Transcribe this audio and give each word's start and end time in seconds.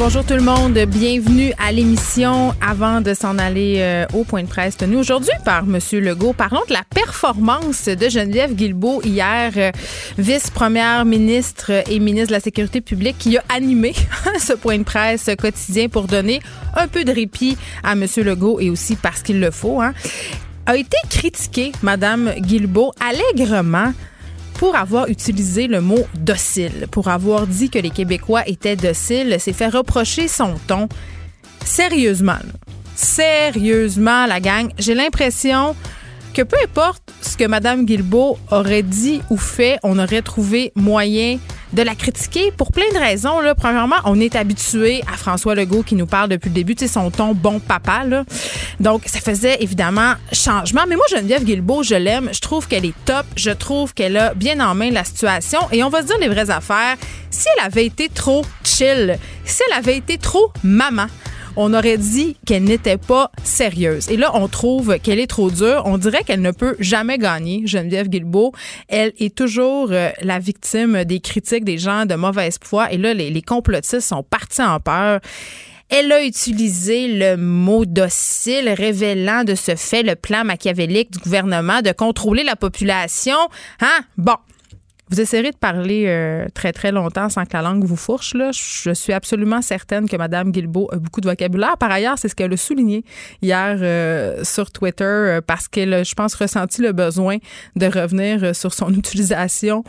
Bonjour 0.00 0.24
tout 0.24 0.32
le 0.32 0.40
monde, 0.40 0.78
bienvenue 0.88 1.52
à 1.58 1.72
l'émission. 1.72 2.54
Avant 2.66 3.02
de 3.02 3.12
s'en 3.12 3.36
aller 3.36 3.80
euh, 3.80 4.06
au 4.14 4.24
point 4.24 4.42
de 4.42 4.48
presse 4.48 4.78
tenu 4.78 4.96
aujourd'hui 4.96 5.34
par 5.44 5.64
M. 5.64 5.78
Legault, 5.92 6.32
parlons 6.32 6.62
de 6.66 6.72
la 6.72 6.84
performance 6.88 7.84
de 7.84 8.08
Geneviève 8.08 8.54
Guilbeault 8.54 9.02
hier, 9.04 9.52
euh, 9.58 9.70
vice-première 10.16 11.04
ministre 11.04 11.86
et 11.90 11.98
ministre 11.98 12.28
de 12.28 12.32
la 12.32 12.40
Sécurité 12.40 12.80
publique, 12.80 13.18
qui 13.18 13.36
a 13.36 13.44
animé 13.50 13.92
ce 14.38 14.54
point 14.54 14.78
de 14.78 14.84
presse 14.84 15.28
quotidien 15.38 15.90
pour 15.90 16.06
donner 16.06 16.40
un 16.74 16.88
peu 16.88 17.04
de 17.04 17.12
répit 17.12 17.58
à 17.84 17.92
M. 17.92 18.06
Legault 18.24 18.58
et 18.58 18.70
aussi 18.70 18.96
parce 18.96 19.22
qu'il 19.22 19.38
le 19.38 19.50
faut. 19.50 19.82
Hein, 19.82 19.92
a 20.64 20.78
été 20.78 20.96
critiquée, 21.10 21.72
Mme 21.82 22.32
Guilbeault, 22.38 22.94
allègrement 23.00 23.92
pour 24.60 24.76
avoir 24.76 25.08
utilisé 25.08 25.68
le 25.68 25.80
mot 25.80 26.06
docile, 26.18 26.86
pour 26.90 27.08
avoir 27.08 27.46
dit 27.46 27.70
que 27.70 27.78
les 27.78 27.88
Québécois 27.88 28.46
étaient 28.46 28.76
dociles, 28.76 29.40
s'est 29.40 29.54
fait 29.54 29.70
reprocher 29.70 30.28
son 30.28 30.56
ton. 30.66 30.86
Sérieusement, 31.64 32.36
sérieusement, 32.94 34.26
la 34.26 34.38
gang, 34.38 34.68
j'ai 34.78 34.92
l'impression 34.92 35.74
que 36.34 36.42
peu 36.42 36.58
importe 36.62 37.02
ce 37.22 37.38
que 37.38 37.44
Mme 37.44 37.86
Guilbeault 37.86 38.36
aurait 38.50 38.82
dit 38.82 39.22
ou 39.30 39.38
fait, 39.38 39.78
on 39.82 39.98
aurait 39.98 40.20
trouvé 40.20 40.72
moyen 40.74 41.38
de 41.72 41.82
la 41.82 41.94
critiquer 41.94 42.50
pour 42.56 42.72
plein 42.72 42.88
de 42.92 42.98
raisons. 42.98 43.40
Là. 43.40 43.54
Premièrement, 43.54 43.96
on 44.04 44.20
est 44.20 44.36
habitué 44.36 45.02
à 45.12 45.16
François 45.16 45.54
Legault 45.54 45.82
qui 45.82 45.94
nous 45.94 46.06
parle 46.06 46.28
depuis 46.28 46.48
le 46.48 46.54
début, 46.54 46.74
tu 46.74 46.86
sais, 46.86 46.92
son 46.92 47.10
ton 47.10 47.34
bon 47.34 47.60
papa. 47.60 48.02
Donc, 48.80 49.02
ça 49.06 49.20
faisait 49.20 49.62
évidemment 49.62 50.14
changement. 50.32 50.82
Mais 50.88 50.96
moi, 50.96 51.04
Geneviève 51.10 51.44
Guilbeault, 51.44 51.82
je 51.82 51.94
l'aime. 51.94 52.30
Je 52.32 52.40
trouve 52.40 52.66
qu'elle 52.66 52.84
est 52.84 52.94
top. 53.04 53.26
Je 53.36 53.50
trouve 53.50 53.94
qu'elle 53.94 54.16
a 54.16 54.34
bien 54.34 54.60
en 54.60 54.74
main 54.74 54.90
la 54.90 55.04
situation. 55.04 55.60
Et 55.72 55.82
on 55.82 55.88
va 55.88 56.02
se 56.02 56.06
dire 56.06 56.18
les 56.18 56.28
vraies 56.28 56.50
affaires. 56.50 56.96
Si 57.30 57.46
elle 57.56 57.64
avait 57.64 57.86
été 57.86 58.08
trop 58.08 58.44
chill, 58.64 59.18
si 59.44 59.62
elle 59.68 59.76
avait 59.76 59.96
été 59.96 60.18
trop 60.18 60.52
maman, 60.64 61.06
on 61.60 61.74
aurait 61.74 61.98
dit 61.98 62.36
qu'elle 62.46 62.64
n'était 62.64 62.96
pas 62.96 63.30
sérieuse. 63.44 64.08
Et 64.10 64.16
là, 64.16 64.30
on 64.34 64.48
trouve 64.48 64.98
qu'elle 64.98 65.20
est 65.20 65.26
trop 65.26 65.50
dure. 65.50 65.82
On 65.84 65.98
dirait 65.98 66.24
qu'elle 66.24 66.40
ne 66.40 66.52
peut 66.52 66.74
jamais 66.80 67.18
gagner, 67.18 67.62
Geneviève 67.66 68.08
Guilbeault. 68.08 68.52
Elle 68.88 69.12
est 69.18 69.34
toujours 69.34 69.88
euh, 69.92 70.08
la 70.22 70.38
victime 70.38 71.04
des 71.04 71.20
critiques 71.20 71.64
des 71.64 71.76
gens 71.76 72.06
de 72.06 72.14
mauvaise 72.14 72.58
foi. 72.64 72.90
Et 72.92 72.96
là, 72.96 73.12
les, 73.12 73.42
complotistes 73.42 74.00
sont 74.00 74.22
partis 74.22 74.62
en 74.62 74.80
peur. 74.80 75.20
Elle 75.90 76.10
a 76.12 76.24
utilisé 76.24 77.08
le 77.08 77.36
mot 77.36 77.84
docile, 77.84 78.70
révélant 78.70 79.44
de 79.44 79.54
ce 79.54 79.76
fait 79.76 80.02
le 80.02 80.14
plan 80.14 80.44
machiavélique 80.44 81.10
du 81.10 81.18
gouvernement 81.18 81.82
de 81.82 81.92
contrôler 81.92 82.42
la 82.42 82.56
population. 82.56 83.36
Hein? 83.80 84.04
Bon, 84.16 84.36
vous 85.10 85.20
essayerez 85.20 85.50
de 85.50 85.56
parler 85.56 86.04
euh, 86.06 86.46
très, 86.54 86.72
très 86.72 86.92
longtemps 86.92 87.28
sans 87.28 87.44
que 87.44 87.52
la 87.52 87.62
langue 87.62 87.84
vous 87.84 87.96
fourche. 87.96 88.34
Là. 88.34 88.50
Je 88.52 88.92
suis 88.92 89.12
absolument 89.12 89.60
certaine 89.60 90.08
que 90.08 90.16
Mme 90.16 90.52
Guilbeault 90.52 90.88
a 90.92 90.96
beaucoup 90.96 91.20
de 91.20 91.28
vocabulaire. 91.28 91.76
Par 91.78 91.90
ailleurs, 91.90 92.16
c'est 92.16 92.28
ce 92.28 92.36
qu'elle 92.36 92.52
a 92.52 92.56
souligné 92.56 93.04
hier 93.42 93.78
euh, 93.80 94.44
sur 94.44 94.70
Twitter 94.70 95.04
euh, 95.04 95.40
parce 95.44 95.66
qu'elle 95.66 95.92
a, 95.94 96.02
je 96.04 96.14
pense, 96.14 96.34
ressenti 96.34 96.80
le 96.80 96.92
besoin 96.92 97.38
de 97.74 97.86
revenir 97.86 98.54
sur 98.54 98.72
son 98.72 98.94
utilisation 98.94 99.82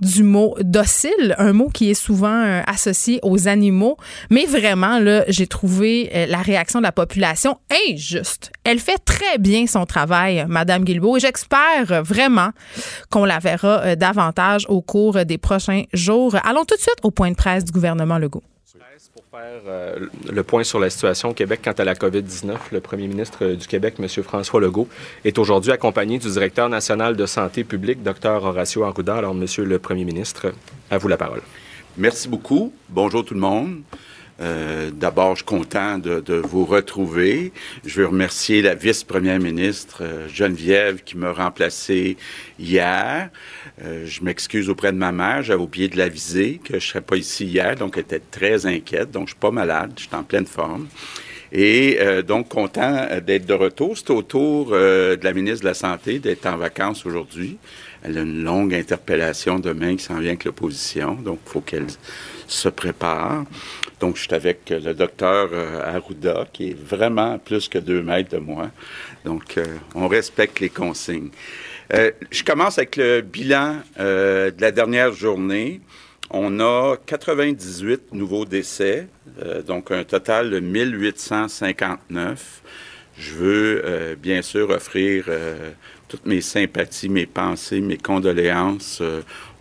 du 0.00 0.22
mot 0.22 0.56
docile, 0.60 1.34
un 1.38 1.52
mot 1.52 1.68
qui 1.68 1.90
est 1.90 1.94
souvent 1.94 2.62
associé 2.66 3.20
aux 3.22 3.48
animaux. 3.48 3.98
Mais 4.30 4.46
vraiment, 4.46 4.98
là, 4.98 5.24
j'ai 5.28 5.46
trouvé 5.46 6.26
la 6.28 6.38
réaction 6.38 6.78
de 6.78 6.84
la 6.84 6.92
population 6.92 7.58
injuste. 7.88 8.52
Elle 8.64 8.78
fait 8.78 8.98
très 9.04 9.38
bien 9.38 9.66
son 9.66 9.84
travail, 9.84 10.46
Mme 10.48 10.84
Guilbeault, 10.84 11.18
et 11.18 11.20
j'espère 11.20 12.02
vraiment 12.02 12.50
qu'on 13.10 13.24
la 13.24 13.38
verra 13.38 13.96
davantage 13.96 14.61
au 14.68 14.82
cours 14.82 15.24
des 15.24 15.38
prochains 15.38 15.84
jours. 15.92 16.36
Allons 16.44 16.64
tout 16.64 16.76
de 16.76 16.80
suite 16.80 16.98
au 17.02 17.10
point 17.10 17.30
de 17.30 17.36
presse 17.36 17.64
du 17.64 17.72
gouvernement 17.72 18.18
Legault. 18.18 18.42
Pour 19.14 19.24
faire 19.30 19.60
euh, 19.66 20.06
le 20.30 20.42
point 20.42 20.64
sur 20.64 20.78
la 20.78 20.88
situation 20.88 21.30
au 21.30 21.34
Québec 21.34 21.60
quant 21.64 21.72
à 21.72 21.84
la 21.84 21.94
COVID-19, 21.94 22.56
le 22.70 22.80
premier 22.80 23.08
ministre 23.08 23.46
du 23.46 23.66
Québec, 23.66 23.96
M. 23.98 24.08
François 24.22 24.60
Legault, 24.60 24.88
est 25.24 25.38
aujourd'hui 25.38 25.72
accompagné 25.72 26.18
du 26.18 26.30
directeur 26.30 26.68
national 26.68 27.16
de 27.16 27.26
santé 27.26 27.64
publique, 27.64 28.02
Dr. 28.02 28.42
Horacio 28.42 28.84
Arruda. 28.84 29.16
Alors, 29.16 29.34
Monsieur 29.34 29.64
le 29.64 29.78
premier 29.78 30.04
ministre, 30.04 30.52
à 30.90 30.98
vous 30.98 31.08
la 31.08 31.16
parole. 31.16 31.42
Merci 31.98 32.28
beaucoup. 32.28 32.72
Bonjour 32.88 33.24
tout 33.24 33.34
le 33.34 33.40
monde. 33.40 33.82
Euh, 34.40 34.90
D'abord, 34.90 35.32
je 35.32 35.38
suis 35.38 35.44
content 35.44 35.98
de, 35.98 36.34
vous 36.34 36.64
retrouver. 36.64 37.52
Je 37.84 38.00
veux 38.00 38.06
remercier 38.06 38.62
la 38.62 38.74
vice-première 38.74 39.38
ministre 39.38 39.98
euh, 40.02 40.28
Geneviève 40.28 41.02
qui 41.04 41.16
m'a 41.16 41.32
remplacé 41.32 42.16
hier. 42.58 43.30
Euh, 43.84 44.04
je 44.06 44.22
m'excuse 44.22 44.68
auprès 44.68 44.92
de 44.92 44.96
ma 44.96 45.12
mère. 45.12 45.42
J'avais 45.42 45.62
oublié 45.62 45.88
de 45.88 45.96
l'aviser 45.98 46.60
que 46.62 46.72
je 46.72 46.76
ne 46.76 46.80
serais 46.80 47.00
pas 47.00 47.16
ici 47.16 47.46
hier, 47.46 47.76
donc 47.76 47.94
elle 47.96 48.02
était 48.02 48.22
très 48.30 48.66
inquiète. 48.66 49.10
Donc, 49.10 49.28
je 49.28 49.32
suis 49.32 49.40
pas 49.40 49.50
malade. 49.50 49.92
Je 49.96 50.02
suis 50.02 50.14
en 50.14 50.22
pleine 50.22 50.46
forme. 50.46 50.86
Et 51.54 51.98
donc, 52.26 52.48
content 52.48 53.08
d'être 53.22 53.44
de 53.44 53.52
retour. 53.52 53.98
C'est 53.98 54.08
au 54.08 54.22
tour 54.22 54.70
de 54.70 55.18
la 55.22 55.32
ministre 55.34 55.60
de 55.60 55.66
la 55.66 55.74
Santé 55.74 56.18
d'être 56.18 56.46
en 56.46 56.56
vacances 56.56 57.04
aujourd'hui. 57.04 57.58
Elle 58.02 58.16
a 58.16 58.22
une 58.22 58.42
longue 58.42 58.74
interpellation 58.74 59.58
demain 59.58 59.96
qui 59.96 60.02
s'en 60.02 60.18
vient 60.18 60.30
avec 60.30 60.44
l'opposition. 60.44 61.12
Donc, 61.14 61.40
il 61.46 61.50
faut 61.50 61.60
qu'elle 61.60 61.88
se 62.46 62.68
prépare. 62.68 63.44
Donc, 64.02 64.16
je 64.16 64.22
suis 64.22 64.34
avec 64.34 64.68
le 64.68 64.92
docteur 64.92 65.48
Arruda, 65.86 66.46
qui 66.52 66.70
est 66.70 66.78
vraiment 66.78 67.38
plus 67.38 67.68
que 67.68 67.78
deux 67.78 68.02
mètres 68.02 68.30
de 68.30 68.38
moi. 68.38 68.70
Donc, 69.24 69.58
on 69.94 70.08
respecte 70.08 70.60
les 70.60 70.70
consignes. 70.70 71.30
Euh, 71.94 72.10
je 72.30 72.42
commence 72.42 72.78
avec 72.78 72.96
le 72.96 73.20
bilan 73.20 73.76
euh, 74.00 74.50
de 74.50 74.62
la 74.62 74.72
dernière 74.72 75.12
journée. 75.12 75.82
On 76.30 76.58
a 76.60 76.96
98 77.04 78.12
nouveaux 78.12 78.46
décès, 78.46 79.08
euh, 79.42 79.60
donc 79.60 79.90
un 79.90 80.04
total 80.04 80.48
de 80.48 80.60
1859. 80.60 82.62
Je 83.18 83.34
veux 83.34 83.82
euh, 83.84 84.16
bien 84.16 84.40
sûr 84.40 84.70
offrir 84.70 85.26
euh, 85.28 85.72
toutes 86.08 86.24
mes 86.24 86.40
sympathies, 86.40 87.10
mes 87.10 87.26
pensées, 87.26 87.80
mes 87.80 87.98
condoléances 87.98 89.02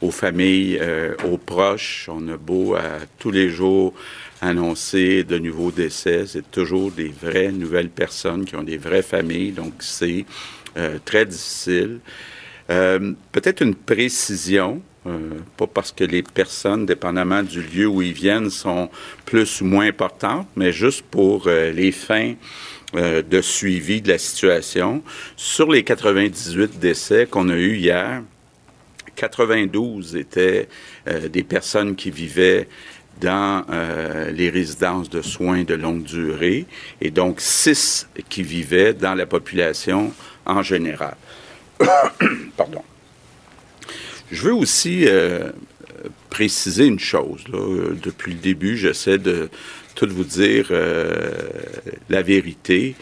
aux 0.01 0.11
familles, 0.11 0.81
aux 1.25 1.37
proches. 1.37 2.07
On 2.11 2.27
a 2.27 2.37
beau 2.37 2.75
à 2.75 2.99
tous 3.19 3.31
les 3.31 3.49
jours 3.49 3.93
annoncer 4.41 5.23
de 5.23 5.37
nouveaux 5.37 5.71
décès. 5.71 6.25
C'est 6.27 6.49
toujours 6.49 6.91
des 6.91 7.09
vraies 7.09 7.51
nouvelles 7.51 7.89
personnes 7.89 8.45
qui 8.45 8.55
ont 8.55 8.63
des 8.63 8.77
vraies 8.77 9.03
familles, 9.03 9.51
donc 9.51 9.73
c'est 9.79 10.25
euh, 10.77 10.97
très 11.05 11.25
difficile. 11.25 11.99
Euh, 12.69 13.13
Peut-être 13.31 13.61
une 13.61 13.75
précision, 13.75 14.81
euh, 15.05 15.17
pas 15.57 15.67
parce 15.67 15.91
que 15.91 16.03
les 16.03 16.23
personnes, 16.23 16.85
dépendamment 16.85 17.43
du 17.43 17.61
lieu 17.61 17.87
où 17.87 18.01
ils 18.01 18.13
viennent, 18.13 18.49
sont 18.49 18.89
plus 19.25 19.61
ou 19.61 19.65
moins 19.65 19.87
importantes, 19.87 20.47
mais 20.55 20.71
juste 20.71 21.03
pour 21.03 21.47
euh, 21.47 21.71
les 21.71 21.91
fins 21.91 22.33
euh, 22.95 23.21
de 23.21 23.41
suivi 23.41 24.01
de 24.01 24.09
la 24.09 24.17
situation. 24.17 25.01
Sur 25.37 25.71
les 25.71 25.83
98 25.83 26.77
décès 26.77 27.25
qu'on 27.25 27.47
a 27.47 27.55
eus 27.55 27.77
hier, 27.77 28.21
92 29.15 30.15
étaient 30.15 30.67
euh, 31.07 31.29
des 31.29 31.43
personnes 31.43 31.95
qui 31.95 32.11
vivaient 32.11 32.67
dans 33.21 33.63
euh, 33.69 34.31
les 34.31 34.49
résidences 34.49 35.09
de 35.09 35.21
soins 35.21 35.63
de 35.63 35.75
longue 35.75 36.03
durée 36.03 36.65
et 36.99 37.11
donc 37.11 37.39
six 37.39 38.07
qui 38.29 38.41
vivaient 38.43 38.93
dans 38.93 39.13
la 39.13 39.25
population 39.25 40.11
en 40.45 40.63
général. 40.63 41.15
Pardon. 42.57 42.83
Je 44.31 44.41
veux 44.41 44.53
aussi 44.53 45.03
euh, 45.07 45.51
préciser 46.29 46.85
une 46.87 46.99
chose. 46.99 47.43
Depuis 48.01 48.33
le 48.33 48.39
début, 48.39 48.75
j'essaie 48.75 49.19
de 49.19 49.49
tout 49.93 50.07
vous 50.09 50.23
dire 50.23 50.67
euh, 50.71 51.31
la 52.09 52.21
vérité. 52.21 52.95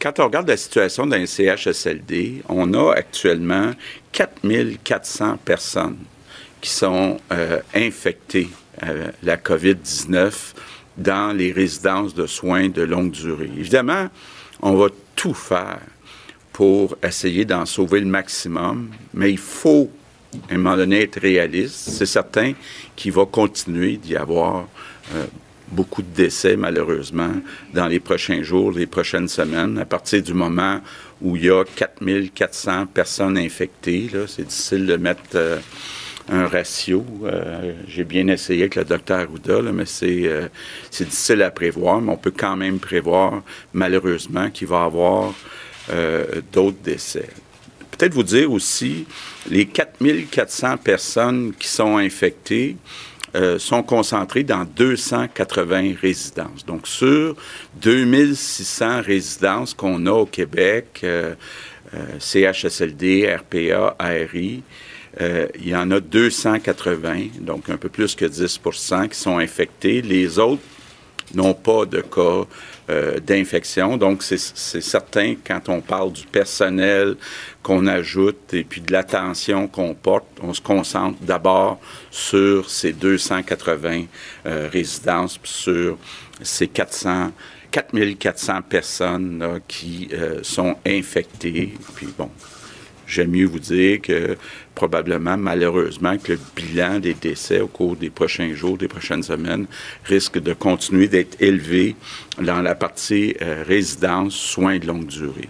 Quand 0.00 0.20
on 0.20 0.24
regarde 0.24 0.48
la 0.48 0.58
situation 0.58 1.06
les 1.06 1.26
CHSLD, 1.26 2.42
on 2.50 2.74
a 2.74 2.92
actuellement 2.92 3.70
4400 4.12 5.38
personnes 5.38 5.96
qui 6.60 6.68
sont 6.68 7.18
infectées 7.72 8.50
la 9.22 9.36
COVID-19 9.36 10.32
dans 10.96 11.36
les 11.36 11.52
résidences 11.52 12.14
de 12.14 12.26
soins 12.26 12.68
de 12.68 12.82
longue 12.82 13.10
durée. 13.10 13.50
Évidemment, 13.56 14.08
on 14.60 14.74
va 14.74 14.88
tout 15.16 15.34
faire 15.34 15.80
pour 16.52 16.96
essayer 17.02 17.44
d'en 17.44 17.64
sauver 17.64 18.00
le 18.00 18.06
maximum, 18.06 18.90
mais 19.14 19.30
il 19.30 19.38
faut, 19.38 19.90
à 20.50 20.54
un 20.54 20.58
moment 20.58 20.76
donné, 20.76 21.02
être 21.02 21.20
réaliste. 21.20 21.90
C'est 21.90 22.06
certain 22.06 22.52
qu'il 22.94 23.12
va 23.12 23.24
continuer 23.24 23.96
d'y 23.96 24.16
avoir 24.16 24.68
euh, 25.14 25.24
beaucoup 25.68 26.02
de 26.02 26.14
décès, 26.14 26.56
malheureusement, 26.56 27.32
dans 27.72 27.86
les 27.86 28.00
prochains 28.00 28.42
jours, 28.42 28.72
les 28.72 28.86
prochaines 28.86 29.28
semaines, 29.28 29.78
à 29.78 29.86
partir 29.86 30.22
du 30.22 30.34
moment 30.34 30.80
où 31.22 31.36
il 31.36 31.46
y 31.46 31.50
a 31.50 31.64
4400 31.64 32.86
personnes 32.86 33.38
infectées. 33.38 34.10
C'est 34.26 34.46
difficile 34.46 34.86
de 34.86 34.96
mettre 34.96 35.22
euh, 35.36 35.58
un 36.28 36.46
ratio. 36.46 37.04
Euh, 37.24 37.72
j'ai 37.88 38.04
bien 38.04 38.26
essayé 38.28 38.62
avec 38.62 38.76
le 38.76 38.84
docteur 38.84 39.30
Ouda, 39.30 39.60
mais 39.62 39.84
euh, 40.02 40.48
c'est 40.90 41.04
difficile 41.04 41.42
à 41.42 41.50
prévoir, 41.50 42.00
mais 42.00 42.12
on 42.12 42.16
peut 42.16 42.32
quand 42.36 42.56
même 42.56 42.78
prévoir, 42.78 43.42
malheureusement, 43.72 44.50
qu'il 44.50 44.68
va 44.68 44.82
y 44.82 44.84
avoir 44.84 45.34
d'autres 46.52 46.78
décès. 46.82 47.28
Peut-être 47.90 48.14
vous 48.14 48.22
dire 48.22 48.50
aussi, 48.50 49.04
les 49.50 49.66
4400 49.66 50.78
personnes 50.78 51.52
qui 51.58 51.68
sont 51.68 51.98
infectées, 51.98 52.76
euh, 53.34 53.58
sont 53.58 53.82
concentrés 53.82 54.42
dans 54.42 54.66
280 54.66 55.94
résidences. 56.02 56.66
Donc, 56.66 56.86
sur 56.86 57.34
2600 57.76 59.00
résidences 59.00 59.72
qu'on 59.72 60.04
a 60.04 60.10
au 60.10 60.26
Québec, 60.26 61.00
euh, 61.02 61.34
euh, 61.94 62.18
CHSLD, 62.18 63.34
RPA, 63.34 63.96
ARI, 63.98 64.62
il 65.20 65.68
y 65.68 65.76
en 65.76 65.90
a 65.90 66.00
280, 66.00 67.40
donc 67.40 67.68
un 67.68 67.76
peu 67.76 67.88
plus 67.88 68.14
que 68.14 68.24
10% 68.24 69.08
qui 69.08 69.18
sont 69.18 69.38
infectés. 69.38 70.02
Les 70.02 70.38
autres 70.38 70.62
n'ont 71.34 71.54
pas 71.54 71.86
de 71.86 72.00
cas 72.00 72.46
euh, 72.90 73.20
d'infection. 73.20 73.96
Donc, 73.96 74.22
c'est 74.22 74.38
certain, 74.80 75.34
quand 75.46 75.68
on 75.68 75.80
parle 75.80 76.12
du 76.12 76.26
personnel 76.26 77.16
qu'on 77.62 77.86
ajoute 77.86 78.52
et 78.54 78.64
puis 78.64 78.80
de 78.80 78.92
l'attention 78.92 79.68
qu'on 79.68 79.94
porte, 79.94 80.26
on 80.42 80.52
se 80.52 80.60
concentre 80.60 81.18
d'abord 81.22 81.80
sur 82.10 82.68
ces 82.68 82.92
280 82.92 84.04
euh, 84.46 84.68
résidences, 84.72 85.38
sur 85.44 85.96
ces 86.42 86.68
400 86.68 87.32
4400 87.70 88.60
personnes 88.68 89.60
qui 89.66 90.08
euh, 90.12 90.40
sont 90.42 90.76
infectées. 90.86 91.72
Puis 91.94 92.08
bon, 92.18 92.28
j'aime 93.12 93.30
mieux 93.30 93.46
vous 93.46 93.58
dire 93.58 94.00
que 94.00 94.36
probablement, 94.74 95.36
malheureusement, 95.36 96.16
que 96.16 96.32
le 96.32 96.38
bilan 96.56 96.98
des 96.98 97.14
décès 97.14 97.60
au 97.60 97.66
cours 97.66 97.96
des 97.96 98.10
prochains 98.10 98.54
jours, 98.54 98.78
des 98.78 98.88
prochaines 98.88 99.22
semaines, 99.22 99.66
risque 100.04 100.38
de 100.38 100.54
continuer 100.54 101.08
d'être 101.08 101.40
élevé 101.40 101.94
dans 102.40 102.62
la 102.62 102.74
partie 102.74 103.36
euh, 103.42 103.62
résidence, 103.66 104.34
soins 104.34 104.78
de 104.78 104.86
longue 104.86 105.06
durée. 105.06 105.48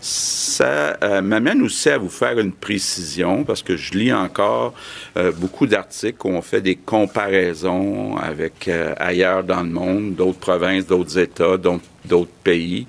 Ça 0.00 0.96
euh, 1.02 1.22
m'amène 1.22 1.62
aussi 1.62 1.88
à 1.88 1.98
vous 1.98 2.10
faire 2.10 2.38
une 2.38 2.52
précision 2.52 3.42
parce 3.42 3.62
que 3.62 3.76
je 3.76 3.94
lis 3.94 4.12
encore 4.12 4.74
euh, 5.16 5.32
beaucoup 5.32 5.66
d'articles 5.66 6.24
où 6.24 6.30
on 6.30 6.42
fait 6.42 6.60
des 6.60 6.76
comparaisons 6.76 8.16
avec 8.16 8.70
ailleurs 8.98 9.42
dans 9.42 9.62
le 9.62 9.70
monde, 9.70 10.14
d'autres 10.14 10.38
provinces, 10.38 10.86
d'autres 10.86 11.18
États, 11.18 11.56
d'autres 11.56 12.30
pays 12.44 12.86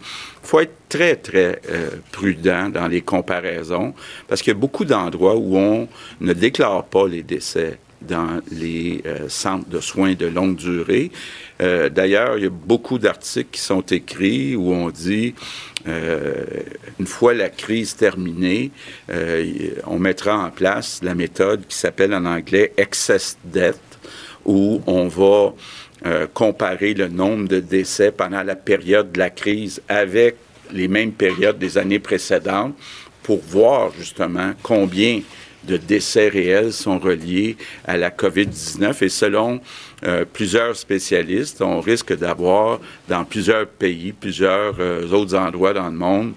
faut 0.49 0.61
être 0.61 0.73
très, 0.89 1.15
très 1.15 1.61
euh, 1.69 1.91
prudent 2.11 2.69
dans 2.69 2.87
les 2.87 3.01
comparaisons 3.01 3.93
parce 4.27 4.41
qu'il 4.41 4.51
y 4.51 4.57
a 4.57 4.59
beaucoup 4.59 4.83
d'endroits 4.83 5.35
où 5.35 5.55
on 5.55 5.87
ne 6.21 6.33
déclare 6.33 6.85
pas 6.85 7.07
les 7.07 7.21
décès 7.21 7.77
dans 8.01 8.41
les 8.51 9.03
euh, 9.05 9.29
centres 9.29 9.69
de 9.69 9.79
soins 9.79 10.15
de 10.15 10.25
longue 10.25 10.55
durée. 10.55 11.11
Euh, 11.61 11.89
d'ailleurs, 11.89 12.37
il 12.37 12.45
y 12.45 12.47
a 12.47 12.49
beaucoup 12.49 12.97
d'articles 12.97 13.49
qui 13.51 13.61
sont 13.61 13.81
écrits 13.81 14.55
où 14.55 14.71
on 14.71 14.89
dit, 14.89 15.35
une 15.85 17.05
fois 17.05 17.33
la 17.35 17.49
crise 17.49 17.95
terminée, 17.95 18.71
on 19.85 19.99
mettra 19.99 20.37
en 20.37 20.49
place 20.49 20.99
la 21.03 21.15
méthode 21.15 21.65
qui 21.67 21.75
s'appelle 21.75 22.13
en 22.13 22.25
anglais 22.25 22.73
excess 22.77 23.37
death, 23.43 23.79
où 24.45 24.81
on 24.87 25.07
va 25.07 25.53
euh, 26.05 26.27
comparer 26.33 26.93
le 26.93 27.09
nombre 27.09 27.47
de 27.47 27.59
décès 27.59 28.11
pendant 28.11 28.43
la 28.43 28.55
période 28.55 29.11
de 29.11 29.19
la 29.19 29.29
crise 29.29 29.81
avec 29.89 30.35
les 30.71 30.87
mêmes 30.87 31.11
périodes 31.11 31.57
des 31.57 31.77
années 31.77 31.99
précédentes 31.99 32.73
pour 33.23 33.41
voir 33.41 33.91
justement 33.97 34.53
combien 34.63 35.21
de 35.65 35.75
décès 35.75 36.29
réels 36.29 36.71
sont 36.71 36.99
reliés 36.99 37.57
à 37.85 37.97
la 37.97 38.11
COVID-19. 38.11 39.03
Et 39.03 39.09
selon 39.09 39.59
euh, 40.05 40.23
plusieurs 40.31 40.75
spécialistes, 40.77 41.61
on 41.61 41.81
risque 41.81 42.17
d'avoir 42.17 42.79
dans 43.09 43.25
plusieurs 43.25 43.67
pays, 43.67 44.13
plusieurs 44.13 44.75
euh, 44.79 45.09
autres 45.11 45.35
endroits 45.35 45.73
dans 45.73 45.89
le 45.89 45.97
monde, 45.97 46.33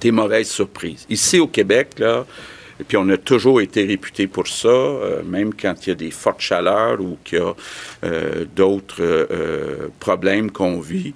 des 0.00 0.10
mauvaises 0.10 0.48
surprises. 0.48 1.04
Ici 1.10 1.38
au 1.38 1.46
Québec, 1.46 1.98
là, 1.98 2.24
et 2.80 2.84
puis 2.84 2.96
on 2.96 3.08
a 3.08 3.16
toujours 3.16 3.60
été 3.60 3.84
réputé 3.84 4.26
pour 4.26 4.48
ça, 4.48 4.68
euh, 4.68 5.22
même 5.22 5.54
quand 5.54 5.86
il 5.86 5.90
y 5.90 5.92
a 5.92 5.96
des 5.96 6.10
fortes 6.10 6.40
chaleurs 6.40 7.00
ou 7.00 7.18
qu'il 7.24 7.38
y 7.38 7.42
a 7.42 7.54
euh, 8.04 8.44
d'autres 8.56 9.02
euh, 9.02 9.88
problèmes 10.00 10.50
qu'on 10.50 10.80
vit. 10.80 11.14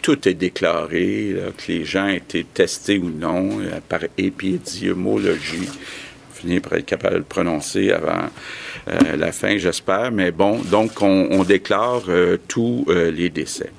Tout 0.00 0.28
est 0.28 0.34
déclaré, 0.34 1.34
que 1.56 1.72
les 1.72 1.84
gens 1.86 2.08
aient 2.08 2.18
été 2.18 2.44
testés 2.44 2.98
ou 2.98 3.08
non 3.08 3.58
par 3.88 4.00
épidémiologie. 4.18 5.68
Finir 6.34 6.60
par 6.60 6.74
être 6.74 6.84
capable 6.84 7.14
de 7.14 7.18
le 7.20 7.24
prononcer 7.24 7.90
avant 7.90 8.28
la 8.86 9.32
fin, 9.32 9.56
j'espère. 9.56 10.12
Mais 10.12 10.30
bon, 10.30 10.58
donc 10.58 11.00
on, 11.00 11.28
on 11.30 11.42
déclare 11.42 12.02
tous 12.48 12.84
les 12.86 13.30
décès. 13.30 13.70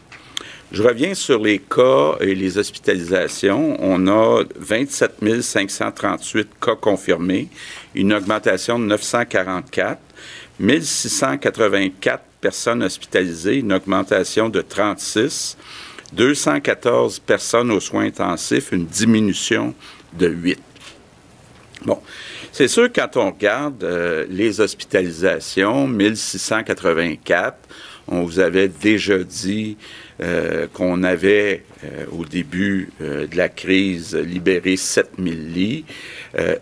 Je 0.71 0.81
reviens 0.81 1.13
sur 1.13 1.39
les 1.39 1.59
cas 1.59 2.15
et 2.19 2.33
les 2.33 2.57
hospitalisations. 2.57 3.77
On 3.79 4.07
a 4.07 4.43
27 4.55 5.41
538 5.41 6.49
cas 6.59 6.75
confirmés, 6.75 7.49
une 7.93 8.13
augmentation 8.13 8.79
de 8.79 8.85
944. 8.85 9.99
1684 10.59 12.23
personnes 12.41 12.83
hospitalisées, 12.83 13.57
une 13.57 13.73
augmentation 13.73 14.49
de 14.49 14.61
36. 14.61 15.57
214 16.13 17.19
personnes 17.19 17.71
aux 17.71 17.79
soins 17.79 18.05
intensifs, 18.05 18.71
une 18.71 18.85
diminution 18.85 19.73
de 20.13 20.27
8. 20.27 20.59
Bon, 21.85 21.99
c'est 22.51 22.67
sûr, 22.67 22.89
quand 22.93 23.17
on 23.17 23.31
regarde 23.31 23.83
euh, 23.83 24.25
les 24.29 24.61
hospitalisations, 24.61 25.87
1684, 25.87 27.57
on 28.07 28.23
vous 28.23 28.39
avait 28.39 28.67
déjà 28.67 29.17
dit 29.19 29.77
euh, 30.21 30.67
qu'on 30.71 31.03
avait 31.03 31.63
euh, 31.83 32.05
au 32.17 32.23
début 32.23 32.89
euh, 33.01 33.27
de 33.27 33.35
la 33.35 33.49
crise 33.49 34.15
libéré 34.15 34.77
7000 34.77 35.53
lits, 35.53 35.85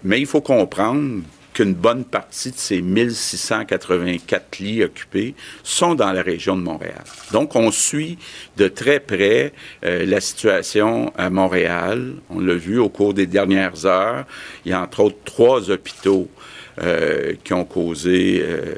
mais 0.04 0.20
il 0.20 0.26
faut 0.26 0.42
comprendre 0.42 1.22
qu'une 1.54 1.76
bonne 1.76 2.04
partie 2.04 2.50
de 2.50 2.58
ces 2.58 2.82
1684 2.82 4.58
lits 4.58 4.84
occupés 4.84 5.36
sont 5.62 5.94
dans 5.94 6.12
la 6.12 6.24
région 6.24 6.58
de 6.58 6.64
Montréal. 6.64 7.04
Donc, 7.32 7.56
on 7.56 7.70
suit 7.70 8.18
de 8.58 8.68
très 8.68 9.00
près 9.00 9.54
la 9.84 10.20
situation 10.20 11.14
à 11.16 11.30
Montréal. 11.30 12.16
On 12.32 12.40
l'a 12.40 12.56
vu 12.56 12.80
au 12.80 12.90
cours 12.90 13.14
des 13.14 13.28
dernières 13.28 13.86
heures. 13.86 14.26
Il 14.66 14.72
y 14.72 14.74
a 14.74 14.82
entre 14.82 15.02
autres 15.02 15.24
trois 15.26 15.70
hôpitaux 15.70 16.28
euh, 16.82 17.34
qui 17.44 17.54
ont 17.54 17.66
causé 17.66 18.44
euh, 18.44 18.74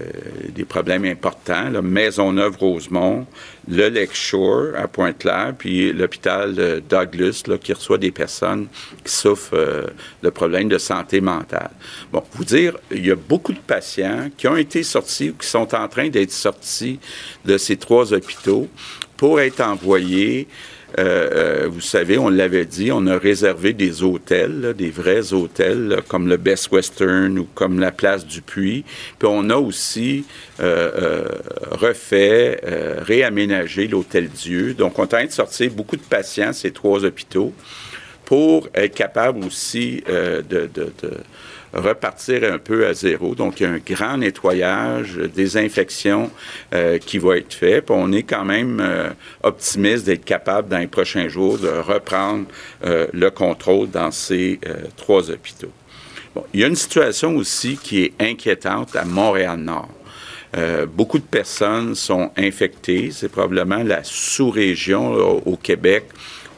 des 0.50 0.66
problèmes 0.66 1.06
importants. 1.06 1.72
Maisonneuve-Rosemont, 1.82 3.26
le 3.70 3.88
Lakeshore 3.88 4.76
à 4.76 4.90
Pointe-Claire, 4.90 5.54
puis 5.58 5.94
l'hôpital 5.94 6.82
Douglas 6.90 7.44
là, 7.48 7.58
qui 7.58 7.72
reçoit 7.72 7.98
des 7.98 8.12
personnes 8.12 8.68
qui 9.02 9.14
souffrent 9.14 9.54
euh, 9.54 9.84
de 10.22 10.30
problèmes 10.30 10.68
de 10.68 10.78
santé 10.78 11.22
mentale. 11.22 11.70
Bon, 12.12 12.22
vous 12.34 12.44
dire, 12.44 12.76
il 12.92 13.06
y 13.06 13.12
a 13.12 13.16
beaucoup 13.16 13.54
de 13.54 13.60
patients 13.60 14.30
qui 14.36 14.50
ont 14.50 14.58
été 14.58 14.84
sortis 14.84 15.30
ou 15.30 15.36
qui 15.36 15.48
sont 15.48 15.74
en 15.74 15.88
train 15.88 16.10
d'être 16.10 16.34
sortis 16.34 17.00
de 17.46 17.58
ces 17.58 17.78
trois 17.78 18.14
hôpitaux 18.14 18.68
pour 19.16 19.40
être 19.40 19.62
envoyés 19.62 20.50
euh, 20.98 21.64
euh, 21.66 21.68
vous 21.70 21.82
savez, 21.82 22.18
on 22.18 22.30
l'avait 22.30 22.66
dit, 22.66 22.92
on 22.92 23.06
a 23.08 23.18
réservé 23.18 23.74
des 23.74 24.04
hôtels, 24.04 24.74
des 24.78 24.90
vrais 24.90 25.34
hôtels, 25.34 26.02
comme 26.08 26.28
le 26.28 26.38
Best 26.38 26.72
Western 26.72 27.38
ou 27.38 27.48
comme 27.54 27.80
la 27.80 27.92
Place 27.92 28.26
du 28.26 28.42
Puy. 28.42 28.84
Puis 29.20 29.28
on 29.30 29.50
a 29.50 29.58
aussi 29.58 30.26
euh, 30.60 31.28
refait, 31.72 32.62
réaménagé 33.02 33.88
l'Hôtel 33.88 34.30
Dieu. 34.30 34.74
Donc, 34.74 34.98
on 35.00 35.06
est 35.06 35.14
en 35.14 35.26
de 35.26 35.32
sortir 35.32 35.72
beaucoup 35.72 35.98
de 35.98 36.02
patients, 36.02 36.54
ces 36.54 36.72
trois 36.72 37.04
hôpitaux, 37.04 37.54
pour 38.24 38.70
être 38.74 38.96
capable 38.96 39.46
aussi 39.46 40.04
de 40.08 40.70
repartir 41.76 42.44
un 42.52 42.58
peu 42.58 42.88
à 42.88 42.94
zéro. 42.94 43.36
Donc, 43.36 43.60
il 43.60 43.64
y 43.64 43.66
a 43.66 43.70
un 43.70 43.80
grand 43.80 44.18
nettoyage, 44.18 45.18
désinfection 45.36 46.32
euh, 46.74 46.98
qui 46.98 47.18
va 47.18 47.38
être 47.38 47.54
fait. 47.54 47.84
On 47.90 48.12
est 48.12 48.24
quand 48.24 48.46
même 48.46 48.80
euh, 48.80 49.10
optimiste 49.44 50.06
d'être 50.06 50.26
capable 50.26 50.70
dans 50.70 50.78
les 50.78 50.88
prochains 50.88 51.28
jours 51.28 51.58
de 51.58 51.68
reprendre 51.68 52.46
euh, 52.86 53.08
le 53.14 53.30
contrôle 53.30 53.90
dans 53.90 54.12
ces 54.12 54.60
trois 54.96 55.30
hôpitaux. 55.30 55.72
Il 56.54 56.60
y 56.60 56.64
a 56.64 56.68
une 56.68 56.76
situation 56.76 57.36
aussi 57.36 57.78
qui 57.78 58.04
est 58.04 58.14
inquiétante 58.20 58.96
à 58.96 59.06
Montréal-Nord. 59.06 59.90
beaucoup 60.94 61.20
de 61.20 61.24
personnes 61.24 61.96
sont 61.96 62.32
infectées. 62.38 63.10
C'est 63.12 63.30
probablement 63.30 63.84
la 63.84 64.04
sous-région 64.04 65.14
au 65.46 65.56
Québec 65.56 66.06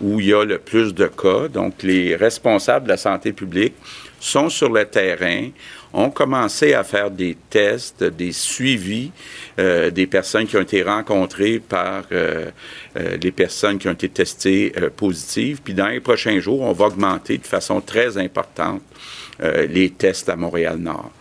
où 0.01 0.19
il 0.19 0.27
y 0.27 0.33
a 0.33 0.43
le 0.43 0.57
plus 0.57 0.93
de 0.93 1.07
cas. 1.07 1.47
Donc, 1.47 1.83
les 1.83 2.15
responsables 2.15 2.85
de 2.85 2.91
la 2.91 2.97
santé 2.97 3.33
publique 3.33 3.73
sont 4.19 4.49
sur 4.49 4.69
le 4.69 4.85
terrain. 4.85 5.49
ont 5.93 6.09
commencé 6.09 6.73
à 6.73 6.83
faire 6.83 7.09
des 7.09 7.37
tests, 7.49 8.03
des 8.03 8.31
suivis 8.31 9.11
euh, 9.57 9.89
des 9.89 10.05
personnes 10.05 10.45
qui 10.45 10.57
ont 10.57 10.61
été 10.61 10.83
rencontrées 10.83 11.59
par 11.59 12.03
euh, 12.11 12.51
euh, 12.97 13.17
les 13.17 13.31
personnes 13.31 13.79
qui 13.79 13.87
ont 13.87 13.93
été 13.93 14.09
testées 14.09 14.73
positives. 14.95 15.61
Puis 15.63 15.73
dans 15.73 15.87
les 15.87 15.99
prochains 15.99 16.39
jours, 16.39 16.61
on 16.61 16.73
va 16.73 16.85
augmenter 16.85 17.37
de 17.37 17.47
façon 17.47 17.81
très 17.81 18.17
importante 18.17 18.81
les 19.39 19.91
tests 19.91 20.29
à 20.29 20.35
Montréal-Nord. 20.35 21.11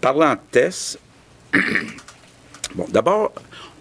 parlant 0.00 0.32
de 0.32 0.40
tests, 0.50 0.98
bon, 2.74 2.86
d'abord, 2.88 3.32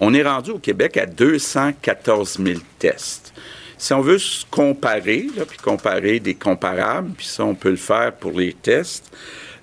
on 0.02 0.14
est 0.14 0.24
rendu 0.24 0.52
au 0.52 0.60
Québec 0.60 0.98
à 0.98 1.06
214 1.06 2.38
000 2.44 2.60
tests. 2.80 3.34
Si 3.82 3.94
on 3.94 4.02
veut 4.02 4.20
se 4.20 4.46
comparer, 4.46 5.26
puis 5.48 5.58
comparer 5.58 6.20
des 6.20 6.36
comparables, 6.36 7.14
puis 7.18 7.26
ça, 7.26 7.44
on 7.44 7.56
peut 7.56 7.72
le 7.72 7.78
faire 7.78 8.14
pour 8.14 8.32
les 8.40 8.54
tests, 8.54 9.12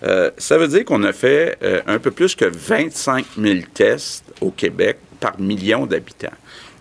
euh, 0.02 0.32
ça 0.36 0.58
veut 0.58 0.66
dire 0.66 0.84
qu'on 0.84 1.04
a 1.04 1.12
fait 1.12 1.56
euh, 1.62 1.82
un 1.86 2.00
peu 2.00 2.10
plus 2.10 2.34
que 2.34 2.44
25 2.44 3.24
000 3.40 3.60
tests 3.72 4.24
au 4.40 4.50
Québec 4.50 4.98
par 5.20 5.38
million 5.38 5.86
d'habitants. 5.86 6.34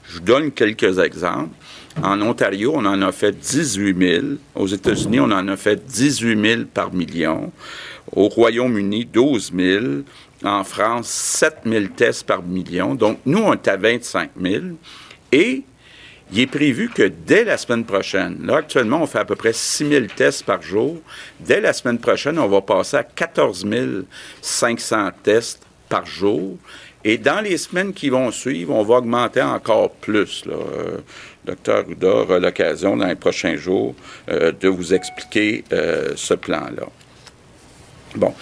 Je 0.10 0.14
vous 0.14 0.22
donne 0.22 0.52
quelques 0.52 0.98
exemples. 0.98 1.54
En 2.02 2.20
Ontario, 2.24 2.74
on 2.76 2.86
en 2.86 3.04
a 3.04 3.12
fait 3.12 3.34
18 3.34 3.96
000. 4.00 4.26
Aux 4.56 4.66
États-Unis, 4.66 5.20
on 5.20 5.26
en 5.26 5.48
a 5.48 5.58
fait 5.58 5.86
18 5.86 6.42
000 6.42 6.62
par 6.74 6.92
million. 6.92 7.52
Au 8.14 8.30
Royaume-Uni, 8.30 9.06
12 9.06 9.54
000. 9.56 9.86
En 10.44 10.64
France, 10.64 11.08
7 11.08 11.58
000 11.68 11.86
tests 11.96 12.26
par 12.26 12.42
million. 12.42 12.96
Donc, 12.96 13.20
nous, 13.28 13.44
on 13.44 13.54
est 13.54 13.68
à 13.68 13.78
25 13.78 14.32
000. 14.42 14.64
Et 15.32 15.64
il 16.32 16.40
est 16.40 16.48
prévu 16.48 16.90
que 16.90 17.04
dès 17.04 17.44
la 17.44 17.58
semaine 17.58 17.86
prochaine, 17.86 18.46
là 18.46 18.58
actuellement 18.58 19.02
on 19.02 19.08
fait 19.08 19.20
à 19.20 19.26
peu 19.26 19.36
près 19.36 19.54
6 19.54 19.90
000 19.90 20.06
tests 20.16 20.44
par 20.44 20.62
jour, 20.62 20.98
dès 21.40 21.62
la 21.62 21.74
semaine 21.74 22.00
prochaine 22.00 22.38
on 22.38 22.48
va 22.48 22.62
passer 22.62 22.98
à 22.98 23.04
14 23.04 23.66
500 24.42 25.10
tests 25.24 25.64
par 25.90 26.06
jour. 26.06 26.58
Et 27.04 27.18
dans 27.18 27.40
les 27.40 27.58
semaines 27.58 27.94
qui 27.94 28.10
vont 28.10 28.32
suivre, 28.32 28.74
on 28.74 28.84
va 28.84 28.96
augmenter 28.96 29.42
encore 29.42 29.92
plus. 29.92 30.46
Là. 30.46 30.56
Euh, 30.56 30.98
docteur 31.46 31.88
Houda 31.88 32.10
aura 32.10 32.40
l'occasion 32.40 32.98
dans 32.98 33.08
les 33.08 33.16
prochains 33.16 33.56
jours 33.56 33.96
euh, 34.30 34.52
de 34.52 34.68
vous 34.68 34.94
expliquer 34.94 35.64
euh, 35.72 36.14
ce 36.16 36.34
plan-là. 36.34 36.88
Bon. 38.16 38.34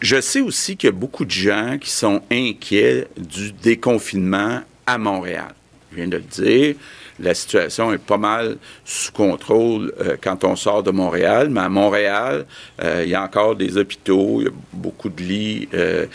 Je 0.00 0.20
sais 0.20 0.40
aussi 0.40 0.76
qu'il 0.76 0.88
y 0.88 0.92
a 0.92 0.96
beaucoup 0.96 1.24
de 1.24 1.30
gens 1.30 1.76
qui 1.78 1.90
sont 1.90 2.22
inquiets 2.30 3.08
du 3.16 3.52
déconfinement 3.52 4.62
à 4.86 4.96
Montréal 4.96 5.52
je 5.90 5.96
viens 5.96 6.08
de 6.08 6.16
le 6.16 6.22
dire. 6.22 6.74
La 7.20 7.34
situation 7.34 7.92
est 7.92 7.98
pas 7.98 8.16
mal 8.16 8.58
sous 8.84 9.10
contrôle 9.10 9.92
euh, 10.00 10.16
quand 10.20 10.44
on 10.44 10.54
sort 10.54 10.84
de 10.84 10.92
Montréal, 10.92 11.48
mais 11.50 11.62
à 11.62 11.68
Montréal, 11.68 12.46
euh, 12.82 13.02
il 13.04 13.10
y 13.10 13.14
a 13.14 13.22
encore 13.22 13.56
des 13.56 13.76
hôpitaux, 13.76 14.40
il 14.40 14.44
y 14.44 14.48
a 14.48 14.52
beaucoup 14.72 15.08
de 15.08 15.22
lits 15.22 15.68
euh, 15.74 16.06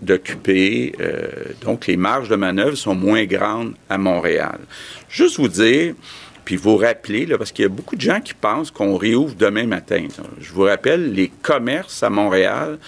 d'occupés, 0.00 0.94
donc 1.62 1.86
les 1.86 1.96
marges 1.96 2.28
de 2.28 2.36
manœuvre 2.36 2.76
sont 2.76 2.94
moins 2.94 3.24
grandes 3.24 3.74
à 3.88 3.98
Montréal. 3.98 4.60
Juste 5.10 5.38
vous 5.38 5.48
dire, 5.48 5.94
puis 6.44 6.56
vous 6.56 6.76
rappeler, 6.76 7.26
là, 7.26 7.36
parce 7.36 7.52
qu'il 7.52 7.64
y 7.64 7.66
a 7.66 7.70
beaucoup 7.70 7.96
de 7.96 8.00
gens 8.00 8.20
qui 8.20 8.34
pensent 8.34 8.70
qu'on 8.70 8.96
réouvre 8.96 9.34
demain 9.34 9.66
matin. 9.66 10.06
Je 10.40 10.52
vous 10.52 10.62
rappelle, 10.62 11.12
les 11.12 11.30
commerces 11.42 12.02
à 12.02 12.10
Montréal, 12.10 12.78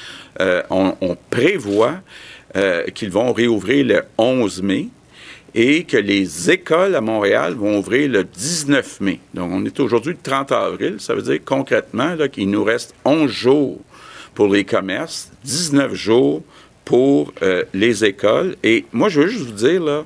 on, 0.41 0.97
on, 1.01 1.17
prévoit 1.31 2.01
qu'ils 2.95 3.11
vont 3.11 3.33
réouvrir 3.33 3.85
le 3.87 4.03
11 4.19 4.63
mai 4.63 4.89
et 5.55 5.85
que 5.85 5.97
les 5.97 6.51
écoles 6.51 6.95
à 6.95 7.01
Montréal 7.01 7.55
vont 7.55 7.79
ouvrir 7.79 8.11
le 8.11 8.25
19 8.25 9.01
mai. 9.01 9.21
Donc, 9.35 9.51
on 9.53 9.65
est 9.65 9.81
aujourd'hui 9.81 10.13
le 10.13 10.23
30 10.23 10.53
avril. 10.53 10.97
Ça 10.99 11.15
veut 11.15 11.23
dire 11.23 11.41
concrètement 11.45 12.17
qu'il 12.33 12.51
nous 12.51 12.65
reste 12.65 12.95
11 13.05 13.31
jours 13.31 13.79
pour 14.35 14.49
les 14.49 14.65
commerces, 14.65 15.31
19 15.45 15.95
jours 15.95 16.43
pour 16.85 17.33
euh, 17.43 17.65
les 17.75 18.05
écoles. 18.05 18.57
Et 18.63 18.87
moi, 18.93 19.09
je 19.09 19.21
veux 19.21 19.29
juste 19.29 19.45
vous 19.45 19.53
dire, 19.53 19.83
là, 19.83 20.05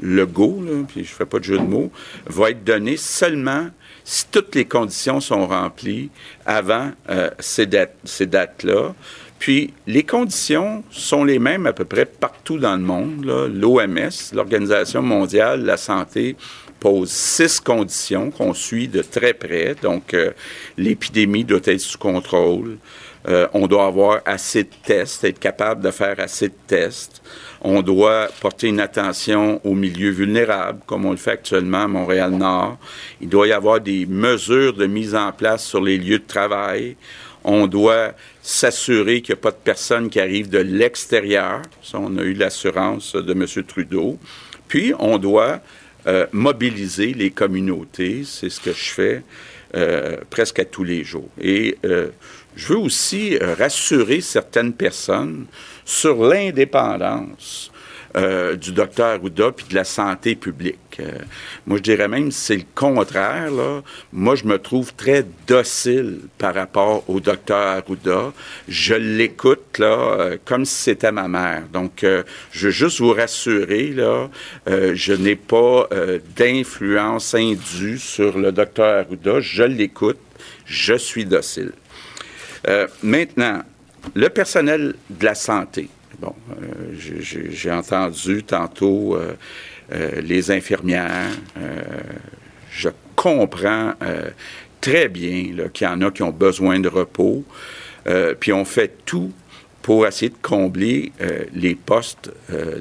le 0.00 0.26
go, 0.26 0.62
puis 0.88 1.04
je 1.04 1.10
ne 1.10 1.16
fais 1.16 1.26
pas 1.26 1.38
de 1.38 1.44
jeu 1.44 1.58
de 1.58 1.64
mots, 1.64 1.90
va 2.26 2.50
être 2.50 2.64
donné 2.64 2.96
seulement 2.96 3.68
si 4.04 4.26
toutes 4.30 4.54
les 4.54 4.66
conditions 4.66 5.20
sont 5.20 5.46
remplies 5.46 6.10
avant 6.44 6.90
euh, 7.08 7.30
ces 7.38 7.66
dates-là. 7.66 8.94
Puis, 9.44 9.74
les 9.86 10.04
conditions 10.04 10.82
sont 10.90 11.22
les 11.22 11.38
mêmes 11.38 11.66
à 11.66 11.74
peu 11.74 11.84
près 11.84 12.06
partout 12.06 12.56
dans 12.56 12.76
le 12.76 12.82
monde. 12.82 13.26
L'OMS, 13.26 14.32
l'Organisation 14.32 15.02
mondiale 15.02 15.60
de 15.60 15.66
la 15.66 15.76
santé, 15.76 16.34
pose 16.80 17.10
six 17.10 17.60
conditions 17.60 18.30
qu'on 18.30 18.54
suit 18.54 18.88
de 18.88 19.02
très 19.02 19.34
près. 19.34 19.74
Donc, 19.82 20.14
euh, 20.14 20.30
l'épidémie 20.78 21.44
doit 21.44 21.60
être 21.62 21.80
sous 21.80 21.98
contrôle. 21.98 22.78
Euh, 23.28 23.46
on 23.52 23.66
doit 23.66 23.84
avoir 23.84 24.22
assez 24.24 24.64
de 24.64 24.70
tests, 24.82 25.24
être 25.24 25.38
capable 25.38 25.82
de 25.82 25.90
faire 25.90 26.18
assez 26.20 26.48
de 26.48 26.54
tests. 26.66 27.22
On 27.60 27.82
doit 27.82 28.28
porter 28.40 28.68
une 28.68 28.80
attention 28.80 29.60
aux 29.62 29.74
milieux 29.74 30.10
vulnérables, 30.10 30.80
comme 30.86 31.04
on 31.04 31.10
le 31.10 31.18
fait 31.18 31.32
actuellement 31.32 31.82
à 31.82 31.88
Montréal-Nord. 31.88 32.78
Il 33.20 33.28
doit 33.28 33.46
y 33.46 33.52
avoir 33.52 33.78
des 33.78 34.06
mesures 34.06 34.72
de 34.72 34.86
mise 34.86 35.14
en 35.14 35.32
place 35.32 35.66
sur 35.66 35.82
les 35.82 35.98
lieux 35.98 36.18
de 36.18 36.26
travail. 36.26 36.96
On 37.44 37.66
doit 37.66 38.12
s'assurer 38.42 39.20
qu'il 39.20 39.34
n'y 39.34 39.38
a 39.38 39.42
pas 39.42 39.50
de 39.50 39.56
personnes 39.56 40.08
qui 40.10 40.18
arrivent 40.18 40.48
de 40.48 40.58
l'extérieur. 40.58 41.62
Ça, 41.82 41.98
on 42.00 42.16
a 42.18 42.22
eu 42.22 42.32
l'assurance 42.32 43.14
de 43.14 43.32
M. 43.32 43.46
Trudeau. 43.64 44.18
Puis, 44.66 44.92
on 44.98 45.18
doit 45.18 45.60
euh, 46.06 46.26
mobiliser 46.32 47.14
les 47.14 47.30
communautés. 47.30 48.22
C'est 48.24 48.50
ce 48.50 48.60
que 48.60 48.72
je 48.72 48.90
fais 48.90 49.22
euh, 49.74 50.16
presque 50.30 50.58
à 50.58 50.64
tous 50.64 50.84
les 50.84 51.04
jours. 51.04 51.28
Et 51.40 51.78
euh, 51.84 52.08
je 52.56 52.72
veux 52.72 52.78
aussi 52.78 53.38
rassurer 53.38 54.20
certaines 54.20 54.72
personnes 54.72 55.46
sur 55.84 56.24
l'indépendance 56.24 57.70
euh, 58.16 58.54
du 58.54 58.70
docteur 58.70 59.06
Arruda 59.06 59.50
puis 59.50 59.66
de 59.68 59.74
la 59.74 59.82
santé 59.82 60.36
publique. 60.36 60.78
Euh, 61.00 61.18
moi, 61.66 61.78
je 61.78 61.82
dirais 61.82 62.06
même 62.06 62.30
c'est 62.30 62.56
le 62.56 62.62
contraire. 62.72 63.50
Là. 63.50 63.82
Moi, 64.12 64.36
je 64.36 64.44
me 64.44 64.58
trouve 64.58 64.94
très 64.94 65.26
docile 65.48 66.20
par 66.38 66.54
rapport 66.54 67.02
au 67.10 67.18
docteur 67.18 67.58
Arruda. 67.58 68.32
Je 68.68 68.94
l'écoute 68.94 69.80
là 69.80 69.86
euh, 69.96 70.36
comme 70.44 70.64
si 70.64 70.76
c'était 70.76 71.10
ma 71.10 71.26
mère. 71.26 71.64
Donc, 71.72 72.06
je 72.52 72.66
veux 72.66 72.70
juste 72.70 73.00
vous 73.00 73.12
rassurer 73.12 73.88
là, 73.88 74.30
je 74.66 75.12
n'ai 75.12 75.34
pas 75.34 75.88
d'influence 76.36 77.34
indue 77.34 77.98
sur 77.98 78.38
le 78.38 78.52
docteur 78.52 79.00
Arruda. 79.00 79.40
Je 79.40 79.64
l'écoute. 79.64 80.18
Je 80.66 80.94
suis 80.94 81.24
docile. 81.24 81.72
maintenant, 83.02 83.62
le 84.14 84.28
personnel 84.28 84.94
de 85.10 85.24
la 85.24 85.34
santé. 85.34 85.88
Bon, 86.20 86.34
euh, 86.50 86.94
j'ai 86.96 87.70
entendu 87.70 88.42
tantôt 88.42 89.16
euh, 89.16 89.32
euh, 89.92 90.20
les 90.20 90.50
infirmières. 90.50 91.30
je 92.70 92.88
comprends 93.16 93.92
très 94.80 95.08
bien 95.08 95.68
qu'il 95.72 95.86
y 95.86 95.90
en 95.90 96.00
a 96.02 96.10
qui 96.10 96.22
ont 96.22 96.30
besoin 96.30 96.80
de 96.80 96.88
repos. 96.88 97.44
puis 98.40 98.52
on 98.52 98.64
fait 98.64 98.92
tout 99.04 99.32
pour 99.82 100.06
essayer 100.06 100.30
de 100.30 100.36
combler 100.42 101.12
les 101.54 101.74
postes 101.74 102.30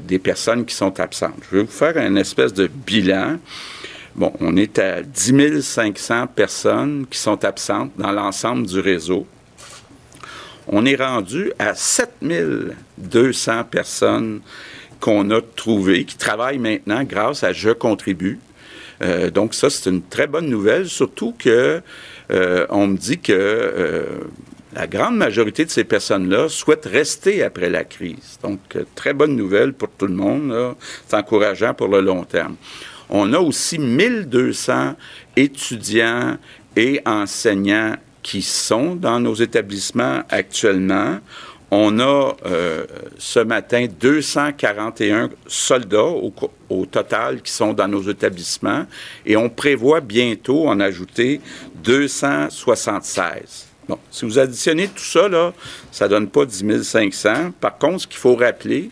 des 0.01 0.19
personnes 0.19 0.65
qui 0.65 0.75
sont 0.75 0.99
absentes. 0.99 1.43
Je 1.51 1.57
vais 1.57 1.63
vous 1.63 1.71
faire 1.71 1.97
un 1.97 2.15
espèce 2.15 2.53
de 2.53 2.67
bilan. 2.67 3.37
Bon, 4.15 4.33
on 4.39 4.57
est 4.57 4.79
à 4.79 5.01
10 5.01 5.61
500 5.61 6.27
personnes 6.27 7.05
qui 7.09 7.19
sont 7.19 7.43
absentes 7.45 7.91
dans 7.97 8.11
l'ensemble 8.11 8.65
du 8.65 8.79
réseau 8.79 9.25
on 10.67 10.85
est 10.85 10.95
rendu 10.95 11.51
à 11.59 11.75
7200 11.75 13.63
personnes 13.65 14.41
qu'on 14.99 15.29
a 15.31 15.41
trouvées, 15.41 16.05
qui 16.05 16.17
travaillent 16.17 16.59
maintenant 16.59 17.03
grâce 17.03 17.43
à 17.43 17.51
Je 17.51 17.71
contribue. 17.71 18.39
Euh, 19.01 19.29
donc 19.29 19.53
ça, 19.53 19.69
c'est 19.69 19.89
une 19.89 20.01
très 20.01 20.27
bonne 20.27 20.47
nouvelle, 20.47 20.87
surtout 20.87 21.33
que 21.37 21.81
euh, 22.31 22.65
on 22.69 22.87
me 22.87 22.97
dit 22.97 23.19
que 23.19 23.33
euh, 23.33 24.05
la 24.73 24.87
grande 24.87 25.17
majorité 25.17 25.65
de 25.65 25.69
ces 25.69 25.83
personnes-là 25.83 26.47
souhaitent 26.47 26.85
rester 26.85 27.43
après 27.43 27.69
la 27.69 27.83
crise. 27.83 28.39
Donc, 28.41 28.59
très 28.95 29.13
bonne 29.13 29.35
nouvelle 29.35 29.73
pour 29.73 29.89
tout 29.89 30.07
le 30.07 30.15
monde. 30.15 30.75
C'est 31.07 31.17
encourageant 31.17 31.73
pour 31.73 31.89
le 31.89 32.01
long 32.01 32.23
terme. 32.23 32.55
On 33.09 33.33
a 33.33 33.39
aussi 33.39 33.77
1200 33.77 34.95
étudiants 35.35 36.37
et 36.75 37.01
enseignants 37.05 37.95
qui 38.23 38.41
sont 38.41 38.95
dans 38.95 39.19
nos 39.19 39.35
établissements 39.35 40.23
actuellement. 40.29 41.19
On 41.69 41.99
a 41.99 42.35
euh, 42.45 42.85
ce 43.17 43.39
matin 43.39 43.87
241 43.99 45.29
soldats 45.47 46.03
au, 46.03 46.33
au, 46.69 46.85
total 46.85 47.41
qui 47.41 47.51
sont 47.51 47.73
dans 47.73 47.87
nos 47.87 48.03
établissements 48.03 48.85
et 49.25 49.35
on 49.35 49.49
prévoit 49.49 49.99
bientôt 49.99 50.67
en 50.67 50.79
ajouter 50.79 51.41
276. 51.83 53.67
Bon, 53.87 53.99
si 54.09 54.25
vous 54.25 54.39
additionnez 54.39 54.87
tout 54.87 55.03
ça, 55.03 55.27
là, 55.27 55.51
ça 55.91 56.07
donne 56.07 56.27
pas 56.29 56.45
10 56.45 56.83
500. 56.83 57.51
Par 57.59 57.77
contre, 57.77 58.01
ce 58.01 58.07
qu'il 58.07 58.19
faut 58.19 58.35
rappeler, 58.35 58.89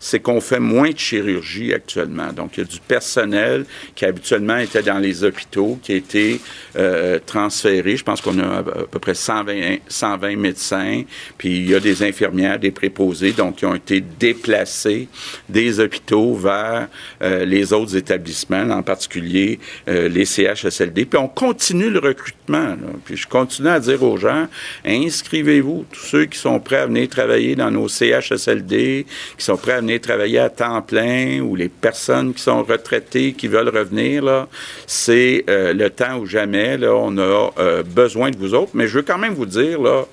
c'est 0.00 0.18
qu'on 0.18 0.40
fait 0.40 0.58
moins 0.58 0.90
de 0.90 0.98
chirurgie 0.98 1.74
actuellement. 1.74 2.32
Donc, 2.32 2.56
il 2.56 2.60
y 2.60 2.62
a 2.62 2.66
du 2.66 2.80
personnel 2.80 3.66
qui 3.94 4.06
habituellement 4.06 4.56
était 4.56 4.82
dans 4.82 4.98
les 4.98 5.22
hôpitaux, 5.24 5.78
qui 5.82 5.92
a 5.92 5.96
été 5.96 6.40
euh, 6.76 7.18
transféré. 7.24 7.96
Je 7.98 8.02
pense 8.02 8.22
qu'on 8.22 8.38
a 8.38 8.58
à 8.58 8.62
peu 8.62 8.98
près 8.98 9.14
120, 9.14 9.76
120 9.86 10.36
médecins, 10.36 11.02
puis 11.36 11.58
il 11.58 11.70
y 11.70 11.74
a 11.74 11.80
des 11.80 12.02
infirmières, 12.02 12.58
des 12.58 12.70
préposés, 12.70 13.32
donc 13.32 13.56
qui 13.56 13.66
ont 13.66 13.74
été 13.74 14.00
déplacés 14.00 15.08
des 15.50 15.80
hôpitaux 15.80 16.34
vers 16.34 16.88
euh, 17.20 17.44
les 17.44 17.74
autres 17.74 17.94
établissements, 17.94 18.62
en 18.70 18.82
particulier 18.82 19.60
euh, 19.88 20.08
les 20.08 20.24
CHSLD. 20.24 21.04
Puis 21.04 21.18
on 21.18 21.28
continue 21.28 21.90
le 21.90 21.98
recrutement. 21.98 22.74
Puis 23.04 23.18
je 23.18 23.28
continue 23.28 23.68
à 23.68 23.80
dire 23.80 24.02
aux 24.02 24.16
gens, 24.16 24.48
inscrivez-vous, 24.86 25.84
tous 25.92 26.06
ceux 26.06 26.24
qui 26.24 26.38
sont 26.38 26.58
prêts 26.58 26.78
à 26.78 26.86
venir 26.86 27.06
travailler 27.08 27.54
dans 27.54 27.70
nos 27.70 27.88
CHSLD, 27.88 29.04
qui 29.36 29.44
sont 29.44 29.58
prêts 29.58 29.72
à 29.72 29.80
venir 29.80 29.89
travailler 29.98 30.38
à 30.38 30.50
temps 30.50 30.82
plein, 30.82 31.40
ou 31.40 31.56
les 31.56 31.68
personnes 31.68 32.34
qui 32.34 32.42
sont 32.42 32.62
retraitées, 32.62 33.32
qui 33.32 33.48
veulent 33.48 33.68
revenir, 33.68 34.22
là, 34.22 34.48
c'est 34.86 35.44
euh, 35.48 35.72
le 35.72 35.90
temps 35.90 36.18
ou 36.18 36.26
jamais. 36.26 36.76
Là, 36.76 36.94
on 36.94 37.16
a 37.18 37.50
euh, 37.58 37.82
besoin 37.82 38.30
de 38.30 38.36
vous 38.36 38.54
autres. 38.54 38.72
Mais 38.74 38.86
je 38.86 38.96
veux 38.96 39.02
quand 39.02 39.18
même 39.18 39.34
vous 39.34 39.46
dire, 39.46 39.80
là, 39.80 40.04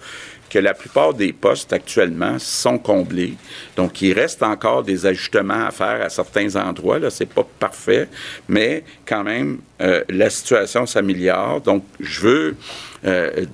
que 0.49 0.59
la 0.59 0.73
plupart 0.73 1.13
des 1.13 1.33
postes 1.33 1.73
actuellement 1.73 2.39
sont 2.39 2.77
comblés. 2.77 3.33
Donc, 3.75 4.01
il 4.01 4.13
reste 4.13 4.41
encore 4.43 4.83
des 4.83 5.05
ajustements 5.05 5.65
à 5.65 5.71
faire 5.71 6.01
à 6.01 6.09
certains 6.09 6.55
endroits. 6.55 6.99
Là, 6.99 7.09
c'est 7.09 7.27
pas 7.27 7.45
parfait, 7.59 8.07
mais 8.47 8.83
quand 9.05 9.25
même, 9.25 9.59
euh, 9.81 10.03
la 10.07 10.29
situation 10.29 10.85
s'améliore. 10.85 11.61
Donc, 11.61 11.83
je 11.99 12.21
veux 12.21 12.55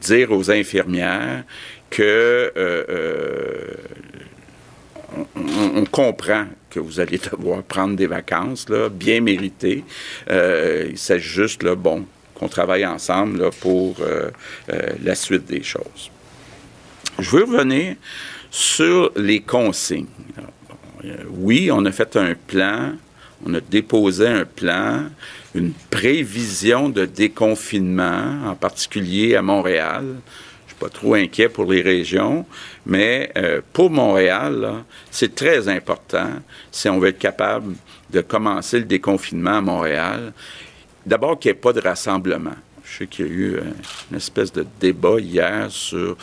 dire 0.02 0.32
aux 0.32 0.50
infirmières 0.50 1.44
que 1.90 2.52
on, 5.36 5.86
comprend 5.86 6.46
que 6.70 6.80
vous 6.80 7.00
allez 7.00 7.18
devoir 7.18 7.64
prendre 7.64 7.96
des 7.96 8.08
vacances, 8.08 8.66
bien 8.92 9.22
méritées. 9.22 9.84
il 10.30 10.98
s'agit 10.98 11.30
juste, 11.30 11.64
bon, 11.64 12.06
qu'on 12.34 12.48
travaille 12.48 12.86
ensemble 12.86 13.50
pour 13.62 13.96
la 15.04 15.16
suite 15.16 15.46
des 15.46 15.64
choses. 15.64 16.12
Je 17.20 17.30
veux 17.30 17.44
revenir 17.44 17.96
sur 18.50 19.12
les 19.16 19.42
consignes. 19.42 20.08
Oui, 21.30 21.70
on 21.72 21.86
a 21.86 21.92
fait 21.92 22.16
un 22.16 22.34
plan, 22.34 22.94
on 23.46 23.54
a 23.54 23.60
déposé 23.60 24.28
un 24.28 24.46
plan, 24.46 25.06
une 25.54 25.74
prévision 25.90 26.90
de 26.90 27.06
déconfinement, 27.06 28.48
en 28.48 28.56
particulier 28.56 29.36
à 29.36 29.42
Montréal. 29.42 30.06
Trop 30.90 31.16
inquiet 31.16 31.50
pour 31.50 31.72
les 31.72 31.82
régions, 31.82 32.46
mais 32.86 33.32
euh, 33.38 33.62
pour 33.74 33.90
Montréal, 33.90 34.84
c'est 35.12 35.36
très 35.36 35.68
important 35.68 36.30
si 36.72 36.90
on 36.90 37.00
veut 37.00 37.10
être 37.10 37.20
capable 37.20 37.76
de 38.10 38.22
commencer 38.22 38.80
le 38.80 38.86
déconfinement 38.86 39.58
à 39.58 39.62
Montréal. 39.62 40.34
D'abord 41.06 41.40
qu'il 41.40 41.52
n'y 41.52 41.58
ait 41.58 41.62
pas 41.62 41.74
de 41.74 41.82
rassemblement. 41.82 42.56
Je 42.84 43.00
sais 43.00 43.08
qu'il 43.08 43.26
y 43.26 43.30
a 43.30 43.32
eu 43.32 43.60
une 44.12 44.18
espèce 44.18 44.52
de 44.52 44.66
débat 44.80 45.20
hier 45.20 45.68
sur 45.70 46.18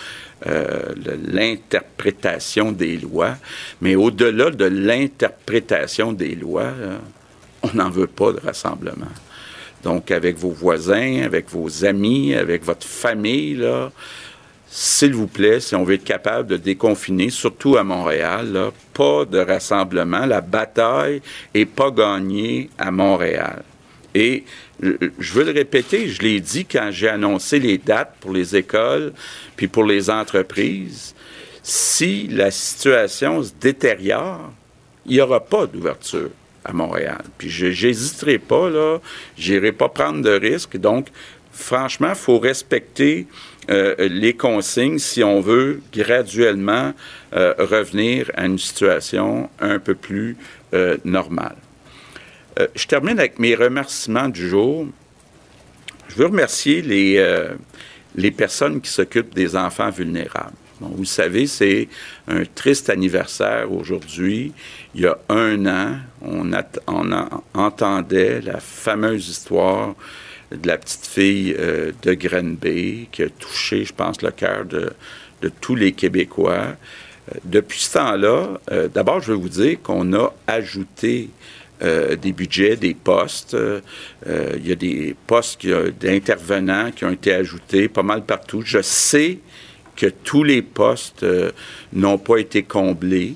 euh, 0.47 0.95
l'interprétation 1.25 2.71
des 2.71 2.97
lois, 2.97 3.37
mais 3.81 3.95
au-delà 3.97 4.51
de 4.51 4.67
l'interprétation 4.67 6.13
des 6.13 6.35
lois, 6.35 6.73
on 7.63 7.71
n'en 7.75 7.91
veut 7.91 8.07
pas 8.07 8.33
de 8.33 8.41
rassemblement. 8.41 9.09
Donc, 9.83 10.11
avec 10.11 10.37
vos 10.37 10.51
voisins, 10.51 11.23
avec 11.23 11.49
vos 11.49 11.85
amis, 11.85 12.35
avec 12.35 12.65
votre 12.65 12.87
famille, 12.87 13.55
là, 13.55 13.91
s'il 14.73 15.15
vous 15.15 15.27
plaît, 15.27 15.59
si 15.59 15.75
on 15.75 15.83
veut 15.83 15.95
être 15.95 16.05
capable 16.05 16.49
de 16.49 16.57
déconfiner, 16.57 17.31
surtout 17.31 17.77
à 17.77 17.83
Montréal, 17.83 18.71
pas 18.95 19.25
de 19.25 19.39
rassemblement. 19.39 20.27
La 20.27 20.41
bataille 20.41 21.23
n'est 21.53 21.67
pas 21.67 21.91
gagnée 21.91 22.71
à 22.79 22.93
Montréal. 22.93 23.65
Et 24.15 24.45
je 24.81 25.33
veux 25.33 25.45
le 25.45 25.51
répéter, 25.51 26.09
je 26.09 26.23
l'ai 26.23 26.39
dit 26.39 26.67
quand 26.67 26.91
j'ai 26.93 27.09
annoncé 27.09 27.59
les 27.59 27.79
dates 27.79 28.15
pour 28.21 28.33
les 28.33 28.55
écoles 28.55 29.13
puis 29.57 29.67
pour 29.67 29.85
les 29.85 30.09
entreprises. 30.09 31.17
Si 31.65 32.29
la 32.29 32.53
situation 32.53 33.43
se 33.43 33.51
détériore, 33.61 34.53
il 35.05 35.15
n'y 35.15 35.21
aura 35.21 35.41
pas 35.41 35.67
d'ouverture 35.67 36.31
à 36.65 36.73
Montréal. 36.73 37.23
Puis 37.39 37.51
je 37.51 37.67
n'hésiterai 37.67 38.39
pas, 38.39 38.71
là, 38.71 38.99
j'irai 39.37 39.73
pas 39.73 39.89
prendre 39.89 40.23
de 40.23 40.31
risques. 40.31 40.77
Donc, 40.77 41.09
franchement, 41.53 42.15
faut 42.15 42.39
respecter 42.39 43.27
euh, 43.71 43.95
les 44.09 44.35
consignes 44.35 44.99
si 44.99 45.23
on 45.23 45.41
veut 45.41 45.81
graduellement 45.93 46.93
euh, 47.35 47.55
revenir 47.59 48.31
à 48.35 48.47
une 48.47 48.59
situation 48.59 49.49
un 49.61 49.79
peu 49.79 49.95
plus 49.95 50.37
euh, 50.75 50.97
normale. 51.05 51.57
Je 52.75 52.85
termine 52.87 53.19
avec 53.19 53.39
mes 53.39 53.55
remerciements 53.55 54.29
du 54.29 54.47
jour. 54.47 54.87
Je 56.09 56.17
veux 56.17 56.27
remercier 56.27 56.83
les, 56.83 57.47
les 58.17 58.31
personnes 58.31 58.83
qui 58.83 58.91
s'occupent 58.91 59.35
des 59.35 59.57
enfants 59.57 59.89
vulnérables. 59.89 60.53
vous 60.79 61.07
savez, 61.07 61.47
c'est 61.47 61.89
un 62.29 62.43
triste 62.45 62.91
anniversaire 62.91 63.73
aujourd'hui. 63.73 64.53
Il 64.95 65.03
y 65.03 65.07
a 65.07 65.17
un 65.31 65.65
an, 65.65 65.97
on 66.21 66.53
entendait 67.55 68.43
la 68.43 68.61
fameuse 68.61 69.27
histoire 69.27 69.95
de 70.51 70.67
la 70.67 70.79
petite 70.79 71.07
fille 71.07 71.55
euh, 71.59 71.93
de 72.03 72.15
Grenby 72.15 73.09
qui 73.13 73.23
a 73.23 73.29
touché, 73.29 73.85
je 73.85 73.93
pense, 73.93 74.23
le 74.23 74.31
cœur 74.31 74.65
de, 74.65 74.93
tous 75.61 75.75
les 75.75 75.93
Québécois. 75.93 76.77
depuis 77.45 77.81
ce 77.81 77.95
temps-là, 77.95 78.61
d'abord, 78.93 79.21
je 79.21 79.33
veux 79.33 79.39
vous 79.39 79.49
dire 79.49 79.81
qu'on 79.83 80.13
a 80.13 80.35
ajouté 80.47 81.31
euh, 81.83 82.15
des 82.15 82.33
budgets, 82.33 82.77
des 82.77 82.93
postes. 82.93 83.55
Euh, 83.55 83.81
il 84.27 84.69
y 84.69 84.73
a 84.73 84.75
des 84.75 85.17
postes 85.27 85.67
d'intervenants 85.67 86.91
qui 86.91 87.07
ont 87.07 87.11
été 87.11 87.33
ajoutés 87.33 87.89
pas 87.89 88.03
mal 88.03 88.23
partout. 88.23 88.61
Je 88.63 88.83
sais 88.83 89.39
que 89.97 90.07
tous 90.07 90.45
les 90.45 90.61
postes 90.61 91.23
euh, 91.23 91.53
n'ont 91.95 92.19
pas 92.19 92.37
été 92.37 92.65
comblés. 92.65 93.35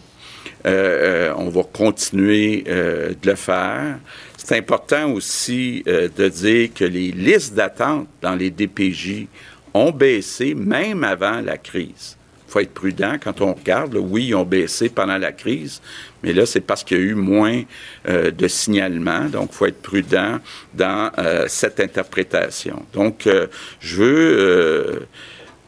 on 0.66 1.48
va 1.48 1.62
continuer 1.72 2.64
de 2.66 3.27
le 3.31 3.35
faire. 3.35 3.98
C'est 4.44 4.59
important 4.59 5.11
aussi 5.11 5.83
de 5.87 6.28
dire 6.28 6.68
que 6.72 6.85
les 6.85 7.11
listes 7.11 7.54
d'attente 7.54 8.07
dans 8.22 8.37
les 8.37 8.50
DPJ 8.50 9.26
ont 9.72 9.90
baissé 9.90 10.54
même 10.54 11.02
avant 11.02 11.40
la 11.40 11.57
crise 11.57 12.16
faut 12.54 12.61
être 12.61 12.72
prudent 12.72 13.16
quand 13.20 13.40
on 13.40 13.52
regarde. 13.52 13.96
oui, 13.96 14.26
ils 14.28 14.35
ont 14.37 14.44
baissé 14.44 14.88
pendant 14.88 15.18
la 15.18 15.33
crise, 15.33 15.83
mais 16.22 16.33
là, 16.33 16.46
c'est 16.46 16.61
parce 16.61 16.85
qu'il 16.85 16.98
y 16.98 17.00
a 17.00 17.02
eu 17.02 17.14
moins 17.14 17.62
euh, 18.09 18.30
de 18.30 18.46
signalements. 18.46 19.24
Donc, 19.24 19.48
il 19.50 19.57
faut 19.57 19.66
être 19.66 19.83
prudent 19.83 20.38
dans 20.72 21.11
euh, 21.18 21.46
cette 21.48 21.80
interprétation. 21.80 22.87
Donc, 22.92 23.26
euh, 23.26 23.48
je 23.80 23.96
veux 23.96 25.07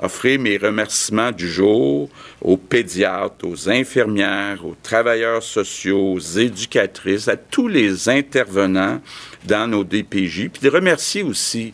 offrir 0.00 0.38
mes 0.40 0.56
remerciements 0.56 1.32
du 1.32 1.48
jour 1.48 2.08
aux 2.40 2.56
pédiatres, 2.56 3.44
aux 3.44 3.68
infirmières, 3.68 4.64
aux 4.64 4.76
travailleurs 4.82 5.42
sociaux, 5.42 6.14
aux 6.14 6.20
éducatrices, 6.20 7.28
à 7.28 7.36
tous 7.36 7.68
les 7.68 8.08
intervenants 8.08 9.00
dans 9.44 9.66
nos 9.66 9.84
DPJ, 9.84 10.48
puis 10.48 10.62
de 10.62 10.70
remercier 10.70 11.22
aussi 11.22 11.72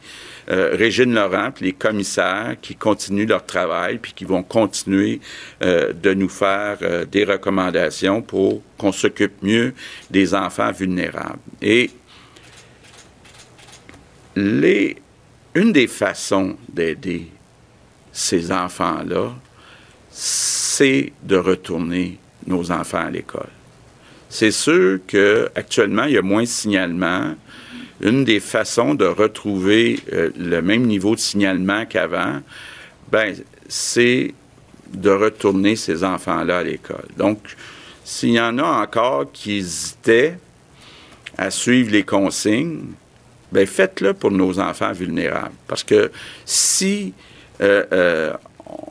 euh, 0.51 0.75
Régine 0.75 1.15
Laurent, 1.15 1.51
puis 1.53 1.67
les 1.67 1.73
commissaires 1.73 2.57
qui 2.61 2.75
continuent 2.75 3.29
leur 3.29 3.47
travail, 3.47 3.99
puis 3.99 4.13
qui 4.13 4.25
vont 4.25 4.43
continuer 4.43 5.21
euh, 5.63 5.93
de 5.93 6.15
nous 6.15 6.29
faire 6.29 6.79
euh, 6.83 7.05
des 7.05 7.25
recommandations 7.25 8.23
pour 8.23 8.63
qu'on 8.77 8.93
s'occupe 8.93 9.43
mieux 9.43 9.73
des 10.11 10.35
enfants 10.35 10.73
vulnérables. 10.73 11.39
Et 11.61 11.91
les, 14.35 14.97
une 15.55 15.73
des 15.73 15.87
façons 15.87 16.57
d'aider 16.69 17.29
ces 18.13 18.53
enfants-là, 18.53 19.33
c'est 20.11 21.13
de 21.23 21.37
retourner 21.37 22.19
nos 22.47 22.71
enfants 22.71 23.07
à 23.07 23.11
l'école. 23.11 23.49
C'est 24.29 24.51
sûr 24.51 24.99
qu'actuellement, 25.07 26.05
il 26.05 26.13
y 26.15 26.19
a 26.19 26.23
moins 26.23 26.43
de 26.43 26.49
signalements 26.49 27.35
une 28.03 28.25
des 28.25 28.41
façons 28.41 28.95
de 28.95 29.05
retrouver 29.05 30.01
euh, 30.13 30.31
le 30.37 30.61
même 30.61 30.83
niveau 30.83 31.15
de 31.15 31.21
signalement 31.21 31.87
qu'avant, 31.87 32.41
ben, 33.11 33.35
c'est 33.69 34.35
de 34.93 35.11
retourner 35.11 35.77
ces 35.77 36.03
enfants-là 36.03 36.59
à 36.59 36.63
l'école. 36.65 37.07
Donc, 37.17 37.39
s'il 38.05 38.31
y 38.31 38.41
en 38.41 38.59
a 38.59 38.83
encore 38.83 39.31
qui 39.33 39.59
hésitaient 39.59 40.37
à 41.39 41.51
suivre 41.51 41.93
les 41.93 42.03
consignes, 42.03 42.87
ben 43.53 43.67
faites-le 43.67 44.15
pour 44.15 44.31
nos 44.31 44.59
enfants 44.59 44.93
vulnérables. 44.93 45.55
Parce 45.69 45.85
que 45.85 46.11
si 46.45 47.15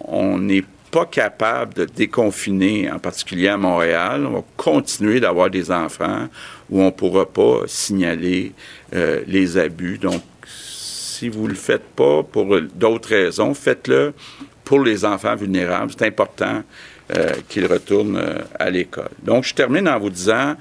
on 0.08 0.38
n'est 0.38 0.64
pas 0.92 1.06
capable 1.06 1.74
de 1.74 1.86
déconfiner, 1.86 2.92
en 2.92 3.00
particulier 3.00 3.48
à 3.48 3.58
Montréal, 3.58 4.26
on 4.26 4.32
va 4.32 4.44
continuer 4.58 5.20
d'avoir 5.20 5.50
des 5.50 5.72
enfants 5.72 6.28
où 6.70 6.82
on 6.82 6.86
ne 6.86 6.92
pourra 6.92 7.26
pas 7.26 7.62
signaler 7.66 8.52
euh, 8.94 9.22
les 9.28 9.58
abus. 9.58 9.98
Donc, 9.98 10.22
si 10.46 11.30
vous 11.30 11.44
ne 11.44 11.50
le 11.50 11.56
faites 11.56 11.86
pas 11.96 12.24
pour 12.24 12.60
d'autres 12.74 13.10
raisons, 13.10 13.54
faites-le 13.54 14.14
pour 14.66 14.82
les 14.82 15.06
enfants 15.06 15.36
vulnérables. 15.36 15.92
C'est 15.98 16.08
important 16.08 16.64
qu'ils 17.50 17.66
retournent 17.66 18.24
à 18.58 18.70
l'école. 18.70 19.10
Donc, 19.22 19.44
je 19.44 19.54
termine 19.54 19.90
en 19.90 20.00
vous 20.00 20.10
disant, 20.10 20.56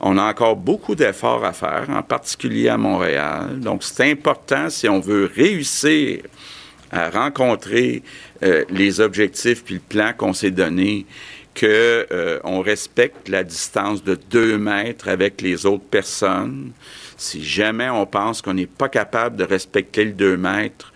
on 0.00 0.16
a 0.16 0.22
encore 0.22 0.56
beaucoup 0.56 0.94
d'efforts 0.94 1.44
à 1.44 1.52
faire, 1.52 1.86
en 1.90 2.02
particulier 2.02 2.70
à 2.70 2.78
Montréal. 2.78 3.60
Donc, 3.60 3.82
c'est 3.84 4.10
important 4.10 4.70
si 4.70 4.88
on 4.88 4.98
veut 4.98 5.30
réussir 5.34 6.22
à 6.90 7.10
rencontrer 7.10 8.02
les 8.70 9.00
objectifs 9.00 9.64
puis 9.64 9.74
le 9.74 9.80
plan 9.80 10.12
qu'on 10.16 10.32
s'est 10.32 10.50
donné 10.50 11.06
qu'on 11.54 11.66
euh, 11.66 12.40
respecte 12.44 13.28
la 13.28 13.42
distance 13.42 14.04
de 14.04 14.14
deux 14.14 14.56
mètres 14.56 15.08
avec 15.08 15.40
les 15.40 15.66
autres 15.66 15.84
personnes. 15.84 16.72
Si 17.16 17.44
jamais 17.44 17.90
on 17.90 18.06
pense 18.06 18.40
qu'on 18.40 18.54
n'est 18.54 18.66
pas 18.66 18.88
capable 18.88 19.36
de 19.36 19.44
respecter 19.44 20.04
le 20.04 20.12
deux 20.12 20.36
mètres, 20.36 20.92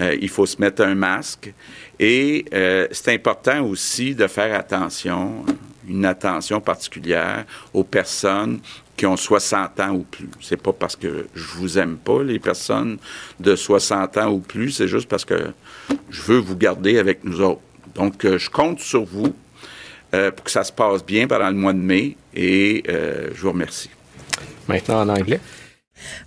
euh, 0.00 0.16
il 0.20 0.28
faut 0.28 0.46
se 0.46 0.60
mettre 0.60 0.82
un 0.82 0.94
masque. 0.94 1.52
Et 1.98 2.44
euh, 2.52 2.88
c'est 2.90 3.12
important 3.12 3.62
aussi 3.62 4.14
de 4.14 4.26
faire 4.26 4.54
attention, 4.54 5.44
une 5.88 6.04
attention 6.04 6.60
particulière 6.60 7.44
aux 7.72 7.84
personnes 7.84 8.60
qui 8.96 9.06
ont 9.06 9.16
60 9.16 9.80
ans 9.80 9.90
ou 9.90 10.00
plus. 10.00 10.28
C'est 10.40 10.60
pas 10.60 10.72
parce 10.72 10.96
que 10.96 11.26
je 11.34 11.44
vous 11.56 11.78
aime 11.78 11.96
pas, 11.96 12.22
les 12.22 12.38
personnes 12.38 12.98
de 13.40 13.56
60 13.56 14.18
ans 14.18 14.30
ou 14.30 14.38
plus, 14.38 14.72
c'est 14.72 14.88
juste 14.88 15.08
parce 15.08 15.24
que 15.24 15.52
je 16.10 16.22
veux 16.22 16.38
vous 16.38 16.56
garder 16.56 16.98
avec 16.98 17.24
nous 17.24 17.40
autres. 17.40 17.60
Donc, 17.94 18.24
je 18.24 18.50
compte 18.50 18.80
sur 18.80 19.04
vous 19.04 19.34
euh, 20.14 20.30
pour 20.30 20.44
que 20.44 20.50
ça 20.50 20.62
se 20.62 20.72
passe 20.72 21.04
bien 21.04 21.26
pendant 21.26 21.48
le 21.48 21.56
mois 21.56 21.72
de 21.72 21.78
mai 21.78 22.16
et 22.34 22.82
euh, 22.88 23.30
je 23.34 23.40
vous 23.42 23.52
remercie. 23.52 23.90
Maintenant 24.68 25.02
en 25.02 25.08
anglais. 25.08 25.40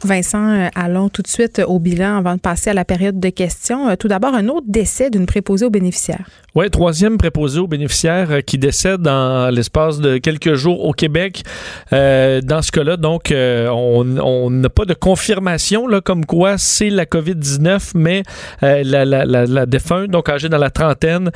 Vincent, 0.04 0.50
euh, 0.50 0.68
allons 0.76 1.10
tout 1.10 1.22
de 1.22 1.28
suite 1.28 1.62
au 1.66 1.80
bilan 1.80 2.18
avant 2.18 2.36
de 2.36 2.40
passer 2.40 2.70
à 2.70 2.74
la 2.74 2.86
période 2.86 3.20
de 3.20 3.30
questions. 3.30 3.96
Tout 3.96 4.08
d'abord, 4.08 4.34
un 4.34 4.48
autre 4.48 4.68
décès 4.68 5.10
d'une 5.10 5.26
préposée 5.26 5.66
aux 5.66 5.70
bénéficiaires. 5.70 6.26
Oui, 6.56 6.70
troisième 6.70 7.18
préposé 7.18 7.60
aux 7.60 7.68
bénéficiaires 7.68 8.32
euh, 8.32 8.40
qui 8.40 8.58
décède 8.58 9.02
dans 9.02 9.54
l'espace 9.54 10.00
de 10.00 10.18
quelques 10.20 10.54
jours 10.54 10.86
au 10.86 10.94
Québec. 10.94 11.44
Euh, 11.92 12.40
dans 12.40 12.62
ce 12.62 12.72
cas-là, 12.72 12.96
donc, 12.96 13.32
euh, 13.32 13.68
on 13.68 14.50
n'a 14.50 14.70
pas 14.70 14.86
de 14.86 14.94
confirmation 14.94 15.86
là, 15.86 16.00
comme 16.00 16.26
quoi 16.26 16.58
c'est 16.58 16.90
la 16.90 17.06
COVID-19, 17.06 17.92
mais 17.96 18.24
la, 18.62 19.66
défunte, 19.66 20.12
donc 20.12 20.30
âgée 20.30 20.48
dans 20.48 20.58
la 20.58 20.70
trentaine, 20.70 21.30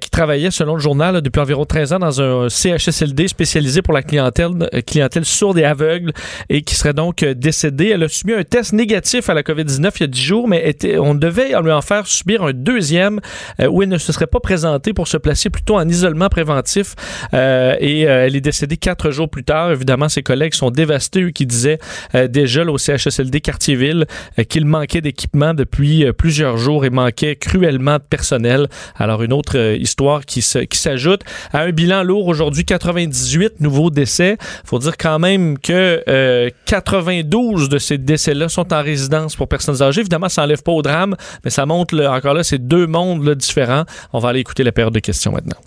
qui 0.00 0.10
travaillait, 0.10 0.50
selon 0.50 0.74
le 0.74 0.80
journal, 0.80 1.20
depuis 1.20 1.40
environ 1.40 1.64
13 1.64 1.92
ans 1.92 1.98
dans 2.00 2.20
un 2.20 2.48
CHSLD 2.48 3.28
spécialisé 3.28 3.80
pour 3.80 3.94
la 3.94 4.02
clientèle, 4.02 4.68
clientèle 4.86 5.24
sourde 5.24 5.58
et 5.58 5.64
aveugle, 5.64 6.12
et 6.48 6.62
qui 6.62 6.74
serait 6.74 6.94
donc 6.94 7.24
décédée. 7.24 7.83
Elle 7.88 8.02
a 8.02 8.08
subi 8.08 8.34
un 8.34 8.44
test 8.44 8.72
négatif 8.72 9.28
à 9.28 9.34
la 9.34 9.42
COVID-19 9.42 9.90
il 9.96 10.00
y 10.00 10.04
a 10.04 10.06
10 10.06 10.20
jours, 10.22 10.48
mais 10.48 10.76
on 10.98 11.14
devait 11.14 11.52
lui 11.62 11.72
en 11.72 11.82
faire 11.82 12.06
subir 12.06 12.42
un 12.42 12.52
deuxième 12.52 13.20
où 13.68 13.82
elle 13.82 13.88
ne 13.88 13.98
se 13.98 14.12
serait 14.12 14.26
pas 14.26 14.40
présentée 14.40 14.92
pour 14.92 15.08
se 15.08 15.16
placer 15.16 15.50
plutôt 15.50 15.76
en 15.76 15.88
isolement 15.88 16.28
préventif. 16.28 16.94
Euh, 17.32 17.76
et 17.80 18.08
euh, 18.08 18.26
elle 18.26 18.36
est 18.36 18.40
décédée 18.40 18.76
quatre 18.76 19.10
jours 19.10 19.28
plus 19.28 19.44
tard. 19.44 19.72
Évidemment, 19.72 20.08
ses 20.08 20.22
collègues 20.22 20.54
sont 20.54 20.70
dévastés, 20.70 21.22
eux 21.22 21.30
qui 21.30 21.46
disaient 21.46 21.78
euh, 22.14 22.28
déjà 22.28 22.64
au 22.64 22.78
CHSLD 22.78 23.40
Quartier-Ville 23.40 24.06
qu'il 24.48 24.64
manquait 24.66 25.00
d'équipement 25.00 25.54
depuis 25.54 26.06
plusieurs 26.12 26.56
jours 26.56 26.84
et 26.84 26.90
manquait 26.90 27.36
cruellement 27.36 27.96
de 27.96 28.02
personnel. 28.02 28.68
Alors, 28.96 29.22
une 29.22 29.32
autre 29.32 29.58
histoire 29.76 30.24
qui 30.24 30.42
s'ajoute 30.42 31.22
à 31.52 31.62
un 31.62 31.70
bilan 31.70 32.02
lourd 32.02 32.26
aujourd'hui, 32.26 32.64
98 32.64 33.60
nouveaux 33.60 33.90
décès. 33.90 34.36
faut 34.64 34.78
dire 34.78 34.96
quand 34.96 35.18
même 35.18 35.58
que 35.58 36.50
92 36.66 37.68
de 37.74 37.78
ces 37.80 37.98
décès-là 37.98 38.48
sont 38.48 38.72
en 38.72 38.82
résidence 38.82 39.34
pour 39.34 39.48
personnes 39.48 39.82
âgées. 39.82 40.00
Évidemment, 40.00 40.28
ça 40.28 40.42
n'enlève 40.42 40.62
pas 40.62 40.72
au 40.72 40.82
drame, 40.82 41.16
mais 41.44 41.50
ça 41.50 41.66
montre 41.66 42.00
encore 42.06 42.34
là, 42.34 42.44
c'est 42.44 42.64
deux 42.66 42.86
mondes 42.86 43.28
différents. 43.34 43.84
On 44.12 44.20
va 44.20 44.28
aller 44.28 44.40
écouter 44.40 44.62
la 44.62 44.72
période 44.72 44.94
de 44.94 45.00
questions 45.00 45.32
maintenant. 45.32 45.58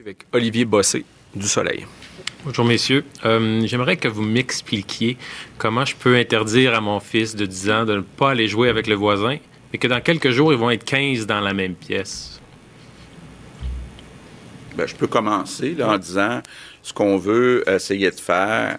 Avec 0.00 0.18
Olivier 0.32 0.64
Bossé 0.64 1.04
du 1.34 1.46
Soleil. 1.46 1.84
Bonjour 2.44 2.64
messieurs. 2.64 3.04
Euh, 3.24 3.62
j'aimerais 3.66 3.96
que 3.96 4.06
vous 4.06 4.22
m'expliquiez 4.22 5.16
comment 5.58 5.84
je 5.84 5.96
peux 5.96 6.14
interdire 6.14 6.74
à 6.74 6.80
mon 6.80 7.00
fils 7.00 7.34
de 7.34 7.44
10 7.44 7.70
ans 7.70 7.84
de 7.84 7.96
ne 7.96 8.00
pas 8.02 8.30
aller 8.30 8.46
jouer 8.46 8.68
avec 8.68 8.86
le 8.86 8.94
voisin, 8.94 9.38
mais 9.72 9.78
que 9.80 9.88
dans 9.88 10.00
quelques 10.00 10.30
jours, 10.30 10.52
ils 10.52 10.58
vont 10.58 10.70
être 10.70 10.84
15 10.84 11.26
dans 11.26 11.40
la 11.40 11.52
même 11.52 11.74
pièce. 11.74 12.40
Ben, 14.76 14.86
je 14.86 14.94
peux 14.94 15.08
commencer 15.08 15.76
en 15.82 15.98
disant 15.98 16.40
ce 16.82 16.92
qu'on 16.92 17.16
veut 17.16 17.68
essayer 17.68 18.10
de 18.12 18.20
faire, 18.20 18.76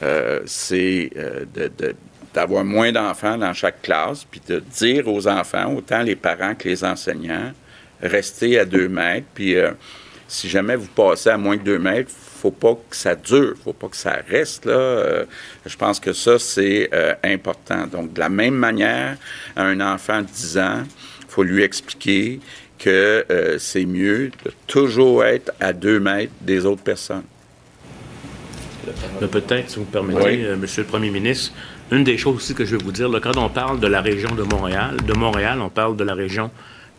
euh, 0.00 0.40
c'est 0.46 1.10
euh, 1.16 1.44
d'avoir 2.34 2.64
moins 2.64 2.90
d'enfants 2.90 3.38
dans 3.38 3.54
chaque 3.54 3.80
classe, 3.80 4.24
puis 4.24 4.40
de 4.46 4.58
dire 4.58 5.08
aux 5.08 5.28
enfants, 5.28 5.72
autant 5.72 6.02
les 6.02 6.16
parents 6.16 6.54
que 6.54 6.68
les 6.68 6.84
enseignants, 6.84 7.52
rester 8.02 8.58
à 8.58 8.64
deux 8.64 8.88
mètres. 8.88 9.26
Puis 9.34 9.56
euh, 9.56 9.70
si 10.26 10.48
jamais 10.48 10.76
vous 10.76 10.88
passez 10.88 11.30
à 11.30 11.38
moins 11.38 11.56
de 11.56 11.62
deux 11.62 11.78
mètres, 11.78 12.10
faut 12.10 12.50
pas 12.50 12.74
que 12.74 12.96
ça 12.96 13.14
dure, 13.14 13.54
faut 13.62 13.72
pas 13.72 13.88
que 13.88 13.96
ça 13.96 14.18
reste 14.28 14.66
là. 14.66 14.72
Euh, 14.72 15.24
je 15.64 15.76
pense 15.76 16.00
que 16.00 16.12
ça 16.12 16.38
c'est 16.38 16.90
euh, 16.92 17.14
important. 17.22 17.86
Donc 17.86 18.12
de 18.12 18.20
la 18.20 18.28
même 18.28 18.54
manière, 18.54 19.16
à 19.54 19.62
un 19.62 19.80
enfant 19.80 20.20
de 20.20 20.26
10 20.26 20.58
ans, 20.58 20.82
faut 21.28 21.44
lui 21.44 21.62
expliquer 21.62 22.40
que 22.78 23.56
c'est 23.58 23.86
mieux 23.86 24.30
de 24.44 24.52
toujours 24.66 25.24
être 25.24 25.52
à 25.58 25.72
deux 25.72 26.00
mètres 26.00 26.32
des 26.42 26.66
autres 26.66 26.82
personnes. 26.82 27.22
Peut-être, 29.20 29.70
si 29.70 29.76
vous 29.76 29.86
me 29.86 29.90
permettez, 29.90 30.54
Monsieur 30.56 30.82
le 30.82 30.88
Premier 30.88 31.08
ministre, 31.08 31.52
une 31.94 32.04
des 32.04 32.18
choses 32.18 32.36
aussi 32.36 32.54
que 32.54 32.64
je 32.64 32.76
vais 32.76 32.84
vous 32.84 32.92
dire, 32.92 33.08
quand 33.22 33.36
on 33.36 33.48
parle 33.48 33.80
de 33.80 33.86
la 33.86 34.00
région 34.00 34.34
de 34.34 34.42
Montréal, 34.42 34.96
de 35.06 35.12
Montréal, 35.12 35.60
on 35.60 35.70
parle 35.70 35.96
de 35.96 36.04
la 36.04 36.14
région 36.14 36.50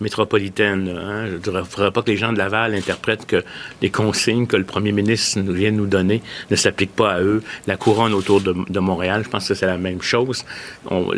métropolitaine. 0.01 0.89
Hein. 0.89 1.27
Je 1.27 1.51
ne 1.51 1.61
voudrais 1.61 1.91
pas 1.91 2.01
que 2.01 2.11
les 2.11 2.17
gens 2.17 2.33
de 2.33 2.37
Laval 2.37 2.75
interprètent 2.75 3.25
que 3.25 3.43
les 3.81 3.89
consignes 3.89 4.45
que 4.45 4.57
le 4.57 4.65
premier 4.65 4.91
ministre 4.91 5.39
vient 5.39 5.71
de 5.71 5.77
nous 5.77 5.87
donner 5.87 6.21
ne 6.51 6.55
s'appliquent 6.55 6.95
pas 6.95 7.13
à 7.13 7.21
eux. 7.21 7.41
La 7.65 7.77
couronne 7.77 8.13
autour 8.13 8.41
de, 8.41 8.79
Montréal, 8.79 9.21
je 9.23 9.29
pense 9.29 9.47
que 9.47 9.53
c'est 9.53 9.65
la 9.65 9.77
même 9.77 10.01
chose. 10.01 10.43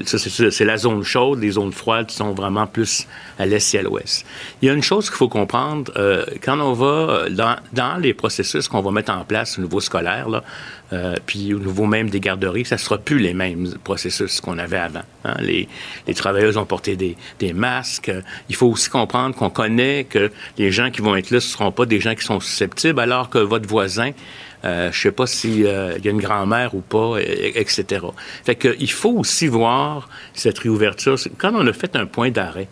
c'est 0.05 0.65
la 0.65 0.77
zone 0.77 1.03
chaude. 1.03 1.39
Les 1.39 1.51
zones 1.51 1.71
froides 1.71 2.11
sont 2.11 2.33
vraiment 2.33 2.67
plus 2.67 3.07
à 3.39 3.45
l'est 3.45 3.73
et 3.73 3.79
à 3.79 3.81
l'ouest. 3.83 4.25
Il 4.61 4.67
y 4.67 4.69
a 4.69 4.73
une 4.73 4.83
chose 4.83 5.09
qu'il 5.09 5.17
faut 5.17 5.29
comprendre. 5.29 5.91
Euh, 5.95 6.23
quand 6.43 6.59
on 6.59 6.73
va 6.73 6.85
euh, 6.85 7.29
dans, 7.29 7.55
dans 7.73 7.97
les 7.97 8.13
processus 8.13 8.67
qu'on 8.67 8.81
va 8.81 8.91
mettre 8.91 9.11
en 9.11 9.23
place 9.23 9.57
au 9.57 9.61
niveau 9.61 9.79
scolaire, 9.79 10.29
là, 10.29 10.43
euh, 10.93 11.15
puis 11.25 11.53
au 11.53 11.59
niveau 11.59 11.85
même 11.85 12.09
des 12.09 12.19
garderies, 12.19 12.65
ça 12.65 12.75
ne 12.75 12.79
sera 12.79 12.97
plus 12.97 13.19
les 13.19 13.33
mêmes 13.33 13.73
processus 13.83 14.39
qu'on 14.39 14.57
avait 14.57 14.77
avant. 14.77 15.01
Hein. 15.25 15.35
Les, 15.41 15.67
les, 16.07 16.13
travailleuses 16.13 16.55
ont 16.55 16.65
porté 16.65 16.95
des, 16.95 17.53
masques. 17.53 18.11
Il 18.47 18.55
faut 18.55 18.67
aussi 18.67 18.89
comprendre 18.89 19.35
qu'on 19.35 19.49
connaît 19.49 20.05
que 20.05 20.31
les 20.57 20.71
gens 20.71 20.89
qui 20.89 21.01
vont 21.01 21.15
être 21.15 21.31
là, 21.31 21.37
ne 21.37 21.41
seront 21.41 21.71
pas 21.71 21.85
des 21.85 21.99
gens 21.99 22.15
qui 22.15 22.23
sont 22.23 22.39
susceptibles, 22.39 22.99
alors 23.01 23.29
que 23.29 23.37
votre 23.37 23.67
voisin, 23.67 24.11
euh, 24.63 24.83
je 24.91 24.97
ne 24.97 25.01
sais 25.01 25.11
pas 25.11 25.27
s'il 25.27 25.65
euh, 25.65 25.97
y 26.01 26.07
a 26.07 26.11
une 26.11 26.21
grand-mère 26.21 26.73
ou 26.73 26.81
pas, 26.81 27.17
etc. 27.19 28.05
Fait 28.45 28.55
que, 28.55 28.75
il 28.79 28.91
faut 28.91 29.11
aussi 29.11 29.47
voir 29.47 30.07
cette 30.33 30.59
réouverture. 30.59 31.17
Quand 31.37 31.51
on 31.53 31.67
a 31.67 31.73
fait 31.73 31.97
un 31.97 32.05
point 32.05 32.31
d'arrêt, 32.31 32.69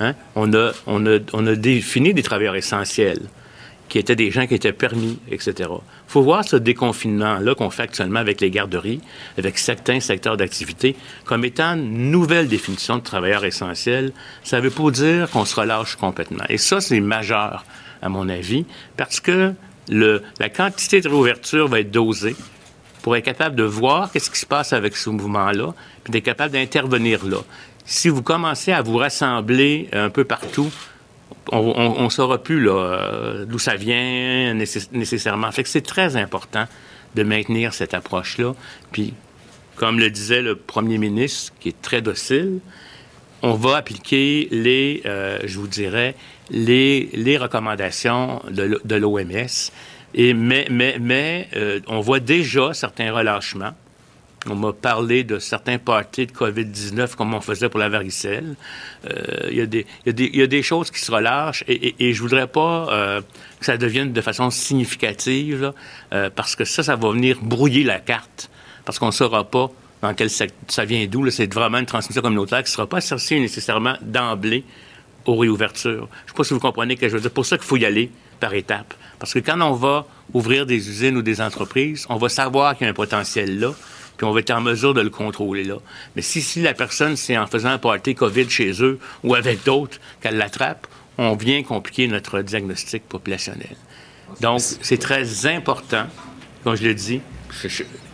hein, 0.00 0.14
on 0.34 0.52
a 0.52 1.54
défini 1.54 2.14
des 2.14 2.22
travailleurs 2.22 2.56
essentiels 2.56 3.20
qui 3.88 3.98
étaient 3.98 4.16
des 4.16 4.30
gens 4.30 4.46
qui 4.46 4.54
étaient 4.54 4.72
permis, 4.72 5.18
etc. 5.30 5.54
Il 5.58 5.80
faut 6.06 6.22
voir 6.22 6.44
ce 6.44 6.56
déconfinement-là 6.56 7.54
qu'on 7.54 7.70
fait 7.70 7.82
actuellement 7.82 8.20
avec 8.20 8.40
les 8.40 8.50
garderies, 8.50 9.00
avec 9.36 9.58
certains 9.58 10.00
secteurs 10.00 10.36
d'activité, 10.36 10.96
comme 11.24 11.44
étant 11.44 11.74
une 11.74 12.10
nouvelle 12.10 12.48
définition 12.48 12.96
de 12.96 13.02
travailleurs 13.02 13.44
essentiels. 13.44 14.12
Ça 14.44 14.60
veut 14.60 14.70
pas 14.70 14.90
dire 14.90 15.30
qu'on 15.30 15.44
se 15.44 15.58
relâche 15.58 15.96
complètement. 15.96 16.44
Et 16.48 16.58
ça, 16.58 16.80
c'est 16.80 17.00
majeur, 17.00 17.64
à 18.02 18.08
mon 18.08 18.28
avis, 18.28 18.64
parce 18.96 19.20
que 19.20 19.54
le, 19.88 20.22
la 20.38 20.48
quantité 20.48 21.00
de 21.00 21.08
réouverture 21.08 21.68
va 21.68 21.80
être 21.80 21.90
dosée 21.90 22.36
pour 23.02 23.16
être 23.16 23.24
capable 23.24 23.56
de 23.56 23.64
voir 23.64 24.12
qu'est-ce 24.12 24.30
qui 24.30 24.38
se 24.38 24.46
passe 24.46 24.72
avec 24.72 24.96
ce 24.96 25.10
mouvement-là, 25.10 25.74
puis 26.04 26.12
d'être 26.12 26.24
capable 26.24 26.52
d'intervenir 26.52 27.24
là. 27.24 27.38
Si 27.86 28.10
vous 28.10 28.22
commencez 28.22 28.70
à 28.72 28.82
vous 28.82 28.98
rassembler 28.98 29.88
un 29.94 30.10
peu 30.10 30.24
partout, 30.24 30.70
on 31.52 32.04
ne 32.04 32.08
saura 32.08 32.38
plus 32.38 32.68
euh, 32.68 33.44
d'où 33.44 33.58
ça 33.58 33.76
vient 33.76 34.54
nécessairement. 34.54 35.50
C'est 35.52 35.86
très 35.86 36.16
important 36.16 36.66
de 37.14 37.22
maintenir 37.22 37.74
cette 37.74 37.94
approche-là. 37.94 38.54
Puis, 38.92 39.14
comme 39.76 39.98
le 39.98 40.10
disait 40.10 40.42
le 40.42 40.56
premier 40.56 40.98
ministre, 40.98 41.52
qui 41.60 41.70
est 41.70 41.82
très 41.82 42.02
docile, 42.02 42.60
on 43.42 43.54
va 43.54 43.76
appliquer 43.76 44.48
les, 44.50 45.02
euh, 45.06 45.38
je 45.44 45.58
vous 45.58 45.68
dirais, 45.68 46.14
les, 46.50 47.38
recommandations 47.38 48.42
de, 48.50 48.94
l'OMS. 48.96 49.70
Mais 50.14 51.48
euh, 51.56 51.80
on 51.86 52.00
voit 52.00 52.20
déjà 52.20 52.74
certains 52.74 53.12
relâchements. 53.12 53.74
On 54.46 54.54
m'a 54.54 54.72
parlé 54.72 55.24
de 55.24 55.38
certains 55.38 55.78
parties 55.78 56.26
de 56.26 56.32
COVID-19 56.32 57.16
comme 57.16 57.34
on 57.34 57.40
faisait 57.40 57.68
pour 57.68 57.80
la 57.80 57.88
varicelle. 57.88 58.54
Il 59.50 59.56
y, 59.56 60.42
a 60.42 60.46
des 60.46 60.62
choses 60.62 60.90
qui 60.90 61.00
se 61.00 61.10
relâchent 61.10 61.64
et, 61.66 61.94
et, 61.98 62.14
je 62.14 62.22
voudrais 62.22 62.46
pas 62.46 62.86
euh, 62.90 63.20
que 63.58 63.66
ça 63.66 63.76
devienne 63.76 64.12
de 64.12 64.20
façon 64.20 64.50
significative 64.50 65.72
euh, 66.12 66.30
parce 66.34 66.54
que 66.54 66.64
ça, 66.64 66.82
ça 66.82 66.94
va 66.94 67.10
venir 67.10 67.38
brouiller 67.42 67.82
la 67.82 67.98
carte 67.98 68.48
parce 68.84 68.98
qu'on 68.98 69.06
ne 69.06 69.12
saura 69.12 69.44
pas 69.44 69.70
dans 70.02 70.14
quel 70.14 70.30
ça 70.30 70.84
vient 70.84 71.06
d'où. 71.06 71.28
C'est 71.30 71.52
vraiment 71.52 71.78
une 71.78 71.86
transmission 71.86 72.22
communautaire 72.22 72.58
qui 72.58 72.70
ne 72.70 72.74
sera 72.74 72.86
pas 72.86 72.98
associée 72.98 73.40
nécessairement 73.40 73.96
d'emblée 74.00 74.64
aux 75.26 75.36
réouvertures. 75.36 76.08
Je 76.10 76.24
ne 76.24 76.28
sais 76.28 76.34
pas 76.36 76.44
si 76.44 76.54
vous 76.54 76.60
comprenez 76.60 76.96
que 76.96 77.08
je 77.08 77.14
veux 77.14 77.20
dire. 77.20 77.30
pour 77.30 77.44
ça 77.44 77.58
qu'il 77.58 77.66
faut 77.66 77.76
y 77.76 77.84
aller 77.84 78.10
par 78.40 78.54
étapes. 78.54 78.94
Parce 79.18 79.34
que 79.34 79.40
quand 79.40 79.60
on 79.60 79.72
va 79.72 80.06
ouvrir 80.32 80.64
des 80.64 80.88
usines 80.88 81.16
ou 81.16 81.22
des 81.22 81.40
entreprises, 81.40 82.06
on 82.08 82.16
va 82.16 82.28
savoir 82.28 82.76
qu'il 82.76 82.84
y 82.84 82.88
a 82.88 82.90
un 82.90 82.94
potentiel 82.94 83.58
là, 83.58 83.72
puis 84.18 84.26
on 84.26 84.32
va 84.32 84.40
être 84.40 84.50
en 84.50 84.60
mesure 84.60 84.92
de 84.92 85.00
le 85.00 85.10
contrôler 85.10 85.64
là. 85.64 85.76
Mais 86.16 86.22
si, 86.22 86.42
si 86.42 86.60
la 86.60 86.74
personne, 86.74 87.16
c'est 87.16 87.38
en 87.38 87.46
faisant 87.46 87.70
un 87.70 87.78
party 87.78 88.14
COVID 88.14 88.50
chez 88.50 88.82
eux 88.82 88.98
ou 89.24 89.34
avec 89.34 89.64
d'autres 89.64 89.98
qu'elle 90.20 90.36
l'attrape, 90.36 90.86
on 91.16 91.34
vient 91.34 91.62
compliquer 91.62 92.08
notre 92.08 92.42
diagnostic 92.42 93.04
populationnel. 93.08 93.76
Donc, 94.40 94.60
c'est 94.60 94.98
très 94.98 95.46
important, 95.46 96.06
comme 96.64 96.76
je 96.76 96.82
l'ai 96.82 96.94
dit, 96.94 97.20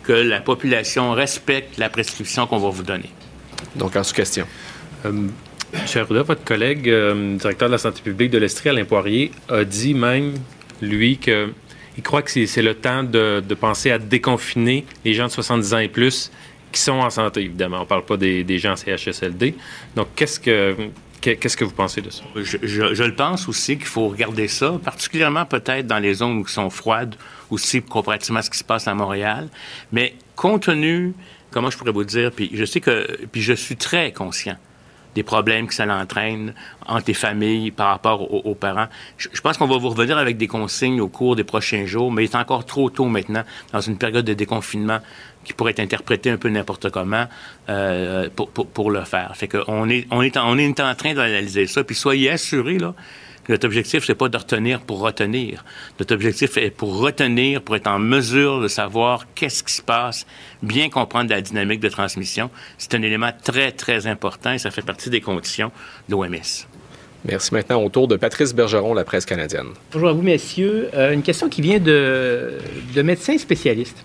que 0.03 0.13
la 0.13 0.39
population 0.39 1.11
respecte 1.11 1.77
la 1.77 1.89
prescription 1.89 2.47
qu'on 2.47 2.59
va 2.59 2.69
vous 2.69 2.83
donner. 2.83 3.09
Donc, 3.75 3.95
en 3.95 4.03
sous-question. 4.03 4.45
Euh, 5.05 5.27
Cher 5.87 6.07
Ruda, 6.07 6.23
votre 6.23 6.43
collègue, 6.43 6.87
euh, 6.87 7.35
directeur 7.37 7.67
de 7.67 7.73
la 7.73 7.77
santé 7.77 8.01
publique 8.01 8.31
de 8.31 8.37
l'Estrie, 8.37 8.69
Alain 8.69 8.85
Poirier, 8.85 9.31
a 9.49 9.63
dit 9.63 9.93
même, 9.93 10.35
lui, 10.81 11.17
que 11.17 11.51
il 11.97 12.03
croit 12.03 12.21
que 12.21 12.45
c'est 12.45 12.61
le 12.61 12.73
temps 12.73 13.03
de, 13.03 13.41
penser 13.59 13.91
à 13.91 13.97
déconfiner 13.97 14.85
les 15.03 15.13
gens 15.13 15.27
de 15.27 15.31
70 15.31 15.73
ans 15.73 15.79
et 15.79 15.87
plus 15.87 16.31
qui 16.71 16.81
sont 16.81 16.93
en 16.93 17.09
santé, 17.09 17.41
évidemment. 17.41 17.77
On 17.77 17.81
ne 17.81 17.85
parle 17.85 18.05
pas 18.05 18.17
des, 18.17 18.59
gens 18.59 18.73
en 18.73 18.75
CHSLD. 18.75 19.55
Donc, 19.95 20.09
qu'est-ce 20.15 20.39
que, 20.39 20.75
Qu'est-ce 21.21 21.57
que 21.57 21.63
vous 21.63 21.71
pensez 21.71 22.01
de 22.01 22.11
ça? 22.11 22.23
Je, 22.35 22.57
je, 22.61 23.03
le 23.03 23.15
pense 23.15 23.49
aussi 23.49 23.77
qu'il 23.77 23.87
faut 23.87 24.09
regarder 24.09 24.47
ça, 24.47 24.79
particulièrement 24.83 25.45
peut-être 25.45 25.87
dans 25.87 25.97
les 25.97 26.13
zones 26.15 26.45
qui 26.45 26.53
sont 26.53 26.69
froides, 26.69 27.15
aussi 27.49 27.81
comparativement 27.81 28.39
à 28.39 28.43
ce 28.43 28.51
qui 28.51 28.59
se 28.59 28.63
passe 28.63 28.87
à 28.87 28.93
Montréal. 28.93 29.47
Mais 29.91 30.13
compte 30.35 30.63
tenu, 30.63 31.13
comment 31.49 31.71
je 31.71 31.77
pourrais 31.79 31.93
vous 31.93 32.03
dire, 32.03 32.31
puis 32.31 32.51
je 32.53 32.63
sais 32.63 32.79
que, 32.79 33.25
puis 33.31 33.41
je 33.41 33.53
suis 33.53 33.75
très 33.75 34.11
conscient 34.11 34.57
des 35.15 35.23
problèmes 35.23 35.67
que 35.67 35.73
ça 35.73 35.85
entraîne 35.87 36.53
entre 36.85 37.05
les 37.07 37.13
familles 37.13 37.71
par 37.71 37.87
rapport 37.87 38.45
aux, 38.45 38.55
parents. 38.55 38.87
Je, 39.17 39.41
pense 39.41 39.57
qu'on 39.57 39.67
va 39.67 39.77
vous 39.77 39.89
revenir 39.89 40.17
avec 40.17 40.37
des 40.37 40.47
consignes 40.47 40.99
au 40.99 41.07
cours 41.07 41.35
des 41.35 41.43
prochains 41.43 41.85
jours, 41.85 42.11
mais 42.11 42.25
il 42.25 42.29
est 42.29 42.35
encore 42.35 42.65
trop 42.65 42.89
tôt 42.89 43.05
maintenant, 43.05 43.43
dans 43.71 43.81
une 43.81 43.97
période 43.97 44.25
de 44.25 44.33
déconfinement 44.33 44.99
qui 45.45 45.53
pourrait 45.53 45.71
être 45.71 45.79
interprétée 45.79 46.29
un 46.29 46.37
peu 46.37 46.49
n'importe 46.49 46.89
comment 46.89 47.25
euh, 47.69 48.29
pour, 48.35 48.49
pour, 48.49 48.67
pour, 48.67 48.91
le 48.91 49.03
faire. 49.03 49.31
Fait 49.35 49.47
qu'on 49.47 49.89
est, 49.89 50.07
on 50.11 50.21
est, 50.21 50.37
on 50.37 50.57
est 50.57 50.79
en 50.79 50.95
train 50.95 51.13
d'analyser 51.13 51.67
ça, 51.67 51.83
puis 51.83 51.95
soyez 51.95 52.31
assurés, 52.31 52.79
là, 52.79 52.93
notre 53.49 53.65
objectif, 53.65 54.05
c'est 54.05 54.15
pas 54.15 54.29
de 54.29 54.37
retenir 54.37 54.81
pour 54.81 54.99
retenir. 54.99 55.63
Notre 55.99 56.13
objectif 56.13 56.57
est 56.57 56.71
pour 56.71 56.97
retenir, 56.99 57.61
pour 57.61 57.75
être 57.75 57.87
en 57.87 57.99
mesure 57.99 58.61
de 58.61 58.67
savoir 58.67 59.25
qu'est-ce 59.33 59.63
qui 59.63 59.73
se 59.73 59.81
passe, 59.81 60.25
bien 60.63 60.89
comprendre 60.89 61.29
la 61.29 61.41
dynamique 61.41 61.79
de 61.79 61.89
transmission. 61.89 62.49
C'est 62.77 62.95
un 62.95 63.01
élément 63.01 63.31
très, 63.43 63.71
très 63.71 64.07
important 64.07 64.53
et 64.53 64.57
ça 64.57 64.71
fait 64.71 64.81
partie 64.81 65.09
des 65.09 65.21
conditions 65.21 65.71
de 66.09 66.15
l'OMS. 66.15 66.74
Merci. 67.27 67.53
Maintenant, 67.55 67.81
au 67.81 67.89
tour 67.89 68.07
de 68.07 68.17
Patrice 68.17 68.53
Bergeron, 68.53 68.93
la 68.93 69.03
presse 69.03 69.25
canadienne. 69.25 69.67
Bonjour 69.91 70.09
à 70.09 70.13
vous, 70.13 70.21
messieurs. 70.21 70.89
Euh, 70.93 71.11
une 71.11 71.23
question 71.23 71.49
qui 71.49 71.61
vient 71.61 71.79
de, 71.79 72.51
de 72.93 73.01
médecins 73.01 73.37
spécialistes. 73.37 73.97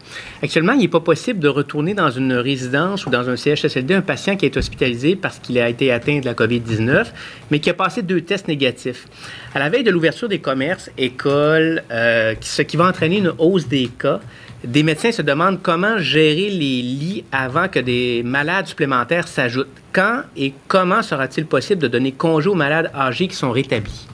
Actuellement, 0.43 0.73
il 0.73 0.81
n'est 0.81 0.89
pas 0.89 1.01
possible 1.01 1.39
de 1.39 1.49
retourner 1.49 1.93
dans 1.93 2.11
une 2.11 2.33
résidence 2.33 3.05
ou 3.05 3.11
dans 3.11 3.29
un 3.29 3.37
CHSLD 3.37 3.93
un 3.93 4.01
patient 4.01 4.37
qui 4.37 4.47
est 4.47 4.57
hospitalisé 4.57 5.17
parce 5.17 5.39
qu'il 5.39 5.59
a 5.59 5.69
été 5.69 5.93
atteint 5.93 6.21
de 6.21 6.25
la 6.25 6.33
COVID-19, 6.33 7.09
mais 7.51 7.59
qui 7.59 7.69
a 7.69 7.75
passé 7.75 8.01
deux 8.01 8.23
tests 8.23 8.49
négatifs. 8.49 9.07
À 9.55 9.59
la 9.59 9.69
veille 9.69 9.85
de 9.85 9.91
l'ouverture 9.91 10.29
des 10.29 10.39
commerces, 10.39 10.91
écoles, 10.97 11.83
euh, 11.91 12.35
ce 12.41 12.63
qui 12.63 12.79
va 12.79 12.89
entraîner 12.89 13.19
une 13.19 13.35
hausse 13.37 13.69
des 13.69 13.89
cas, 13.89 14.21
des 14.65 14.83
médecins 14.83 15.13
se 15.13 15.23
demandent 15.23 15.61
comment 15.63 15.99
gérer 15.99 16.51
les 16.51 16.83
lits 16.83 17.25
avant 17.33 17.69
que 17.69 17.79
des 17.79 18.23
malades 18.25 18.67
supplémentaires 18.67 19.27
s'ajoutent. 19.27 19.69
Quand 19.93 20.23
et 20.37 20.53
comment 20.69 21.03
sera-t-il 21.03 21.47
possible 21.47 21.81
de 21.81 21.89
donner 21.89 22.13
congé 22.13 22.49
aux 22.49 22.55
malades 22.55 22.91
âgés 22.95 23.29
qui 23.29 23.37
sont 23.37 23.51
rétablis? 23.51 24.07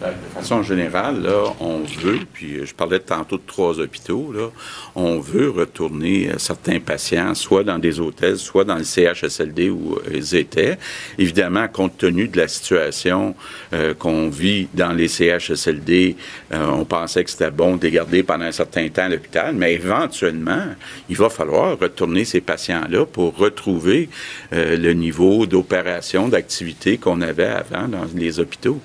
Ben, 0.00 0.10
de 0.10 0.40
façon 0.40 0.62
générale, 0.62 1.22
là, 1.22 1.54
on 1.58 1.80
veut, 1.80 2.20
puis 2.32 2.64
je 2.64 2.72
parlais 2.72 3.00
tantôt 3.00 3.36
de 3.36 3.42
trois 3.44 3.80
hôpitaux, 3.80 4.32
là, 4.32 4.50
on 4.94 5.18
veut 5.18 5.50
retourner 5.50 6.28
euh, 6.28 6.38
certains 6.38 6.78
patients 6.78 7.34
soit 7.34 7.64
dans 7.64 7.80
des 7.80 7.98
hôtels, 7.98 8.38
soit 8.38 8.62
dans 8.62 8.76
le 8.76 8.84
CHSLD 8.84 9.70
où 9.70 9.98
ils 10.14 10.36
étaient. 10.36 10.78
Évidemment, 11.18 11.66
compte 11.66 11.98
tenu 11.98 12.28
de 12.28 12.36
la 12.36 12.46
situation 12.46 13.34
euh, 13.72 13.92
qu'on 13.92 14.28
vit 14.28 14.68
dans 14.72 14.92
les 14.92 15.08
CHSLD, 15.08 16.14
euh, 16.52 16.66
on 16.66 16.84
pensait 16.84 17.24
que 17.24 17.30
c'était 17.30 17.50
bon 17.50 17.76
de 17.76 17.82
les 17.82 17.90
garder 17.90 18.22
pendant 18.22 18.44
un 18.44 18.52
certain 18.52 18.88
temps 18.90 19.08
l'hôpital, 19.08 19.56
mais 19.56 19.74
éventuellement, 19.74 20.64
il 21.08 21.16
va 21.16 21.28
falloir 21.28 21.76
retourner 21.76 22.24
ces 22.24 22.40
patients-là 22.40 23.04
pour 23.04 23.36
retrouver 23.36 24.08
le 24.52 24.92
niveau 24.92 25.46
d'opération, 25.46 26.28
d'activité 26.28 26.98
qu'on 26.98 27.20
avait 27.20 27.46
avant 27.46 27.88
dans 27.88 28.06
les 28.14 28.38
hôpitaux. 28.38 28.80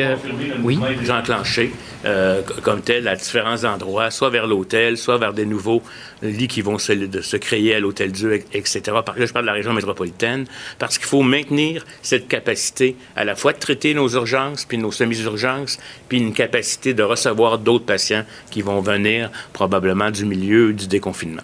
Euh, 0.00 0.16
oui. 0.62 0.78
enclenchés 1.10 1.72
euh, 2.04 2.42
comme 2.62 2.82
tel 2.82 3.08
à 3.08 3.16
différents 3.16 3.64
endroits, 3.64 4.10
soit 4.10 4.30
vers 4.30 4.46
l'hôtel, 4.46 4.98
soit 4.98 5.18
vers 5.18 5.32
des 5.32 5.46
nouveaux 5.46 5.82
lits 6.22 6.48
qui 6.48 6.60
vont 6.60 6.78
se, 6.78 6.92
de, 6.92 7.20
se 7.20 7.36
créer 7.36 7.74
à 7.74 7.80
l'Hôtel 7.80 8.12
Dieu, 8.12 8.34
etc. 8.52 8.82
Par 9.04 9.18
là, 9.18 9.26
je 9.26 9.32
parle 9.32 9.44
de 9.44 9.50
la 9.50 9.54
région 9.54 9.72
métropolitaine, 9.72 10.46
parce 10.78 10.98
qu'il 10.98 11.06
faut 11.06 11.22
maintenir 11.22 11.84
cette 12.02 12.28
capacité 12.28 12.96
à 13.16 13.24
la 13.24 13.34
fois 13.34 13.52
de 13.52 13.58
traiter 13.58 13.94
nos 13.94 14.08
urgences, 14.08 14.64
puis 14.64 14.78
nos 14.78 14.92
semi-urgences, 14.92 15.78
puis 16.08 16.18
une 16.18 16.34
capacité 16.34 16.94
de 16.94 17.02
recevoir 17.02 17.58
d'autres 17.58 17.86
patients 17.86 18.24
qui 18.50 18.62
vont 18.62 18.80
venir 18.80 19.30
probablement 19.52 20.10
du 20.10 20.24
milieu 20.24 20.72
du 20.72 20.86
déconfinement. 20.86 21.42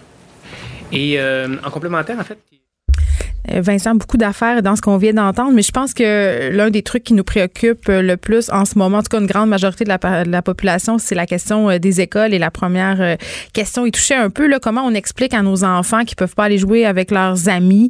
Et 0.91 1.19
euh, 1.19 1.55
en 1.63 1.69
complémentaire, 1.71 2.19
en 2.19 2.23
fait, 2.23 2.37
Vincent, 3.49 3.95
beaucoup 3.95 4.17
d'affaires 4.17 4.61
dans 4.61 4.75
ce 4.75 4.81
qu'on 4.81 4.97
vient 4.97 5.13
d'entendre, 5.13 5.51
mais 5.51 5.61
je 5.61 5.71
pense 5.71 5.93
que 5.93 6.49
l'un 6.51 6.69
des 6.69 6.83
trucs 6.83 7.03
qui 7.03 7.13
nous 7.13 7.23
préoccupe 7.23 7.87
le 7.87 8.15
plus 8.15 8.49
en 8.51 8.65
ce 8.65 8.77
moment, 8.77 8.99
en 8.99 9.01
tout 9.01 9.09
cas 9.09 9.19
une 9.19 9.27
grande 9.27 9.49
majorité 9.49 9.83
de 9.83 9.89
la, 9.89 10.41
population, 10.41 10.97
c'est 10.97 11.15
la 11.15 11.25
question 11.25 11.69
euh, 11.69 11.79
des 11.79 12.01
écoles. 12.01 12.33
Et 12.33 12.39
la 12.39 12.51
première 12.51 13.01
euh, 13.01 13.15
question 13.53 13.85
est 13.85 13.91
touchée 13.91 14.15
un 14.15 14.29
peu 14.29 14.47
là, 14.47 14.59
comment 14.59 14.83
on 14.85 14.93
explique 14.93 15.33
à 15.33 15.41
nos 15.41 15.63
enfants 15.63 16.03
qui 16.03 16.15
peuvent 16.15 16.35
pas 16.35 16.45
aller 16.45 16.57
jouer 16.57 16.85
avec 16.85 17.11
leurs 17.11 17.49
amis 17.49 17.89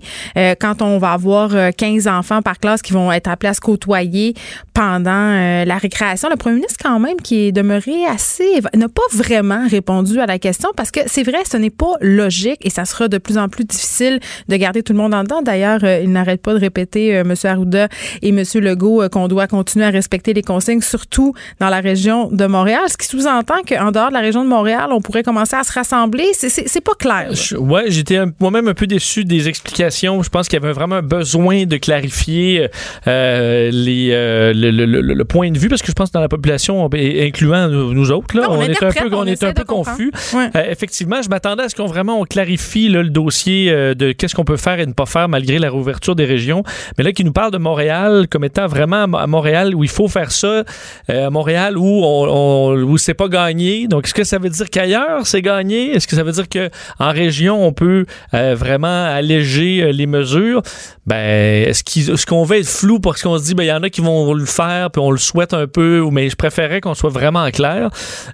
quand 0.60 0.82
on 0.82 0.98
va 0.98 1.12
avoir 1.12 1.52
15 1.76 2.08
enfants 2.08 2.42
par 2.42 2.60
classe 2.60 2.82
qui 2.82 2.94
vont 2.94 3.12
être 3.12 3.30
à 3.30 3.54
se 3.54 3.60
côtoyer 3.60 4.34
pendant 4.74 5.66
la 5.66 5.78
récréation? 5.78 6.30
Le 6.30 6.36
premier 6.36 6.56
ministre, 6.56 6.78
quand 6.82 7.00
même, 7.00 7.18
qui 7.18 7.48
est 7.48 7.52
demeuré 7.52 8.06
assez, 8.06 8.62
n'a 8.76 8.90
pas 8.90 9.02
vraiment 9.12 9.68
répondu 9.68 10.20
à 10.20 10.26
la 10.26 10.40
question 10.40 10.70
parce 10.76 10.92
que 10.92 11.02
c'est 11.06 11.24
vrai, 11.24 11.40
ce 11.50 11.58
n'est 11.58 11.70
pas 11.70 11.94
logique 12.02 12.60
et 12.62 12.70
ça 12.70 12.86
sera 12.86 13.08
de 13.08 13.18
plus 13.18 13.38
en 13.38 13.50
plus 13.50 13.66
difficile 13.66 14.20
de 14.48 14.56
garder 14.56 14.84
tout 14.84 14.94
le 14.94 15.00
monde 15.00 15.14
en 15.14 15.24
dedans 15.24 15.42
D'ailleurs, 15.52 15.84
euh, 15.84 16.00
il 16.02 16.14
n'arrête 16.14 16.42
pas 16.42 16.54
de 16.54 16.60
répéter, 16.60 17.14
euh, 17.14 17.22
M. 17.22 17.34
Arruda 17.44 17.90
et 18.22 18.30
M. 18.30 18.42
Legault, 18.56 19.02
euh, 19.02 19.10
qu'on 19.10 19.28
doit 19.28 19.48
continuer 19.48 19.84
à 19.84 19.90
respecter 19.90 20.34
les 20.34 20.44
consignes, 20.44 20.80
surtout 20.80 21.34
dans 21.60 21.68
la 21.68 21.82
région 21.82 22.30
de 22.32 22.46
Montréal. 22.46 22.84
Ce 22.88 22.96
qui 22.96 23.06
sous-entend 23.06 23.62
qu'en 23.68 23.92
dehors 23.92 24.08
de 24.08 24.14
la 24.14 24.22
région 24.22 24.46
de 24.46 24.50
Montréal, 24.50 24.92
on 24.92 25.02
pourrait 25.02 25.24
commencer 25.24 25.58
à 25.58 25.66
se 25.66 25.74
rassembler. 25.74 26.24
C'est 26.32 26.82
pas 26.82 26.94
clair. 26.98 27.32
Oui, 27.60 27.82
j'étais 27.88 28.20
moi-même 28.40 28.70
un 28.70 28.74
peu 28.74 28.88
déçu 28.88 29.26
des 29.26 29.50
explications. 29.50 30.24
Je 30.24 30.30
pense 30.30 30.48
qu'il 30.48 30.58
y 30.58 30.64
avait 30.64 30.72
vraiment 30.72 31.02
besoin 31.02 31.66
de 31.66 31.76
clarifier 31.76 32.70
les, 33.06 33.72
le, 34.14 35.24
point 35.24 35.52
de 35.52 35.58
vue, 35.58 35.68
parce 35.68 35.82
que 35.82 35.90
je 35.90 35.94
pense 35.94 36.10
que 36.10 36.14
dans 36.14 36.22
la 36.22 36.30
population, 36.30 36.90
incluant 36.94 37.68
nous, 37.68 38.12
autres, 38.12 38.38
là, 38.38 38.48
on, 38.50 38.62
est 38.62 38.82
un 38.82 38.92
peu, 38.92 39.14
on, 39.14 39.26
est 39.26 39.44
un 39.44 39.52
peu 39.52 39.66
confus. 39.66 40.14
effectivement, 40.56 41.22
je 41.22 41.28
m'attendais 41.28 41.64
à 41.64 41.70
ce 41.70 41.76
qu'on 41.76 41.88
vraiment 41.88 42.22
on 42.22 42.24
clarifie 42.24 42.88
le 42.88 43.10
dossier 43.10 43.70
de 43.72 44.14
qu'est-ce 44.14 44.34
qu'on 44.34 44.46
peut 44.46 44.56
faire 44.56 44.80
et 44.80 44.86
ne 44.86 44.94
pas 44.94 45.06
faire 45.06 45.28
malgré 45.32 45.58
la 45.58 45.70
réouverture 45.70 46.16
des 46.16 46.26
régions. 46.26 46.64
Mais 46.98 47.04
là, 47.04 47.12
qui 47.12 47.24
nous 47.24 47.32
parle 47.32 47.52
de 47.52 47.58
Montréal 47.58 48.28
comme 48.30 48.44
étant 48.44 48.68
vraiment 48.68 49.04
à 49.18 49.28
Montréal 49.28 49.74
où 49.74 49.84
il 49.84 49.90
faut 49.90 50.08
faire 50.08 50.32
ça, 50.32 50.64
euh, 51.10 51.28
à 51.28 51.30
Montréal 51.30 51.78
où 51.78 52.02
on, 52.04 52.76
où 52.76 52.98
c'est 52.98 53.14
pas 53.14 53.28
gagné. 53.28 53.88
Donc, 53.88 54.06
est-ce 54.06 54.14
que 54.14 54.24
ça 54.24 54.38
veut 54.38 54.50
dire 54.50 54.70
qu'ailleurs 54.70 55.26
c'est 55.26 55.42
gagné? 55.42 55.92
Est-ce 55.92 56.08
que 56.08 56.16
ça 56.16 56.24
veut 56.24 56.32
dire 56.32 56.48
que 56.48 56.70
en 57.00 57.12
région 57.12 57.66
on 57.66 57.74
peut 57.74 58.06
euh, 58.34 58.56
vraiment 58.56 59.06
alléger 59.06 59.84
euh, 59.84 59.92
les 59.92 60.06
mesures? 60.06 60.62
Ben, 61.08 61.68
est-ce 61.68 62.26
qu'on 62.26 62.44
va 62.44 62.58
être 62.58 62.68
flou 62.68 63.00
parce 63.00 63.24
qu'on 63.24 63.38
se 63.38 63.44
dit 63.46 63.56
ben 63.56 63.64
il 63.64 63.68
y 63.68 63.72
en 63.72 63.84
a 63.84 63.90
qui 63.90 64.02
vont 64.02 64.34
le 64.34 64.46
faire 64.46 64.92
puis 64.92 65.02
on 65.02 65.12
le 65.12 65.18
souhaite 65.18 65.54
un 65.54 65.68
peu, 65.68 66.06
mais 66.12 66.30
je 66.30 66.36
préférais 66.36 66.82
qu'on 66.82 66.94
soit 66.94 67.10
vraiment 67.10 67.50
clair. 67.50 67.90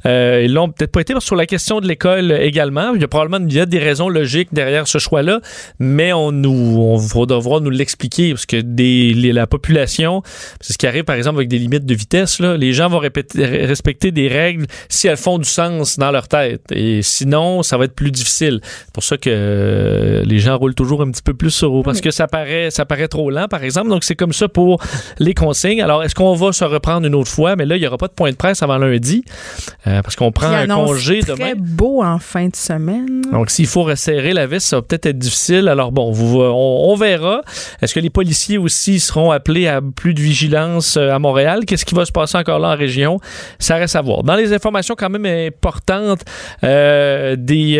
ils 0.05 0.53
l'ont 0.53 0.69
peut-être 0.69 0.91
pas 0.91 1.01
été 1.01 1.13
sur 1.19 1.35
la 1.35 1.45
question 1.45 1.79
de 1.79 1.87
l'école 1.87 2.31
également. 2.31 2.93
Il 2.93 3.01
y 3.01 3.03
a 3.03 3.07
probablement 3.07 3.45
il 3.47 3.53
y 3.53 3.59
a 3.59 3.65
des 3.65 3.79
raisons 3.79 4.09
logiques 4.09 4.49
derrière 4.51 4.87
ce 4.87 4.97
choix-là, 4.97 5.39
mais 5.79 6.13
on 6.13 6.31
nous 6.31 6.81
on 6.93 6.97
va 6.97 7.25
devoir 7.25 7.61
nous 7.61 7.69
l'expliquer 7.69 8.31
parce 8.31 8.45
que 8.45 8.57
des, 8.61 9.13
la 9.31 9.47
population, 9.47 10.21
c'est 10.61 10.73
ce 10.73 10.77
qui 10.77 10.87
arrive 10.87 11.03
par 11.03 11.15
exemple 11.15 11.37
avec 11.37 11.49
des 11.49 11.59
limites 11.59 11.85
de 11.85 11.95
vitesse, 11.95 12.39
là, 12.39 12.57
les 12.57 12.73
gens 12.73 12.89
vont 12.89 12.99
respecter 12.99 14.11
des 14.11 14.27
règles 14.27 14.65
si 14.89 15.07
elles 15.07 15.17
font 15.17 15.37
du 15.37 15.49
sens 15.49 15.97
dans 15.97 16.11
leur 16.11 16.27
tête. 16.27 16.61
Et 16.71 17.01
sinon, 17.01 17.63
ça 17.63 17.77
va 17.77 17.85
être 17.85 17.95
plus 17.95 18.11
difficile. 18.11 18.59
C'est 18.63 18.93
pour 18.93 19.03
ça 19.03 19.17
que 19.17 19.29
euh, 19.29 20.23
les 20.25 20.39
gens 20.39 20.57
roulent 20.57 20.75
toujours 20.75 21.01
un 21.01 21.11
petit 21.11 21.21
peu 21.21 21.33
plus 21.33 21.51
sur 21.51 21.67
parce 21.83 22.01
que 22.01 22.11
ça 22.11 22.27
paraît, 22.27 22.71
ça 22.71 22.85
paraît 22.85 23.07
trop 23.07 23.29
lent, 23.29 23.47
par 23.47 23.63
exemple. 23.63 23.89
Donc, 23.89 24.03
c'est 24.03 24.15
comme 24.15 24.33
ça 24.33 24.47
pour 24.47 24.81
les 25.19 25.33
consignes. 25.33 25.81
Alors, 25.81 26.03
est-ce 26.03 26.15
qu'on 26.15 26.33
va 26.33 26.51
se 26.51 26.63
reprendre 26.63 27.05
une 27.07 27.15
autre 27.15 27.31
fois? 27.31 27.55
Mais 27.55 27.65
là, 27.65 27.75
il 27.75 27.81
n'y 27.81 27.87
aura 27.87 27.97
pas 27.97 28.07
de 28.07 28.13
point 28.13 28.31
de 28.31 28.35
presse 28.35 28.63
avant 28.63 28.77
lundi 28.77 29.23
euh, 29.85 30.01
parce 30.01 30.15
qu'on 30.15 30.31
prend 30.31 30.47
un 30.47 30.67
congé 30.67 31.19
très 31.19 31.33
demain. 31.33 31.45
très 31.51 31.55
beau 31.55 32.03
en 32.03 32.19
fin 32.19 32.47
de 32.47 32.55
semaine. 32.55 33.21
Donc, 33.31 33.49
s'il 33.49 33.67
faut 33.67 33.83
resserrer 33.83 34.33
la 34.33 34.47
vis, 34.47 34.63
ça 34.63 34.77
va 34.77 34.81
peut-être 34.81 35.05
être 35.07 35.19
difficile. 35.19 35.67
Alors, 35.67 35.91
bon, 35.91 36.11
vous, 36.11 36.39
on 36.41 36.76
on, 36.77 36.95
verra. 36.95 37.41
Est-ce 37.81 37.93
que 37.93 37.99
les 37.99 38.09
policiers 38.09 38.57
aussi 38.57 38.99
seront 38.99 39.31
appelés 39.31 39.67
à 39.67 39.81
plus 39.81 40.13
de 40.13 40.21
vigilance 40.21 40.97
à 40.97 41.19
Montréal? 41.19 41.65
Qu'est-ce 41.65 41.85
qui 41.85 41.95
va 41.95 42.05
se 42.05 42.11
passer 42.11 42.37
encore 42.37 42.59
là 42.59 42.69
en 42.69 42.75
région? 42.75 43.19
Ça 43.59 43.75
reste 43.75 43.95
à 43.95 44.01
voir. 44.01 44.23
Dans 44.23 44.35
les 44.35 44.53
informations 44.53 44.95
quand 44.97 45.09
même 45.09 45.25
importantes, 45.25 46.23
des 46.61 47.77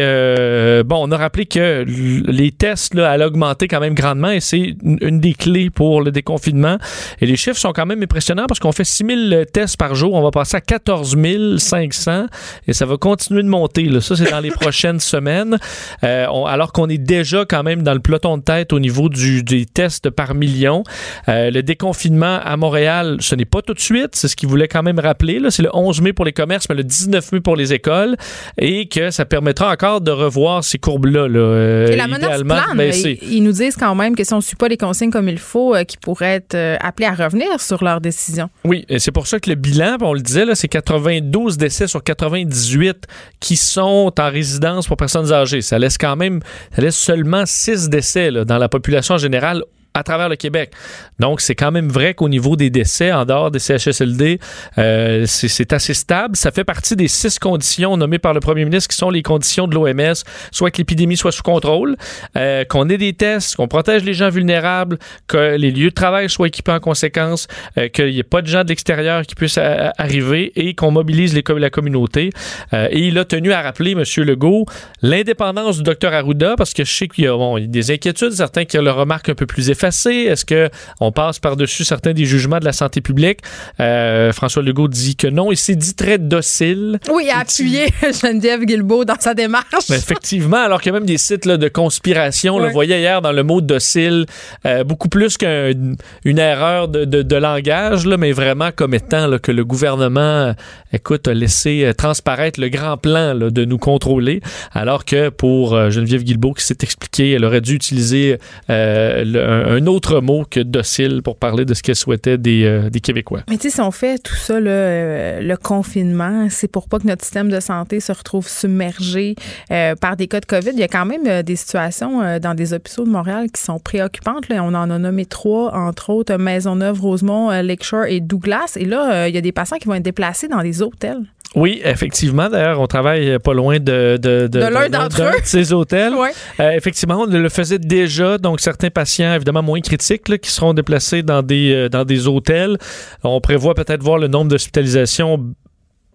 bon, 0.86 1.08
on 1.08 1.12
a 1.12 1.18
rappelé 1.18 1.46
que 1.46 1.86
les 1.86 2.52
tests 2.52 2.94
là, 2.94 3.12
allaient 3.12 3.26
augmenter 3.26 3.68
quand 3.68 3.80
même 3.80 3.94
grandement 3.94 4.30
et 4.30 4.40
c'est 4.40 4.76
une, 4.84 5.20
des 5.20 5.34
clés 5.34 5.70
pour 5.70 6.02
le 6.02 6.12
déconfinement. 6.12 6.78
Et 7.22 7.26
les 7.26 7.36
chiffres 7.36 7.60
sont 7.60 7.74
quand 7.74 7.86
même 7.86 8.02
impressionnants 8.02 8.46
parce 8.48 8.60
qu'on 8.60 8.72
fait 8.72 8.84
6000 8.84 9.46
tests 9.52 9.78
par 9.78 9.96
jour. 9.96 10.14
On 10.14 10.22
va 10.22 10.32
passer 10.32 10.58
à 10.58 10.62
14 10.62 11.16
500 11.58 12.28
et 12.68 12.74
ça 12.74 12.86
va 12.86 12.98
continuer 12.98 13.44
de 13.44 13.48
monter. 13.48 13.84
Là. 13.84 14.02
Ça, 14.02 14.16
c'est 14.16 14.32
dans 14.32 14.40
les 14.40 14.52
prochaines 14.62 15.00
semaines. 15.00 15.58
Euh, 16.04 16.28
alors 16.46 16.72
qu'on 16.72 16.90
est 16.90 16.98
déjà 16.98 17.46
quand 17.46 17.64
même 17.64 17.84
dans 17.84 17.94
le 17.94 18.00
peloton 18.00 18.38
de 18.38 18.44
tête 18.44 18.74
au 18.74 18.80
niveau 18.80 18.87
du, 19.10 19.44
des 19.44 19.66
tests 19.66 20.10
par 20.10 20.36
million. 20.36 20.84
Euh, 21.30 21.52
le 21.52 21.64
déconfinement 21.64 22.40
à 22.44 22.58
Montréal, 22.58 23.18
ce 23.20 23.36
n'est 23.36 23.46
pas 23.46 23.62
tout 23.62 23.74
de 23.74 23.80
suite. 23.80 24.16
C'est 24.16 24.28
ce 24.28 24.36
qu'il 24.36 24.50
voulait 24.50 24.68
quand 24.68 24.84
même 24.84 25.00
rappeler. 25.00 25.40
C'est 25.50 25.64
le 25.64 25.70
11 25.74 26.02
mai 26.02 26.14
pour 26.14 26.26
les 26.26 26.34
commerces, 26.34 26.68
mais 26.70 26.76
le 26.76 26.84
19 26.84 27.32
mai 27.32 27.42
pour 27.42 27.56
les 27.56 27.74
écoles. 27.74 28.16
Et 28.58 28.88
que 28.88 29.12
ça 29.12 29.26
permettra 29.26 29.72
encore 29.72 30.02
de 30.02 30.12
revoir 30.12 30.64
ces 30.64 30.78
courbes-là. 30.78 31.28
Là, 31.28 31.40
euh, 31.40 31.88
et 31.88 31.96
la 31.96 32.08
menace 32.08 32.44
plane, 32.44 32.80
ils, 32.80 33.18
ils, 33.22 33.44
nous 33.44 33.52
disent 33.52 33.76
quand 33.76 33.96
même 33.96 34.16
que 34.16 34.24
si 34.24 34.34
on 34.34 34.38
ne 34.38 34.42
suit 34.42 34.56
pas 34.56 34.68
les 34.68 34.78
consignes 34.78 35.12
comme 35.12 35.30
il 35.30 35.40
faut, 35.40 35.76
qu'ils 35.88 36.00
pourraient 36.00 36.36
être 36.36 36.58
appelés 36.82 37.08
à 37.08 37.14
revenir 37.14 37.60
sur 37.60 37.84
leur 37.84 38.02
décision. 38.02 38.50
Oui, 38.64 38.86
et 38.90 39.00
c'est 39.00 39.12
pour 39.12 39.28
ça 39.28 39.40
que 39.40 39.50
le 39.50 39.56
bilan, 39.56 39.98
on 40.02 40.14
le 40.14 40.22
disait, 40.22 40.46
c'est 40.56 40.68
92 40.68 41.58
décès 41.58 41.88
sur 41.88 42.04
98 42.04 43.06
qui 43.40 43.56
sont 43.56 44.14
en 44.18 44.30
résidence 44.30 44.88
pour 44.88 44.98
personnes 44.98 45.32
âgées. 45.32 45.62
Ça 45.62 45.80
laisse 45.80 45.98
quand 45.98 46.16
même, 46.16 46.42
ça 46.76 46.82
laisse 46.82 46.98
seulement 46.98 47.44
6 47.46 47.90
décès 47.90 48.32
dans 48.32 48.58
la 48.58 48.70
population 48.70 48.77
générale 49.18 49.64
à 49.98 50.04
travers 50.04 50.30
le 50.30 50.36
Québec. 50.36 50.72
Donc, 51.20 51.42
c'est 51.42 51.56
quand 51.56 51.72
même 51.72 51.90
vrai 51.90 52.14
qu'au 52.14 52.30
niveau 52.30 52.56
des 52.56 52.70
décès, 52.70 53.12
en 53.12 53.26
dehors 53.26 53.52
des 53.52 53.60
CHSLD, 53.60 54.40
euh, 54.78 55.24
c'est 55.26 55.74
assez 55.74 55.94
stable. 55.94 56.36
Ça 56.36 56.52
fait 56.52 56.64
partie 56.64 56.96
des 56.96 57.08
six 57.08 57.40
conditions 57.40 57.98
nommées 57.98 58.20
par 58.20 58.34
le 58.34 58.40
premier 58.40 58.64
ministre 58.64 58.90
qui 58.90 58.98
sont 58.98 59.10
les 59.10 59.24
conditions 59.24 59.68
de 59.68 59.74
l'OMS, 59.74 60.14
soit 60.52 60.72
que 60.72 60.78
l'épidémie 60.78 61.18
soit 61.18 61.32
sous 61.32 61.44
contrôle, 61.44 61.96
euh, 62.36 62.64
qu'on 62.66 62.90
ait 62.90 62.98
des 62.98 63.14
tests, 63.14 63.56
qu'on 63.56 63.68
protège 63.68 64.04
les 64.04 64.14
gens 64.14 64.30
vulnérables, 64.30 65.00
que 65.28 65.56
les 65.56 65.72
lieux 65.72 65.90
de 65.90 65.96
travail 65.96 66.30
soient 66.30 66.48
équipés 66.48 66.74
en 66.74 66.80
conséquence, 66.80 67.48
euh, 67.78 67.88
qu'il 67.88 68.12
n'y 68.12 68.20
ait 68.20 68.24
pas 68.24 68.42
de 68.42 68.48
gens 68.48 68.64
de 68.64 68.70
l'extérieur 68.70 69.24
qui 69.24 69.36
puissent 69.36 69.60
arriver 69.98 70.52
et 70.56 70.76
qu'on 70.76 70.92
mobilise 70.92 71.36
la 71.36 71.70
communauté. 71.70 72.30
et 72.74 73.00
il 73.00 73.18
a 73.18 73.26
tenu 73.26 73.52
à 73.52 73.62
rappeler, 73.62 73.92
M. 73.92 74.04
Legault, 74.24 74.66
l'indépendance 75.02 75.78
du 75.78 75.84
docteur 75.84 76.14
Arruda, 76.14 76.56
parce 76.56 76.74
que 76.74 76.84
je 76.84 76.94
sais 76.94 77.08
qu'il 77.08 77.24
y, 77.24 77.28
a 77.28 77.60
des 77.60 77.92
inquiétudes, 77.92 78.32
certains 78.32 78.66
qui 78.66 78.78
le 78.78 78.92
remarquent 78.92 79.30
un 79.30 79.36
peu 79.36 79.46
plus 79.46 79.70
effacées 79.70 79.87
est-ce 79.88 80.46
que 80.46 80.70
on 81.00 81.12
passe 81.12 81.40
par-dessus 81.40 81.84
certains 81.84 82.14
des 82.14 82.26
jugements 82.26 82.60
de 82.60 82.66
la 82.66 82.74
santé 82.74 83.02
publique? 83.02 83.40
Euh, 83.80 84.32
François 84.32 84.64
Legault 84.64 84.88
dit 84.88 85.16
que 85.16 85.28
non. 85.28 85.52
Il 85.52 85.58
s'est 85.58 85.76
dit 85.76 85.96
très 85.96 86.18
docile. 86.18 87.00
Oui, 87.12 87.24
il 87.26 87.30
a 87.30 87.40
appuyé 87.40 87.88
Geneviève 88.22 88.64
Guilbeault 88.66 89.06
dans 89.06 89.20
sa 89.20 89.34
démarche. 89.34 89.90
effectivement, 89.90 90.58
alors 90.58 90.82
qu'il 90.82 90.92
y 90.92 90.96
a 90.96 91.00
même 91.00 91.08
des 91.08 91.18
sites 91.18 91.46
là, 91.46 91.58
de 91.58 91.68
conspiration. 91.68 92.56
On 92.56 92.60
le 92.60 92.70
voyait 92.70 93.00
hier 93.00 93.22
dans 93.22 93.32
le 93.32 93.44
mot 93.44 93.62
docile, 93.62 94.26
euh, 94.66 94.84
beaucoup 94.84 95.10
plus 95.10 95.38
qu'une 95.38 95.98
erreur 96.26 96.88
de, 96.88 97.06
de, 97.06 97.36
langage, 97.36 98.06
là, 98.06 98.18
mais 98.18 98.32
vraiment 98.32 98.72
comme 98.76 98.94
étant 98.94 99.28
là, 99.28 99.40
que 99.40 99.52
le 99.52 99.64
gouvernement, 99.64 100.54
écoute, 100.92 101.28
a 101.28 101.34
laissé 101.34 101.92
transparaître 101.98 102.60
le 102.60 102.70
grand 102.70 102.98
plan 102.98 103.36
de 103.36 103.66
nous 103.66 103.78
contrôler, 103.78 104.42
alors 104.74 105.06
que 105.06 105.30
pour 105.30 105.76
euh, 105.76 105.90
Geneviève 105.90 106.24
Guilbeault 106.24 106.54
qui 106.54 106.64
s'est 106.64 106.78
expliquée, 106.82 107.32
elle 107.32 107.46
aurait 107.46 107.62
dû 107.62 107.76
utiliser 107.76 108.38
le, 108.70 109.40
un, 109.40 109.76
un 109.76 109.77
autre 109.86 110.22
mot 110.22 110.44
que 110.50 110.60
docile 110.60 111.22
pour 111.22 111.38
parler 111.38 111.66
de 111.66 111.74
ce 111.74 111.84
qu'elle 111.84 111.96
souhaitait 111.96 112.38
des, 112.38 112.64
euh, 112.66 112.90
des, 112.90 113.00
Québécois. 113.00 113.42
Mais 113.50 113.58
tu 113.58 113.70
sais, 113.70 113.76
si 113.76 113.82
on 113.82 113.92
fait 113.92 114.18
tout 114.18 114.36
ça, 114.36 114.56
euh, 114.56 115.42
le 115.42 115.58
confinement, 115.58 116.48
c'est 116.50 116.68
pour 116.68 116.88
pas 116.88 117.00
que 117.00 117.08
notre 117.08 117.24
système 117.24 117.50
de 117.50 117.60
santé 117.60 118.00
se 118.00 118.12
retrouve 118.12 118.48
submergé 118.48 119.36
euh, 119.72 119.96
par 119.96 120.18
des 120.18 120.28
cas 120.28 120.40
de 120.40 120.46
COVID. 120.46 120.72
Il 120.74 120.80
y 120.80 120.84
a 120.84 120.88
quand 120.88 121.06
même 121.06 121.44
des 121.44 121.56
situations 121.56 122.40
dans 122.40 122.56
des 122.56 122.74
hôpitaux 122.74 123.06
de 123.06 123.10
Montréal 123.10 123.48
qui 123.52 123.62
sont 123.62 123.80
préoccupantes. 123.80 124.50
Là. 124.50 124.64
On 124.64 124.74
en 124.74 124.90
a 124.90 124.98
nommé 124.98 125.26
trois, 125.26 125.74
entre 125.74 126.10
autres 126.10 126.36
Maisonneuve, 126.38 127.00
Rosemont, 127.02 127.50
Lakeshore 127.50 128.06
et 128.06 128.20
Douglas. 128.20 128.74
Et 128.76 128.86
là, 128.86 129.28
il 129.28 129.36
y 129.36 129.38
a 129.38 129.42
des 129.42 129.52
patients 129.52 129.78
qui 129.78 129.88
vont 129.88 129.96
être 129.96 130.04
déplacés 130.04 130.48
dans 130.48 130.62
des 130.62 130.82
hôtels. 130.82 131.24
Oui, 131.56 131.82
effectivement. 131.84 132.50
D'ailleurs, 132.50 132.80
on 132.80 132.88
travaille 132.88 133.40
pas 133.40 133.54
loin 133.54 133.80
de, 133.80 134.18
de, 134.22 134.48
de, 134.48 134.60
l'un 134.60 134.90
d'entre 134.90 135.24
eux. 135.24 135.32
ces 135.44 135.74
hôtels. 135.74 136.14
effectivement, 136.60 137.22
on 137.22 137.26
le 137.26 137.50
faisait 137.50 137.80
déjà. 137.80 138.38
Donc, 138.38 138.60
certains 138.60 138.90
patients, 138.90 139.34
évidemment, 139.34 139.64
moins 139.64 139.82
critiques, 139.82 140.40
qui 140.40 140.52
seront 140.52 140.74
déplacés 140.74 141.24
dans 141.24 141.42
des, 141.42 141.74
euh, 141.74 141.90
dans 141.90 142.06
des 142.06 142.28
hôtels. 142.28 142.78
On 143.24 143.40
prévoit 143.42 143.74
peut-être 143.74 144.04
voir 144.04 144.18
le 144.18 144.28
nombre 144.28 144.52
d'hospitalisations 144.52 145.54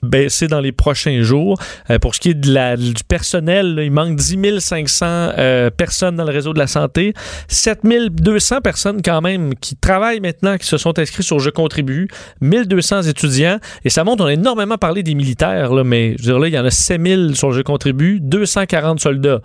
baisser 0.03 0.49
dans 0.49 0.61
les 0.61 0.73
prochains 0.73 1.23
jours. 1.23 1.59
Euh, 1.91 1.99
pour 1.99 2.15
ce 2.15 2.21
qui 2.21 2.31
est 2.31 2.35
de 2.35 2.53
la, 2.53 2.77
du 2.77 2.93
personnel, 3.07 3.79
il 3.81 3.91
manque 3.91 4.17
10 4.17 4.61
500 4.61 5.07
euh, 5.07 5.71
personnes 5.71 6.17
dans 6.17 6.25
le 6.25 6.33
réseau 6.33 6.53
de 6.53 6.59
la 6.59 6.67
santé, 6.67 7.15
7 7.49 7.81
200 7.85 8.61
personnes 8.61 9.01
quand 9.03 9.21
même 9.21 9.55
qui 9.55 9.77
travaillent 9.77 10.21
maintenant, 10.21 10.57
qui 10.59 10.67
se 10.67 10.77
sont 10.77 10.99
inscrits 10.99 11.23
sur 11.23 11.39
Je 11.39 11.51
contribue, 11.51 12.09
1200 12.41 13.03
étudiants, 13.03 13.59
et 13.85 13.91
ça 13.91 14.05
montre, 14.05 14.25
on 14.25 14.27
a 14.27 14.33
énormément 14.33 14.77
parlé 14.77 15.03
des 15.03 15.15
militaires, 15.15 15.73
là, 15.73 15.85
mais 15.85 16.17
je 16.19 16.25
veux 16.25 16.33
dire, 16.33 16.39
là, 16.39 16.49
il 16.49 16.55
y 16.55 16.59
en 16.59 16.65
a 16.65 16.71
000 16.71 17.35
sur 17.35 17.53
Je 17.53 17.63
contribue, 17.63 18.19
240 18.21 19.01
soldats. 19.01 19.41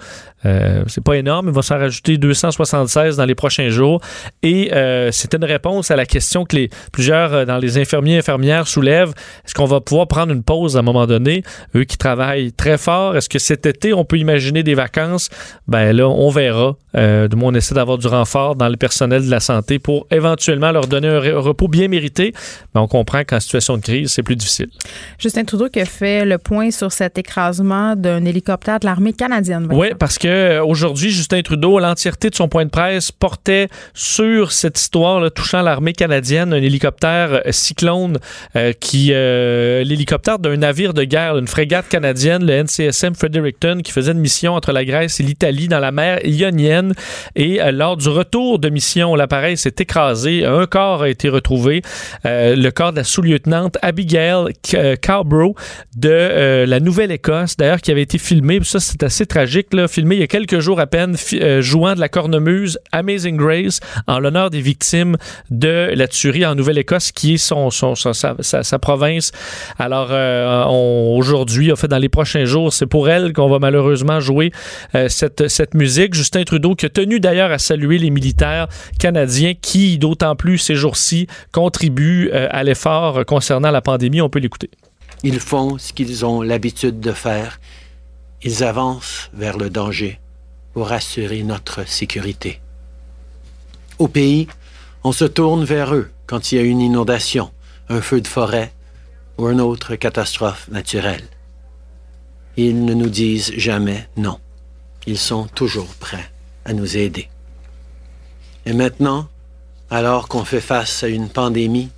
Euh, 0.46 0.84
c'est 0.88 1.04
pas 1.04 1.17
énorme, 1.17 1.48
il 1.48 1.54
va 1.54 1.62
s'en 1.62 1.78
rajouter 1.78 2.17
276 2.17 3.17
dans 3.17 3.26
les 3.26 3.36
prochains 3.36 3.70
jours, 3.70 4.02
et 4.43 4.72
c'était 5.12 5.38
une 5.38 5.46
réponse 5.46 5.91
à 5.91 5.96
la 5.96 6.06
question 6.06 6.46
que 6.46 6.56
les 6.56 6.70
plusieurs 6.91 7.46
dans 7.46 7.58
les 7.58 7.78
infirmiers 7.78 8.15
et 8.15 8.17
infirmières 8.20 8.67
soulèvent, 8.67 9.13
est-ce 9.46 9.54
qu'on 9.54 9.65
va 9.65 9.82
pouvoir 9.82 10.08
prendre 10.08 10.34
une 10.34 10.43
pause 10.48 10.78
à 10.78 10.80
un 10.80 10.84
moment 10.84 11.06
donné. 11.06 11.44
Eux 11.76 11.84
qui 11.84 11.98
travaillent 11.98 12.54
très 12.54 12.80
fort. 12.80 13.16
Est-ce 13.16 13.30
que 13.30 13.38
cet 13.38 13.68
été, 13.68 13.94
on 13.94 14.06
peut 14.06 14.18
imaginer 14.18 14.64
des 14.64 14.74
vacances? 14.74 15.30
Ben 15.68 15.96
là, 15.96 16.08
on 16.08 16.30
verra. 16.30 16.76
Euh, 16.96 17.28
de 17.28 17.36
moins, 17.36 17.52
on 17.52 17.54
essaie 17.54 17.76
d'avoir 17.76 17.98
du 18.00 18.08
renfort 18.08 18.56
dans 18.56 18.70
le 18.70 18.78
personnel 18.78 19.24
de 19.26 19.30
la 19.30 19.40
santé 19.40 19.78
pour 19.78 20.08
éventuellement 20.10 20.72
leur 20.72 20.88
donner 20.88 21.10
un, 21.10 21.40
repos 21.40 21.68
bien 21.68 21.88
mérité. 21.88 22.34
Mais 22.74 22.82
on 22.82 22.88
comprend 22.88 23.24
qu'en 23.24 23.40
situation 23.40 23.78
de 23.78 23.82
crise, 23.82 24.12
c'est 24.12 24.24
plus 24.24 24.36
difficile. 24.36 24.70
Justin 25.20 25.44
Trudeau 25.44 25.70
qui 25.70 25.82
a 25.82 25.86
fait 25.86 26.26
le 26.26 26.38
point 26.38 26.72
sur 26.72 26.92
cet 26.92 27.18
écrasement 27.18 27.96
d'un 27.96 28.24
hélicoptère 28.26 28.80
de 28.80 28.86
l'armée 28.86 29.14
canadienne. 29.14 29.68
Oui, 29.70 29.90
parce 30.00 30.18
que 30.18 30.28
euh, 30.28 30.64
aujourd'hui, 30.64 31.12
Justin 31.12 31.42
Trudeau, 31.42 31.78
l'entièreté 31.78 32.30
de 32.30 32.36
son 32.36 32.48
point 32.48 32.66
de 32.66 32.70
presse 32.70 33.12
portait 33.12 33.68
sur 33.94 34.54
cette 34.54 34.80
histoire 34.80 35.20
là, 35.20 35.30
touchant 35.30 35.62
l'armée 35.62 35.94
canadienne, 35.94 36.54
un 36.54 36.62
hélicoptère 36.62 37.42
euh, 37.46 37.52
cyclone 37.52 38.18
qui 38.80 39.08
l'hélicoptère 39.08 40.37
d'un 40.39 40.58
navire 40.58 40.93
de 40.93 41.04
guerre, 41.04 41.36
d'une 41.36 41.47
frégate 41.47 41.88
canadienne, 41.88 42.45
le 42.45 42.63
NCSM 42.63 43.15
Fredericton, 43.15 43.80
qui 43.84 43.91
faisait 43.91 44.12
une 44.12 44.19
mission 44.19 44.54
entre 44.54 44.71
la 44.71 44.86
Grèce 44.86 45.19
et 45.19 45.23
l'Italie 45.23 45.67
dans 45.67 45.80
la 45.80 45.91
mer 45.91 46.19
Ionienne. 46.26 46.93
Et 47.36 47.62
euh, 47.62 47.71
lors 47.71 47.97
du 47.97 48.10
retour 48.10 48.60
de 48.60 48.69
mission, 48.69 49.15
l'appareil 49.15 49.58
s'est 49.58 49.76
écrasé. 49.80 50.45
Un 50.45 50.65
corps 50.65 51.04
a 51.04 51.10
été 51.10 51.30
retrouvé, 51.30 51.82
euh, 52.26 52.56
le 52.56 52.71
corps 52.71 52.91
de 52.91 52.97
la 52.97 53.04
sous-lieutenante 53.04 53.78
Abigail 53.82 54.54
euh, 54.73 54.95
Carbrough 54.95 55.56
de 55.95 56.65
la 56.65 56.80
Nouvelle-Écosse, 56.80 57.58
d'ailleurs, 57.58 57.82
qui 57.82 57.91
avait 57.91 58.02
été 58.02 58.17
filmé. 58.17 58.60
Ça, 58.63 58.80
c'est 58.80 59.04
assez 59.04 59.26
tragique, 59.26 59.73
là, 59.73 59.88
filmé 59.88 60.15
il 60.15 60.19
y 60.19 60.23
a 60.23 60.28
quelques 60.28 60.60
jours 60.60 60.80
à 60.80 60.88
peine, 60.88 61.15
jouant 61.60 61.95
de 61.95 62.00
la 62.00 62.10
cornemuse 62.10 62.80
Amazing 62.91 63.38
Grace 63.38 63.80
en 64.08 64.19
l'honneur 64.19 64.50
des 64.50 64.62
victimes 64.62 65.17
de 65.50 65.91
la 65.93 66.08
tuerie 66.08 66.45
en 66.45 66.56
Nouvelle-Écosse, 66.56 67.12
qui 67.12 67.36
est 67.36 67.38
son, 67.38 67.69
sa, 67.69 68.13
sa, 68.13 68.80
province. 68.80 69.32
Alors, 69.78 70.10
aujourd'hui, 70.70 71.72
en 71.72 71.76
fait, 71.76 71.88
dans 71.88 71.98
les 71.98 72.10
prochains 72.10 72.46
jours, 72.46 72.74
c'est 72.74 72.86
pour 72.86 73.10
elle 73.10 73.34
qu'on 73.34 73.50
va 73.50 73.60
malheureusement 73.60 74.20
jouer 74.20 74.52
euh, 74.96 75.10
cette, 75.10 75.48
cette 75.48 75.74
musique. 75.74 76.13
Justin 76.13 76.44
Trudeau 76.44 76.76
qui 76.76 76.86
a 76.86 76.90
tenu 76.90 77.20
d'ailleurs 77.20 77.52
à 77.52 77.58
saluer 77.58 77.98
les 77.98 78.10
militaires 78.10 78.68
canadiens 79.00 79.54
qui, 79.60 79.98
d'autant 79.98 80.36
plus 80.36 80.58
ces 80.58 80.76
jours-ci, 80.76 81.28
contribuent 81.52 82.30
euh, 82.34 82.48
à 82.52 82.63
l'effort 82.63 83.26
concernant 83.26 83.72
la 83.72 83.82
pandémie. 83.82 84.22
On 84.22 84.30
peut 84.30 84.40
l'écouter. 84.40 84.70
Ils 85.24 85.40
font 85.40 85.78
ce 85.78 85.94
qu'ils 85.94 86.26
ont 86.26 86.42
l'habitude 86.42 87.00
de 87.00 87.12
faire. 87.12 87.60
Ils 88.44 88.63
avancent 88.63 89.30
vers 89.34 89.58
le 89.58 89.70
danger 89.70 90.20
pour 90.74 90.92
assurer 90.92 91.42
notre 91.44 91.88
sécurité. 91.88 92.62
Au 93.98 94.08
pays, 94.08 94.48
on 95.04 95.12
se 95.12 95.26
tourne 95.26 95.63
vers 95.63 95.96
eux 95.96 96.10
quand 96.28 96.52
il 96.52 96.58
y 96.58 96.62
a 96.62 96.63
une 96.63 96.82
inondation, 96.82 97.50
un 97.90 98.02
feu 98.02 98.22
de 98.22 98.28
forêt 98.28 98.72
ou 99.38 99.47
une 99.50 99.62
autre 99.62 99.95
catastrophe 99.95 100.67
naturelle. 100.69 101.28
Ils 102.56 102.83
ne 102.85 102.94
nous 102.94 103.10
disent 103.10 103.54
jamais 103.56 104.08
non. 104.17 104.40
Ils 105.06 105.17
sont 105.17 105.48
toujours 105.48 105.94
prêts 105.96 106.29
à 106.65 106.73
nous 106.73 106.98
aider. 106.98 107.29
Et 108.65 108.73
maintenant, 108.73 109.27
alors 109.90 110.27
qu'on 110.27 110.44
fait 110.44 110.62
face 110.62 111.04
à 111.04 111.08
une 111.08 111.29
pandémie, 111.29 111.90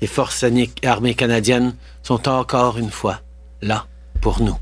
les 0.00 0.06
forces 0.06 0.44
armées 0.84 1.14
canadiennes 1.14 1.74
sont 2.02 2.28
encore 2.28 2.78
une 2.78 2.90
fois 2.90 3.20
là 3.62 3.86
pour 4.20 4.40
nous. 4.40 4.58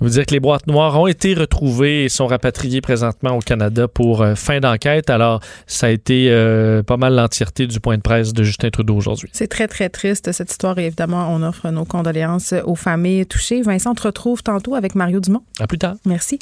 Vous 0.00 0.10
dire 0.10 0.26
que 0.26 0.34
les 0.34 0.40
boîtes 0.40 0.66
noires 0.66 1.00
ont 1.00 1.06
été 1.06 1.32
retrouvées 1.32 2.04
et 2.04 2.08
sont 2.10 2.26
rapatriées 2.26 2.82
présentement 2.82 3.30
au 3.30 3.40
Canada 3.40 3.88
pour 3.88 4.20
euh, 4.20 4.34
fin 4.34 4.60
d'enquête. 4.60 5.08
Alors, 5.08 5.40
ça 5.66 5.86
a 5.86 5.90
été 5.90 6.28
euh, 6.30 6.82
pas 6.82 6.98
mal 6.98 7.14
l'entièreté 7.14 7.66
du 7.66 7.80
point 7.80 7.96
de 7.96 8.02
presse 8.02 8.34
de 8.34 8.42
Justin 8.42 8.68
Trudeau 8.68 8.94
aujourd'hui. 8.94 9.30
C'est 9.32 9.48
très, 9.48 9.68
très 9.68 9.88
triste, 9.88 10.32
cette 10.32 10.50
histoire. 10.50 10.78
Et 10.78 10.86
évidemment, 10.86 11.28
on 11.30 11.42
offre 11.42 11.70
nos 11.70 11.86
condoléances 11.86 12.52
aux 12.64 12.74
familles 12.74 13.24
touchées. 13.24 13.62
Vincent, 13.62 13.92
on 13.92 13.94
te 13.94 14.02
retrouve 14.02 14.42
tantôt 14.42 14.74
avec 14.74 14.94
Mario 14.94 15.20
Dumont. 15.20 15.42
À 15.58 15.66
plus 15.66 15.78
tard. 15.78 15.94
Merci. 16.04 16.38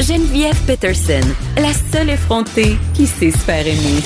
Geneviève 0.00 0.58
Peterson, 0.64 1.20
la 1.56 1.72
seule 1.74 2.10
effrontée 2.10 2.78
qui 2.94 3.06
sait 3.06 3.32
se 3.32 3.38
faire 3.38 3.66
aimer. 3.66 4.00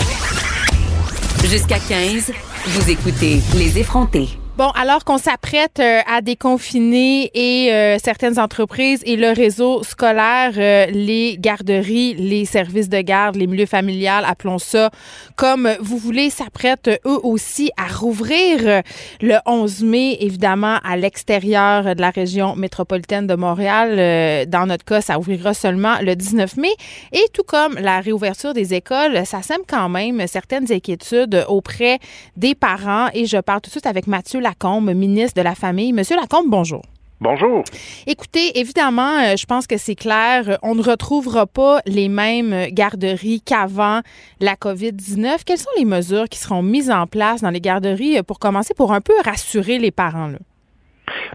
Jusqu'à 1.44 1.78
15, 1.78 2.32
vous 2.66 2.90
écoutez 2.90 3.40
Les 3.56 3.78
effrontés. 3.78 4.41
Bon, 4.58 4.68
alors 4.74 5.06
qu'on 5.06 5.16
s'apprête 5.16 5.80
euh, 5.80 6.00
à 6.06 6.20
déconfiner 6.20 7.30
et 7.32 7.72
euh, 7.72 7.96
certaines 7.98 8.38
entreprises 8.38 9.00
et 9.06 9.16
le 9.16 9.30
réseau 9.30 9.82
scolaire, 9.82 10.52
euh, 10.58 10.84
les 10.90 11.38
garderies, 11.38 12.12
les 12.12 12.44
services 12.44 12.90
de 12.90 13.00
garde, 13.00 13.36
les 13.36 13.46
milieux 13.46 13.64
familiales, 13.64 14.26
appelons 14.26 14.58
ça 14.58 14.90
comme 15.36 15.70
vous 15.80 15.96
voulez, 15.96 16.28
s'apprêtent 16.28 16.90
eux 17.06 17.18
aussi 17.22 17.70
à 17.78 17.90
rouvrir 17.90 18.82
le 19.22 19.36
11 19.46 19.84
mai, 19.84 20.18
évidemment, 20.20 20.76
à 20.84 20.98
l'extérieur 20.98 21.94
de 21.94 22.00
la 22.02 22.10
région 22.10 22.54
métropolitaine 22.54 23.26
de 23.26 23.34
Montréal. 23.34 24.46
dans 24.48 24.66
notre 24.66 24.84
cas, 24.84 25.00
ça 25.00 25.18
ouvrira 25.18 25.54
seulement 25.54 25.94
le 26.02 26.14
19 26.14 26.58
mai. 26.58 26.74
Et 27.12 27.24
tout 27.32 27.42
comme 27.42 27.76
la 27.78 28.00
réouverture 28.00 28.52
des 28.52 28.74
écoles, 28.74 29.24
ça 29.24 29.40
sème 29.40 29.62
quand 29.66 29.88
même 29.88 30.26
certaines 30.26 30.70
inquiétudes 30.70 31.46
auprès 31.48 31.98
des 32.36 32.54
parents. 32.54 33.08
Et 33.14 33.24
je 33.24 33.38
parle 33.38 33.62
tout 33.62 33.68
de 33.68 33.72
suite 33.72 33.86
avec 33.86 34.06
Mathieu 34.06 34.41
Lacombe, 34.42 34.92
ministre 34.92 35.40
de 35.40 35.42
la 35.42 35.54
Famille. 35.54 35.92
Monsieur 35.92 36.16
Lacombe, 36.16 36.50
bonjour. 36.50 36.82
Bonjour. 37.22 37.62
Écoutez, 38.08 38.58
évidemment, 38.58 39.16
euh, 39.20 39.36
je 39.36 39.46
pense 39.46 39.68
que 39.68 39.78
c'est 39.78 39.94
clair, 39.94 40.58
on 40.62 40.74
ne 40.74 40.82
retrouvera 40.82 41.46
pas 41.46 41.80
les 41.86 42.08
mêmes 42.08 42.66
garderies 42.72 43.40
qu'avant 43.40 44.00
la 44.40 44.56
COVID-19. 44.56 45.44
Quelles 45.46 45.58
sont 45.58 45.70
les 45.78 45.84
mesures 45.84 46.28
qui 46.28 46.40
seront 46.40 46.64
mises 46.64 46.90
en 46.90 47.06
place 47.06 47.40
dans 47.42 47.50
les 47.50 47.60
garderies 47.60 48.18
euh, 48.18 48.24
pour 48.24 48.40
commencer, 48.40 48.74
pour 48.74 48.92
un 48.92 49.00
peu 49.00 49.14
rassurer 49.24 49.78
les 49.78 49.92
parents? 49.92 50.26
Là? 50.26 50.38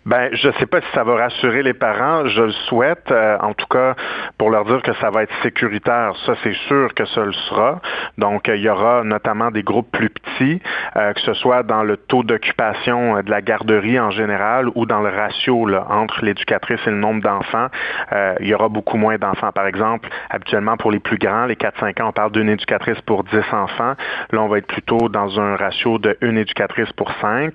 Ben, 0.05 0.30
je 0.34 0.49
sais 0.59 0.65
pas 0.65 0.82
si 0.82 0.88
ça 0.93 1.03
va 1.03 1.15
rassurer 1.15 1.63
les 1.63 1.73
parents. 1.73 2.28
Je 2.28 2.43
le 2.43 2.51
souhaite, 2.51 3.11
euh, 3.11 3.38
en 3.41 3.53
tout 3.53 3.65
cas, 3.67 3.95
pour 4.38 4.49
leur 4.49 4.65
dire 4.65 4.82
que 4.82 4.93
ça 4.95 5.09
va 5.09 5.23
être 5.23 5.34
sécuritaire. 5.43 6.13
Ça, 6.25 6.34
c'est 6.43 6.55
sûr 6.67 6.93
que 6.93 7.05
ça 7.05 7.25
le 7.25 7.34
sera. 7.34 7.82
Donc, 8.17 8.47
il 8.47 8.61
y 8.61 8.69
aura 8.69 9.03
notamment 9.03 9.51
des 9.51 9.63
groupes 9.63 9.91
plus 9.91 10.09
petits, 10.09 10.61
euh, 10.95 11.13
que 11.13 11.21
ce 11.21 11.34
soit 11.34 11.63
dans 11.63 11.84
le 11.84 11.97
taux 11.97 12.23
d'occupation 12.23 13.17
euh, 13.17 13.21
de 13.21 13.30
la 13.30 13.41
garderie 13.41 13.99
en 13.99 14.11
général 14.11 14.69
ou 14.75 14.86
dans 14.86 15.01
le 15.01 15.09
ratio 15.09 15.67
entre 15.89 16.23
l'éducatrice 16.23 16.80
et 16.86 16.91
le 16.91 16.97
nombre 16.97 17.21
d'enfants. 17.21 17.67
il 18.39 18.47
y 18.47 18.53
aura 18.53 18.69
beaucoup 18.69 18.97
moins 18.97 19.17
d'enfants. 19.17 19.51
Par 19.51 19.67
exemple, 19.67 20.09
habituellement, 20.30 20.78
pour 20.78 20.91
les 20.91 20.99
plus 20.99 21.17
grands, 21.17 21.45
les 21.45 21.55
4-5 21.55 22.01
ans, 22.01 22.09
on 22.09 22.11
parle 22.11 22.32
d'une 22.32 22.49
éducatrice 22.49 22.99
pour 23.01 23.23
10 23.23 23.38
enfants. 23.51 23.93
Là, 24.32 24.41
on 24.41 24.47
va 24.47 24.59
être 24.59 24.67
plutôt 24.67 25.09
dans 25.09 25.39
un 25.39 25.55
ratio 25.55 25.97
de 25.97 26.17
une 26.21 26.38
éducatrice 26.38 26.91
pour 26.93 27.11
5. 27.21 27.53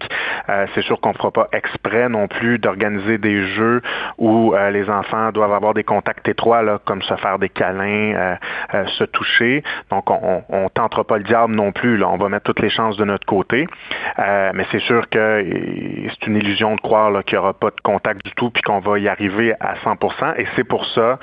c'est 0.75 0.83
sûr 0.83 1.01
qu'on 1.01 1.11
ne 1.11 1.14
fera 1.14 1.31
pas 1.31 1.49
exprès 1.53 2.09
non 2.13 2.29
plus 2.29 2.59
d'organiser 2.59 3.19
des 3.19 3.43
jeux 3.49 3.83
où 4.19 4.55
euh, 4.55 4.71
les 4.71 4.89
enfants 4.89 5.33
doivent 5.33 5.53
avoir 5.53 5.75
des 5.75 5.85
contacts 5.85 6.29
étroits, 6.29 6.63
là, 6.63 6.79
comme 6.85 7.03
se 7.03 7.15
faire 7.17 7.39
des 7.39 7.49
câlins, 7.49 8.15
euh, 8.15 8.35
euh, 8.75 8.87
se 8.99 9.05
toucher. 9.05 9.65
Donc, 9.91 10.11
on, 10.11 10.43
on, 10.49 10.69
tentera 10.69 11.05
pas 11.05 11.19
le 11.19 11.25
diable 11.25 11.55
non 11.55 11.73
plus. 11.73 11.97
Là. 11.97 12.09
On 12.09 12.17
va 12.17 12.29
mettre 12.29 12.45
toutes 12.45 12.61
les 12.61 12.71
chances 12.71 12.97
de 12.97 13.05
notre 13.05 13.27
côté. 13.27 13.67
mais 14.19 14.65
c'est 14.71 14.81
sûr 14.81 15.09
que 15.09 15.45
c'est 16.09 16.27
une 16.27 16.37
illusion 16.37 16.77
de 16.77 16.81
croire 16.81 17.25
qu'il 17.25 17.37
n'y 17.37 17.43
aura 17.43 17.53
pas 17.53 17.71
de 17.71 17.81
contact 17.83 18.25
du 18.25 18.33
tout 18.33 18.51
puis 18.51 18.63
qu'on 18.63 18.81
va 18.81 18.99
y 18.99 19.09
arriver 19.09 19.55
à 19.61 19.75
100% 19.85 20.35
Et 20.37 20.47
c'est 20.57 20.65
pour 20.65 20.87
ça 20.87 21.19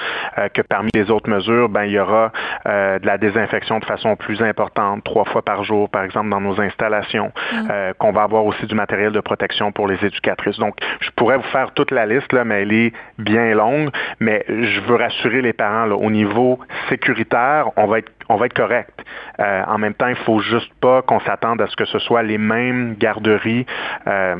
que 0.53 0.61
parmi 0.61 0.89
les 0.93 1.09
autres 1.09 1.29
mesures, 1.29 1.69
ben, 1.69 1.83
il 1.85 1.91
y 1.91 1.99
aura 1.99 2.31
de 2.65 3.05
la 3.05 3.17
désinfection 3.17 3.79
de 3.79 3.85
façon 3.85 4.15
plus 4.15 4.41
importante, 4.41 5.03
trois 5.03 5.25
fois 5.25 5.41
par 5.41 5.63
jour, 5.63 5.89
par 5.89 6.03
exemple, 6.03 6.29
dans 6.29 6.41
nos 6.41 6.59
installations, 6.59 7.31
mmh. 7.53 7.67
qu'on 7.97 8.11
va 8.11 8.23
avoir 8.23 8.45
aussi 8.45 8.65
du 8.65 8.75
matériel 8.75 9.11
de 9.11 9.21
protection 9.21 9.71
pour 9.71 9.87
les 9.87 10.03
éducatrices. 10.05 10.59
Donc, 10.59 10.75
je 10.99 11.09
pourrais 11.15 11.37
vous 11.37 11.49
faire 11.51 11.71
toute 11.73 11.91
la 11.91 12.05
liste, 12.05 12.31
là, 12.33 12.43
mais 12.43 12.61
elle 12.61 12.73
est 12.73 12.93
bien 13.17 13.53
longue. 13.53 13.89
Mais 14.19 14.45
je 14.47 14.81
veux 14.81 14.95
rassurer 14.95 15.41
les 15.41 15.53
parents, 15.53 15.85
là, 15.85 15.95
au 15.95 16.09
niveau 16.09 16.59
sécuritaire, 16.89 17.69
on 17.75 17.87
va 17.87 17.99
être 17.99 18.11
on 18.29 18.37
va 18.37 18.45
être 18.45 18.53
correct. 18.53 18.93
Euh, 19.39 19.63
en 19.67 19.77
même 19.79 19.95
temps, 19.95 20.07
il 20.07 20.15
faut 20.15 20.39
juste 20.39 20.71
pas 20.79 21.01
qu'on 21.01 21.19
s'attende 21.21 21.61
à 21.61 21.67
ce 21.67 21.75
que 21.75 21.85
ce 21.85 21.99
soit 21.99 22.21
les 22.21 22.37
mêmes 22.37 22.95
garderies. 22.97 23.65
Euh, 24.07 24.35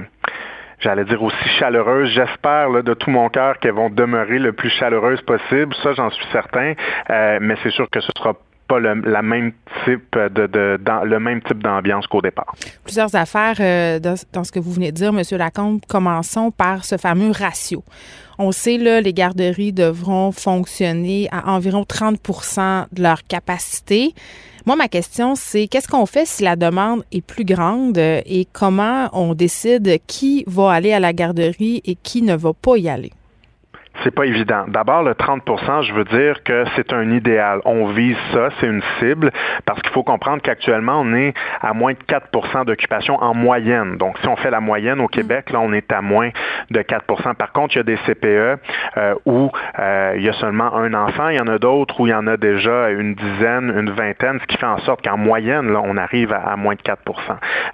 j'allais 0.79 1.05
dire 1.05 1.21
aussi 1.21 1.49
chaleureuses. 1.59 2.09
J'espère 2.11 2.83
de 2.83 2.93
tout 2.93 3.09
mon 3.09 3.29
cœur 3.29 3.57
qu'elles 3.57 3.73
vont 3.73 3.89
demeurer 3.89 4.37
le 4.37 4.53
plus 4.53 4.69
chaleureuses 4.69 5.21
possible. 5.21 5.73
Ça, 5.81 5.93
j'en 5.93 6.11
suis 6.11 6.25
certain. 6.31 6.73
Euh, 7.09 7.39
mais 7.41 7.55
c'est 7.63 7.71
sûr 7.71 7.89
que 7.89 7.99
ce 7.99 8.11
sera 8.15 8.35
pas 8.69 8.79
le, 8.79 8.95
même 9.23 9.51
type 9.83 10.15
de, 10.15 10.77
le 11.03 11.19
même 11.19 11.41
type 11.41 11.61
d'ambiance 11.61 12.07
qu'au 12.07 12.21
départ. 12.21 12.55
Plusieurs 12.83 13.13
affaires 13.15 13.57
euh, 13.59 13.99
dans, 13.99 14.43
ce 14.43 14.51
que 14.51 14.59
vous 14.59 14.71
venez 14.71 14.91
de 14.91 14.97
dire, 14.97 15.09
M. 15.09 15.21
Lacombe. 15.37 15.81
Commençons 15.87 16.51
par 16.51 16.85
ce 16.85 16.97
fameux 16.97 17.31
ratio. 17.31 17.83
On 18.37 18.51
sait, 18.51 18.77
là, 18.77 19.01
les 19.01 19.13
garderies 19.13 19.73
devront 19.73 20.31
fonctionner 20.31 21.27
à 21.31 21.51
environ 21.51 21.83
30% 21.83 22.85
de 22.93 23.01
leur 23.01 23.25
capacité. 23.25 24.13
Moi, 24.65 24.75
ma 24.75 24.87
question, 24.87 25.33
c'est 25.35 25.67
qu'est-ce 25.67 25.87
qu'on 25.87 26.05
fait 26.05 26.27
si 26.27 26.43
la 26.43 26.55
demande 26.55 27.03
est 27.11 27.25
plus 27.25 27.45
grande 27.45 27.97
et 27.97 28.47
comment 28.53 29.09
on 29.13 29.33
décide 29.33 29.97
qui 30.05 30.43
va 30.45 30.71
aller 30.71 30.93
à 30.93 30.99
la 30.99 31.11
garderie 31.11 31.81
et 31.85 31.95
qui 31.95 32.21
ne 32.21 32.35
va 32.35 32.53
pas 32.53 32.77
y 32.77 32.87
aller? 32.87 33.11
C'est 34.03 34.13
pas 34.13 34.25
évident. 34.25 34.65
D'abord, 34.67 35.03
le 35.03 35.13
30% 35.13 35.83
je 35.83 35.93
veux 35.93 36.05
dire 36.05 36.43
que 36.43 36.63
c'est 36.75 36.93
un 36.93 37.11
idéal. 37.11 37.61
On 37.65 37.87
vise 37.87 38.17
ça, 38.33 38.49
c'est 38.59 38.67
une 38.67 38.81
cible, 38.99 39.31
parce 39.65 39.81
qu'il 39.81 39.91
faut 39.91 40.03
comprendre 40.03 40.41
qu'actuellement, 40.41 41.01
on 41.01 41.13
est 41.13 41.33
à 41.61 41.73
moins 41.73 41.93
de 41.93 41.99
4% 42.07 42.65
d'occupation 42.65 43.21
en 43.21 43.33
moyenne. 43.33 43.97
Donc, 43.97 44.17
si 44.19 44.27
on 44.27 44.35
fait 44.35 44.51
la 44.51 44.59
moyenne 44.59 44.99
au 44.99 45.07
Québec, 45.07 45.51
là, 45.51 45.59
on 45.59 45.73
est 45.73 45.91
à 45.91 46.01
moins 46.01 46.29
de 46.69 46.79
4% 46.79 47.35
Par 47.35 47.51
contre, 47.51 47.75
il 47.75 47.77
y 47.77 47.81
a 47.81 47.83
des 47.83 47.97
CPE 47.97 48.59
euh, 48.97 49.15
où 49.25 49.51
euh, 49.79 50.13
il 50.15 50.23
y 50.23 50.29
a 50.29 50.33
seulement 50.33 50.75
un 50.75 50.93
enfant. 50.93 51.29
Il 51.29 51.37
y 51.37 51.41
en 51.41 51.47
a 51.47 51.57
d'autres 51.57 51.99
où 51.99 52.07
il 52.07 52.11
y 52.11 52.13
en 52.13 52.27
a 52.27 52.37
déjà 52.37 52.89
une 52.89 53.15
dizaine, 53.15 53.73
une 53.77 53.91
vingtaine, 53.91 54.39
ce 54.41 54.47
qui 54.47 54.57
fait 54.57 54.65
en 54.65 54.79
sorte 54.79 55.03
qu'en 55.03 55.17
moyenne, 55.17 55.71
là, 55.71 55.81
on 55.83 55.97
arrive 55.97 56.33
à, 56.33 56.55
moins 56.55 56.75
de 56.75 56.81
4% 56.81 56.95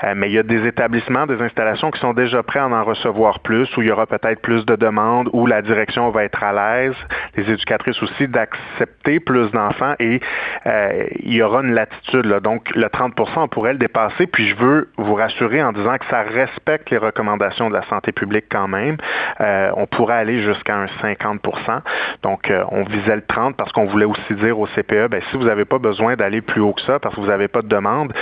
euh, 0.04 0.14
Mais 0.16 0.30
il 0.30 0.34
y 0.34 0.40
a 0.40 0.44
des 0.44 0.66
établissements, 0.68 1.26
des 1.26 1.42
installations 1.42 1.92
qui 1.92 2.00
sont 2.00 2.14
déjà 2.14 2.44
prêts 2.44 2.60
à 2.60 2.68
en 2.68 2.84
recevoir 2.84 3.40
plus, 3.40 3.76
où 3.78 3.82
il 3.82 3.88
y 3.88 3.92
aura 3.92 4.06
peut-être 4.06 4.42
plus 4.42 4.66
de 4.66 4.76
demandes, 4.76 5.30
où 5.34 5.46
la 5.46 5.62
direction 5.62 6.08
va 6.16 6.24
être 6.24 6.44
à 6.44 6.54
l'aise, 6.54 6.96
les 7.36 7.50
éducatrices 7.52 8.02
aussi, 8.02 8.28
d'accepter 8.28 9.20
plus 9.20 9.52
d'enfants 9.52 9.96
et 10.00 10.20
euh, 10.66 11.06
il 11.20 11.34
y 11.34 11.42
aura 11.42 11.62
une 11.62 11.74
latitude. 11.74 12.26
Là. 12.26 12.40
Donc, 12.40 12.70
le 12.76 12.90
30 12.90 13.14
on 13.38 13.48
pourrait 13.48 13.74
le 13.74 13.80
dépasser. 13.80 14.28
Puis, 14.28 14.50
je 14.50 14.56
veux 14.56 14.90
vous 14.98 15.16
rassurer 15.16 15.62
en 15.62 15.72
disant 15.72 15.98
que 15.98 16.06
ça 16.10 16.22
respecte 16.22 16.90
les 16.90 16.98
recommandations 16.98 17.70
de 17.70 17.74
la 17.74 17.84
santé 17.84 18.12
publique 18.12 18.46
quand 18.50 18.68
même. 18.68 18.98
Euh, 19.42 19.72
on 19.76 19.86
pourrait 19.88 20.18
aller 20.18 20.42
jusqu'à 20.42 20.76
un 20.76 20.86
50% 21.02 21.82
Donc, 22.24 22.50
euh, 22.50 22.64
on 22.72 22.84
visait 22.84 23.16
le 23.16 23.26
30 23.26 23.56
parce 23.56 23.72
qu'on 23.72 23.86
voulait 23.86 24.06
aussi 24.06 24.34
dire 24.36 24.60
au 24.60 24.68
CPE, 24.68 25.08
ben, 25.10 25.22
si 25.30 25.38
vous 25.38 25.46
n'avez 25.46 25.66
pas 25.66 25.80
besoin 25.80 26.16
d'aller 26.16 26.42
plus 26.42 26.62
haut 26.62 26.74
que 26.74 26.82
ça 26.82 27.00
parce 27.00 27.16
que 27.16 27.22
vous 27.22 27.28
n'avez 27.28 27.48
pas 27.48 27.62
de 27.62 27.68
demande, 27.68 28.14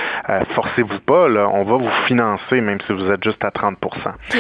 forcez-vous 0.56 1.00
pas. 1.00 1.28
Là, 1.30 1.48
on 1.52 1.64
va 1.64 1.78
vous 1.78 1.92
financer 2.08 2.62
même 2.62 2.80
si 2.88 2.94
vous 2.94 3.10
êtes 3.12 3.24
juste 3.24 3.44
à 3.44 3.50
30% 3.50 3.74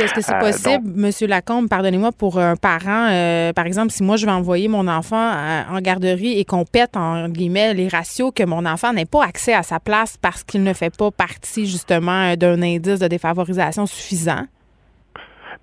est-ce 0.03 0.13
que 0.13 0.21
c'est 0.21 0.39
possible, 0.39 0.89
Monsieur 0.95 1.27
Lacombe, 1.27 1.67
pardonnez-moi, 1.69 2.11
pour 2.11 2.39
un 2.39 2.55
parent, 2.55 3.07
par 3.53 3.65
exemple, 3.65 3.91
si 3.91 4.03
moi 4.03 4.17
je 4.17 4.25
vais 4.25 4.31
envoyer 4.31 4.67
mon 4.67 4.87
enfant 4.87 5.31
en 5.69 5.79
garderie 5.81 6.39
et 6.39 6.45
qu'on 6.45 6.65
pète 6.65 6.95
en 6.95 7.29
guillemets 7.29 7.73
les 7.73 7.87
ratios 7.87 8.31
que 8.35 8.43
mon 8.43 8.65
enfant 8.65 8.93
n'ait 8.93 9.05
pas 9.05 9.23
accès 9.23 9.53
à 9.53 9.63
sa 9.63 9.79
place 9.79 10.17
parce 10.21 10.43
qu'il 10.43 10.63
ne 10.63 10.73
fait 10.73 10.95
pas 10.95 11.11
partie 11.11 11.65
justement 11.65 12.35
d'un 12.35 12.61
indice 12.61 12.99
de 12.99 13.07
défavorisation 13.07 13.85
suffisant? 13.85 14.45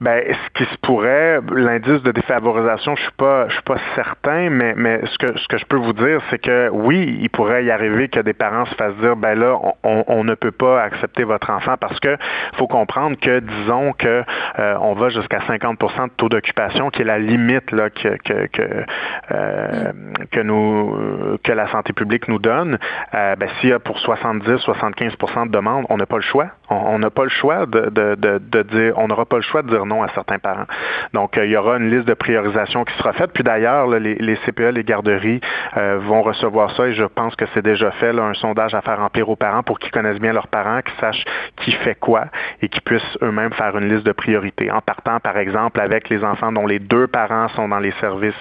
Ben, 0.00 0.22
ce 0.32 0.50
qui 0.54 0.70
se 0.70 0.78
pourrait, 0.78 1.40
l'indice 1.54 2.02
de 2.02 2.10
défavorisation, 2.12 2.96
je 2.96 3.02
suis 3.02 3.12
pas, 3.18 3.48
je 3.48 3.52
suis 3.52 3.62
pas 3.62 3.76
certain, 3.94 4.48
mais, 4.48 4.72
mais 4.74 5.00
ce 5.04 5.18
que, 5.18 5.38
ce 5.38 5.46
que 5.46 5.58
je 5.58 5.66
peux 5.66 5.76
vous 5.76 5.92
dire, 5.92 6.22
c'est 6.30 6.38
que 6.38 6.70
oui, 6.70 7.18
il 7.20 7.28
pourrait 7.28 7.66
y 7.66 7.70
arriver 7.70 8.08
que 8.08 8.20
des 8.20 8.32
parents 8.32 8.64
se 8.64 8.74
fassent 8.76 8.96
dire, 8.96 9.14
ben 9.16 9.38
là, 9.38 9.58
on, 9.82 10.04
on 10.06 10.24
ne 10.24 10.34
peut 10.34 10.52
pas 10.52 10.82
accepter 10.82 11.24
votre 11.24 11.50
enfant 11.50 11.74
parce 11.78 12.00
que 12.00 12.16
faut 12.54 12.66
comprendre 12.66 13.18
que, 13.20 13.40
disons 13.40 13.92
que 13.92 14.24
euh, 14.58 14.74
on 14.80 14.94
va 14.94 15.10
jusqu'à 15.10 15.40
50% 15.40 16.04
de 16.04 16.12
taux 16.16 16.30
d'occupation, 16.30 16.88
qui 16.88 17.02
est 17.02 17.04
la 17.04 17.18
limite 17.18 17.70
là 17.70 17.90
que 17.90 18.16
que 18.24 18.46
que, 18.46 18.84
euh, 19.32 19.92
que 20.30 20.40
nous 20.40 21.38
que 21.42 21.52
la 21.52 21.68
santé 21.68 21.92
publique 21.92 22.26
nous 22.28 22.38
donne. 22.38 22.78
Euh, 23.14 23.36
ben, 23.36 23.48
s'il 23.60 23.70
y 23.70 23.72
a 23.72 23.78
pour 23.78 23.98
70, 23.98 24.48
75% 24.48 25.46
de 25.46 25.50
demandes, 25.50 25.84
on 25.90 25.98
n'a 25.98 26.06
pas 26.06 26.16
le 26.16 26.22
choix. 26.22 26.48
On 26.70 26.98
n'a 26.98 27.10
pas 27.10 27.24
le 27.24 27.30
choix 27.30 27.66
de, 27.66 27.90
de, 27.90 28.14
de, 28.14 28.38
de 28.38 28.62
dire, 28.62 28.94
on 28.96 29.08
n'aura 29.08 29.26
pas 29.26 29.36
le 29.36 29.42
choix 29.42 29.62
de 29.62 29.68
dire 29.68 29.84
à 30.02 30.08
certains 30.14 30.38
parents. 30.38 30.66
Donc, 31.12 31.36
il 31.36 31.50
y 31.50 31.56
aura 31.56 31.76
une 31.76 31.90
liste 31.90 32.06
de 32.06 32.14
priorisation 32.14 32.84
qui 32.84 32.94
sera 32.98 33.12
faite. 33.12 33.32
Puis 33.32 33.44
d'ailleurs, 33.44 33.86
les, 33.88 34.36
CPE, 34.46 34.72
les 34.72 34.84
garderies 34.84 35.40
vont 35.76 36.22
recevoir 36.22 36.70
ça 36.76 36.86
et 36.86 36.92
je 36.92 37.04
pense 37.04 37.34
que 37.36 37.44
c'est 37.54 37.62
déjà 37.62 37.90
fait, 37.92 38.10
un 38.18 38.34
sondage 38.34 38.74
à 38.74 38.80
faire 38.80 38.98
remplir 38.98 39.28
aux 39.28 39.36
parents 39.36 39.62
pour 39.62 39.78
qu'ils 39.78 39.90
connaissent 39.90 40.20
bien 40.20 40.32
leurs 40.32 40.48
parents, 40.48 40.80
qu'ils 40.82 40.98
sachent 41.00 41.24
qui 41.56 41.72
fait 41.72 41.94
quoi 41.94 42.26
et 42.62 42.68
qu'ils 42.68 42.82
puissent 42.82 43.18
eux-mêmes 43.22 43.52
faire 43.52 43.76
une 43.76 43.92
liste 43.92 44.06
de 44.06 44.12
priorités. 44.12 44.70
En 44.70 44.80
partant, 44.80 45.20
par 45.20 45.36
exemple, 45.38 45.80
avec 45.80 46.08
les 46.08 46.24
enfants 46.24 46.52
dont 46.52 46.66
les 46.66 46.78
deux 46.78 47.06
parents 47.06 47.48
sont 47.48 47.68
dans 47.68 47.78
les 47.78 47.92
services 48.00 48.34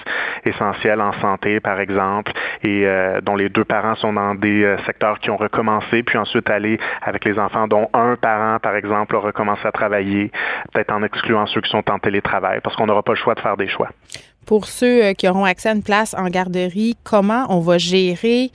essentiels 0.45 1.01
en 1.01 1.13
santé, 1.13 1.59
par 1.59 1.79
exemple, 1.79 2.31
et 2.63 2.85
euh, 2.85 3.21
dont 3.21 3.35
les 3.35 3.49
deux 3.49 3.63
parents 3.63 3.95
sont 3.95 4.13
dans 4.13 4.35
des 4.35 4.63
euh, 4.63 4.77
secteurs 4.85 5.19
qui 5.19 5.29
ont 5.29 5.37
recommencé, 5.37 6.03
puis 6.03 6.17
ensuite 6.17 6.49
aller 6.49 6.79
avec 7.01 7.25
les 7.25 7.37
enfants 7.39 7.67
dont 7.67 7.89
un 7.93 8.15
parent, 8.15 8.59
par 8.59 8.75
exemple, 8.75 9.15
a 9.15 9.19
recommencé 9.19 9.65
à 9.65 9.71
travailler, 9.71 10.31
peut-être 10.73 10.91
en 10.91 11.03
excluant 11.03 11.28
ceux 11.53 11.61
qui 11.61 11.69
sont 11.69 11.83
en 11.89 11.99
télétravail, 11.99 12.59
parce 12.63 12.75
qu'on 12.75 12.85
n'aura 12.85 13.03
pas 13.03 13.13
le 13.13 13.17
choix 13.17 13.35
de 13.35 13.39
faire 13.39 13.57
des 13.57 13.67
choix. 13.67 13.89
Pour 14.45 14.65
ceux 14.65 15.03
euh, 15.03 15.13
qui 15.13 15.27
auront 15.27 15.45
accès 15.45 15.69
à 15.69 15.73
une 15.73 15.83
place 15.83 16.15
en 16.17 16.27
garderie, 16.29 16.97
comment 17.03 17.45
on 17.49 17.59
va 17.59 17.77
gérer 17.77 18.51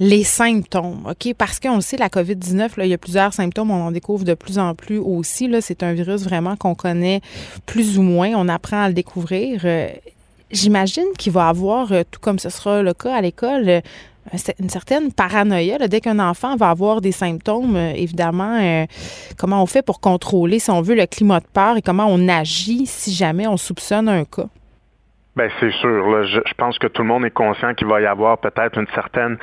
les 0.00 0.24
symptômes, 0.24 1.06
OK? 1.08 1.34
Parce 1.34 1.60
qu'on 1.60 1.80
sait, 1.80 1.96
la 1.96 2.08
COVID-19, 2.08 2.72
il 2.78 2.86
y 2.86 2.94
a 2.94 2.98
plusieurs 2.98 3.32
symptômes, 3.32 3.70
on 3.70 3.86
en 3.86 3.90
découvre 3.90 4.24
de 4.24 4.34
plus 4.34 4.58
en 4.58 4.74
plus 4.74 4.98
aussi. 4.98 5.48
C'est 5.60 5.82
un 5.82 5.92
virus 5.92 6.24
vraiment 6.24 6.56
qu'on 6.56 6.74
connaît 6.74 7.20
plus 7.66 7.98
ou 7.98 8.02
moins, 8.02 8.32
on 8.34 8.48
apprend 8.48 8.82
à 8.82 8.88
le 8.88 8.94
découvrir. 8.94 9.60
Euh, 9.64 9.88
j'imagine 10.50 11.06
qu'il 11.18 11.32
va 11.32 11.48
avoir, 11.48 11.92
euh, 11.92 12.02
tout 12.10 12.20
comme 12.20 12.38
ce 12.38 12.50
sera 12.50 12.82
le 12.82 12.92
cas 12.92 13.14
à 13.14 13.20
l'école, 13.20 13.82
une 14.58 14.68
certaine 14.68 15.12
paranoïa. 15.12 15.78
Dès 15.88 16.00
qu'un 16.00 16.18
enfant 16.18 16.56
va 16.56 16.70
avoir 16.70 17.00
des 17.00 17.12
symptômes, 17.12 17.76
évidemment, 17.76 18.86
comment 19.38 19.62
on 19.62 19.66
fait 19.66 19.82
pour 19.82 20.00
contrôler, 20.00 20.58
si 20.58 20.70
on 20.70 20.80
veut, 20.80 20.94
le 20.94 21.06
climat 21.06 21.40
de 21.40 21.46
peur 21.52 21.76
et 21.76 21.82
comment 21.82 22.06
on 22.08 22.28
agit 22.28 22.86
si 22.86 23.12
jamais 23.12 23.46
on 23.46 23.56
soupçonne 23.56 24.08
un 24.08 24.24
cas? 24.24 24.48
Ben 25.36 25.50
c'est 25.58 25.72
sûr. 25.72 26.24
je, 26.26 26.54
pense 26.56 26.78
que 26.78 26.86
tout 26.86 27.02
le 27.02 27.08
monde 27.08 27.24
est 27.24 27.30
conscient 27.30 27.74
qu'il 27.74 27.88
va 27.88 28.00
y 28.00 28.06
avoir 28.06 28.38
peut-être 28.38 28.78
une 28.78 28.86
certaine 28.94 29.36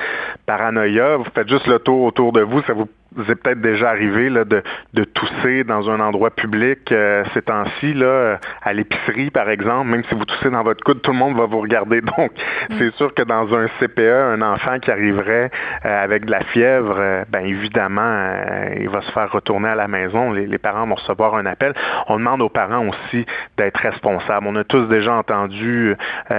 paranoïa. 0.46 1.18
Vous 1.18 1.26
faites 1.34 1.48
juste 1.48 1.66
le 1.66 1.78
tour 1.80 2.02
autour 2.04 2.32
de 2.32 2.40
vous, 2.40 2.62
ça 2.62 2.72
vous 2.72 2.88
est 3.28 3.34
peut-être 3.34 3.60
déjà 3.60 3.90
arrivé 3.90 4.30
là, 4.30 4.44
de, 4.44 4.62
de 4.94 5.04
tousser 5.04 5.64
dans 5.64 5.90
un 5.90 6.00
endroit 6.00 6.30
public 6.30 6.90
euh, 6.92 7.24
ces 7.34 7.42
temps-ci, 7.42 7.94
là, 7.94 8.38
à 8.62 8.72
l'épicerie, 8.72 9.30
par 9.30 9.50
exemple, 9.50 9.88
même 9.90 10.04
si 10.04 10.14
vous 10.14 10.24
toussez 10.24 10.50
dans 10.50 10.62
votre 10.62 10.82
coude, 10.84 11.02
tout 11.02 11.12
le 11.12 11.18
monde 11.18 11.36
va 11.36 11.46
vous 11.46 11.60
regarder. 11.60 12.00
Donc, 12.18 12.32
mm. 12.70 12.74
c'est 12.78 12.94
sûr 12.96 13.14
que 13.14 13.22
dans 13.22 13.54
un 13.54 13.66
CPE, 13.80 14.00
un 14.00 14.42
enfant 14.42 14.78
qui 14.80 14.90
arriverait 14.90 15.50
euh, 15.84 16.04
avec 16.04 16.24
de 16.24 16.30
la 16.30 16.44
fièvre, 16.44 16.96
euh, 16.98 17.24
ben 17.28 17.44
évidemment, 17.44 18.32
il 18.78 18.88
va 18.88 19.02
se 19.02 19.10
faire 19.12 19.30
retourner 19.30 19.68
à 19.68 19.74
la 19.74 19.88
maison. 19.88 20.32
Les, 20.32 20.46
les, 20.46 20.58
parents 20.58 20.86
vont 20.86 20.94
recevoir 20.94 21.34
un 21.34 21.46
appel. 21.46 21.74
On 22.08 22.18
demande 22.18 22.40
aux 22.42 22.48
parents 22.48 22.86
aussi 22.88 23.26
d'être 23.56 23.78
responsables. 23.78 24.46
On 24.46 24.56
a 24.56 24.64
tous 24.64 24.86
déjà 24.86 25.14
entendu 25.14 25.96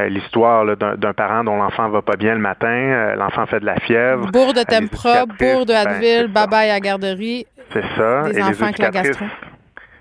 l'histoire 0.07 0.65
d'un 0.77 1.13
parent 1.13 1.43
dont 1.43 1.57
l'enfant 1.57 1.89
va 1.89 2.01
pas 2.01 2.15
bien 2.15 2.33
le 2.33 2.39
matin, 2.39 3.15
l'enfant 3.17 3.45
fait 3.45 3.59
de 3.59 3.65
la 3.65 3.75
fièvre. 3.79 4.31
Bourre 4.31 4.53
de 4.53 4.63
Tempra, 4.63 5.25
bourre 5.25 5.65
de 5.65 5.73
Advil, 5.73 6.27
ben, 6.27 6.47
bye 6.47 6.62
à 6.69 6.79
garderie. 6.79 7.45
C'est 7.71 7.83
ça. 7.95 8.29
Des 8.29 8.41
enfants 8.41 8.65
avec 8.65 8.77
la 8.79 8.89
gastro. 8.91 9.25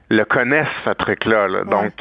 le 0.08 0.24
connaissent, 0.24 0.66
ce 0.84 0.90
truc-là. 0.90 1.64
Donc, 1.64 1.92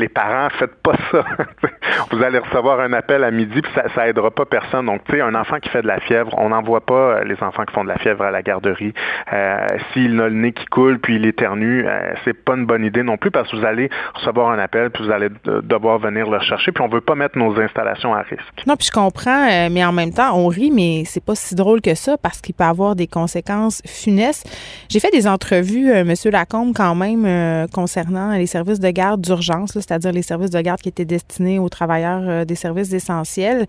les 0.00 0.08
parents, 0.08 0.48
faites 0.58 0.74
pas 0.82 0.94
ça. 1.12 1.24
vous 2.10 2.22
allez 2.22 2.38
recevoir 2.38 2.80
un 2.80 2.92
appel 2.92 3.22
à 3.24 3.30
midi, 3.30 3.60
puis 3.60 3.70
ça, 3.74 3.84
ça 3.94 4.08
aidera 4.08 4.30
pas 4.30 4.44
personne. 4.44 4.86
Donc, 4.86 5.04
tu 5.04 5.12
sais, 5.12 5.20
un 5.20 5.34
enfant 5.34 5.58
qui 5.60 5.68
fait 5.68 5.82
de 5.82 5.86
la 5.86 6.00
fièvre, 6.00 6.34
on 6.38 6.48
n'envoie 6.48 6.80
pas 6.80 6.94
euh, 6.94 7.24
les 7.24 7.40
enfants 7.42 7.64
qui 7.64 7.72
font 7.72 7.84
de 7.84 7.88
la 7.88 7.98
fièvre 7.98 8.22
à 8.22 8.30
la 8.30 8.42
garderie. 8.42 8.92
Euh, 9.32 9.66
S'il 9.92 10.20
a 10.20 10.28
le 10.28 10.34
nez 10.34 10.52
qui 10.52 10.64
coule, 10.66 10.98
puis 10.98 11.16
il 11.16 11.26
éternue, 11.26 11.86
euh, 11.86 12.14
c'est 12.24 12.34
pas 12.34 12.54
une 12.56 12.66
bonne 12.66 12.84
idée 12.84 13.02
non 13.02 13.16
plus, 13.16 13.30
parce 13.30 13.50
que 13.50 13.56
vous 13.56 13.64
allez 13.64 13.90
recevoir 14.14 14.50
un 14.50 14.58
appel, 14.58 14.90
puis 14.90 15.04
vous 15.04 15.12
allez 15.12 15.28
devoir 15.44 15.98
venir 15.98 16.28
le 16.28 16.40
chercher, 16.40 16.72
puis 16.72 16.82
on 16.82 16.88
veut 16.88 17.00
pas 17.00 17.14
mettre 17.14 17.38
nos 17.38 17.58
installations 17.60 18.14
à 18.14 18.22
risque. 18.22 18.66
Non, 18.66 18.76
puis 18.76 18.86
je 18.86 18.92
comprends, 18.92 19.48
euh, 19.48 19.68
mais 19.70 19.84
en 19.84 19.92
même 19.92 20.12
temps, 20.12 20.34
on 20.34 20.48
rit, 20.48 20.70
mais 20.70 21.04
c'est 21.04 21.24
pas 21.24 21.34
si 21.34 21.54
drôle 21.54 21.80
que 21.80 21.94
ça, 21.94 22.16
parce 22.16 22.40
qu'il 22.40 22.54
peut 22.54 22.64
avoir 22.64 22.96
des 22.96 23.06
conséquences 23.06 23.82
funestes. 23.86 24.48
J'ai 24.88 25.00
fait 25.00 25.10
des 25.10 25.28
entrevues, 25.28 25.92
Monsieur 26.04 26.30
Lacombe, 26.30 26.72
quand 26.74 26.94
même, 26.94 27.66
concernant 27.72 28.32
les 28.32 28.46
services 28.46 28.80
de 28.80 28.90
garde 28.90 29.20
d'urgence, 29.20 29.76
c'est-à-dire 29.90 30.12
les 30.12 30.22
services 30.22 30.50
de 30.50 30.60
garde 30.60 30.80
qui 30.80 30.88
étaient 30.88 31.04
destinés 31.04 31.58
aux 31.58 31.68
travailleurs 31.68 32.22
euh, 32.22 32.44
des 32.44 32.54
services 32.54 32.92
essentiels. 32.92 33.66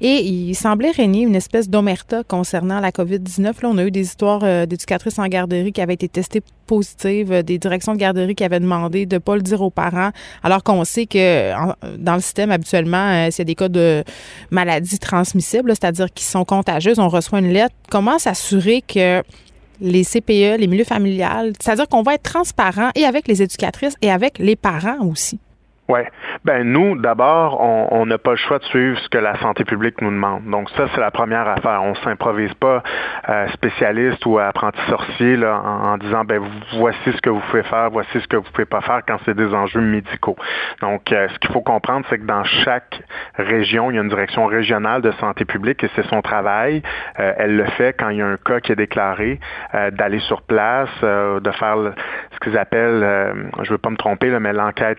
Et 0.00 0.22
il 0.22 0.54
semblait 0.54 0.92
régner 0.92 1.22
une 1.22 1.34
espèce 1.34 1.68
d'omerta 1.68 2.22
concernant 2.22 2.78
la 2.78 2.90
COVID-19. 2.90 3.42
Là, 3.42 3.68
on 3.68 3.78
a 3.78 3.84
eu 3.84 3.90
des 3.90 4.02
histoires 4.02 4.42
euh, 4.44 4.66
d'éducatrices 4.66 5.18
en 5.18 5.26
garderie 5.26 5.72
qui 5.72 5.80
avaient 5.80 5.94
été 5.94 6.08
testées 6.08 6.42
positives, 6.66 7.32
euh, 7.32 7.42
des 7.42 7.58
directions 7.58 7.92
de 7.92 7.98
garderie 7.98 8.36
qui 8.36 8.44
avaient 8.44 8.60
demandé 8.60 9.04
de 9.04 9.16
ne 9.16 9.18
pas 9.18 9.34
le 9.34 9.42
dire 9.42 9.62
aux 9.62 9.70
parents, 9.70 10.10
alors 10.44 10.62
qu'on 10.62 10.84
sait 10.84 11.06
que 11.06 11.52
dans 11.98 12.14
le 12.14 12.20
système, 12.20 12.52
habituellement, 12.52 13.28
s'il 13.30 13.40
y 13.40 13.42
a 13.42 13.44
des 13.44 13.54
cas 13.54 13.68
de 13.68 14.04
maladies 14.50 14.98
transmissibles, 14.98 15.70
c'est-à-dire 15.70 16.06
qui 16.12 16.24
sont 16.24 16.44
contagieuses, 16.44 16.98
on 16.98 17.08
reçoit 17.08 17.40
une 17.40 17.52
lettre. 17.52 17.74
Comment 17.90 18.18
s'assurer 18.18 18.82
que 18.82 19.22
les 19.80 20.04
CPE, 20.04 20.58
les 20.58 20.66
milieux 20.66 20.84
familiales, 20.84 21.52
c'est-à-dire 21.60 21.88
qu'on 21.88 22.02
va 22.02 22.14
être 22.14 22.22
transparent 22.22 22.90
et 22.94 23.04
avec 23.04 23.28
les 23.28 23.42
éducatrices 23.42 23.96
et 24.02 24.10
avec 24.10 24.38
les 24.38 24.56
parents 24.56 25.04
aussi? 25.06 25.38
Oui. 25.88 26.00
Ben 26.44 26.62
nous, 26.62 26.96
d'abord, 26.98 27.60
on 27.60 28.06
n'a 28.06 28.16
pas 28.16 28.30
le 28.30 28.36
choix 28.38 28.58
de 28.58 28.64
suivre 28.64 28.98
ce 29.00 29.08
que 29.10 29.18
la 29.18 29.38
santé 29.40 29.64
publique 29.64 30.00
nous 30.00 30.10
demande. 30.10 30.44
Donc 30.44 30.70
ça, 30.70 30.86
c'est 30.94 31.00
la 31.00 31.10
première 31.10 31.46
affaire. 31.46 31.82
On 31.82 31.94
s'improvise 31.96 32.54
pas 32.54 32.82
euh, 33.28 33.48
spécialiste 33.48 34.24
ou 34.24 34.38
apprenti 34.38 34.80
sorcier 34.88 35.36
là, 35.36 35.60
en, 35.62 35.98
disant 35.98 36.24
ben 36.24 36.40
voici 36.78 37.12
ce 37.12 37.20
que 37.20 37.28
vous 37.28 37.40
pouvez 37.50 37.62
faire, 37.64 37.90
voici 37.90 38.18
ce 38.18 38.26
que 38.26 38.36
vous 38.36 38.50
pouvez 38.50 38.64
pas 38.64 38.80
faire 38.80 39.02
quand 39.06 39.18
c'est 39.26 39.34
des 39.34 39.52
enjeux 39.52 39.82
médicaux. 39.82 40.36
Donc 40.80 41.12
euh, 41.12 41.28
ce 41.28 41.38
qu'il 41.38 41.50
faut 41.52 41.60
comprendre, 41.60 42.06
c'est 42.08 42.18
que 42.18 42.26
dans 42.26 42.44
chaque 42.44 43.02
région, 43.36 43.90
il 43.90 43.96
y 43.96 43.98
a 43.98 44.02
une 44.02 44.08
direction 44.08 44.46
régionale 44.46 45.02
de 45.02 45.12
santé 45.12 45.44
publique 45.44 45.84
et 45.84 45.90
c'est 45.94 46.06
son 46.06 46.22
travail. 46.22 46.82
Euh, 47.20 47.34
elle 47.36 47.56
le 47.56 47.66
fait 47.66 47.94
quand 47.98 48.08
il 48.08 48.18
y 48.18 48.22
a 48.22 48.26
un 48.26 48.38
cas 48.38 48.60
qui 48.60 48.72
est 48.72 48.76
déclaré, 48.76 49.38
d'aller 49.92 50.20
sur 50.20 50.42
place, 50.42 50.88
de 51.02 51.50
faire 51.50 51.76
ce 52.32 52.38
qu'ils 52.40 52.56
appellent, 52.56 53.50
je 53.62 53.70
veux 53.70 53.78
pas 53.78 53.90
me 53.90 53.96
tromper, 53.96 54.30
là, 54.30 54.40
mais 54.40 54.52
l'enquête 54.52 54.98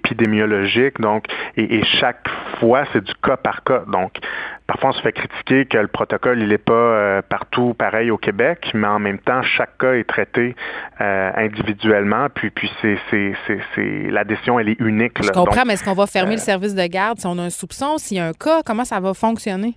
épidémiologique. 0.00 1.00
Donc, 1.00 1.26
et, 1.56 1.82
chaque 1.84 2.26
fois, 2.58 2.84
c'est 2.92 3.04
du 3.04 3.14
cas 3.22 3.36
par 3.36 3.62
cas. 3.64 3.82
Donc, 3.86 4.18
parfois, 4.66 4.90
on 4.90 4.92
se 4.92 5.02
fait 5.02 5.12
critiquer 5.12 5.66
que 5.66 5.78
le 5.78 5.88
protocole, 5.88 6.40
il 6.40 6.48
n'est 6.48 6.58
pas 6.58 6.72
euh, 6.72 7.22
partout 7.22 7.74
pareil 7.74 8.10
au 8.10 8.18
Québec, 8.18 8.70
mais 8.74 8.86
en 8.86 8.98
même 8.98 9.18
temps, 9.18 9.42
chaque 9.42 9.78
cas 9.78 9.94
est 9.94 10.08
traité 10.08 10.54
euh, 11.00 11.30
individuellement. 11.36 12.28
Puis, 12.34 12.50
puis 12.50 12.70
c'est, 12.80 12.98
c'est, 13.10 13.34
c'est, 13.46 14.10
la 14.10 14.24
décision, 14.24 14.58
elle 14.58 14.70
est 14.70 14.80
unique. 14.80 15.22
Je 15.22 15.30
comprends, 15.30 15.64
mais 15.64 15.74
est-ce 15.74 15.84
qu'on 15.84 15.94
va 15.94 16.06
fermer 16.06 16.36
le 16.36 16.40
euh, 16.40 16.44
service 16.44 16.74
de 16.74 16.86
garde 16.86 17.18
si 17.18 17.26
on 17.26 17.38
a 17.38 17.42
un 17.42 17.50
soupçon, 17.50 17.98
s'il 17.98 18.16
y 18.16 18.20
a 18.20 18.26
un 18.26 18.32
cas? 18.32 18.62
Comment 18.64 18.84
ça 18.84 19.00
va 19.00 19.14
fonctionner? 19.14 19.74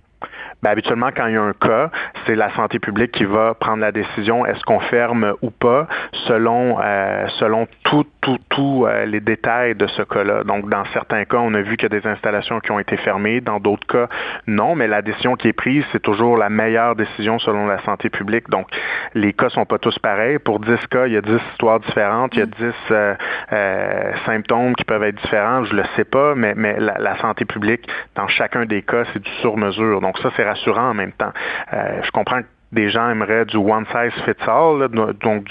Bien, 0.64 0.70
habituellement, 0.70 1.10
quand 1.14 1.26
il 1.26 1.34
y 1.34 1.36
a 1.36 1.42
un 1.42 1.52
cas, 1.52 1.90
c'est 2.24 2.34
la 2.34 2.50
santé 2.54 2.78
publique 2.78 3.12
qui 3.12 3.26
va 3.26 3.52
prendre 3.52 3.82
la 3.82 3.92
décision 3.92 4.46
est-ce 4.46 4.64
qu'on 4.64 4.80
ferme 4.80 5.34
ou 5.42 5.50
pas 5.50 5.86
selon 6.26 6.78
euh, 6.82 7.26
selon 7.38 7.68
tout 7.82 8.06
tout 8.48 8.86
euh, 8.86 9.04
les 9.04 9.20
détails 9.20 9.74
de 9.74 9.86
ce 9.86 10.00
cas-là. 10.00 10.44
Donc, 10.44 10.70
dans 10.70 10.84
certains 10.94 11.24
cas, 11.26 11.36
on 11.36 11.52
a 11.52 11.60
vu 11.60 11.76
qu'il 11.76 11.92
y 11.92 11.94
a 11.94 12.00
des 12.00 12.06
installations 12.06 12.60
qui 12.60 12.70
ont 12.70 12.78
été 12.78 12.96
fermées. 12.96 13.42
Dans 13.42 13.60
d'autres 13.60 13.86
cas, 13.86 14.08
non. 14.46 14.74
Mais 14.74 14.86
la 14.86 15.02
décision 15.02 15.36
qui 15.36 15.48
est 15.48 15.52
prise, 15.52 15.84
c'est 15.92 16.00
toujours 16.00 16.38
la 16.38 16.48
meilleure 16.48 16.96
décision 16.96 17.38
selon 17.38 17.66
la 17.66 17.82
santé 17.82 18.08
publique. 18.08 18.48
Donc, 18.48 18.68
les 19.14 19.34
cas 19.34 19.50
sont 19.50 19.66
pas 19.66 19.78
tous 19.78 19.98
pareils. 19.98 20.38
Pour 20.38 20.60
10 20.60 20.86
cas, 20.90 21.06
il 21.06 21.12
y 21.12 21.16
a 21.18 21.20
10 21.20 21.32
histoires 21.52 21.80
différentes. 21.80 22.34
Il 22.34 22.38
y 22.38 22.42
a 22.42 22.46
10 22.46 22.74
euh, 22.90 24.12
symptômes 24.24 24.74
qui 24.76 24.84
peuvent 24.84 25.02
être 25.02 25.20
différents. 25.20 25.64
Je 25.64 25.74
le 25.74 25.84
sais 25.96 26.04
pas, 26.04 26.34
mais 26.34 26.54
mais 26.56 26.76
la, 26.78 26.96
la 26.98 27.18
santé 27.18 27.44
publique, 27.44 27.86
dans 28.14 28.28
chacun 28.28 28.64
des 28.64 28.80
cas, 28.80 29.04
c'est 29.12 29.22
du 29.22 29.30
sur-mesure. 29.42 30.00
Donc 30.00 30.16
ça, 30.18 30.30
c'est 30.36 30.44
rassurant 30.54 30.90
en 30.90 30.94
même 30.94 31.12
temps. 31.12 31.32
Euh, 31.72 32.00
je 32.02 32.10
comprends 32.10 32.40
que 32.42 32.46
des 32.72 32.90
gens 32.90 33.08
aimeraient 33.10 33.44
du 33.44 33.56
one 33.56 33.86
size 33.86 34.12
fits 34.24 34.48
all, 34.48 34.88
donc 35.20 35.44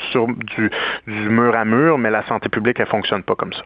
du, 0.58 0.70
du, 1.08 1.30
mur 1.30 1.56
à 1.56 1.66
mur, 1.66 1.98
mais 1.98 2.10
la 2.10 2.24
santé 2.26 2.50
publique, 2.50 2.80
elle 2.80 2.88
fonctionne 2.88 3.24
pas 3.24 3.36
comme 3.36 3.54
ça. 3.54 3.64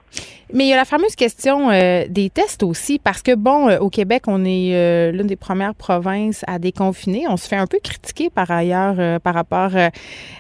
Mais 0.54 0.64
il 0.64 0.70
y 0.70 0.74
a 0.74 0.78
la 0.78 0.86
fameuse 0.86 1.16
question 1.16 1.72
euh, 1.72 2.06
des 2.08 2.30
tests 2.30 2.64
aussi, 2.64 3.00
parce 3.00 3.22
que, 3.22 3.36
bon, 3.36 3.68
euh, 3.68 3.80
au 3.80 3.90
Québec, 3.90 4.24
on 4.28 4.46
est 4.46 4.74
euh, 4.74 5.12
l'une 5.12 5.28
des 5.28 5.36
premières 5.36 5.76
provinces 5.76 6.46
à 6.48 6.58
déconfiner. 6.58 7.26
On 7.28 7.36
se 7.36 7.50
fait 7.50 7.58
un 7.58 7.68
peu 7.68 7.80
critiquer 7.84 8.30
par 8.30 8.50
ailleurs 8.50 9.20
par 9.20 9.34
rapport 9.34 9.72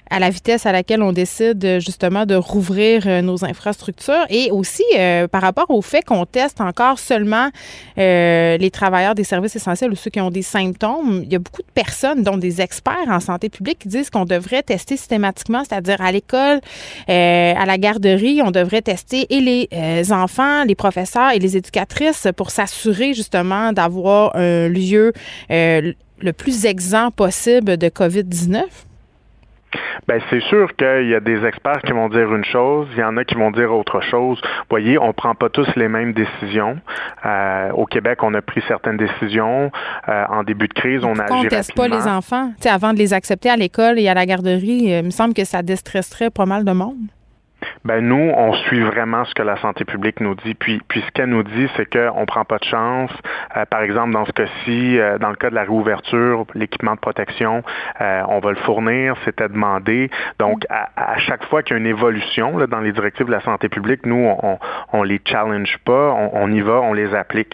à 0.09 0.19
la 0.19 0.29
vitesse 0.29 0.65
à 0.65 0.71
laquelle 0.71 1.01
on 1.01 1.11
décide 1.11 1.79
justement 1.79 2.25
de 2.25 2.35
rouvrir 2.35 3.21
nos 3.23 3.43
infrastructures 3.43 4.25
et 4.29 4.51
aussi 4.51 4.83
par 5.31 5.41
rapport 5.41 5.69
au 5.69 5.81
fait 5.81 6.03
qu'on 6.03 6.25
teste 6.25 6.61
encore 6.61 6.99
seulement 6.99 7.49
les 7.97 8.69
travailleurs 8.71 9.15
des 9.15 9.23
services 9.23 9.55
essentiels 9.55 9.91
ou 9.91 9.95
ceux 9.95 10.09
qui 10.09 10.21
ont 10.21 10.31
des 10.31 10.41
symptômes. 10.41 11.21
Il 11.25 11.31
y 11.31 11.35
a 11.35 11.39
beaucoup 11.39 11.61
de 11.61 11.71
personnes, 11.73 12.23
dont 12.23 12.37
des 12.37 12.61
experts 12.61 13.09
en 13.09 13.19
santé 13.19 13.49
publique, 13.49 13.79
qui 13.79 13.87
disent 13.89 14.09
qu'on 14.09 14.25
devrait 14.25 14.63
tester 14.63 14.97
systématiquement, 14.97 15.63
c'est-à-dire 15.67 16.01
à, 16.01 16.11
l'école, 16.11 16.61
à 17.07 17.65
la 17.65 17.77
garderie, 17.77 18.41
on 18.43 18.51
devrait 18.51 18.81
tester 18.81 19.27
et 19.29 19.39
les 19.39 19.69
les 19.97 20.13
enfants, 20.13 20.63
les 20.63 20.75
professeurs 20.75 21.31
et 21.31 21.39
les 21.39 21.57
éducatrices 21.57 22.27
pour 22.35 22.51
s'assurer 22.51 23.13
justement 23.13 23.73
d'avoir 23.73 24.35
un 24.35 24.69
lieu 24.69 25.11
euh, 25.51 25.93
le 26.19 26.33
plus 26.33 26.65
exempt 26.65 27.11
possible 27.11 27.77
de 27.77 27.87
COVID-19? 27.87 28.63
Ben 30.07 30.21
c'est 30.29 30.41
sûr 30.43 30.73
qu'il 30.77 31.09
y 31.09 31.15
a 31.15 31.19
des 31.19 31.43
experts 31.45 31.81
qui 31.85 31.91
vont 31.91 32.07
dire 32.07 32.33
une 32.33 32.45
chose, 32.45 32.87
il 32.93 32.99
y 32.99 33.03
en 33.03 33.17
a 33.17 33.25
qui 33.25 33.35
vont 33.35 33.51
dire 33.51 33.73
autre 33.73 33.99
chose. 34.01 34.39
Vous 34.41 34.65
voyez, 34.69 34.97
on 34.97 35.11
prend 35.11 35.35
pas 35.35 35.49
tous 35.49 35.67
les 35.75 35.89
mêmes 35.89 36.13
décisions. 36.13 36.77
Euh, 37.25 37.71
au 37.71 37.85
Québec, 37.85 38.23
on 38.23 38.33
a 38.33 38.41
pris 38.41 38.63
certaines 38.67 38.95
décisions. 38.95 39.69
Euh, 40.07 40.25
en 40.29 40.43
début 40.43 40.69
de 40.69 40.73
crise, 40.73 41.03
on 41.03 41.19
a 41.19 41.23
agi 41.23 41.31
On 41.31 41.35
rapidement. 41.35 41.49
teste 41.49 41.75
pas 41.75 41.87
les 41.89 42.07
enfants. 42.07 42.51
Avant 42.65 42.93
de 42.93 42.97
les 42.97 43.13
accepter 43.13 43.49
à 43.49 43.57
l'école 43.57 43.99
et 43.99 44.07
à 44.07 44.13
la 44.13 44.25
garderie, 44.25 44.83
il 44.85 45.03
me 45.03 45.09
semble 45.09 45.33
que 45.33 45.43
ça 45.43 45.61
déstresserait 45.61 46.29
pas 46.29 46.45
mal 46.45 46.63
de 46.63 46.71
monde. 46.71 46.95
Ben 47.85 48.05
nous, 48.05 48.31
on 48.35 48.53
suit 48.53 48.81
vraiment 48.81 49.25
ce 49.25 49.33
que 49.33 49.41
la 49.41 49.57
santé 49.57 49.85
publique 49.85 50.19
nous 50.19 50.35
dit. 50.35 50.53
Puis, 50.53 50.81
puis 50.87 51.01
ce 51.01 51.11
qu'elle 51.11 51.29
nous 51.29 51.43
dit, 51.43 51.69
c'est 51.75 51.85
qu'on 51.85 52.25
prend 52.25 52.43
pas 52.43 52.57
de 52.57 52.65
chance. 52.65 53.11
Euh, 53.55 53.65
par 53.65 53.81
exemple, 53.81 54.11
dans 54.11 54.25
ce 54.25 54.31
cas-ci, 54.31 54.99
euh, 54.99 55.17
dans 55.17 55.29
le 55.29 55.35
cas 55.35 55.49
de 55.49 55.55
la 55.55 55.61
réouverture, 55.61 56.45
l'équipement 56.53 56.95
de 56.95 56.99
protection, 56.99 57.63
euh, 58.01 58.21
on 58.27 58.39
va 58.39 58.49
le 58.51 58.57
fournir, 58.57 59.15
c'était 59.25 59.47
demandé. 59.47 60.09
Donc, 60.39 60.65
à, 60.69 60.89
à 60.95 61.17
chaque 61.19 61.45
fois 61.45 61.63
qu'il 61.63 61.75
y 61.75 61.77
a 61.77 61.79
une 61.79 61.87
évolution 61.87 62.57
là, 62.57 62.67
dans 62.67 62.79
les 62.79 62.91
directives 62.91 63.27
de 63.27 63.31
la 63.31 63.41
santé 63.41 63.69
publique, 63.69 64.05
nous, 64.05 64.35
on, 64.43 64.59
on 64.93 65.03
les 65.03 65.21
challenge 65.25 65.77
pas, 65.85 66.11
on, 66.11 66.31
on 66.33 66.51
y 66.51 66.61
va, 66.61 66.81
on 66.81 66.93
les 66.93 67.13
applique. 67.15 67.53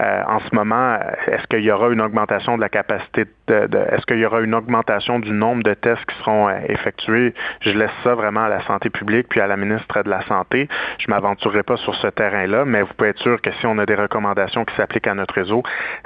En 0.00 0.38
ce 0.40 0.54
moment, 0.54 0.98
est-ce 1.26 1.46
qu'il 1.48 1.60
y 1.64 1.72
aura 1.72 1.88
une 1.88 2.00
augmentation 2.00 2.56
de 2.56 2.60
la 2.60 2.68
capacité 2.68 3.24
de, 3.48 3.66
de 3.66 3.78
est-ce 3.78 4.06
qu'il 4.06 4.18
y 4.18 4.26
aura 4.26 4.40
une 4.40 4.54
augmentation 4.54 5.18
du 5.18 5.32
nombre 5.32 5.62
de 5.62 5.74
tests 5.74 6.04
qui 6.06 6.16
seront 6.18 6.48
effectués? 6.68 7.34
Je 7.62 7.70
laisse 7.70 7.90
ça 8.04 8.14
vraiment 8.14 8.44
à 8.44 8.48
la 8.48 8.60
santé 8.60 8.90
publique 8.90 9.28
puis 9.28 9.37
à 9.40 9.46
la 9.46 9.56
ministre 9.56 10.02
de 10.02 10.10
la 10.10 10.22
Santé. 10.22 10.68
Je 10.98 11.10
m'aventurerai 11.10 11.62
pas 11.62 11.76
sur 11.76 11.94
ce 11.96 12.08
terrain-là, 12.08 12.64
mais 12.64 12.82
vous 12.82 12.92
pouvez 12.94 13.10
être 13.10 13.20
sûr 13.20 13.40
que 13.40 13.50
si 13.52 13.66
on 13.66 13.78
a 13.78 13.86
des 13.86 13.94
recommandations 13.94 14.64
qui 14.64 14.74
s'appliquent 14.76 15.06
à 15.06 15.14
notre 15.14 15.34
réseau, 15.34 15.62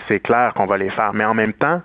c'est 0.09 0.21
clair 0.21 0.53
qu'on 0.55 0.67
va 0.67 0.79
les 0.79 0.91
faire. 0.91 1.13
Mais 1.15 1.25
en 1.25 1.35
même 1.35 1.53
temps, 1.53 1.81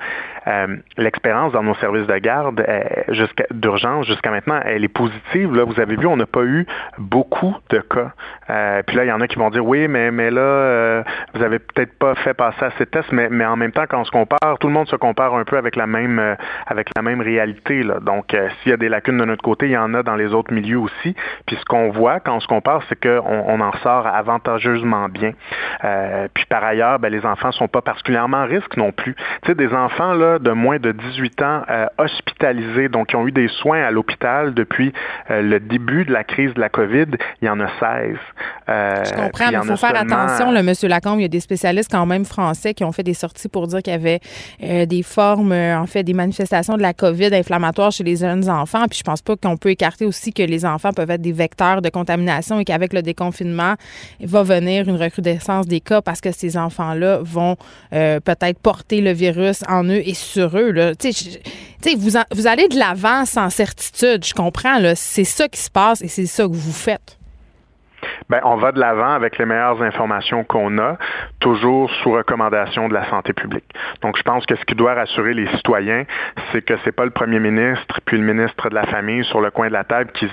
euh, 0.48 0.78
l'expérience 0.98 1.52
dans 1.52 1.64
nos 1.64 1.76
services 1.76 2.08
de 2.08 2.18
garde 2.18 2.64
euh, 2.68 3.28
d'urgence 3.52 4.08
jusqu'à 4.08 4.32
maintenant, 4.32 4.60
elle 4.64 4.84
est 4.84 4.88
positive. 4.88 5.54
Là, 5.54 5.64
vous 5.64 5.80
avez 5.80 5.96
vu, 5.96 6.08
on 6.08 6.18
n'a 6.18 6.26
pas 6.26 6.44
eu 6.44 6.66
beaucoup 6.98 7.56
de 7.70 7.80
cas. 7.80 8.12
Euh, 8.50 8.82
puis 8.86 8.96
là, 8.96 9.06
il 9.06 9.08
y 9.08 9.12
en 9.12 9.22
a 9.22 9.28
qui 9.28 9.38
vont 9.38 9.50
dire 9.50 9.66
oui, 9.66 9.88
mais 9.88 10.12
mais 10.12 10.32
là, 10.32 11.04
vous 11.34 11.44
avez 11.44 11.60
peut-être 11.60 11.98
pas 11.98 12.16
fait 12.16 12.34
passer 12.34 12.64
à 12.64 12.72
ces 12.78 12.86
tests, 12.86 13.12
mais 13.12 13.28
mais 13.30 13.46
en 13.46 13.56
même 13.56 13.72
temps, 13.72 13.86
quand 13.90 14.00
on 14.00 14.06
se 14.06 14.12
compare, 14.12 14.58
tout 14.60 14.68
le 14.68 14.74
monde 14.74 14.88
se 14.88 14.96
compare 14.96 15.36
un 15.36 15.44
peu 15.44 15.58
avec 15.58 15.76
la 15.76 15.88
même 15.88 16.38
avec 16.66 16.90
la 16.96 17.02
même 17.02 17.22
réalité. 17.22 17.84
Donc, 18.02 18.36
s'il 18.62 18.72
y 18.72 18.74
a 18.74 18.78
des 18.78 18.90
lacunes 18.90 19.18
de 19.18 19.26
notre 19.26 19.44
côté, 19.44 19.68
il 19.68 19.72
y 19.72 19.78
en 19.78 19.94
a 19.94 20.04
dans 20.04 20.16
les 20.16 20.34
autres 20.34 20.54
milieux 20.54 20.80
aussi. 20.80 21.16
Puis 21.46 21.56
ce 21.60 21.66
qu'on 21.66 21.90
voit 21.90 22.20
quand 22.20 22.36
on 22.36 22.40
se 22.40 22.48
compare, 22.48 22.82
c'est 22.90 23.00
qu'on 23.00 23.44
on 23.48 23.60
en 23.62 23.72
sort 23.84 24.08
avantageusement 24.08 25.08
bien. 25.10 25.32
Euh, 25.84 26.28
puis 26.34 26.46
par 26.46 26.64
ailleurs, 26.64 27.00
ben, 27.00 27.10
les 27.10 27.26
enfants 27.26 27.52
sont 27.52 27.68
pas 27.68 27.82
particulièrement 27.82 28.38
à 28.38 28.46
risque 28.46 28.76
non 28.78 28.92
plus. 28.92 29.16
Tu 29.44 29.48
sais, 29.48 29.56
des 29.56 29.74
enfants 29.74 30.14
là 30.14 30.40
de 30.40 30.52
moins 30.52 30.78
de 30.80 30.92
18 30.92 31.42
ans 31.42 31.62
euh, 31.70 31.86
hospitalisés, 31.98 32.90
donc 32.90 33.08
qui 33.08 33.16
ont 33.16 33.28
eu 33.28 33.32
des 33.32 33.48
soins 33.48 33.82
à 33.82 33.92
l'hôpital 33.92 34.54
depuis 34.54 34.94
euh, 35.32 35.42
le 35.42 35.60
début 35.60 36.06
de 36.06 36.12
la 36.14 36.24
crise 36.24 36.54
de 36.54 36.60
la 36.60 36.70
COVID, 36.70 37.06
il 37.42 37.46
y 37.46 37.50
en 37.50 37.60
a 37.60 37.68
16. 37.80 38.18
Euh, 38.70 39.04
Je 39.06 39.14
comprends, 39.14 39.46
mais 39.52 39.58
il 39.62 39.68
faut 39.68 39.78
faire 39.78 39.96
seulement- 39.96 40.16
attention, 40.16 40.52
là, 40.52 40.64
Monsieur 40.64 40.88
Lacombe. 40.90 41.20
Il 41.20 41.24
y 41.24 41.26
a 41.26 41.30
des 41.30 41.40
spécialistes 41.40 41.92
quand 41.92 42.06
même 42.06 42.26
français 42.26 42.74
qui 42.74 42.84
ont 42.84 42.92
fait 42.92 43.04
des 43.04 43.14
sorties 43.14 43.50
pour 43.50 43.68
dire 43.68 43.82
qu'il 43.82 43.94
y 43.94 43.96
avait 43.96 44.20
des 44.86 45.04
formes, 45.04 45.52
en 45.54 45.86
fait, 45.86 46.04
des 46.04 46.14
manifestations 46.14 46.76
de 46.76 46.82
la 46.82 46.94
COVID 46.94 47.34
inflammatoire 47.34 47.92
chez 47.92 48.04
les 48.04 48.18
jeunes 48.18 48.50
enfants. 48.50 48.86
Puis 48.90 49.00
je 49.00 49.04
pense 49.04 49.22
pas 49.22 49.36
qu'on 49.36 49.58
peut 49.58 49.70
écarter 49.70 50.06
aussi 50.06 50.34
que 50.34 50.44
les 50.44 50.66
enfants 50.66 50.92
peuvent 50.94 51.10
être 51.12 51.22
des 51.28 51.34
vecteurs 51.34 51.82
de 51.82 51.90
contamination 51.90 52.60
et 52.60 52.66
qu'avec 52.66 52.94
le 52.94 53.02
déconfinement, 53.02 53.76
va 54.22 54.44
venir 54.44 54.88
une 54.88 54.96
recrudescence 54.96 55.68
des 55.68 55.82
cas 55.82 56.02
parce 56.02 56.22
que 56.22 56.32
ces 56.32 56.58
enfants-là 56.58 57.20
vont 57.22 57.58
euh, 57.94 58.20
peut-être 58.20 58.60
porter 58.60 59.02
le 59.02 59.12
virus 59.12 59.64
en 59.68 59.84
eux 59.86 60.02
et 60.06 60.14
sur 60.14 60.58
eux. 60.58 60.72
Là. 60.72 60.94
Vous, 61.98 62.12
vous 62.32 62.48
allez 62.48 62.68
de 62.68 62.78
l'avant 62.78 63.26
sans 63.26 63.50
certitude, 63.50 64.26
je 64.26 64.34
comprends. 64.34 64.80
C'est 64.96 65.24
ça 65.24 65.48
qui 65.48 65.60
se 65.60 65.70
passe 65.70 66.02
et 66.02 66.08
c'est 66.08 66.26
ça 66.26 66.44
que 66.44 66.54
vous 66.54 66.72
faites. 66.72 67.17
Ben, 68.30 68.42
on 68.44 68.56
va 68.58 68.72
de 68.72 68.80
l'avant 68.80 69.14
avec 69.14 69.38
les 69.38 69.46
meilleures 69.46 69.82
informations 69.82 70.44
qu'on 70.44 70.78
a, 70.78 70.98
toujours 71.40 71.90
sous 72.02 72.12
recommandation 72.12 72.90
de 72.90 72.94
la 72.94 73.06
santé 73.10 73.34
publique. 73.34 73.66
Donc, 74.02 74.18
je 74.18 74.24
pense 74.24 74.46
que 74.46 74.56
ce 74.56 74.66
qui 74.66 74.76
doit 74.76 74.94
rassurer 74.94 75.34
les 75.34 75.48
citoyens, 75.56 76.04
c'est 76.52 76.62
que 76.62 76.74
c'est 76.84 76.92
pas 76.92 77.06
le 77.06 77.12
premier 77.12 77.40
ministre 77.40 78.00
puis 78.06 78.18
le 78.18 78.24
ministre 78.24 78.70
de 78.70 78.76
la 78.76 78.86
Famille 78.88 79.24
sur 79.26 79.42
le 79.42 79.52
coin 79.52 79.68
de 79.68 79.74
la 79.74 79.84
table 79.84 80.12
qui, 80.12 80.28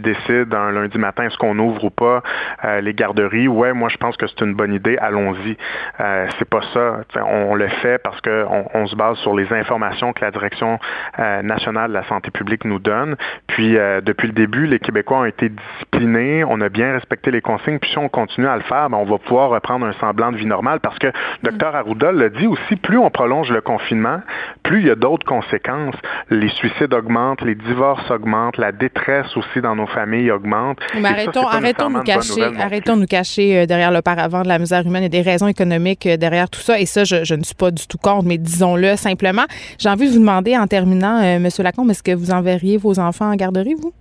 décide 0.00 0.54
un 0.54 0.70
lundi 0.70 0.98
matin 0.98 1.24
est-ce 1.24 1.36
qu'on 1.38 1.58
ouvre 1.58 1.84
ou 1.84 1.90
pas 1.90 2.22
euh, 2.64 2.80
les 2.80 2.94
garderies. 2.94 3.48
Ouais, 3.48 3.72
moi, 3.72 3.88
je 3.88 3.96
pense 3.96 4.16
que 4.16 4.26
c'est 4.26 4.40
une 4.40 4.54
bonne 4.54 4.72
idée. 4.72 4.96
Allons-y. 4.98 5.56
Euh, 6.00 6.26
c'est 6.38 6.48
pas 6.48 6.60
ça. 6.72 7.00
On 7.26 7.54
le 7.54 7.68
fait 7.68 7.98
parce 7.98 8.20
que 8.20 8.44
on, 8.48 8.66
on 8.74 8.86
se 8.86 8.96
base 8.96 9.18
sur 9.18 9.34
les 9.34 9.52
informations 9.52 10.12
que 10.12 10.24
la 10.24 10.30
direction 10.30 10.78
euh, 11.18 11.42
nationale 11.42 11.88
de 11.88 11.94
la 11.94 12.04
santé 12.04 12.30
publique 12.30 12.64
nous 12.64 12.78
donne. 12.78 13.16
Puis, 13.48 13.76
euh, 13.76 14.00
depuis 14.00 14.28
le 14.28 14.34
début, 14.34 14.66
les 14.66 14.78
Québécois 14.78 15.18
ont 15.18 15.24
été 15.24 15.48
disciplinés. 15.48 16.44
On 16.44 16.60
a 16.60 16.68
bien 16.68 16.94
respecter 16.98 17.30
les 17.30 17.40
consignes. 17.40 17.78
Puis 17.78 17.90
si 17.90 17.98
on 17.98 18.08
continue 18.08 18.46
à 18.46 18.56
le 18.56 18.62
faire, 18.62 18.90
ben, 18.90 18.98
on 18.98 19.04
va 19.04 19.18
pouvoir 19.18 19.50
reprendre 19.50 19.86
un 19.86 19.92
semblant 19.94 20.32
de 20.32 20.36
vie 20.36 20.46
normale 20.46 20.80
parce 20.80 20.98
que 20.98 21.08
Dr 21.42 21.74
Arruda 21.74 22.12
l'a 22.12 22.28
dit 22.28 22.46
aussi, 22.46 22.76
plus 22.76 22.98
on 22.98 23.10
prolonge 23.10 23.50
le 23.50 23.60
confinement, 23.60 24.20
plus 24.62 24.80
il 24.80 24.86
y 24.86 24.90
a 24.90 24.94
d'autres 24.94 25.26
conséquences. 25.26 25.96
Les 26.30 26.48
suicides 26.48 26.92
augmentent, 26.92 27.42
les 27.42 27.54
divorces 27.54 28.10
augmentent, 28.10 28.58
la 28.58 28.72
détresse 28.72 29.36
aussi 29.36 29.60
dans 29.60 29.76
nos 29.76 29.86
familles 29.86 30.30
augmente. 30.30 30.78
Mais 30.94 31.02
ça, 31.02 31.08
arrêtons, 31.08 31.50
nécessairement 31.60 31.98
nous 31.98 32.04
cacher, 32.04 32.42
arrêtons 32.60 32.96
de 32.96 33.00
nous 33.00 33.06
cacher 33.06 33.58
euh, 33.58 33.66
derrière 33.66 33.90
le 33.90 34.02
paravent 34.02 34.42
de 34.42 34.48
la 34.48 34.58
misère 34.58 34.86
humaine 34.86 35.04
et 35.04 35.08
des 35.08 35.22
raisons 35.22 35.48
économiques 35.48 36.06
euh, 36.06 36.16
derrière 36.16 36.50
tout 36.50 36.60
ça. 36.60 36.78
Et 36.78 36.86
ça, 36.86 37.04
je, 37.04 37.24
je 37.24 37.34
ne 37.34 37.42
suis 37.42 37.54
pas 37.54 37.70
du 37.70 37.86
tout 37.86 37.98
contre, 37.98 38.24
mais 38.26 38.38
disons-le 38.38 38.96
simplement. 38.96 39.44
J'ai 39.78 39.88
envie 39.88 40.06
de 40.06 40.12
vous 40.12 40.20
demander 40.20 40.56
en 40.56 40.66
terminant, 40.66 41.22
euh, 41.22 41.38
Monsieur 41.38 41.62
Lacombe, 41.62 41.90
est-ce 41.90 42.02
que 42.02 42.14
vous 42.14 42.30
enverriez 42.30 42.76
vos 42.76 42.98
enfants 42.98 43.30
en 43.30 43.36
garderie, 43.36 43.74
vous? 43.74 43.92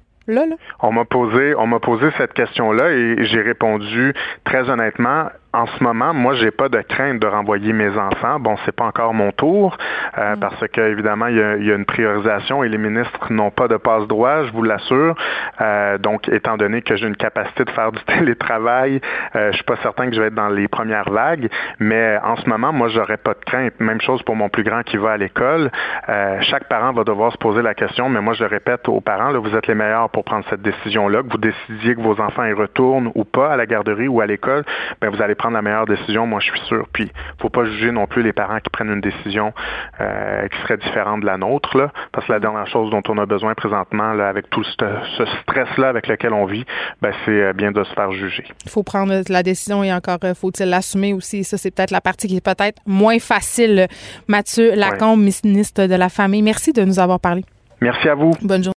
On 0.82 0.92
m'a 0.92 1.06
posé, 1.06 1.56
on 1.56 1.68
m'a 1.68 1.80
posé 1.80 2.10
cette 2.18 2.34
question-là 2.34 2.92
et 2.92 3.26
j'ai 3.26 3.42
répondu 3.42 4.14
très 4.44 4.70
honnêtement. 4.70 5.30
En 5.54 5.66
ce 5.66 5.84
moment, 5.84 6.14
moi, 6.14 6.36
j'ai 6.36 6.52
pas 6.52 6.70
de 6.70 6.82
crainte 6.82 7.20
de 7.20 7.28
renvoyer 7.28 7.74
mes 7.74 7.98
enfants. 7.98 8.40
Bon, 8.40 8.56
c'est 8.66 8.76
pas 8.76 8.86
encore 8.86 9.14
mon 9.14 9.32
tour 9.32 9.78
euh, 10.18 10.36
parce 10.36 10.68
que 10.68 10.82
évidemment, 10.82 11.28
il 11.28 11.38
y, 11.38 11.42
a, 11.42 11.56
il 11.56 11.66
y 11.66 11.72
a 11.72 11.76
une 11.76 11.86
priorisation 11.86 12.64
et 12.64 12.70
les 12.70 12.78
ministres 12.78 13.32
n'ont 13.32 13.50
pas 13.50 13.68
de 13.68 13.78
passe 13.78 14.08
droit, 14.08 14.44
je 14.44 14.52
vous 14.52 14.64
l'assure. 14.64 15.16
Euh, 15.62 15.98
donc, 15.98 16.28
étant 16.28 16.58
donné 16.58 16.82
que 16.82 16.96
j'ai 16.96 17.08
une 17.08 17.16
capacité 17.16 17.64
de 17.64 17.72
faire 17.72 17.92
du 17.92 18.00
télétravail, 18.06 19.00
euh, 19.36 19.52
je 19.52 19.56
suis 19.56 19.64
pas 19.64 19.78
certain 19.78 20.10
que 20.10 20.16
je 20.16 20.22
vais 20.22 20.28
être 20.28 20.36
dans 20.36 20.50
les 20.50 20.68
premières 20.68 21.10
vagues. 21.10 21.50
Mais 21.80 22.20
en 22.24 22.36
ce 22.36 22.48
moment, 22.50 22.74
moi, 22.74 22.90
j'aurais 22.90 23.18
pas 23.18 23.34
de 23.34 23.44
crainte. 23.46 23.80
Même 23.80 24.02
chose 24.02 24.22
pour 24.24 24.36
mon 24.36 24.50
plus 24.50 24.64
grand 24.64 24.84
qui 24.84 24.98
va 24.98 25.12
à 25.12 25.18
l'école. 25.18 25.72
Euh, 26.10 26.38
chaque 26.42 26.68
parent 26.68 26.92
va 26.92 27.04
devoir 27.04 27.32
se 27.32 27.38
poser 27.38 27.62
la 27.62 27.74
question, 27.74 28.10
mais 28.10 28.22
moi, 28.22 28.34
je 28.34 28.44
le 28.44 28.50
répète 28.50 28.88
aux 28.90 29.02
parents, 29.02 29.30
là, 29.30 29.40
vous 29.40 29.56
êtes 29.56 29.68
les 29.68 29.76
meilleurs 29.76 30.10
pour 30.10 30.24
prendre 30.26 30.46
cette 30.50 30.62
décision-là, 30.62 31.24
que 31.24 31.30
vous 31.30 31.38
décidiez 31.38 31.96
que 31.96 32.02
vos 32.02 32.20
enfants 32.20 32.44
y 32.46 32.54
retournent 32.54 33.12
ou 33.16 33.24
pas 33.24 33.54
à 33.54 33.58
la 33.58 33.66
garderie 33.66 34.08
ou 34.08 34.22
à 34.22 34.26
l'école, 34.26 34.64
ben 35.02 35.10
vous 35.10 35.22
allez 35.22 35.36
prendre 35.38 35.56
la 35.56 35.62
meilleure 35.62 35.86
décision, 35.86 36.28
moi 36.28 36.40
je 36.40 36.52
suis 36.52 36.68
sûr. 36.68 36.86
Puis 36.92 37.12
faut 37.42 37.50
pas 37.50 37.66
juger 37.66 37.92
non 37.92 38.08
plus 38.08 38.24
les 38.24 38.34
parents 38.34 38.60
qui 38.60 38.70
prennent 38.70 38.92
une 38.92 39.02
décision 39.02 39.54
euh, 40.02 40.48
qui 40.50 40.58
serait 40.64 40.78
différente 40.78 41.22
de 41.22 41.26
la 41.26 41.38
nôtre, 41.38 41.78
là, 41.78 41.92
parce 42.12 42.28
que 42.28 42.34
la 42.34 42.40
dernière 42.40 42.68
chose 42.68 42.90
dont 42.92 43.04
on 43.08 43.18
a 43.18 43.26
besoin 43.26 43.54
présentement, 43.54 44.14
là, 44.14 44.28
avec 44.28 44.50
tout 44.50 44.64
ce, 44.64 44.76
ce 45.18 45.26
stress-là 45.44 45.90
avec 45.90 46.08
lequel 46.08 46.34
on 46.34 46.46
vit, 46.46 46.66
ben 47.02 47.14
c'est 47.26 47.42
euh, 47.42 47.54
bien 47.54 47.72
de 47.72 47.84
se 47.84 47.94
faire 47.94 48.12
juger. 48.12 48.44
Il 48.66 48.72
faut 48.72 48.84
prendre 48.84 49.14
la 49.30 49.44
décision 49.44 49.84
et 49.84 49.94
encore 49.94 50.18
euh, 50.24 50.34
faut-il 50.34 50.70
l'assumer 50.70 51.14
aussi? 51.14 51.44
Ça, 51.44 51.58
c'est 51.58 51.72
peut-être 51.72 51.92
la 51.92 52.02
partie 52.02 52.28
qui 52.28 52.38
est 52.38 52.46
peut-être 52.46 52.82
moins 52.86 53.20
facile. 53.20 53.88
Mathieu 54.28 54.76
Lacombe, 54.76 55.22
ministre 55.44 55.86
de 55.86 55.96
la 55.96 56.10
Famille, 56.10 56.42
merci 56.42 56.74
de 56.74 56.84
nous 56.84 57.00
avoir 57.00 57.20
parlé. 57.20 57.44
Merci 57.82 58.10
à 58.10 58.16
vous. 58.16 58.32
Bonne 58.42 58.64
journée. 58.64 58.74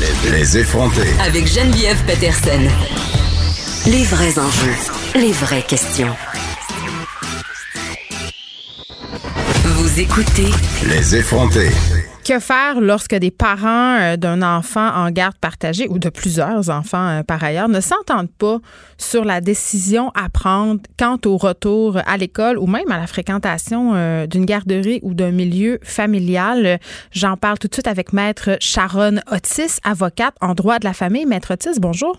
Les, 0.00 0.38
les 0.38 0.58
effrontés. 0.58 1.08
Avec 1.24 1.46
Geneviève 1.46 2.04
Peterson. 2.06 3.13
Les 3.86 4.02
vrais 4.04 4.38
enjeux, 4.38 4.72
les 5.14 5.32
vraies 5.32 5.62
questions. 5.62 6.14
Vous 9.62 10.00
écoutez 10.00 10.48
Les 10.88 11.16
effrontés. 11.16 11.68
Que 12.24 12.40
faire 12.40 12.80
lorsque 12.80 13.14
des 13.14 13.30
parents 13.30 13.98
euh, 14.00 14.16
d'un 14.16 14.40
enfant 14.40 14.88
en 14.88 15.10
garde 15.10 15.36
partagée 15.36 15.86
ou 15.90 15.98
de 15.98 16.08
plusieurs 16.08 16.70
enfants 16.70 17.08
euh, 17.08 17.22
par 17.22 17.44
ailleurs 17.44 17.68
ne 17.68 17.80
s'entendent 17.82 18.30
pas 18.30 18.60
sur 18.96 19.22
la 19.26 19.42
décision 19.42 20.10
à 20.14 20.30
prendre 20.30 20.80
quant 20.98 21.18
au 21.26 21.36
retour 21.36 21.98
à 22.06 22.16
l'école 22.16 22.56
ou 22.56 22.66
même 22.66 22.90
à 22.90 22.96
la 22.96 23.06
fréquentation 23.06 23.92
euh, 23.94 24.26
d'une 24.26 24.46
garderie 24.46 25.00
ou 25.02 25.12
d'un 25.12 25.30
milieu 25.30 25.78
familial? 25.82 26.80
J'en 27.12 27.36
parle 27.36 27.58
tout 27.58 27.68
de 27.68 27.74
suite 27.74 27.88
avec 27.88 28.14
Maître 28.14 28.56
Sharon 28.60 29.16
Otis, 29.30 29.78
avocate 29.84 30.36
en 30.40 30.54
droit 30.54 30.78
de 30.78 30.86
la 30.86 30.94
famille. 30.94 31.26
Maître 31.26 31.52
Otis, 31.52 31.78
bonjour. 31.78 32.16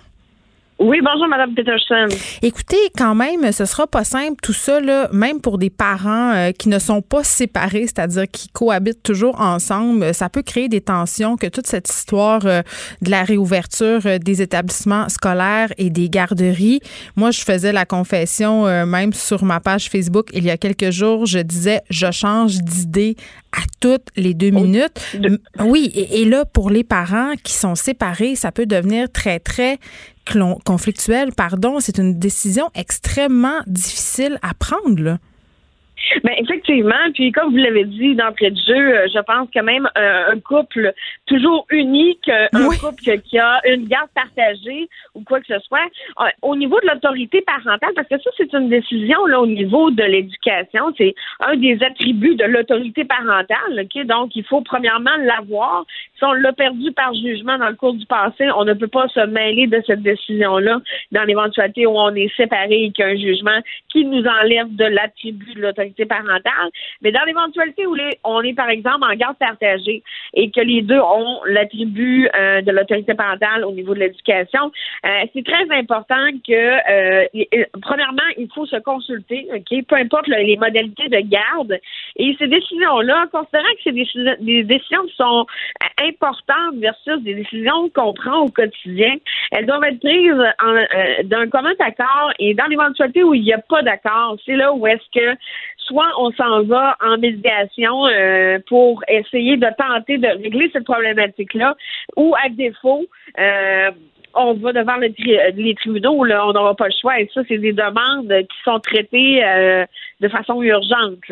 Oui, 0.78 1.00
bonjour, 1.02 1.30
Madame 1.30 1.54
Peterson. 1.56 2.08
Écoutez, 2.42 2.76
quand 2.98 3.16
même, 3.16 3.50
ce 3.54 3.64
sera 3.64 3.88
pas 3.88 4.04
simple 4.04 4.36
tout 4.44 4.52
ça, 4.52 4.82
là, 4.82 5.08
même 5.14 5.40
pour 5.40 5.58
des 5.58 5.70
parents 5.70 6.34
euh, 6.34 6.52
qui 6.52 6.68
ne 6.68 6.80
sont 6.80 7.02
pas 7.02 7.24
séparés, 7.24 7.84
c'est-à-dire 7.84 8.26
qui 8.30 8.50
cohabitent 8.50 9.02
toujours 9.02 9.40
ensemble. 9.40 10.14
Ça 10.14 10.28
peut 10.28 10.42
créer 10.42 10.68
des 10.68 10.82
tensions 10.82 11.38
que 11.38 11.48
toute 11.48 11.66
cette 11.66 11.90
histoire 11.90 12.46
euh, 12.46 12.62
de 13.02 13.10
la 13.10 13.24
réouverture 13.24 14.02
euh, 14.06 14.18
des 14.18 14.42
établissements 14.42 15.08
scolaires 15.08 15.70
et 15.78 15.90
des 15.90 16.10
garderies. 16.10 16.82
Moi, 17.16 17.32
je 17.32 17.42
faisais 17.42 17.72
la 17.72 17.86
confession 17.86 18.66
même 18.86 19.14
sur 19.14 19.44
ma 19.44 19.60
page 19.60 19.90
Facebook 19.90 20.28
il 20.34 20.44
y 20.44 20.50
a 20.50 20.58
quelques 20.58 20.92
jours. 20.92 21.26
Je 21.26 21.40
disais, 21.40 21.82
je 21.90 22.12
change 22.12 22.58
d'idée 22.58 23.16
à 23.54 23.62
toutes 23.80 24.08
les 24.18 24.34
deux 24.34 24.50
minutes. 24.50 25.00
Oui, 25.60 25.92
et, 25.96 26.22
et 26.22 26.26
là, 26.26 26.44
pour 26.44 26.70
les 26.70 26.84
parents 26.84 27.34
qui 27.44 27.54
sont 27.54 27.76
séparés, 27.76 28.36
ça 28.36 28.52
peut 28.52 28.66
devenir 28.66 29.10
très, 29.12 29.40
très 29.40 29.80
conflictuel, 30.66 31.32
pardon, 31.34 31.80
c'est 31.80 31.98
une 31.98 32.18
décision 32.18 32.70
extrêmement 32.76 33.62
difficile 33.68 34.40
à 34.42 34.54
prendre. 34.54 35.18
Ben 36.24 36.34
effectivement, 36.38 37.12
puis 37.14 37.32
comme 37.32 37.52
vous 37.52 37.58
l'avez 37.58 37.86
dit 37.86 38.16
d'entrée 38.16 38.52
de 38.52 38.58
jeu, 38.58 38.98
euh, 38.98 39.08
je 39.14 39.20
pense 39.22 39.50
que 39.50 39.60
même 39.60 39.90
euh, 39.98 40.34
un 40.34 40.40
couple 40.40 40.94
toujours 41.26 41.66
unique, 41.70 42.30
un 42.30 42.70
couple 42.80 43.20
qui 43.22 43.40
a 43.40 43.62
une 43.68 43.88
garde 43.88 44.10
partagée 44.14 44.90
ou 45.14 45.24
quoi 45.24 45.40
que 45.40 45.48
ce 45.48 45.60
soit, 45.60 45.88
euh, 46.22 46.26
au 46.42 46.56
niveau 46.56 46.80
de 46.82 46.88
l'autorité 46.88 47.42
parentale, 47.42 47.94
parce 47.96 48.08
que 48.08 48.20
ça 48.20 48.30
c'est 48.38 48.54
une 48.54 48.70
décision 48.70 49.26
là 49.26 49.40
au 49.40 49.48
niveau 49.48 49.90
de 49.92 50.04
l'éducation, 50.04 50.94
c'est 50.98 51.16
un 51.40 51.56
des 51.56 51.78
attributs 51.82 52.36
de 52.36 52.46
l'autorité 52.46 53.06
parentale, 53.06 53.80
ok, 53.84 54.06
donc 54.06 54.36
il 54.36 54.44
faut 54.44 54.62
premièrement 54.62 55.16
l'avoir. 55.20 55.86
Si 56.18 56.24
on 56.24 56.34
l'a 56.34 56.54
perdu 56.54 56.92
par 56.92 57.14
jugement 57.14 57.58
dans 57.58 57.70
le 57.70 57.76
cours 57.76 57.94
du 57.94 58.06
passé, 58.06 58.48
on 58.56 58.66
ne 58.66 58.74
peut 58.74 58.88
pas 58.88 59.08
se 59.10 59.26
mêler 59.26 59.68
de 59.68 59.82
cette 59.88 60.02
décision 60.02 60.58
là 60.58 60.80
dans 61.12 61.24
l'éventualité 61.24 61.86
où 61.86 61.98
on 61.98 62.14
est 62.16 62.34
séparé 62.36 62.86
et 62.86 62.92
qu'il 62.92 63.06
y 63.06 63.08
a 63.08 63.12
un 63.12 63.18
jugement 63.18 63.60
qui 63.90 64.06
nous 64.06 64.24
enlève 64.26 64.74
de 64.76 64.86
l'attribut 64.86 65.54
de 65.56 65.62
l'autorité 65.62 65.85
parentale. 66.06 66.70
Mais 67.02 67.12
dans 67.12 67.24
l'éventualité 67.24 67.86
où 67.86 67.96
on 68.24 68.42
est, 68.42 68.54
par 68.54 68.70
exemple, 68.70 69.06
en 69.10 69.16
garde 69.16 69.38
partagée 69.38 70.04
et 70.34 70.52
que 70.52 70.62
les 70.62 70.82
deux 70.82 71.00
ont 71.00 71.42
l'attribut 71.46 72.30
euh, 72.36 72.62
de 72.62 72.72
l'autorité 72.72 73.14
parentale 73.14 73.64
au 73.64 73.72
niveau 73.72 73.94
de 73.94 74.00
l'éducation, 74.00 74.72
euh, 75.06 75.10
c'est 75.34 75.46
très 75.46 75.70
important 75.72 76.28
que, 76.48 77.24
euh, 77.24 77.26
premièrement, 77.82 78.22
il 78.38 78.48
faut 78.54 78.66
se 78.66 78.78
consulter, 78.78 79.48
peu 79.88 79.96
importe 79.96 80.28
les 80.28 80.58
modalités 80.58 81.10
de 81.10 81.20
garde. 81.20 81.80
Et 82.18 82.36
ces 82.40 82.48
décisions-là, 82.48 83.28
considérant 83.32 83.64
que 83.76 83.82
c'est 83.84 83.92
des, 84.40 84.64
décisions 84.64 85.06
qui 85.06 85.16
sont 85.16 85.46
importantes 86.02 86.76
versus 86.76 87.22
des 87.22 87.36
décisions 87.36 87.90
qu'on 87.90 88.14
prend 88.14 88.40
au 88.40 88.50
quotidien, 88.50 89.16
elles 89.52 89.66
doivent 89.66 89.84
être 89.84 90.00
prises 90.00 91.28
d'un 91.30 91.48
commun 91.50 91.74
accord 91.80 92.32
et 92.40 92.54
dans 92.54 92.66
l'éventualité 92.66 93.24
où 93.24 93.34
il 93.34 93.44
n'y 93.44 93.54
a 93.54 93.60
pas 93.60 93.82
d'accord, 93.82 94.38
c'est 94.46 94.56
là 94.56 94.74
où 94.74 94.86
est-ce 94.88 95.04
que 95.14 95.38
soit 95.78 96.12
on 96.20 96.32
s'en 96.32 96.64
va 96.64 96.98
en 97.02 97.18
médiation 97.18 98.08
euh, 98.08 98.60
pour 98.68 99.04
essayer 99.08 99.58
de 99.58 99.68
tenter 99.78 100.18
de 100.18 100.28
régler 100.28 100.70
cette 100.74 100.86
problématique-là, 100.86 101.76
ou 102.16 102.34
à 102.44 102.50
défaut, 102.50 103.06
euh, 103.40 103.92
on 104.36 104.54
va 104.54 104.74
devant 104.74 104.98
les 104.98 105.76
tribunaux, 105.76 106.24
là, 106.26 106.46
on 106.46 106.54
n'aura 106.54 106.76
pas 106.76 106.88
le 106.88 106.94
choix. 107.00 107.20
Et 107.20 107.30
ça, 107.34 107.42
c'est 107.48 107.58
des 107.58 107.72
demandes 107.72 108.28
qui 108.28 108.58
sont 108.64 108.80
traitées 108.80 109.44
euh, 109.44 109.86
de 110.20 110.28
façon 110.28 110.62
urgente. 110.62 111.32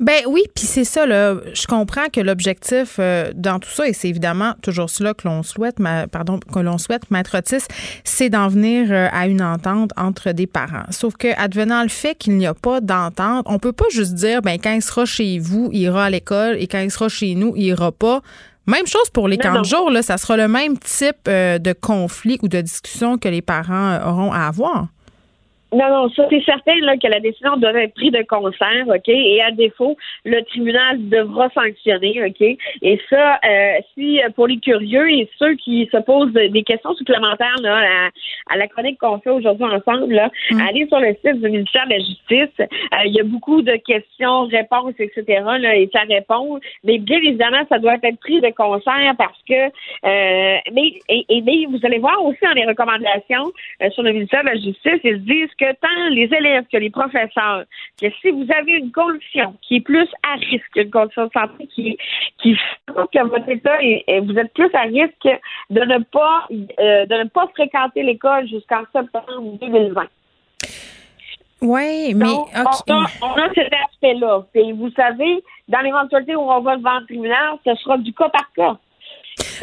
Ben 0.00 0.22
oui, 0.26 0.42
puis 0.54 0.64
c'est 0.64 0.84
ça, 0.84 1.06
là. 1.06 1.36
Je 1.54 1.66
comprends 1.66 2.08
que 2.12 2.20
l'objectif 2.20 2.96
euh, 2.98 3.30
dans 3.34 3.58
tout 3.58 3.70
ça, 3.70 3.88
et 3.88 3.92
c'est 3.92 4.08
évidemment 4.08 4.54
toujours 4.62 4.90
cela 4.90 5.14
que 5.14 5.28
l'on 5.28 5.42
souhaite, 5.42 5.76
pardon, 6.10 6.40
que 6.40 6.58
l'on 6.58 6.78
souhaite, 6.78 7.10
Maître 7.10 7.38
Otis, 7.38 7.64
c'est 8.04 8.28
d'en 8.28 8.48
venir 8.48 8.88
euh, 8.90 9.08
à 9.12 9.26
une 9.26 9.42
entente 9.42 9.92
entre 9.96 10.32
des 10.32 10.46
parents. 10.46 10.84
Sauf 10.90 11.16
que, 11.16 11.28
advenant 11.40 11.82
le 11.82 11.88
fait 11.88 12.14
qu'il 12.14 12.36
n'y 12.36 12.46
a 12.46 12.54
pas 12.54 12.80
d'entente, 12.80 13.44
on 13.48 13.58
peut 13.58 13.72
pas 13.72 13.86
juste 13.90 14.14
dire, 14.14 14.42
ben 14.42 14.58
quand 14.62 14.72
il 14.72 14.82
sera 14.82 15.04
chez 15.04 15.38
vous, 15.38 15.70
il 15.72 15.82
ira 15.82 16.06
à 16.06 16.10
l'école, 16.10 16.56
et 16.58 16.66
quand 16.66 16.80
il 16.80 16.90
sera 16.90 17.08
chez 17.08 17.34
nous, 17.34 17.54
il 17.56 17.64
ira 17.64 17.92
pas. 17.92 18.20
Même 18.66 18.86
chose 18.86 19.10
pour 19.12 19.26
les 19.26 19.38
40 19.38 19.64
jours, 19.64 19.90
là, 19.90 20.02
ça 20.02 20.18
sera 20.18 20.36
le 20.36 20.46
même 20.46 20.78
type 20.78 21.16
euh, 21.26 21.58
de 21.58 21.72
conflit 21.72 22.38
ou 22.42 22.48
de 22.48 22.60
discussion 22.60 23.18
que 23.18 23.28
les 23.28 23.42
parents 23.42 23.98
auront 24.06 24.32
à 24.32 24.46
avoir. 24.46 24.86
Non, 25.72 25.88
non, 25.88 26.08
ça 26.10 26.26
c'est 26.30 26.44
certain 26.44 26.76
là, 26.80 26.96
que 26.96 27.06
la 27.06 27.20
décision 27.20 27.56
doit 27.56 27.72
être 27.72 27.94
prise 27.94 28.12
de 28.12 28.22
concert, 28.22 28.84
OK? 28.86 29.08
Et 29.08 29.40
à 29.42 29.50
défaut, 29.50 29.96
le 30.24 30.42
tribunal 30.44 31.08
devra 31.08 31.48
sanctionner, 31.50 32.22
OK? 32.24 32.40
Et 32.82 33.00
ça, 33.08 33.38
euh, 33.44 33.80
si 33.94 34.20
pour 34.34 34.46
les 34.46 34.58
curieux 34.58 35.10
et 35.10 35.28
ceux 35.38 35.54
qui 35.54 35.88
se 35.90 35.98
posent 35.98 36.32
des 36.32 36.62
questions 36.62 36.94
supplémentaires 36.94 37.56
là, 37.62 38.10
à, 38.50 38.56
la 38.56 38.66
chronique 38.68 38.98
qu'on 38.98 39.18
fait 39.18 39.30
aujourd'hui 39.30 39.64
ensemble, 39.64 40.12
là, 40.12 40.30
mm. 40.50 40.60
allez 40.60 40.86
sur 40.86 41.00
le 41.00 41.14
site 41.24 41.40
du 41.40 41.48
ministère 41.48 41.86
de 41.86 41.92
la 41.92 41.98
Justice. 41.98 42.60
Euh, 42.60 43.06
il 43.06 43.14
y 43.14 43.20
a 43.20 43.24
beaucoup 43.24 43.62
de 43.62 43.76
questions, 43.76 44.46
réponses, 44.46 44.94
etc. 44.98 45.42
Là, 45.58 45.76
et 45.76 45.88
ça 45.92 46.00
répond. 46.08 46.60
Mais 46.84 46.98
bien 46.98 47.18
évidemment, 47.18 47.64
ça 47.68 47.78
doit 47.78 47.96
être 48.02 48.20
pris 48.20 48.40
de 48.40 48.50
concert 48.50 49.14
parce 49.16 49.38
que 49.48 49.66
euh, 50.04 50.58
mais 50.72 50.98
et, 51.08 51.42
mais 51.42 51.66
vous 51.66 51.78
allez 51.84 51.98
voir 51.98 52.24
aussi 52.24 52.38
dans 52.42 52.52
les 52.52 52.66
recommandations 52.66 53.52
euh, 53.82 53.90
sur 53.90 54.02
le 54.02 54.12
ministère 54.12 54.42
de 54.42 54.48
la 54.48 54.56
Justice, 54.56 55.00
ils 55.04 55.22
disent 55.24 55.54
que 55.58 55.61
que 55.62 55.72
tant 55.74 56.08
les 56.10 56.24
élèves 56.24 56.64
que 56.72 56.76
les 56.76 56.90
professeurs, 56.90 57.64
que 58.00 58.06
si 58.20 58.30
vous 58.30 58.46
avez 58.58 58.72
une 58.72 58.90
condition 58.90 59.54
qui 59.62 59.76
est 59.76 59.80
plus 59.80 60.08
à 60.24 60.34
risque, 60.34 60.76
une 60.76 60.90
condition 60.90 61.26
de 61.26 61.30
santé 61.32 61.66
qui, 61.68 61.96
qui 62.42 62.56
fait 62.56 62.92
que 63.12 63.26
votre 63.28 63.48
état 63.48 63.80
est, 63.80 64.20
vous 64.20 64.36
êtes 64.36 64.52
plus 64.54 64.70
à 64.74 64.82
risque 64.82 65.28
de 65.70 65.80
ne 65.80 66.02
pas 66.02 66.46
euh, 66.50 67.06
de 67.06 67.14
ne 67.22 67.28
pas 67.28 67.46
fréquenter 67.54 68.02
l'école 68.02 68.48
jusqu'en 68.48 68.82
septembre 68.92 69.58
2020. 69.60 70.02
Oui, 71.62 72.12
mais 72.16 72.26
on, 72.26 72.46
a, 72.54 73.54
cet 73.54 73.72
aspect-là. 73.72 74.44
Et 74.54 74.72
vous 74.72 74.90
savez, 74.90 75.44
dans 75.68 75.80
l'éventualité 75.80 76.34
où 76.34 76.40
on 76.40 76.60
va 76.60 76.76
devant 76.76 76.98
le 76.98 77.04
tribunal, 77.06 77.54
ce 77.64 77.72
sera 77.76 77.98
du 77.98 78.12
cas 78.12 78.28
par 78.30 78.52
cas. 78.52 78.76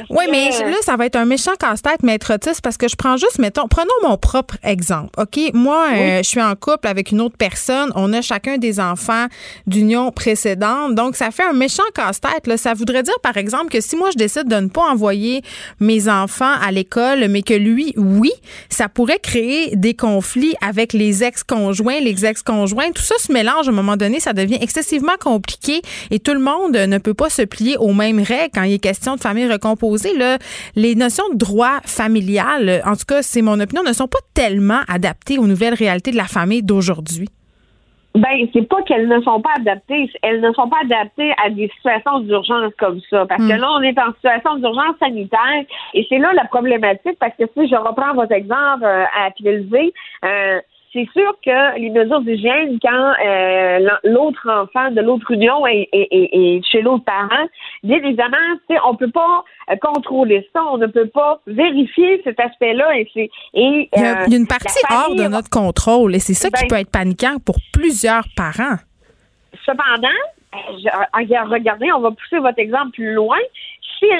Oui, 0.09 0.25
mais 0.31 0.49
là, 0.49 0.77
ça 0.81 0.95
va 0.95 1.05
être 1.05 1.15
un 1.15 1.25
méchant 1.25 1.51
casse-tête, 1.59 2.03
maître 2.03 2.33
Otis, 2.33 2.61
parce 2.61 2.77
que 2.77 2.87
je 2.87 2.95
prends 2.95 3.17
juste, 3.17 3.39
mettons, 3.39 3.67
prenons 3.67 3.93
mon 4.03 4.17
propre 4.17 4.57
exemple. 4.63 5.09
OK? 5.17 5.39
Moi, 5.53 5.85
euh, 5.93 6.17
je 6.23 6.27
suis 6.27 6.41
en 6.41 6.55
couple 6.55 6.87
avec 6.87 7.11
une 7.11 7.21
autre 7.21 7.37
personne. 7.37 7.91
On 7.95 8.13
a 8.13 8.21
chacun 8.21 8.57
des 8.57 8.79
enfants 8.79 9.27
d'union 9.67 10.11
précédente. 10.11 10.95
Donc, 10.95 11.15
ça 11.15 11.31
fait 11.31 11.43
un 11.43 11.53
méchant 11.53 11.83
casse-tête. 11.93 12.57
Ça 12.57 12.73
voudrait 12.73 13.03
dire, 13.03 13.19
par 13.21 13.37
exemple, 13.37 13.69
que 13.69 13.81
si 13.81 13.95
moi, 13.95 14.09
je 14.11 14.17
décide 14.17 14.47
de 14.47 14.55
ne 14.55 14.67
pas 14.67 14.83
envoyer 14.83 15.41
mes 15.79 16.09
enfants 16.09 16.53
à 16.61 16.71
l'école, 16.71 17.27
mais 17.29 17.41
que 17.41 17.53
lui, 17.53 17.93
oui, 17.97 18.31
ça 18.69 18.89
pourrait 18.89 19.19
créer 19.19 19.75
des 19.75 19.93
conflits 19.93 20.55
avec 20.61 20.93
les 20.93 21.23
ex-conjoints, 21.23 21.99
les 21.99 22.25
ex-conjoints. 22.25 22.91
Tout 22.91 23.01
ça 23.01 23.15
se 23.19 23.31
mélange 23.31 23.67
à 23.67 23.71
un 23.71 23.73
moment 23.73 23.97
donné. 23.97 24.19
Ça 24.19 24.33
devient 24.33 24.57
excessivement 24.61 25.17
compliqué 25.19 25.81
et 26.11 26.19
tout 26.19 26.33
le 26.33 26.39
monde 26.39 26.75
ne 26.75 26.97
peut 26.97 27.13
pas 27.13 27.29
se 27.29 27.41
plier 27.41 27.77
aux 27.77 27.93
mêmes 27.93 28.19
règles 28.19 28.51
quand 28.53 28.63
il 28.63 28.73
est 28.73 28.79
question 28.79 29.15
de 29.15 29.21
famille 29.21 29.47
là, 30.17 30.37
les 30.75 30.95
notions 30.95 31.27
de 31.31 31.37
droit 31.37 31.79
familial, 31.85 32.81
en 32.85 32.93
tout 32.93 33.05
cas, 33.07 33.21
c'est 33.21 33.41
mon 33.41 33.59
opinion, 33.59 33.83
ne 33.83 33.93
sont 33.93 34.07
pas 34.07 34.19
tellement 34.33 34.81
adaptées 34.87 35.37
aux 35.37 35.47
nouvelles 35.47 35.73
réalités 35.73 36.11
de 36.11 36.17
la 36.17 36.25
famille 36.25 36.63
d'aujourd'hui. 36.63 37.27
Ben, 38.15 38.47
c'est 38.53 38.67
pas 38.67 38.81
qu'elles 38.83 39.07
ne 39.07 39.21
sont 39.21 39.39
pas 39.39 39.51
adaptées, 39.57 40.09
elles 40.23 40.41
ne 40.41 40.51
sont 40.53 40.67
pas 40.67 40.79
adaptées 40.83 41.31
à 41.43 41.51
des 41.51 41.69
situations 41.75 42.19
d'urgence 42.21 42.73
comme 42.79 42.99
ça. 43.07 43.27
Parce 43.27 43.41
que 43.41 43.53
hmm. 43.53 43.61
là, 43.61 43.71
on 43.71 43.81
est 43.81 43.97
en 43.99 44.11
situation 44.13 44.55
d'urgence 44.55 44.95
sanitaire 44.99 45.63
et 45.93 46.05
c'est 46.09 46.17
là 46.17 46.33
la 46.33 46.45
problématique 46.45 47.17
parce 47.19 47.33
que 47.37 47.43
si 47.55 47.69
je 47.69 47.75
reprends 47.75 48.15
votre 48.15 48.31
exemple 48.31 48.83
euh, 48.83 49.05
à 49.15 49.29
Pilsé, 49.31 49.93
euh, 50.25 50.59
c'est 50.91 51.07
sûr 51.13 51.33
que 51.45 51.79
les 51.79 51.89
mesures 51.89 52.21
d'hygiène, 52.21 52.79
quand 52.81 53.13
euh, 53.23 53.89
l'autre 54.03 54.49
enfant 54.49 54.89
de 54.89 55.01
l'autre 55.01 55.29
union 55.31 55.65
est, 55.67 55.87
chez 56.71 56.81
l'autre 56.81 57.05
parent, 57.05 57.47
bien 57.83 57.97
évidemment, 57.97 58.37
on 58.85 58.93
ne 58.93 58.97
peut 58.97 59.11
pas 59.11 59.43
euh, 59.69 59.75
contrôler 59.81 60.47
ça, 60.53 60.63
on 60.71 60.77
ne 60.77 60.87
peut 60.87 61.07
pas 61.07 61.39
vérifier 61.45 62.21
cet 62.23 62.39
aspect-là. 62.39 62.97
Et, 62.97 63.07
c'est, 63.13 63.29
et, 63.53 63.89
il, 63.95 64.01
y 64.01 64.03
a, 64.03 64.25
une 64.27 64.43
euh, 64.43 64.47
partie 64.47 64.79
hors 64.89 65.15
de 65.15 65.27
notre 65.27 65.49
contrôle 65.49 66.15
et 66.15 66.19
c'est 66.19 66.33
ça 66.33 66.49
qui 66.49 66.63
ben 66.63 66.67
peut 66.67 66.81
être 66.81 66.91
paniquant 66.91 67.37
pour 67.45 67.57
plusieurs 67.71 68.25
parents. 68.35 68.77
Cependant, 69.65 70.07
regardez, 71.51 71.91
on 71.91 71.99
va 71.99 72.11
pousser 72.11 72.39
votre 72.39 72.59
exemple 72.59 72.91
plus 72.93 73.13
loin 73.13 73.37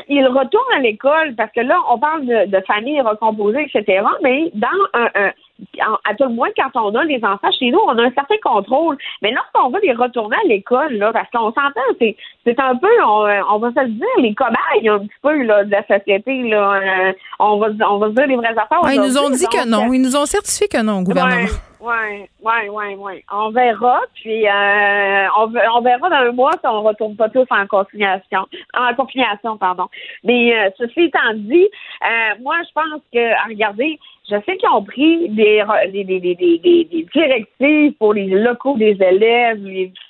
il 0.10 0.28
retourne 0.28 0.74
à 0.76 0.80
l'école, 0.80 1.36
parce 1.36 1.52
que 1.52 1.62
là, 1.62 1.78
on 1.90 2.00
parle 2.00 2.26
de, 2.26 2.48
de 2.48 2.64
famille 2.66 3.00
recomposée, 3.02 3.70
etc., 3.74 4.04
mais 4.22 4.52
dans 4.54 4.68
un, 4.94 5.32
à 5.80 6.14
tout 6.16 6.26
le 6.26 6.34
moins, 6.34 6.50
quand 6.56 6.70
on 6.76 6.96
a 6.96 7.04
les 7.04 7.24
enfants 7.24 7.52
chez 7.58 7.72
nous, 7.72 7.80
on 7.88 7.98
a 7.98 8.04
un 8.04 8.12
certain 8.12 8.36
contrôle. 8.44 8.98
Mais 9.22 9.32
lorsqu'on 9.32 9.70
va 9.70 9.80
les 9.80 9.94
retourner 9.94 10.36
à 10.44 10.48
l'école, 10.48 10.94
là, 10.94 11.12
parce 11.12 11.30
qu'on 11.32 11.52
s'entend, 11.52 11.82
c'est, 12.00 12.16
c'est 12.46 12.60
un 12.60 12.76
peu, 12.76 12.92
on, 13.04 13.60
va 13.60 13.72
se 13.72 13.82
le 13.82 13.90
dire, 13.90 14.08
les 14.18 14.34
cobayes 14.34 14.90
un 14.90 15.00
petit 15.00 15.10
peu 15.22 15.44
là, 15.44 15.64
de 15.64 15.72
la 15.72 15.86
société. 15.86 16.50
Là, 16.50 16.74
euh, 16.74 17.14
on, 17.40 17.58
va, 17.58 17.68
on 17.90 17.98
va 17.98 18.08
se 18.08 18.14
dire 18.14 18.28
les 18.28 18.36
vraies 18.36 18.58
affaires. 18.58 18.80
ils 18.92 19.02
nous 19.02 19.18
ont 19.18 19.30
dit 19.30 19.48
que 19.48 19.68
non. 19.68 19.94
Ils 19.94 20.02
nous 20.02 20.16
ont 20.16 20.26
certifié 20.26 20.68
que 20.68 20.82
non, 20.82 21.04
gouvernement. 21.04 21.48
Oui, 21.82 22.28
oui, 22.44 22.70
oui, 22.70 22.96
oui. 22.98 23.24
On 23.32 23.52
verra. 23.52 24.02
Puis 24.16 24.46
euh, 24.46 25.28
on, 25.38 25.54
on, 25.76 25.82
verra 25.82 26.10
dans 26.10 26.28
un 26.28 26.32
mois 26.34 26.52
si 26.52 26.68
on 26.68 26.84
retourne 26.84 27.16
pas 27.16 27.30
tous 27.30 27.46
en 27.50 27.66
consignation. 27.68 28.46
En 28.74 28.94
confination, 28.96 29.58
pardon. 29.58 29.88
Mais 30.26 30.58
euh, 30.58 30.70
ceci 30.78 31.04
étant 31.04 31.34
dit, 31.36 31.70
euh, 32.04 32.36
moi 32.42 32.58
je 32.68 32.74
pense 32.74 33.02
que 33.14 33.50
regardez, 33.50 33.98
je 34.30 34.36
sais 34.46 34.58
qu'ils 34.58 34.70
ont 34.70 34.84
pris 34.84 35.30
des, 35.30 35.64
des, 35.92 36.04
des, 36.04 36.20
des, 36.20 36.36
des, 36.36 37.08
directives 37.14 37.94
pour 37.94 38.14
les 38.14 38.28
locaux 38.28 38.78
des 38.78 38.98
élèves, 39.02 39.60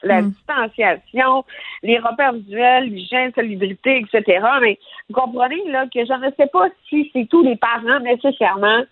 la 0.03 0.21
mm. 0.21 0.31
distanciation, 0.31 1.45
les 1.83 1.97
repères 1.99 2.33
visuels, 2.33 2.85
l'hygiène, 2.85 3.31
salubrité, 3.33 4.03
etc. 4.13 4.45
Mais 4.61 4.77
vous 5.09 5.19
comprenez 5.19 5.61
là 5.67 5.85
que 5.93 6.05
je 6.05 6.13
ne 6.13 6.31
sais 6.37 6.47
pas 6.47 6.67
si 6.89 7.09
c'est 7.13 7.27
tous 7.29 7.43
les 7.43 7.55
parents 7.55 7.99
nécessairement 8.01 8.83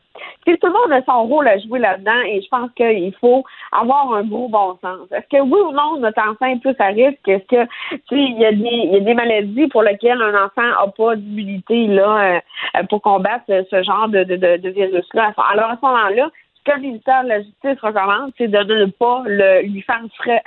tout 0.46 0.68
le 0.68 0.74
monde 0.74 0.92
a 0.92 1.04
son 1.04 1.24
rôle 1.28 1.48
à 1.48 1.58
jouer 1.58 1.80
là-dedans 1.80 2.22
et 2.26 2.42
je 2.42 2.48
pense 2.50 2.70
qu'il 2.76 3.14
faut 3.20 3.44
avoir 3.72 4.14
un 4.14 4.24
gros 4.24 4.50
bon 4.50 4.78
sens. 4.82 5.12
Est-ce 5.12 5.28
que 5.38 5.42
oui 5.42 5.60
ou 5.60 5.72
non, 5.72 6.00
notre 6.00 6.22
enfant 6.22 6.46
est 6.46 6.60
plus 6.60 6.76
à 6.80 6.88
risque? 6.88 7.28
Est-ce 7.28 7.46
que, 7.46 7.66
tu 7.92 7.98
sais, 8.10 8.16
il 8.16 8.38
y, 8.40 8.46
a 8.46 8.52
des, 8.52 8.64
il 8.64 8.94
y 8.94 8.98
a 8.98 9.00
des 9.00 9.14
maladies 9.14 9.68
pour 9.68 9.84
lesquelles 9.84 10.22
un 10.22 10.46
enfant 10.46 10.62
n'a 10.62 10.88
pas 10.96 11.16
d'immunité, 11.16 11.88
là, 11.88 12.40
euh, 12.78 12.84
pour 12.90 13.02
combattre 13.02 13.46
ce 13.48 13.84
genre 13.84 14.08
de, 14.10 14.24
de, 14.24 14.36
de 14.36 14.70
virus-là? 14.70 15.34
Alors, 15.52 15.72
à 15.72 15.78
ce 15.82 15.86
moment-là, 15.86 16.30
que 16.68 16.74
le 16.74 16.82
ministère 16.82 17.24
de 17.24 17.30
la 17.30 17.42
Justice 17.42 17.80
recommande, 17.82 18.32
c'est 18.38 18.50
de 18.50 18.58
ne 18.58 18.86
pas 18.86 19.24
le, 19.26 19.62
lui 19.64 19.82
faire 19.82 20.02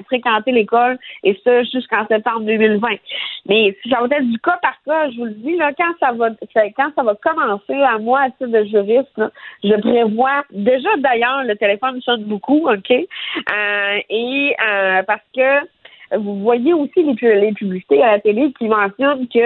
fréquenter 0.07 0.53
l'école, 0.53 0.99
et 1.25 1.39
ça 1.43 1.63
jusqu'en 1.65 2.07
septembre 2.07 2.41
2020. 2.43 2.89
Mais 3.47 3.77
si 3.83 3.91
être 3.91 4.31
du 4.31 4.39
cas 4.39 4.59
par 4.63 4.77
cas, 4.85 5.11
je 5.11 5.17
vous 5.17 5.25
le 5.25 5.33
dis, 5.33 5.57
là, 5.57 5.73
quand 5.77 5.93
ça 5.99 6.13
va 6.13 6.31
quand 6.77 6.91
ça 6.95 7.03
va 7.03 7.15
commencer, 7.15 7.83
à 7.83 7.99
moi, 7.99 8.21
à 8.21 8.31
titre 8.31 8.49
de 8.49 8.65
juriste, 8.65 9.23
je 9.65 9.81
prévois 9.81 10.45
déjà 10.51 10.91
d'ailleurs 10.99 11.45
le 11.45 11.57
téléphone 11.57 12.01
sonne 12.03 12.25
beaucoup, 12.25 12.69
OK? 12.69 12.91
Euh, 12.91 13.99
et 14.11 14.55
euh, 14.63 15.03
parce 15.05 15.23
que 15.35 15.67
vous 16.17 16.41
voyez 16.41 16.73
aussi 16.73 17.03
les, 17.03 17.41
les, 17.41 17.53
publicités 17.53 18.03
à 18.03 18.13
la 18.13 18.21
télé 18.21 18.53
qui 18.59 18.67
mentionnent 18.67 19.29
que 19.29 19.39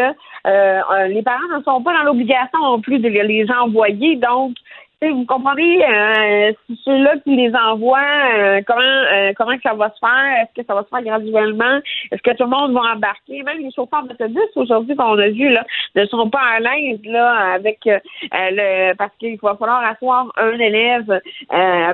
euh, 0.47 1.07
les 1.09 1.23
parents 1.23 1.57
ne 1.57 1.63
sont 1.63 1.83
pas 1.83 1.93
dans 1.93 2.05
l'obligation 2.05 2.59
non 2.63 2.81
plus 2.81 2.99
de 2.99 3.09
les 3.09 3.47
envoyer. 3.51 4.17
Donc, 4.17 4.57
vous 5.03 5.25
comprenez, 5.27 5.85
euh, 5.85 6.53
ceux-là 6.85 7.17
qui 7.25 7.37
les 7.37 7.55
envoient, 7.55 8.01
euh, 8.37 8.61
comment 8.67 8.81
euh, 8.81 9.33
comment 9.37 9.57
que 9.57 9.63
ça 9.63 9.75
va 9.75 9.91
se 9.91 9.99
faire? 9.99 10.43
Est-ce 10.43 10.61
que 10.61 10.67
ça 10.67 10.75
va 10.75 10.83
se 10.83 10.89
faire 10.89 11.03
graduellement? 11.03 11.81
Est-ce 12.11 12.23
que 12.23 12.37
tout 12.37 12.45
le 12.45 12.51
monde 12.51 12.73
va 12.73 12.95
embarquer? 12.95 13.43
Même 13.43 13.59
les 13.59 13.71
chauffeurs 13.73 14.05
d'autobus 14.05 14.49
aujourd'hui 14.57 14.97
qu'on 14.97 15.19
a 15.19 15.29
vu 15.29 15.51
là 15.51 15.65
ne 15.95 16.07
sont 16.07 16.31
pas 16.31 16.43
à 16.57 16.61
l'aise 16.61 17.01
là 17.05 17.55
avec 17.55 17.87
euh, 17.87 17.99
le 18.33 18.95
parce 18.95 19.13
qu'il 19.19 19.39
va 19.43 19.57
falloir 19.57 19.85
asseoir 19.85 20.33
un 20.37 20.59
élève 20.59 21.21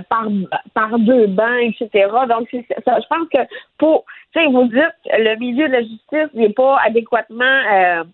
par 0.08 0.26
par 0.74 0.98
deux 0.98 1.26
bancs, 1.26 1.74
etc. 1.80 2.08
Donc 2.28 2.48
ça, 2.84 2.98
je 3.00 3.06
pense 3.08 3.28
que 3.32 3.40
pour 3.78 4.04
tu 4.32 4.40
sais, 4.40 4.46
vous 4.46 4.64
dites 4.64 4.94
le 5.12 5.36
milieu 5.38 5.66
de 5.68 5.72
la 5.72 5.82
justice 5.82 6.34
n'est 6.34 6.52
pas 6.52 6.78
adéquatement 6.84 8.04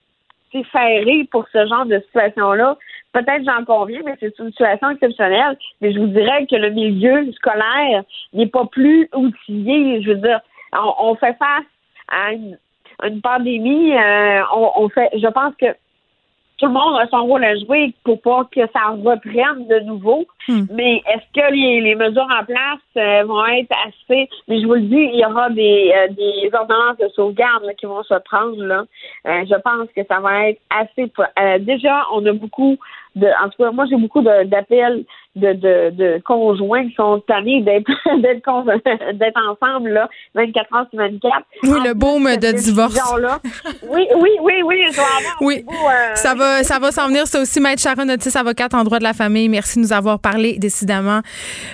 ferré 0.64 1.28
pour 1.30 1.46
ce 1.52 1.66
genre 1.66 1.86
de 1.86 2.00
situation-là. 2.00 2.76
Peut-être 3.16 3.44
j'en 3.46 3.64
conviens, 3.64 4.02
mais 4.04 4.14
c'est 4.20 4.38
une 4.38 4.50
situation 4.50 4.90
exceptionnelle. 4.90 5.56
Mais 5.80 5.90
je 5.90 5.98
vous 5.98 6.08
dirais 6.08 6.46
que 6.50 6.56
le 6.56 6.68
milieu 6.68 7.32
scolaire 7.32 8.02
n'est 8.34 8.46
pas 8.46 8.66
plus 8.66 9.08
outillé. 9.14 10.02
Je 10.02 10.10
veux 10.10 10.16
dire, 10.16 10.40
on, 10.74 11.14
fait 11.14 11.34
face 11.38 11.64
à 12.08 12.32
une, 12.32 13.22
pandémie. 13.22 13.94
Euh, 13.96 14.42
on, 14.54 14.86
fait, 14.90 15.08
je 15.14 15.28
pense 15.28 15.54
que 15.58 15.74
tout 16.58 16.66
le 16.66 16.72
monde 16.72 16.98
a 16.98 17.08
son 17.08 17.24
rôle 17.24 17.42
à 17.42 17.56
jouer 17.56 17.94
pour 18.04 18.20
pas 18.20 18.46
que 18.54 18.60
ça 18.74 18.88
reprenne 18.90 19.66
de 19.66 19.80
nouveau. 19.80 20.26
Hmm. 20.46 20.64
Mais 20.74 20.96
est-ce 21.06 21.40
que 21.40 21.54
les, 21.54 21.94
mesures 21.94 22.28
en 22.38 22.44
place 22.44 22.80
euh, 22.98 23.24
vont 23.24 23.46
être 23.46 23.72
assez? 23.86 24.28
Mais 24.46 24.60
je 24.60 24.66
vous 24.66 24.74
le 24.74 24.80
dis, 24.82 25.10
il 25.14 25.20
y 25.20 25.24
aura 25.24 25.48
des, 25.48 25.90
euh, 25.96 26.08
des 26.08 26.50
ordonnances 26.52 26.98
de 26.98 27.08
sauvegarde 27.14 27.64
qui 27.78 27.86
vont 27.86 28.02
se 28.02 28.14
prendre 28.26 28.62
là. 28.62 28.84
je 29.24 29.58
pense 29.62 29.88
que 29.96 30.02
ça 30.06 30.20
va 30.20 30.50
être 30.50 30.60
assez. 30.68 31.10
déjà, 31.60 32.04
on 32.12 32.26
a 32.26 32.32
beaucoup 32.34 32.76
en 33.16 33.48
tout 33.48 33.62
cas, 33.62 33.70
moi, 33.70 33.86
j'ai 33.88 33.96
beaucoup 33.96 34.22
d'appels 34.22 35.04
de, 35.36 35.52
de, 35.52 35.90
de, 35.90 36.22
conjoints 36.24 36.88
qui 36.88 36.94
sont 36.94 37.22
tannés 37.26 37.62
d'être 37.62 37.86
d'être 39.12 39.38
ensemble 39.48 39.90
là, 39.90 40.08
24 40.34 40.74
heures 40.74 40.86
sur 40.90 40.98
24. 40.98 41.32
Oui, 41.64 41.78
le 41.84 41.94
baume 41.94 42.24
de 42.24 42.52
divorce. 42.52 42.98
oui, 43.90 44.06
oui, 44.16 44.30
oui, 44.40 44.54
oui, 44.64 44.76
je 44.90 45.44
oui. 45.44 45.64
Euh, 45.68 46.14
ça 46.14 46.34
va, 46.34 46.62
ça 46.62 46.78
va 46.78 46.90
s'en 46.90 47.08
venir. 47.08 47.26
C'est 47.26 47.38
aussi 47.38 47.60
Maître 47.60 47.82
Sharon 47.82 48.08
Otis, 48.08 48.36
avocate 48.36 48.72
en 48.74 48.82
droit 48.84 48.98
de 48.98 49.04
la 49.04 49.12
famille. 49.12 49.48
Merci 49.48 49.78
de 49.78 49.84
nous 49.84 49.92
avoir 49.92 50.18
parlé. 50.18 50.58
Décidément, 50.58 51.20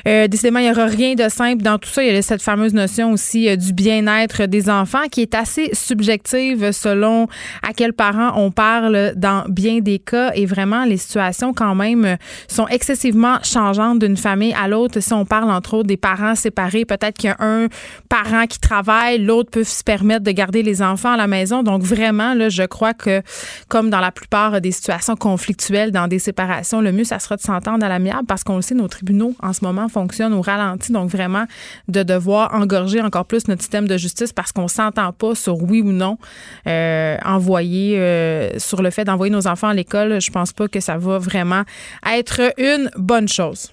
euh, 0.08 0.26
décidément, 0.26 0.58
il 0.58 0.64
n'y 0.64 0.70
aura 0.70 0.86
rien 0.86 1.14
de 1.14 1.28
simple 1.28 1.62
dans 1.62 1.78
tout 1.78 1.88
ça. 1.88 2.02
Il 2.02 2.12
y 2.12 2.16
a 2.16 2.22
cette 2.22 2.42
fameuse 2.42 2.74
notion 2.74 3.12
aussi 3.12 3.48
euh, 3.48 3.56
du 3.56 3.72
bien-être 3.72 4.46
des 4.46 4.68
enfants 4.68 5.06
qui 5.10 5.22
est 5.22 5.34
assez 5.34 5.70
subjective 5.72 6.72
selon 6.72 7.28
à 7.62 7.72
quel 7.76 7.92
parent 7.92 8.32
on 8.36 8.50
parle 8.50 9.12
dans 9.14 9.44
bien 9.48 9.78
des 9.78 10.00
cas 10.00 10.32
et 10.34 10.46
vraiment 10.46 10.84
les 10.84 10.96
situations 10.96 11.31
quand 11.54 11.74
même 11.74 12.16
sont 12.48 12.66
excessivement 12.68 13.38
changeante 13.42 13.98
d'une 13.98 14.16
famille 14.16 14.54
à 14.54 14.68
l'autre. 14.68 15.00
Si 15.00 15.12
on 15.12 15.24
parle 15.24 15.50
entre 15.50 15.74
autres 15.74 15.88
des 15.88 15.96
parents 15.96 16.34
séparés, 16.34 16.84
peut-être 16.84 17.16
qu'il 17.16 17.30
y 17.30 17.32
a 17.32 17.36
un 17.40 17.68
parent 18.08 18.46
qui 18.46 18.58
travaille, 18.58 19.18
l'autre 19.18 19.50
peut 19.50 19.64
se 19.64 19.82
permettre 19.82 20.24
de 20.24 20.30
garder 20.30 20.62
les 20.62 20.82
enfants 20.82 21.12
à 21.12 21.16
la 21.16 21.26
maison. 21.26 21.62
Donc 21.62 21.82
vraiment, 21.82 22.34
là, 22.34 22.48
je 22.48 22.62
crois 22.62 22.94
que 22.94 23.22
comme 23.68 23.90
dans 23.90 24.00
la 24.00 24.12
plupart 24.12 24.60
des 24.60 24.72
situations 24.72 25.16
conflictuelles, 25.16 25.90
dans 25.90 26.08
des 26.08 26.18
séparations, 26.18 26.80
le 26.80 26.92
mieux, 26.92 27.04
ça 27.04 27.18
sera 27.18 27.36
de 27.36 27.42
s'entendre 27.42 27.84
à 27.84 27.88
l'amiable 27.88 28.26
parce 28.26 28.44
qu'on 28.44 28.56
le 28.56 28.62
sait, 28.62 28.74
nos 28.74 28.88
tribunaux 28.88 29.34
en 29.42 29.52
ce 29.52 29.64
moment 29.64 29.88
fonctionnent 29.88 30.34
au 30.34 30.42
ralenti. 30.42 30.92
Donc 30.92 31.10
vraiment, 31.10 31.44
de 31.88 32.02
devoir 32.02 32.54
engorger 32.54 33.00
encore 33.00 33.24
plus 33.24 33.48
notre 33.48 33.62
système 33.62 33.88
de 33.88 33.96
justice 33.96 34.32
parce 34.32 34.52
qu'on 34.52 34.68
s'entend 34.68 35.12
pas 35.12 35.34
sur 35.34 35.62
oui 35.62 35.80
ou 35.82 35.92
non 35.92 36.18
euh, 36.66 37.16
envoyer 37.24 37.98
euh, 37.98 38.58
sur 38.58 38.82
le 38.82 38.90
fait 38.90 39.04
d'envoyer 39.04 39.32
nos 39.32 39.46
enfants 39.46 39.68
à 39.68 39.74
l'école. 39.74 40.20
Je 40.20 40.30
pense 40.30 40.52
pas 40.52 40.68
que 40.68 40.80
ça 40.80 40.96
va 40.96 41.18
vraiment 41.22 41.62
être 42.06 42.52
une 42.58 42.90
bonne 42.96 43.28
chose. 43.28 43.70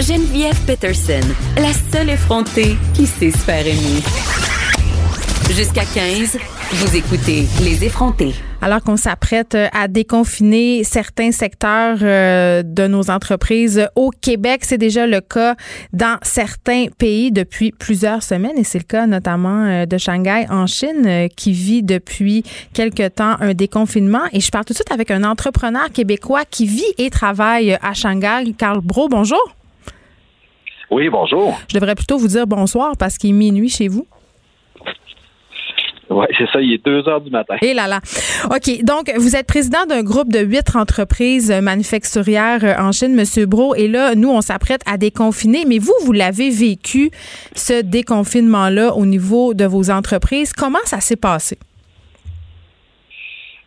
Geneviève 0.00 0.58
Peterson, 0.66 1.20
la 1.56 1.72
seule 1.92 2.10
effrontée 2.10 2.76
qui 2.94 3.06
sait 3.06 3.30
se 3.30 3.38
faire 3.38 3.66
aimer. 3.66 4.02
Jusqu'à 5.50 5.84
15, 5.84 6.38
vous 6.72 6.96
écoutez 6.96 7.46
Les 7.62 7.84
effrontés. 7.84 8.34
Alors 8.62 8.82
qu'on 8.82 8.98
s'apprête 8.98 9.56
à 9.72 9.88
déconfiner 9.88 10.84
certains 10.84 11.32
secteurs 11.32 11.98
euh, 12.02 12.62
de 12.62 12.86
nos 12.86 13.10
entreprises 13.10 13.88
au 13.96 14.10
Québec, 14.10 14.60
c'est 14.64 14.76
déjà 14.76 15.06
le 15.06 15.22
cas 15.22 15.54
dans 15.94 16.18
certains 16.20 16.86
pays 16.98 17.32
depuis 17.32 17.72
plusieurs 17.72 18.22
semaines 18.22 18.58
et 18.58 18.64
c'est 18.64 18.78
le 18.78 18.84
cas 18.84 19.06
notamment 19.06 19.64
euh, 19.64 19.86
de 19.86 19.96
Shanghai 19.96 20.44
en 20.50 20.66
Chine 20.66 21.06
euh, 21.06 21.28
qui 21.28 21.52
vit 21.52 21.82
depuis 21.82 22.42
quelque 22.74 23.08
temps 23.08 23.36
un 23.40 23.54
déconfinement. 23.54 24.24
Et 24.34 24.40
je 24.40 24.50
parle 24.50 24.66
tout 24.66 24.74
de 24.74 24.78
suite 24.78 24.92
avec 24.92 25.10
un 25.10 25.24
entrepreneur 25.24 25.90
québécois 25.90 26.44
qui 26.44 26.66
vit 26.66 26.92
et 26.98 27.08
travaille 27.08 27.78
à 27.80 27.94
Shanghai. 27.94 28.52
Carl 28.58 28.80
Bro, 28.82 29.08
bonjour. 29.08 29.54
Oui, 30.90 31.08
bonjour. 31.08 31.58
Je 31.68 31.78
devrais 31.78 31.94
plutôt 31.94 32.18
vous 32.18 32.28
dire 32.28 32.46
bonsoir 32.46 32.92
parce 32.98 33.16
qu'il 33.16 33.30
est 33.30 33.32
minuit 33.32 33.70
chez 33.70 33.88
vous. 33.88 34.06
Oui, 36.10 36.26
c'est 36.36 36.48
ça, 36.52 36.60
il 36.60 36.72
est 36.72 36.84
2 36.84 37.08
heures 37.08 37.20
du 37.20 37.30
matin. 37.30 37.54
Et 37.62 37.72
là 37.72 37.86
là. 37.86 38.00
OK, 38.46 38.82
donc 38.82 39.12
vous 39.16 39.36
êtes 39.36 39.46
président 39.46 39.86
d'un 39.88 40.02
groupe 40.02 40.32
de 40.32 40.40
huit 40.40 40.74
entreprises 40.74 41.52
manufacturières 41.62 42.64
euh, 42.64 42.74
en 42.78 42.90
Chine, 42.90 43.14
Monsieur 43.14 43.46
Bro, 43.46 43.76
et 43.76 43.86
là, 43.86 44.14
nous, 44.16 44.28
on 44.30 44.40
s'apprête 44.40 44.80
à 44.86 44.98
déconfiner, 44.98 45.64
mais 45.66 45.78
vous, 45.78 45.94
vous 46.04 46.12
l'avez 46.12 46.50
vécu, 46.50 47.10
ce 47.54 47.82
déconfinement-là, 47.82 48.94
au 48.94 49.06
niveau 49.06 49.54
de 49.54 49.64
vos 49.64 49.90
entreprises. 49.90 50.52
Comment 50.52 50.78
ça 50.84 51.00
s'est 51.00 51.16
passé? 51.16 51.58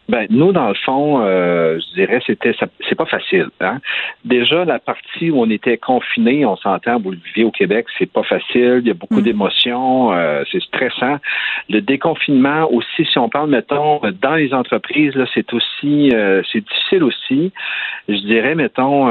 Ben, 0.10 0.28
nous, 0.30 0.52
dans 0.52 0.68
le 0.68 0.74
fond, 0.74 1.22
euh, 1.22 1.80
je 1.80 1.94
dirais, 1.96 2.20
c'était, 2.26 2.54
c'est 2.58 2.96
pas 2.96 3.06
facile. 3.06 3.48
Hein? 3.62 3.80
Déjà, 4.26 4.66
la 4.66 4.78
partie 4.78 5.32
où 5.32 5.40
on 5.40 5.50
était 5.50 5.78
confiné, 5.78 6.46
on 6.46 6.58
s'entend, 6.58 7.00
vous 7.00 7.12
le 7.12 7.18
vivez 7.18 7.46
au 7.46 7.52
Québec, 7.52 7.86
c'est 7.98 8.12
pas 8.12 8.24
facile. 8.24 8.80
Il 8.82 8.88
y 8.88 8.92
a 8.92 8.96
beaucoup 8.96 9.22
mm. 9.22 9.24
d'émotions, 9.24 10.12
euh, 10.12 10.44
c'est 10.52 10.62
stressant. 10.62 11.18
Le 11.70 11.80
déconfinement 11.80 12.70
aussi, 12.70 13.06
si 13.06 13.18
on 13.18 13.30
parle, 13.30 13.50
mettons, 13.50 14.02
dans 14.22 14.36
les 14.36 14.54
entreprises, 14.54 15.16
là, 15.16 15.26
c'est 15.34 15.54
aussi, 15.54 16.12
euh, 16.14 16.42
c'est 16.52 16.62
difficile 16.62 17.04
aussi. 17.04 17.54
Je 18.10 18.20
dirais, 18.26 18.56
mettons, 18.56 19.08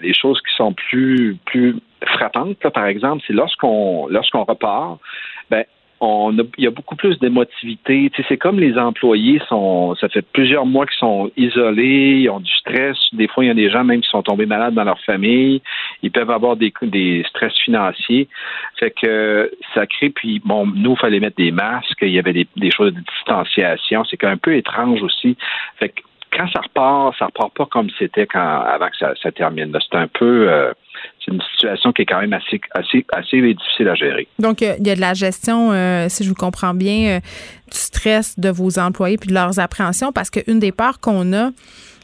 les 0.00 0.14
choses 0.14 0.40
qui 0.40 0.54
sont 0.56 0.72
plus, 0.72 1.36
plus 1.44 1.76
frappantes, 2.06 2.58
par 2.72 2.86
exemple, 2.86 3.22
c'est 3.26 3.34
lorsqu'on, 3.34 4.06
lorsqu'on 4.08 4.44
repart, 4.44 4.98
ben, 5.50 5.64
il 6.02 6.64
y 6.64 6.66
a 6.66 6.70
beaucoup 6.70 6.96
plus 6.96 7.18
d'émotivité. 7.18 8.10
Tu 8.12 8.22
sais, 8.22 8.26
c'est 8.28 8.36
comme 8.36 8.58
les 8.58 8.76
employés 8.76 9.40
sont, 9.48 9.94
ça 9.96 10.08
fait 10.08 10.22
plusieurs 10.32 10.66
mois 10.66 10.86
qu'ils 10.86 10.98
sont 10.98 11.30
isolés, 11.36 12.20
ils 12.20 12.30
ont 12.30 12.40
du 12.40 12.52
stress. 12.52 12.96
Des 13.12 13.28
fois, 13.28 13.44
il 13.44 13.48
y 13.48 13.50
a 13.50 13.54
des 13.54 13.70
gens 13.70 13.84
même 13.84 14.00
qui 14.00 14.08
sont 14.08 14.22
tombés 14.22 14.46
malades 14.46 14.74
dans 14.74 14.84
leur 14.84 15.00
famille. 15.00 15.62
Ils 16.02 16.10
peuvent 16.10 16.30
avoir 16.30 16.56
des, 16.56 16.72
des 16.82 17.24
stress 17.28 17.52
financiers. 17.64 18.28
Fait 18.78 18.90
que 18.90 19.50
ça 19.74 19.86
crée. 19.86 20.10
Puis 20.10 20.40
bon, 20.44 20.66
nous, 20.66 20.92
il 20.92 20.98
fallait 20.98 21.20
mettre 21.20 21.36
des 21.36 21.52
masques. 21.52 22.02
Il 22.02 22.10
y 22.10 22.18
avait 22.18 22.32
des, 22.32 22.70
choses 22.70 22.92
de 22.92 23.00
distanciation. 23.00 24.04
C'est 24.04 24.22
un 24.24 24.36
peu 24.36 24.54
étrange 24.56 25.02
aussi. 25.02 25.36
Fait 25.78 25.88
que 25.88 26.02
quand 26.32 26.48
ça 26.48 26.60
repart, 26.60 27.16
ça 27.18 27.26
repart 27.26 27.54
pas 27.54 27.66
comme 27.66 27.88
c'était 27.98 28.26
quand 28.26 28.60
avant 28.60 28.88
que 28.88 28.96
ça, 28.96 29.32
termine. 29.32 29.76
C'est 29.80 29.96
un 29.96 30.08
peu, 30.08 30.50
euh, 30.50 30.72
c'est 31.24 31.32
une 31.32 31.40
situation 31.52 31.92
qui 31.92 32.02
est 32.02 32.06
quand 32.06 32.20
même 32.20 32.32
assez, 32.32 32.60
assez, 32.72 33.04
assez 33.12 33.40
difficile 33.40 33.88
à 33.88 33.94
gérer. 33.94 34.28
Donc, 34.38 34.60
il 34.60 34.86
y 34.86 34.90
a 34.90 34.94
de 34.94 35.00
la 35.00 35.14
gestion, 35.14 35.70
si 36.08 36.24
je 36.24 36.28
vous 36.28 36.34
comprends 36.34 36.74
bien, 36.74 37.20
du 37.70 37.78
stress 37.78 38.38
de 38.38 38.50
vos 38.50 38.78
employés 38.78 39.16
puis 39.16 39.28
de 39.28 39.34
leurs 39.34 39.58
appréhensions, 39.58 40.12
parce 40.12 40.30
qu'une 40.30 40.58
des 40.58 40.72
peurs 40.72 41.00
qu'on 41.00 41.32
a, 41.32 41.50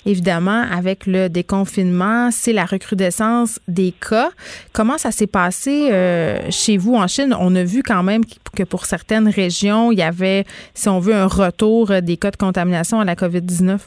évidemment, 0.07 0.64
avec 0.70 1.07
le 1.07 1.28
déconfinement, 1.28 2.30
c'est 2.30 2.53
la 2.53 2.64
recrudescence 2.64 3.61
des 3.68 3.92
cas. 3.92 4.30
Comment 4.72 4.98
ça 4.98 5.11
s'est 5.11 5.26
passé 5.26 5.90
euh, 5.90 6.51
chez 6.51 6.76
vous 6.76 6.94
en 6.94 7.07
Chine? 7.07 7.34
On 7.38 7.55
a 7.55 7.64
vu 7.64 7.82
quand 7.82 8.03
même 8.03 8.22
que 8.57 8.62
pour 8.62 8.86
certaines 8.86 9.28
régions, 9.28 9.92
il 9.92 9.98
y 9.98 10.03
avait, 10.03 10.44
si 10.74 10.88
on 10.88 11.01
veut, 11.01 11.14
un 11.14 11.26
retour 11.26 11.92
des 12.03 12.16
cas 12.16 12.30
de 12.30 12.36
contamination 12.36 13.01
à 13.01 13.05
la 13.05 13.14
COVID-19. 13.14 13.78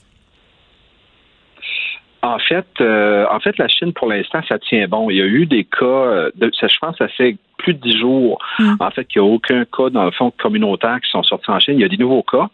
En 2.23 2.39
fait, 2.39 2.65
euh, 2.79 3.25
en 3.29 3.41
fait, 3.41 3.57
la 3.57 3.67
Chine, 3.67 3.91
pour 3.91 4.07
l'instant, 4.07 4.39
ça 4.47 4.57
tient 4.57 4.87
bon. 4.87 5.09
Il 5.09 5.17
y 5.17 5.21
a 5.21 5.25
eu 5.25 5.45
des 5.45 5.65
cas, 5.65 5.85
euh, 5.85 6.31
de, 6.35 6.49
ça, 6.57 6.67
je 6.67 6.77
pense, 6.79 6.97
ça 6.97 7.09
fait 7.09 7.35
plus 7.57 7.73
de 7.73 7.79
dix 7.79 7.97
jours, 7.97 8.39
mm. 8.59 8.75
en 8.79 8.91
fait, 8.91 9.03
qu'il 9.05 9.21
n'y 9.21 9.27
a 9.27 9.31
aucun 9.31 9.65
cas, 9.65 9.89
dans 9.89 10.05
le 10.05 10.11
fond, 10.11 10.31
communautaire 10.31 11.01
qui 11.01 11.11
sont 11.11 11.21
sortis 11.23 11.51
en 11.51 11.59
Chine. 11.59 11.75
Il 11.75 11.81
y 11.81 11.83
a 11.83 11.89
des 11.89 11.97
nouveaux 11.97 12.23
cas, 12.23 12.47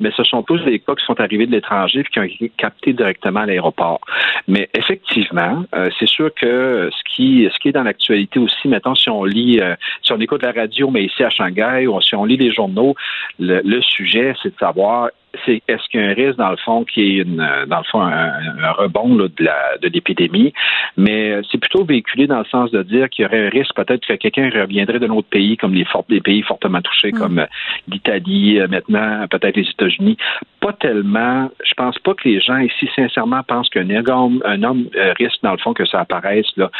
mais 0.00 0.10
ce 0.16 0.24
sont 0.24 0.42
tous 0.42 0.58
des 0.64 0.80
cas 0.80 0.96
qui 0.96 1.04
sont 1.04 1.20
arrivés 1.20 1.46
de 1.46 1.52
l'étranger 1.52 2.00
et 2.00 2.04
qui 2.04 2.18
ont 2.18 2.24
été 2.24 2.50
captés 2.56 2.94
directement 2.94 3.40
à 3.40 3.46
l'aéroport. 3.46 4.00
Mais 4.48 4.68
effectivement, 4.74 5.64
euh, 5.76 5.88
c'est 6.00 6.08
sûr 6.08 6.34
que 6.34 6.90
ce 6.90 7.14
qui, 7.14 7.48
ce 7.52 7.58
qui 7.60 7.68
est 7.68 7.72
dans 7.72 7.84
l'actualité 7.84 8.40
aussi, 8.40 8.66
mettons, 8.66 8.96
si 8.96 9.08
on 9.08 9.22
lit, 9.22 9.60
euh, 9.60 9.76
si 10.02 10.12
on 10.12 10.20
écoute 10.20 10.42
la 10.42 10.50
radio, 10.50 10.90
mais 10.90 11.04
ici 11.04 11.22
à 11.22 11.30
Shanghai, 11.30 11.86
ou 11.86 12.00
si 12.00 12.16
on 12.16 12.24
lit 12.24 12.38
les 12.38 12.50
journaux, 12.50 12.96
le, 13.38 13.60
le 13.64 13.80
sujet, 13.82 14.34
c'est 14.42 14.52
de 14.52 14.58
savoir 14.58 15.10
c'est 15.44 15.62
est-ce 15.68 15.88
qu'il 15.88 16.00
y 16.00 16.04
a 16.04 16.08
un 16.08 16.14
risque 16.14 16.38
dans 16.38 16.50
le 16.50 16.56
fond 16.56 16.84
qui 16.84 17.00
est 17.00 17.22
une, 17.22 17.36
dans 17.66 17.78
le 17.78 17.84
fond 17.90 18.00
un, 18.02 18.72
rebond 18.72 19.16
là, 19.16 19.28
de, 19.28 19.44
la, 19.44 19.78
de 19.80 19.88
l'épidémie, 19.88 20.52
mais 20.96 21.40
c'est 21.50 21.58
plutôt 21.58 21.84
véhiculé 21.84 22.26
dans 22.26 22.38
le 22.38 22.44
sens 22.44 22.70
de 22.70 22.82
dire 22.82 23.08
qu'il 23.08 23.24
y 23.24 23.26
aurait 23.26 23.46
un 23.46 23.50
risque 23.50 23.74
peut-être 23.74 24.06
que 24.06 24.14
quelqu'un 24.14 24.50
reviendrait 24.50 24.98
d'un 24.98 25.10
autre 25.10 25.28
pays 25.28 25.56
comme 25.56 25.74
les, 25.74 25.86
des 26.08 26.20
pays 26.20 26.42
fortement 26.42 26.80
touchés 26.80 27.12
mm. 27.12 27.18
comme 27.18 27.38
euh, 27.38 27.46
l'Italie, 27.88 28.60
euh, 28.60 28.68
maintenant 28.68 29.26
peut-être 29.28 29.56
les 29.56 29.68
États-Unis. 29.68 30.16
Pas 30.60 30.72
tellement. 30.74 31.50
Je 31.64 31.74
pense 31.74 31.98
pas 31.98 32.14
que 32.14 32.28
les 32.28 32.40
gens 32.40 32.58
ici 32.58 32.88
sincèrement 32.94 33.42
pensent 33.42 33.68
qu'un 33.68 33.88
homme, 34.06 34.42
un 34.44 34.62
homme 34.62 34.86
euh, 34.96 35.12
risque 35.18 35.42
dans 35.42 35.52
le 35.52 35.58
fond 35.58 35.72
que 35.72 35.86
ça 35.86 36.00
apparaisse 36.00 36.46
là, 36.56 36.70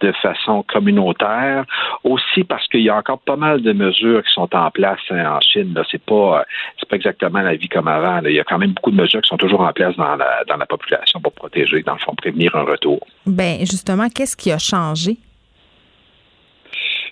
de 0.00 0.12
façon 0.12 0.62
communautaire. 0.62 1.64
Aussi 2.04 2.44
parce 2.44 2.66
qu'il 2.68 2.82
y 2.82 2.90
a 2.90 2.96
encore 2.96 3.20
pas 3.20 3.36
mal 3.36 3.62
de 3.62 3.72
mesures 3.72 4.22
qui 4.22 4.32
sont 4.32 4.54
en 4.54 4.70
place 4.70 5.00
hein, 5.10 5.36
en 5.36 5.40
Chine. 5.40 5.72
Là, 5.74 5.82
c'est 5.90 6.02
pas 6.02 6.44
c'est 6.78 6.88
pas 6.88 6.96
exactement 6.96 7.40
la 7.40 7.54
vie 7.54 7.68
comme 7.68 7.88
avant. 7.88 8.01
Il 8.24 8.32
y 8.32 8.40
a 8.40 8.44
quand 8.44 8.58
même 8.58 8.72
beaucoup 8.72 8.90
de 8.90 8.96
mesures 8.96 9.22
qui 9.22 9.28
sont 9.28 9.36
toujours 9.36 9.60
en 9.60 9.72
place 9.72 9.96
dans 9.96 10.16
la 10.16 10.44
dans 10.48 10.56
la 10.56 10.66
population 10.66 11.20
pour 11.20 11.32
protéger, 11.32 11.82
dans 11.82 11.94
le 11.94 11.98
fond, 12.00 12.14
prévenir 12.14 12.54
un 12.56 12.62
retour. 12.62 13.00
Ben 13.26 13.58
justement, 13.60 14.08
qu'est-ce 14.08 14.36
qui 14.36 14.50
a 14.50 14.58
changé? 14.58 15.16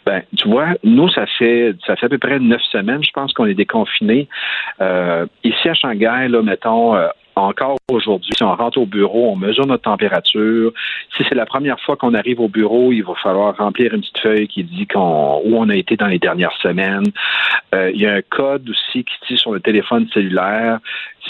Ben, 0.07 0.23
tu 0.37 0.49
vois, 0.49 0.69
nous, 0.83 1.09
ça 1.11 1.27
fait 1.39 1.75
ça 1.87 1.95
fait 1.97 2.07
à 2.07 2.09
peu 2.09 2.19
près 2.19 2.39
neuf 2.39 2.63
semaines, 2.73 3.05
je 3.05 3.13
pense 3.13 3.33
qu'on 3.33 3.47
est 3.47 3.55
déconfinés. 3.55 4.29
Euh, 4.81 5.27
ici 5.45 5.69
à 5.69 5.75
Shanghai, 5.75 6.29
là, 6.29 6.43
mettons, 6.43 6.97
euh, 6.97 7.09
encore 7.43 7.77
aujourd'hui, 7.91 8.33
si 8.37 8.43
on 8.43 8.55
rentre 8.55 8.79
au 8.79 8.87
bureau, 8.87 9.33
on 9.33 9.37
mesure 9.37 9.67
notre 9.67 9.85
température. 9.85 10.73
Si 11.17 11.25
c'est 11.29 11.35
la 11.35 11.47
première 11.47 11.81
fois 11.81 11.97
qu'on 11.97 12.15
arrive 12.15 12.41
au 12.41 12.49
bureau, 12.49 12.93
il 12.93 13.03
va 13.03 13.15
falloir 13.23 13.57
remplir 13.57 13.95
une 13.95 14.01
petite 14.01 14.19
feuille 14.19 14.49
qui 14.49 14.65
dit 14.65 14.87
qu'on, 14.87 15.41
où 15.45 15.57
on 15.57 15.69
a 15.69 15.77
été 15.77 15.97
dans 15.97 16.07
les 16.07 16.19
dernières 16.19 16.57
semaines. 16.63 17.11
Euh, 17.75 17.91
il 17.95 18.01
y 18.01 18.07
a 18.07 18.15
un 18.15 18.23
code 18.23 18.69
aussi 18.69 19.05
qui 19.05 19.15
dit 19.29 19.39
sur 19.39 19.53
le 19.53 19.61
téléphone 19.61 20.09
cellulaire. 20.13 20.79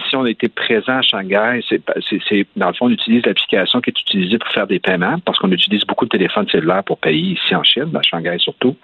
Si 0.09 0.17
on 0.17 0.27
était 0.27 0.49
présent 0.49 0.99
à 0.99 1.03
Shanghai, 1.03 1.61
c'est, 1.69 1.83
c'est, 2.29 2.47
dans 2.57 2.69
le 2.69 2.75
fond, 2.75 2.87
on 2.87 2.91
utilise 2.91 3.25
l'application 3.25 3.81
qui 3.81 3.91
est 3.91 4.01
utilisée 4.01 4.39
pour 4.39 4.49
faire 4.49 4.67
des 4.67 4.79
paiements 4.79 5.19
parce 5.25 5.39
qu'on 5.39 5.51
utilise 5.53 5.85
beaucoup 5.85 6.05
de 6.05 6.11
téléphones 6.11 6.49
cellulaires 6.49 6.85
pour 6.85 6.99
payer 6.99 7.33
ici 7.33 7.55
en 7.55 7.63
Chine, 7.63 7.91
à 7.95 8.03
Shanghai 8.03 8.37
surtout. 8.39 8.77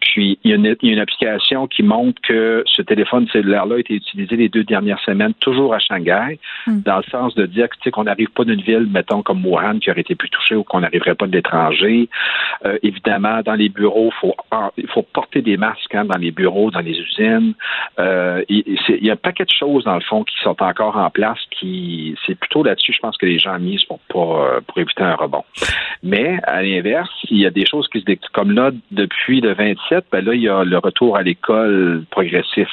Puis, 0.00 0.38
il 0.44 0.50
y, 0.50 0.52
a 0.52 0.56
une, 0.56 0.76
il 0.82 0.88
y 0.88 0.90
a 0.90 0.94
une 0.94 1.00
application 1.00 1.66
qui 1.66 1.82
montre 1.82 2.20
que 2.22 2.62
ce 2.66 2.82
téléphone 2.82 3.26
cellulaire-là 3.28 3.76
a 3.76 3.78
été 3.78 3.94
utilisé 3.94 4.36
les 4.36 4.48
deux 4.48 4.64
dernières 4.64 5.00
semaines, 5.00 5.34
toujours 5.34 5.74
à 5.74 5.78
Shanghai. 5.78 6.38
Hmm. 6.66 6.80
dans 6.80 6.96
le 6.96 7.02
sens 7.10 7.34
de 7.34 7.46
dire 7.46 7.68
qu'on 7.92 8.04
n'arrive 8.04 8.30
pas 8.30 8.44
d'une 8.44 8.60
ville, 8.60 8.88
mettons, 8.90 9.22
comme 9.22 9.44
Wuhan, 9.44 9.78
qui 9.78 9.90
aurait 9.90 10.00
été 10.00 10.14
plus 10.14 10.30
touchée 10.30 10.54
ou 10.54 10.64
qu'on 10.64 10.80
n'arriverait 10.80 11.14
pas 11.14 11.26
de 11.26 11.32
l'étranger. 11.32 12.08
Euh, 12.64 12.78
évidemment, 12.82 13.40
dans 13.42 13.54
les 13.54 13.68
bureaux, 13.68 14.10
faut, 14.20 14.34
il 14.76 14.88
faut 14.88 15.02
porter 15.02 15.42
des 15.42 15.56
masques 15.56 15.94
hein, 15.94 16.04
dans 16.04 16.18
les 16.18 16.30
bureaux, 16.30 16.70
dans 16.70 16.80
les 16.80 16.98
usines. 16.98 17.54
Euh, 17.98 18.42
il, 18.48 18.78
y 19.02 19.10
a 19.10 19.12
un 19.12 19.16
paquet 19.16 19.44
de 19.44 19.50
choses, 19.50 19.84
dans 19.84 19.94
le 19.94 20.00
fond, 20.00 20.24
qui 20.24 20.36
sont 20.44 20.62
encore 20.62 20.96
en 20.96 21.10
place, 21.10 21.38
qui 21.50 22.14
c'est 22.26 22.34
plutôt 22.36 22.62
là-dessus, 22.62 22.92
je 22.92 23.00
pense, 23.00 23.16
que 23.16 23.26
les 23.26 23.38
gens 23.38 23.58
misent 23.58 23.84
pour, 23.84 23.98
pas, 24.08 24.60
pour 24.66 24.78
éviter 24.78 25.02
un 25.02 25.14
rebond. 25.14 25.44
Mais, 26.02 26.38
à 26.44 26.62
l'inverse, 26.62 27.10
il 27.30 27.38
y 27.38 27.46
a 27.46 27.50
des 27.50 27.66
choses 27.66 27.88
qui 27.88 28.00
se 28.00 28.14
comme 28.32 28.52
là, 28.52 28.70
depuis 28.90 29.40
le 29.40 29.54
27, 29.54 30.06
ben 30.12 30.24
là, 30.24 30.34
il 30.34 30.42
y 30.42 30.48
a 30.48 30.64
le 30.64 30.78
retour 30.78 31.16
à 31.16 31.22
l'école 31.22 32.04
progressif. 32.10 32.68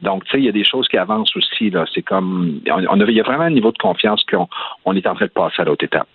Donc, 0.00 0.24
tu 0.24 0.32
sais, 0.32 0.38
il 0.38 0.44
y 0.44 0.48
a 0.48 0.52
des 0.52 0.64
choses 0.64 0.88
qui 0.88 0.96
avancent 0.96 1.36
aussi. 1.36 1.72
C'est 1.94 2.02
comme, 2.02 2.60
on, 2.68 3.00
il 3.06 3.14
y 3.14 3.20
a 3.20 3.22
vraiment 3.22 3.44
un 3.44 3.50
niveau 3.50 3.70
de 3.70 3.78
confiance 3.78 4.24
qu'on 4.28 4.48
on 4.84 4.96
est 4.96 5.06
en 5.06 5.14
train 5.14 5.26
de 5.26 5.30
passer 5.30 5.62
à 5.62 5.64
l'autre 5.64 5.84
étape. 5.84 6.08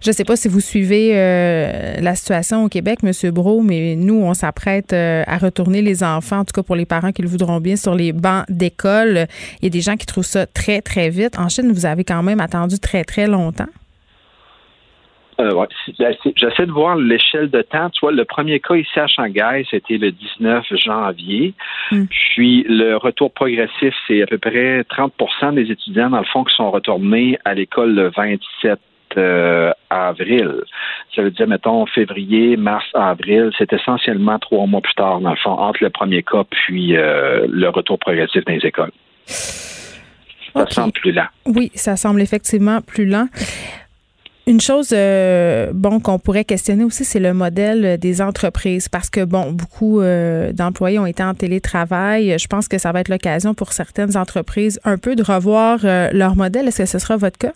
Je 0.00 0.10
ne 0.10 0.12
sais 0.12 0.24
pas 0.24 0.36
si 0.36 0.48
vous 0.48 0.60
suivez 0.60 1.12
euh, 1.14 1.94
la 2.00 2.14
situation 2.14 2.64
au 2.64 2.68
Québec, 2.68 3.00
M. 3.02 3.12
Bro, 3.32 3.62
mais 3.62 3.96
nous, 3.96 4.22
on 4.22 4.34
s'apprête 4.34 4.92
euh, 4.92 5.22
à 5.26 5.38
retourner 5.38 5.82
les 5.82 6.02
enfants, 6.02 6.38
en 6.38 6.44
tout 6.44 6.52
cas 6.54 6.62
pour 6.62 6.76
les 6.76 6.86
parents 6.86 7.12
qui 7.12 7.22
le 7.22 7.28
voudront 7.28 7.60
bien, 7.60 7.76
sur 7.76 7.94
les 7.94 8.12
bancs 8.12 8.44
d'école. 8.48 9.26
Il 9.60 9.64
y 9.64 9.66
a 9.66 9.70
des 9.70 9.80
gens 9.80 9.96
qui 9.96 10.06
trouvent 10.06 10.24
ça 10.24 10.46
très, 10.46 10.80
très 10.80 11.10
vite. 11.10 11.38
En 11.38 11.48
Chine, 11.48 11.72
vous 11.72 11.86
avez 11.86 12.04
quand 12.04 12.22
même 12.22 12.40
attendu 12.40 12.78
très, 12.78 13.04
très 13.04 13.26
longtemps. 13.26 13.68
Euh, 15.40 15.66
ben, 15.98 16.14
j'essaie 16.36 16.66
de 16.66 16.72
voir 16.72 16.96
l'échelle 16.96 17.50
de 17.50 17.62
temps. 17.62 17.88
Tu 17.90 18.00
vois, 18.00 18.12
le 18.12 18.24
premier 18.24 18.60
cas 18.60 18.74
ici 18.74 18.98
à 18.98 19.06
Shanghai, 19.06 19.64
c'était 19.70 19.96
le 19.96 20.12
19 20.12 20.64
janvier. 20.76 21.54
Hmm. 21.90 22.04
Puis 22.06 22.64
le 22.68 22.96
retour 22.96 23.32
progressif, 23.32 23.94
c'est 24.06 24.22
à 24.22 24.26
peu 24.26 24.38
près 24.38 24.82
30% 24.82 25.54
des 25.54 25.70
étudiants, 25.70 26.10
dans 26.10 26.18
le 26.18 26.24
fond, 26.26 26.44
qui 26.44 26.54
sont 26.54 26.70
retournés 26.70 27.38
à 27.44 27.54
l'école 27.54 27.94
le 27.94 28.10
27 28.14 28.78
euh, 29.16 29.72
avril. 29.90 30.62
Ça 31.14 31.22
veut 31.22 31.30
dire, 31.30 31.46
mettons, 31.46 31.86
février, 31.86 32.56
mars, 32.56 32.84
avril. 32.94 33.50
C'est 33.58 33.72
essentiellement 33.72 34.38
trois 34.38 34.66
mois 34.66 34.80
plus 34.80 34.94
tard, 34.94 35.20
dans 35.20 35.30
le 35.30 35.36
fond, 35.36 35.50
entre 35.50 35.82
le 35.82 35.90
premier 35.90 36.22
cas 36.22 36.44
puis 36.48 36.96
euh, 36.96 37.46
le 37.48 37.68
retour 37.68 37.98
progressif 37.98 38.44
dans 38.44 38.52
les 38.52 38.66
écoles. 38.66 38.92
Ça 39.26 40.66
semble 40.68 40.92
plus 40.92 41.12
lent. 41.12 41.28
Oui, 41.46 41.70
ça 41.74 41.96
semble 41.96 42.20
effectivement 42.20 42.80
plus 42.80 43.06
lent. 43.06 43.28
Une 44.50 44.60
chose, 44.60 44.88
euh, 44.92 45.70
bon, 45.72 46.00
qu'on 46.00 46.18
pourrait 46.18 46.44
questionner 46.44 46.82
aussi, 46.82 47.04
c'est 47.04 47.20
le 47.20 47.32
modèle 47.32 47.98
des 47.98 48.20
entreprises, 48.20 48.88
parce 48.88 49.08
que 49.08 49.24
bon, 49.24 49.52
beaucoup 49.52 50.00
euh, 50.00 50.52
d'employés 50.52 50.98
ont 50.98 51.06
été 51.06 51.22
en 51.22 51.34
télétravail. 51.34 52.36
Je 52.36 52.48
pense 52.48 52.66
que 52.66 52.76
ça 52.76 52.90
va 52.90 53.00
être 53.00 53.10
l'occasion 53.10 53.54
pour 53.54 53.72
certaines 53.72 54.16
entreprises 54.16 54.80
un 54.84 54.98
peu 54.98 55.14
de 55.14 55.22
revoir 55.22 55.80
euh, 55.84 56.08
leur 56.12 56.34
modèle. 56.34 56.66
Est-ce 56.66 56.78
que 56.78 56.86
ce 56.86 56.98
sera 56.98 57.16
votre 57.16 57.38
cas? 57.38 57.52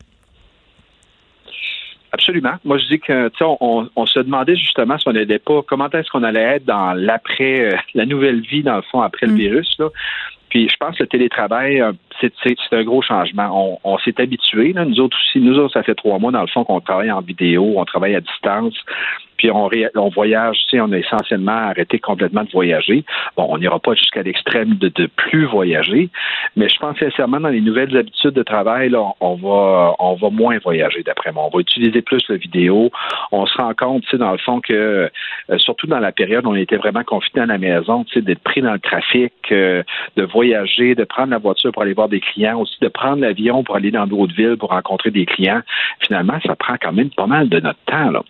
Absolument. 2.14 2.54
Moi, 2.64 2.78
je 2.78 2.86
dis 2.86 3.00
que, 3.00 3.28
tu 3.28 3.38
sais, 3.38 3.44
on, 3.44 3.88
on, 3.96 4.06
se 4.06 4.20
demandait 4.20 4.54
justement 4.54 4.96
si 4.98 5.08
on 5.08 5.12
n'aidait 5.12 5.40
pas, 5.40 5.62
comment 5.66 5.90
est-ce 5.90 6.08
qu'on 6.10 6.22
allait 6.22 6.56
être 6.56 6.64
dans 6.64 6.92
l'après, 6.92 7.76
la 7.94 8.06
nouvelle 8.06 8.40
vie, 8.40 8.62
dans 8.62 8.76
le 8.76 8.82
fond, 8.82 9.02
après 9.02 9.26
le 9.26 9.32
mm. 9.32 9.36
virus. 9.36 9.74
Là. 9.80 9.88
Puis 10.48 10.68
je 10.68 10.76
pense 10.76 10.96
que 10.96 11.02
le 11.02 11.08
télétravail, 11.08 11.80
euh, 11.80 11.92
c'est 12.20 12.56
un 12.70 12.84
gros 12.84 13.02
changement. 13.02 13.80
On, 13.82 13.98
s'est 13.98 14.20
habitué. 14.20 14.72
Nous 14.72 15.00
autres 15.00 15.16
aussi, 15.16 15.40
nous 15.40 15.58
autres, 15.58 15.72
ça 15.72 15.82
fait 15.82 15.96
trois 15.96 16.20
mois, 16.20 16.30
dans 16.30 16.42
le 16.42 16.46
fond, 16.46 16.62
qu'on 16.62 16.80
travaille 16.80 17.10
en 17.10 17.20
vidéo, 17.20 17.74
on 17.76 17.84
travaille 17.84 18.14
à 18.14 18.20
distance 18.20 18.74
on, 19.50 20.08
voyage, 20.08 20.56
sais, 20.70 20.80
on 20.80 20.92
a 20.92 20.98
essentiellement 20.98 21.52
arrêté 21.52 21.98
complètement 21.98 22.44
de 22.44 22.50
voyager. 22.50 23.04
Bon, 23.36 23.46
on 23.48 23.58
n'ira 23.58 23.78
pas 23.78 23.94
jusqu'à 23.94 24.22
l'extrême 24.22 24.74
de, 24.74 25.06
plus 25.16 25.44
voyager, 25.44 26.08
mais 26.56 26.68
je 26.68 26.78
pense 26.78 26.98
sincèrement 26.98 27.40
dans 27.40 27.48
les 27.48 27.60
nouvelles 27.60 27.96
habitudes 27.96 28.32
de 28.32 28.42
travail, 28.42 28.94
on 29.20 29.34
va 29.34 30.30
moins 30.30 30.58
voyager 30.58 31.02
d'après 31.02 31.32
moi. 31.32 31.44
On 31.46 31.56
va 31.56 31.60
utiliser 31.60 32.02
plus 32.02 32.22
la 32.28 32.36
vidéo. 32.36 32.90
On 33.32 33.46
se 33.46 33.56
rend 33.56 33.74
compte, 33.74 34.04
dans 34.14 34.32
le 34.32 34.38
fond 34.38 34.60
que 34.60 35.10
euh, 35.50 35.58
surtout 35.58 35.86
dans 35.86 35.98
la 35.98 36.12
période 36.12 36.46
où 36.46 36.50
on 36.50 36.54
était 36.54 36.76
vraiment 36.76 37.04
confiné 37.04 37.42
à 37.42 37.46
la 37.46 37.58
maison, 37.58 38.04
d'être 38.14 38.42
pris 38.42 38.62
dans 38.62 38.72
le 38.72 38.78
trafic, 38.78 39.32
euh, 39.50 39.82
de 40.16 40.24
voyager, 40.24 40.94
de 40.94 41.04
prendre 41.04 41.30
la 41.30 41.38
voiture 41.38 41.72
pour 41.72 41.82
aller 41.82 41.94
voir 41.94 42.08
des 42.08 42.20
clients, 42.20 42.60
aussi 42.60 42.76
de 42.80 42.88
prendre 42.88 43.20
l'avion 43.20 43.64
pour 43.64 43.76
aller 43.76 43.90
dans 43.90 44.06
d'autres 44.06 44.34
villes 44.34 44.56
pour 44.56 44.70
rencontrer 44.70 45.10
des 45.10 45.26
clients. 45.26 45.60
Finalement, 46.00 46.38
ça 46.46 46.56
prend 46.56 46.76
quand 46.80 46.92
même 46.92 47.10
pas 47.10 47.26
mal 47.26 47.48
de 47.48 47.60
notre 47.60 47.80
temps. 47.86 48.10
Là. 48.10 48.22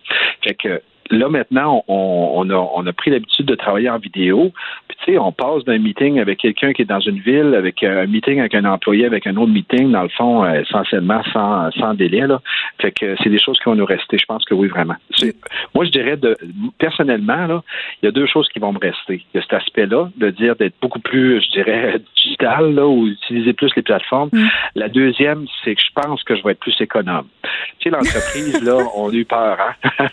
Fait 0.43 0.55
que 0.55 0.81
là 1.11 1.29
maintenant, 1.29 1.83
on, 1.87 2.49
a, 2.49 2.55
on 2.55 2.85
a 2.85 2.93
pris 2.93 3.11
l'habitude 3.11 3.45
de 3.45 3.55
travailler 3.55 3.89
en 3.89 3.97
vidéo. 3.97 4.51
Puis 4.87 4.97
tu 5.05 5.13
sais, 5.13 5.17
on 5.17 5.31
passe 5.31 5.63
d'un 5.65 5.77
meeting 5.77 6.19
avec 6.19 6.39
quelqu'un 6.39 6.73
qui 6.73 6.81
est 6.81 6.85
dans 6.85 6.99
une 6.99 7.19
ville, 7.19 7.53
avec 7.55 7.83
un 7.83 8.05
meeting 8.07 8.39
avec 8.39 8.55
un 8.55 8.65
employé, 8.65 9.05
avec 9.05 9.27
un 9.27 9.35
autre 9.37 9.51
meeting, 9.51 9.91
dans 9.91 10.03
le 10.03 10.09
fond, 10.09 10.43
euh, 10.43 10.61
essentiellement 10.61 11.21
sans, 11.31 11.71
sans 11.71 11.93
délai. 11.93 12.27
Là. 12.27 12.41
Fait 12.81 12.91
que 12.91 13.15
c'est 13.21 13.29
des 13.29 13.39
choses 13.39 13.57
qui 13.59 13.65
vont 13.65 13.75
nous 13.75 13.85
rester. 13.85 14.17
Je 14.17 14.25
pense 14.25 14.43
que 14.45 14.53
oui, 14.53 14.67
vraiment. 14.67 14.95
Moi, 15.73 15.85
je 15.85 15.91
dirais 15.91 16.17
de 16.17 16.35
personnellement, 16.77 17.47
là, 17.47 17.63
il 18.01 18.05
y 18.05 18.09
a 18.09 18.11
deux 18.11 18.25
choses 18.25 18.49
qui 18.49 18.59
vont 18.59 18.73
me 18.73 18.79
rester. 18.79 19.23
Il 19.33 19.37
y 19.37 19.39
a 19.39 19.41
cet 19.41 19.53
aspect-là, 19.53 20.09
de 20.15 20.29
dire 20.31 20.55
d'être 20.55 20.75
beaucoup 20.81 20.99
plus, 20.99 21.41
je 21.41 21.49
dirais, 21.51 21.99
digital 22.15 22.73
là, 22.73 22.87
ou 22.87 23.07
utiliser 23.07 23.53
plus 23.53 23.71
les 23.75 23.81
plateformes. 23.81 24.29
Mm. 24.31 24.47
La 24.75 24.89
deuxième, 24.89 25.45
c'est 25.63 25.75
que 25.75 25.81
je 25.81 26.01
pense 26.01 26.23
que 26.23 26.35
je 26.35 26.43
vais 26.43 26.51
être 26.51 26.59
plus 26.59 26.75
économe. 26.79 27.27
Tu 27.79 27.83
sais, 27.83 27.89
l'entreprise, 27.89 28.63
là, 28.63 28.77
on 28.95 29.09
a 29.09 29.13
eu 29.13 29.25
peur. 29.25 29.57
Hein? 29.59 30.07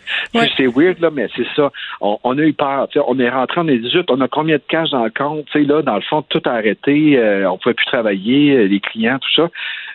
C'est 0.57 0.67
mais 1.13 1.29
c'est 1.37 1.47
ça. 1.55 1.71
On, 2.01 2.39
a 2.39 2.43
eu 2.43 2.53
peur. 2.53 2.89
On 3.07 3.19
est 3.19 3.29
rentré, 3.29 3.61
on 3.61 3.69
est 3.69 3.79
18, 3.79 4.11
on 4.11 4.21
a 4.21 4.29
combien 4.29 4.57
de 4.57 4.63
cash 4.69 4.91
dans 4.91 5.05
le 5.05 5.11
compte? 5.11 5.47
Là, 5.55 5.83
dans 5.83 5.97
le 5.97 6.03
fond, 6.03 6.23
tout 6.23 6.43
arrêté. 6.45 7.19
Euh, 7.19 7.51
on 7.51 7.59
pouvait 7.59 7.75
plus 7.75 7.87
travailler, 7.87 8.57
euh, 8.57 8.65
les 8.67 8.81
clients, 8.81 9.19
tout 9.19 9.43
ça. 9.43 9.51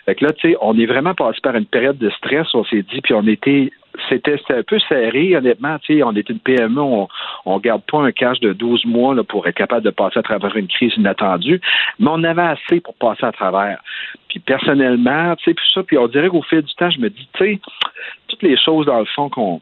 Fait 0.06 0.14
que 0.14 0.24
là, 0.24 0.32
on 0.62 0.78
est 0.78 0.86
vraiment 0.86 1.14
passé 1.14 1.38
par 1.42 1.54
une 1.54 1.66
période 1.66 1.98
de 1.98 2.10
stress, 2.10 2.46
on 2.54 2.64
s'est 2.64 2.82
dit, 2.82 3.00
puis 3.02 3.14
on 3.14 3.26
était 3.26 3.70
c'était 4.08 4.38
un 4.50 4.62
peu 4.62 4.78
serré, 4.78 5.36
honnêtement. 5.36 5.76
On 6.04 6.14
est 6.14 6.28
une 6.28 6.38
PME, 6.38 6.80
on 6.80 7.08
ne 7.46 7.58
garde 7.58 7.82
pas 7.82 7.98
un 7.98 8.12
cash 8.12 8.38
de 8.40 8.52
12 8.52 8.84
mois 8.86 9.14
là, 9.14 9.24
pour 9.24 9.46
être 9.46 9.56
capable 9.56 9.84
de 9.84 9.90
passer 9.90 10.18
à 10.18 10.22
travers 10.22 10.54
une 10.56 10.68
crise 10.68 10.92
inattendue, 10.96 11.60
mais 11.98 12.08
on 12.10 12.22
avait 12.24 12.42
assez 12.42 12.80
pour 12.80 12.94
passer 12.94 13.24
à 13.24 13.32
travers. 13.32 13.80
Puis 14.28 14.40
personnellement, 14.40 15.34
puis 15.36 15.54
ça, 15.74 15.82
puis 15.82 15.98
on 15.98 16.06
dirait 16.06 16.28
qu'au 16.28 16.42
fil 16.42 16.62
du 16.62 16.74
temps, 16.74 16.90
je 16.90 17.00
me 17.00 17.10
dis, 17.10 17.28
tu 17.34 17.44
sais, 17.44 17.60
toutes 18.28 18.42
les 18.42 18.56
choses 18.56 18.86
dans 18.86 19.00
le 19.00 19.06
fond 19.06 19.28
qu'on 19.28 19.60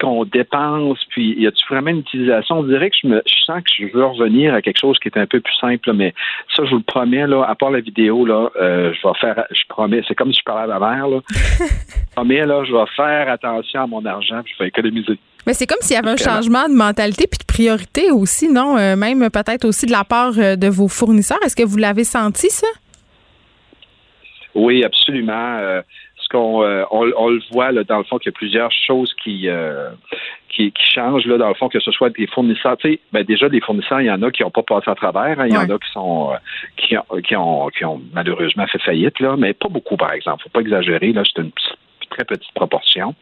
qu'on 0.00 0.24
dépense, 0.24 0.98
puis 1.10 1.34
y 1.38 1.46
a-tu 1.46 1.64
vraiment 1.70 1.90
une 1.90 2.00
utilisation? 2.00 2.60
On 2.60 2.62
dirait 2.62 2.90
que 2.90 2.96
je, 3.02 3.08
me, 3.08 3.22
je 3.26 3.44
sens 3.44 3.62
que 3.62 3.70
je 3.78 3.92
veux 3.92 4.04
revenir 4.04 4.54
à 4.54 4.62
quelque 4.62 4.78
chose 4.78 4.98
qui 4.98 5.08
est 5.08 5.18
un 5.18 5.26
peu 5.26 5.40
plus 5.40 5.54
simple, 5.60 5.92
mais 5.92 6.14
ça, 6.56 6.64
je 6.64 6.70
vous 6.70 6.78
le 6.78 6.82
promets, 6.82 7.26
là, 7.26 7.44
à 7.44 7.54
part 7.54 7.70
la 7.70 7.80
vidéo, 7.80 8.24
là, 8.24 8.50
euh, 8.60 8.92
je 8.92 9.06
vais 9.06 9.14
faire, 9.20 9.44
je 9.50 9.62
promets, 9.68 10.02
c'est 10.08 10.14
comme 10.14 10.32
si 10.32 10.40
je 10.40 10.44
parlais 10.44 10.72
à 10.72 10.78
ma 10.78 10.94
mère, 10.94 11.08
là. 11.08 11.20
je 11.30 12.14
promets, 12.14 12.46
là, 12.46 12.64
je 12.64 12.72
vais 12.72 12.86
faire 12.96 13.30
attention 13.30 13.82
à 13.82 13.86
mon 13.86 14.04
argent, 14.04 14.40
puis 14.42 14.54
je 14.56 14.62
vais 14.62 14.68
économiser. 14.68 15.18
Mais 15.46 15.54
c'est 15.54 15.66
comme 15.66 15.80
s'il 15.80 15.96
y 15.96 15.98
avait 15.98 16.10
un 16.10 16.16
changement 16.16 16.68
de 16.68 16.74
mentalité 16.74 17.26
puis 17.26 17.38
de 17.38 17.44
priorité 17.44 18.10
aussi, 18.10 18.48
non? 18.48 18.76
Euh, 18.76 18.96
même 18.96 19.30
peut-être 19.30 19.64
aussi 19.64 19.86
de 19.86 19.92
la 19.92 20.04
part 20.04 20.32
euh, 20.38 20.56
de 20.56 20.68
vos 20.68 20.88
fournisseurs. 20.88 21.38
Est-ce 21.44 21.56
que 21.56 21.62
vous 21.62 21.78
l'avez 21.78 22.04
senti, 22.04 22.50
ça? 22.50 22.66
Oui, 24.54 24.84
absolument 24.84 25.82
qu'on 26.30 26.62
euh, 26.62 26.84
on, 26.90 27.28
le 27.28 27.40
voit 27.50 27.72
là, 27.72 27.84
dans 27.84 27.98
le 27.98 28.04
fond 28.04 28.18
qu'il 28.18 28.30
y 28.30 28.34
a 28.34 28.36
plusieurs 28.36 28.72
choses 28.72 29.14
qui, 29.22 29.48
euh, 29.48 29.90
qui, 30.48 30.72
changent 30.76 31.26
là, 31.26 31.38
dans 31.38 31.48
le 31.48 31.54
fond, 31.54 31.68
que 31.68 31.80
ce 31.80 31.90
soit 31.90 32.10
des 32.10 32.26
fournisseurs. 32.26 32.76
Tu 32.78 32.92
sais, 32.92 33.00
ben 33.12 33.24
déjà 33.24 33.48
des 33.48 33.60
fournisseurs, 33.60 34.00
il 34.00 34.06
y 34.06 34.10
en 34.10 34.22
a 34.22 34.30
qui 34.30 34.42
n'ont 34.42 34.50
pas 34.50 34.62
passé 34.62 34.90
à 34.90 34.94
travers, 34.94 35.40
hein. 35.40 35.46
il 35.46 35.54
y 35.54 35.58
en 35.58 35.68
a 35.68 35.78
qui 35.78 35.90
sont 35.92 36.32
euh, 36.32 36.36
qui, 36.76 36.96
ont, 36.96 37.20
qui, 37.22 37.36
ont, 37.36 37.68
qui 37.68 37.84
ont 37.84 38.00
malheureusement 38.12 38.66
fait 38.66 38.80
faillite, 38.80 39.18
là, 39.20 39.36
mais 39.36 39.52
pas 39.52 39.68
beaucoup, 39.68 39.96
par 39.96 40.12
exemple. 40.12 40.42
Faut 40.44 40.50
pas 40.50 40.60
exagérer, 40.60 41.12
là, 41.12 41.22
c'est 41.24 41.42
une 41.42 41.52
très 42.10 42.24
petite 42.24 42.52
proportion. 42.54 43.14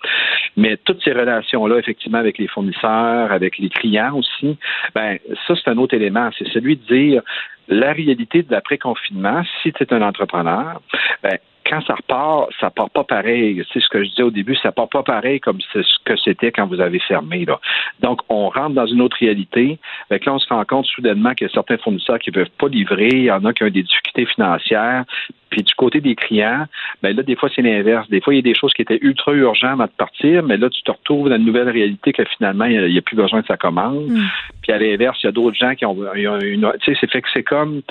Mais 0.56 0.76
toutes 0.76 1.02
ces 1.02 1.12
relations-là, 1.12 1.78
effectivement, 1.78 2.18
avec 2.18 2.38
les 2.38 2.48
fournisseurs, 2.48 3.30
avec 3.30 3.58
les 3.58 3.68
clients 3.68 4.16
aussi, 4.16 4.58
ben 4.94 5.18
ça, 5.46 5.54
c'est 5.54 5.70
un 5.70 5.78
autre 5.78 5.94
élément. 5.94 6.30
C'est 6.38 6.48
celui 6.48 6.76
de 6.76 6.84
dire 6.84 7.22
la 7.68 7.92
réalité 7.92 8.42
de 8.42 8.50
l'après-confinement, 8.50 9.42
si 9.62 9.72
tu 9.72 9.82
es 9.82 9.92
un 9.92 10.02
entrepreneur, 10.02 10.80
ben, 11.22 11.38
quand 11.68 11.80
ça 11.82 11.94
repart, 11.94 12.50
ça 12.60 12.70
part 12.70 12.90
pas 12.90 13.04
pareil. 13.04 13.62
C'est 13.72 13.80
ce 13.80 13.88
que 13.88 14.02
je 14.02 14.08
disais 14.08 14.22
au 14.22 14.30
début, 14.30 14.56
ça 14.56 14.72
part 14.72 14.88
pas 14.88 15.02
pareil 15.02 15.40
comme 15.40 15.58
ce 15.72 15.80
que 16.04 16.16
c'était 16.16 16.50
quand 16.50 16.66
vous 16.66 16.80
avez 16.80 16.98
fermé. 16.98 17.44
Là. 17.44 17.60
Donc, 18.00 18.20
on 18.28 18.48
rentre 18.48 18.74
dans 18.74 18.86
une 18.86 19.00
autre 19.00 19.16
réalité. 19.20 19.78
Avec 20.10 20.24
là, 20.24 20.34
on 20.34 20.38
se 20.38 20.48
rend 20.48 20.64
compte 20.64 20.86
soudainement 20.86 21.34
qu'il 21.34 21.46
y 21.46 21.50
a 21.50 21.52
certains 21.52 21.78
fournisseurs 21.78 22.18
qui 22.18 22.30
ne 22.30 22.34
peuvent 22.34 22.50
pas 22.58 22.68
livrer, 22.68 23.10
il 23.12 23.24
y 23.24 23.30
en 23.30 23.44
a 23.44 23.52
qui 23.52 23.64
ont 23.64 23.70
des 23.70 23.82
difficultés 23.82 24.26
financières. 24.26 25.04
Puis 25.50 25.62
du 25.62 25.74
côté 25.74 26.00
des 26.00 26.14
clients, 26.14 26.66
ben 27.02 27.16
là, 27.16 27.22
des 27.22 27.36
fois, 27.36 27.48
c'est 27.54 27.62
l'inverse. 27.62 28.08
Des 28.08 28.20
fois, 28.20 28.34
il 28.34 28.36
y 28.36 28.40
a 28.40 28.42
des 28.42 28.54
choses 28.54 28.72
qui 28.74 28.82
étaient 28.82 28.98
ultra 29.00 29.32
urgentes 29.32 29.80
à 29.80 29.88
te 29.88 29.96
partir, 29.96 30.42
mais 30.42 30.56
là, 30.56 30.68
tu 30.68 30.82
te 30.82 30.90
retrouves 30.90 31.28
dans 31.28 31.36
une 31.36 31.44
nouvelle 31.44 31.70
réalité 31.70 32.12
que 32.12 32.24
finalement, 32.36 32.64
il 32.64 32.90
n'y 32.90 32.98
a, 32.98 33.02
plus 33.02 33.16
besoin 33.16 33.40
de 33.40 33.46
sa 33.46 33.56
commande. 33.56 34.08
Mm. 34.08 34.26
Puis 34.62 34.72
à 34.72 34.78
l'inverse, 34.78 35.18
il 35.22 35.26
y 35.26 35.28
a 35.28 35.32
d'autres 35.32 35.56
gens 35.56 35.74
qui 35.74 35.84
ont, 35.86 35.96
une. 36.40 36.70
Tu 36.80 36.92
sais, 36.92 36.98
c'est 37.00 37.10
fait 37.10 37.22
que 37.22 37.28
c'est 37.32 37.42
comme. 37.42 37.82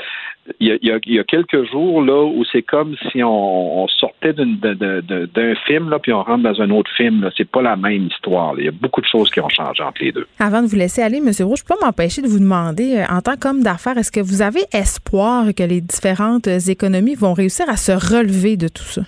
Il 0.62 0.80
y, 0.82 1.20
a, 1.20 1.24
quelques 1.26 1.70
jours, 1.70 2.02
là, 2.02 2.24
où 2.24 2.46
c'est 2.50 2.62
comme 2.62 2.96
si 3.12 3.22
on, 3.22 3.86
sortait 3.90 4.32
d'un 4.32 5.56
film, 5.66 5.90
là, 5.90 6.00
puis 6.00 6.14
on 6.14 6.24
rentre 6.24 6.44
dans 6.44 6.62
un 6.62 6.70
autre 6.70 6.90
film. 6.96 7.22
Là. 7.22 7.32
C'est 7.36 7.50
pas 7.50 7.62
la 7.62 7.76
même 7.76 8.08
histoire. 8.08 8.54
Il 8.58 8.64
y 8.64 8.68
a 8.70 8.72
beaucoup 8.72 9.02
de 9.02 9.08
choses 9.08 9.30
qui 9.30 9.42
ont 9.42 9.50
changé 9.50 9.84
entre 9.84 10.02
les 10.02 10.14
deux. 10.14 10.26
Avant 10.40 10.62
de 10.62 10.68
vous 10.68 10.78
laisser 10.78 11.02
aller, 11.02 11.18
M. 11.18 11.32
Roux, 11.42 11.58
je 11.58 11.64
peux 11.64 11.76
pas 11.78 11.86
m'empêcher 11.86 12.22
de 12.22 12.28
vous 12.28 12.40
demander, 12.40 12.96
euh, 12.96 13.14
en 13.14 13.20
tant 13.20 13.36
qu'homme 13.36 13.62
d'affaires, 13.62 13.98
est-ce 13.98 14.12
que 14.12 14.22
vous 14.22 14.42
avez 14.42 14.62
espoir 14.72 15.48
que 15.54 15.64
les 15.64 15.82
différentes 15.82 16.48
économies 16.48 17.16
vont 17.16 17.34
réussir 17.34 17.47
réussir 17.48 17.70
à 17.70 17.78
se 17.78 17.94
relever 17.94 18.58
de 18.58 18.68
tout 18.68 18.84
ça? 18.84 19.04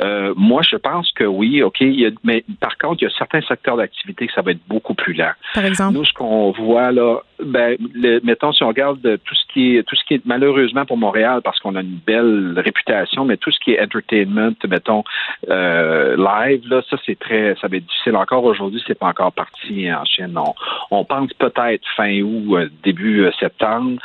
Euh, 0.00 0.32
moi, 0.36 0.62
je 0.62 0.76
pense 0.76 1.10
que 1.12 1.24
oui, 1.24 1.62
OK. 1.62 1.82
mais 2.24 2.44
par 2.60 2.78
contre, 2.78 3.02
il 3.02 3.04
y 3.04 3.08
a 3.08 3.10
certains 3.16 3.42
secteurs 3.42 3.76
d'activité 3.76 4.26
que 4.26 4.32
ça 4.32 4.42
va 4.42 4.52
être 4.52 4.66
beaucoup 4.66 4.94
plus 4.94 5.12
lent. 5.12 5.32
Par 5.54 5.64
exemple? 5.64 5.94
Nous, 5.94 6.04
ce 6.04 6.12
qu'on 6.12 6.52
voit 6.52 6.90
là, 6.90 7.18
ben, 7.42 7.76
mettons, 8.22 8.52
si 8.52 8.62
on 8.62 8.68
regarde 8.68 9.00
tout 9.00 9.34
ce 9.34 9.52
qui 9.52 9.76
est 9.76 9.82
tout 9.82 9.96
ce 9.96 10.04
qui 10.04 10.14
est 10.14 10.26
malheureusement 10.26 10.84
pour 10.84 10.96
Montréal, 10.96 11.40
parce 11.42 11.58
qu'on 11.58 11.74
a 11.76 11.80
une 11.80 11.98
belle 12.06 12.54
réputation, 12.56 13.24
mais 13.24 13.36
tout 13.36 13.50
ce 13.50 13.58
qui 13.60 13.72
est 13.72 13.82
entertainment, 13.82 14.54
mettons, 14.68 15.04
euh, 15.48 16.16
live, 16.16 16.62
là, 16.68 16.82
ça 16.88 16.96
c'est 17.04 17.18
très 17.18 17.54
ça 17.60 17.68
va 17.68 17.76
être 17.76 17.86
difficile. 17.86 18.16
Encore 18.16 18.44
aujourd'hui, 18.44 18.82
c'est 18.86 18.98
pas 18.98 19.08
encore 19.08 19.32
parti 19.32 19.92
en 19.92 20.04
Chine. 20.04 20.36
On, 20.36 20.54
on 20.90 21.04
pense 21.04 21.32
peut-être 21.34 21.84
fin 21.96 22.20
août, 22.20 22.56
euh, 22.56 22.68
début 22.82 23.26
septembre, 23.38 24.00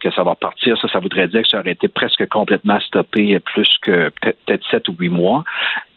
que 0.00 0.10
ça 0.10 0.22
va 0.22 0.34
partir. 0.34 0.78
Ça, 0.80 0.88
ça 0.88 1.00
voudrait 1.00 1.28
dire 1.28 1.42
que 1.42 1.48
ça 1.48 1.60
aurait 1.60 1.72
été 1.72 1.88
presque 1.88 2.26
complètement 2.28 2.80
stoppé 2.80 3.38
plus 3.40 3.68
que 3.82 4.10
peut-être 4.22 4.64
sept 4.70 4.88
ou 4.88 4.96
huit 4.98 5.05
mois. 5.08 5.44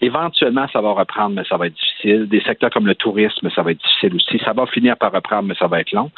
Éventuellement, 0.02 0.68
ça 0.72 0.82
va 0.82 0.92
reprendre, 0.92 1.36
mais 1.36 1.44
ça 1.44 1.58
va 1.58 1.68
être 1.68 1.76
difficile. 1.76 2.28
Des 2.28 2.42
secteurs 2.42 2.70
comme 2.70 2.88
le 2.88 2.96
tourisme, 2.96 3.50
ça 3.50 3.62
va 3.62 3.72
être 3.72 3.82
difficile 3.82 4.16
aussi. 4.16 4.40
Ça 4.44 4.54
va 4.54 4.66
finir 4.66 4.98
par 4.98 5.12
reprendre, 5.12 5.44
mais 5.44 5.56
ça 5.56 5.68
va 5.68 5.82
être 5.82 5.92
long. 5.92 6.12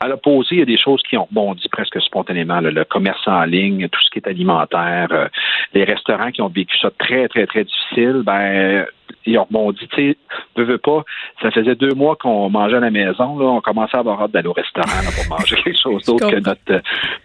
À 0.00 0.08
l'opposé, 0.08 0.56
il 0.56 0.58
y 0.58 0.62
a 0.62 0.66
des 0.66 0.78
choses 0.78 1.02
qui 1.08 1.16
ont 1.16 1.24
rebondi 1.24 1.68
presque 1.68 2.00
spontanément. 2.02 2.60
Le 2.60 2.84
commerce 2.84 3.26
en 3.26 3.44
ligne, 3.44 3.88
tout 3.88 4.00
ce 4.02 4.10
qui 4.10 4.18
est 4.18 4.28
alimentaire, 4.28 5.08
euh, 5.12 5.28
les 5.74 5.84
restaurants 5.84 6.30
qui 6.30 6.42
ont 6.42 6.48
vécu 6.48 6.76
ça 6.78 6.90
très, 6.98 7.28
très, 7.28 7.46
très 7.46 7.64
difficile, 7.64 8.22
ben 8.24 8.86
ils 9.26 9.38
ont 9.38 9.44
rebondi. 9.44 9.86
Tu 9.88 9.96
sais, 9.96 10.16
ne 10.56 10.64
veux 10.64 10.78
pas, 10.78 11.04
ça 11.42 11.50
faisait 11.50 11.74
deux 11.74 11.94
mois 11.94 12.16
qu'on 12.16 12.50
mangeait 12.50 12.76
à 12.76 12.80
la 12.80 12.90
maison. 12.90 13.38
Là, 13.38 13.46
on 13.46 13.60
commençait 13.60 13.96
à 13.96 14.00
avoir 14.00 14.22
hâte 14.22 14.32
d'aller 14.32 14.48
au 14.48 14.52
restaurant 14.52 14.88
pour 14.88 15.38
manger 15.38 15.56
quelque 15.64 15.80
chose 15.80 16.04
d'autre 16.04 16.30
que 16.30 16.36
notre 16.36 16.60
euh, 16.70 16.80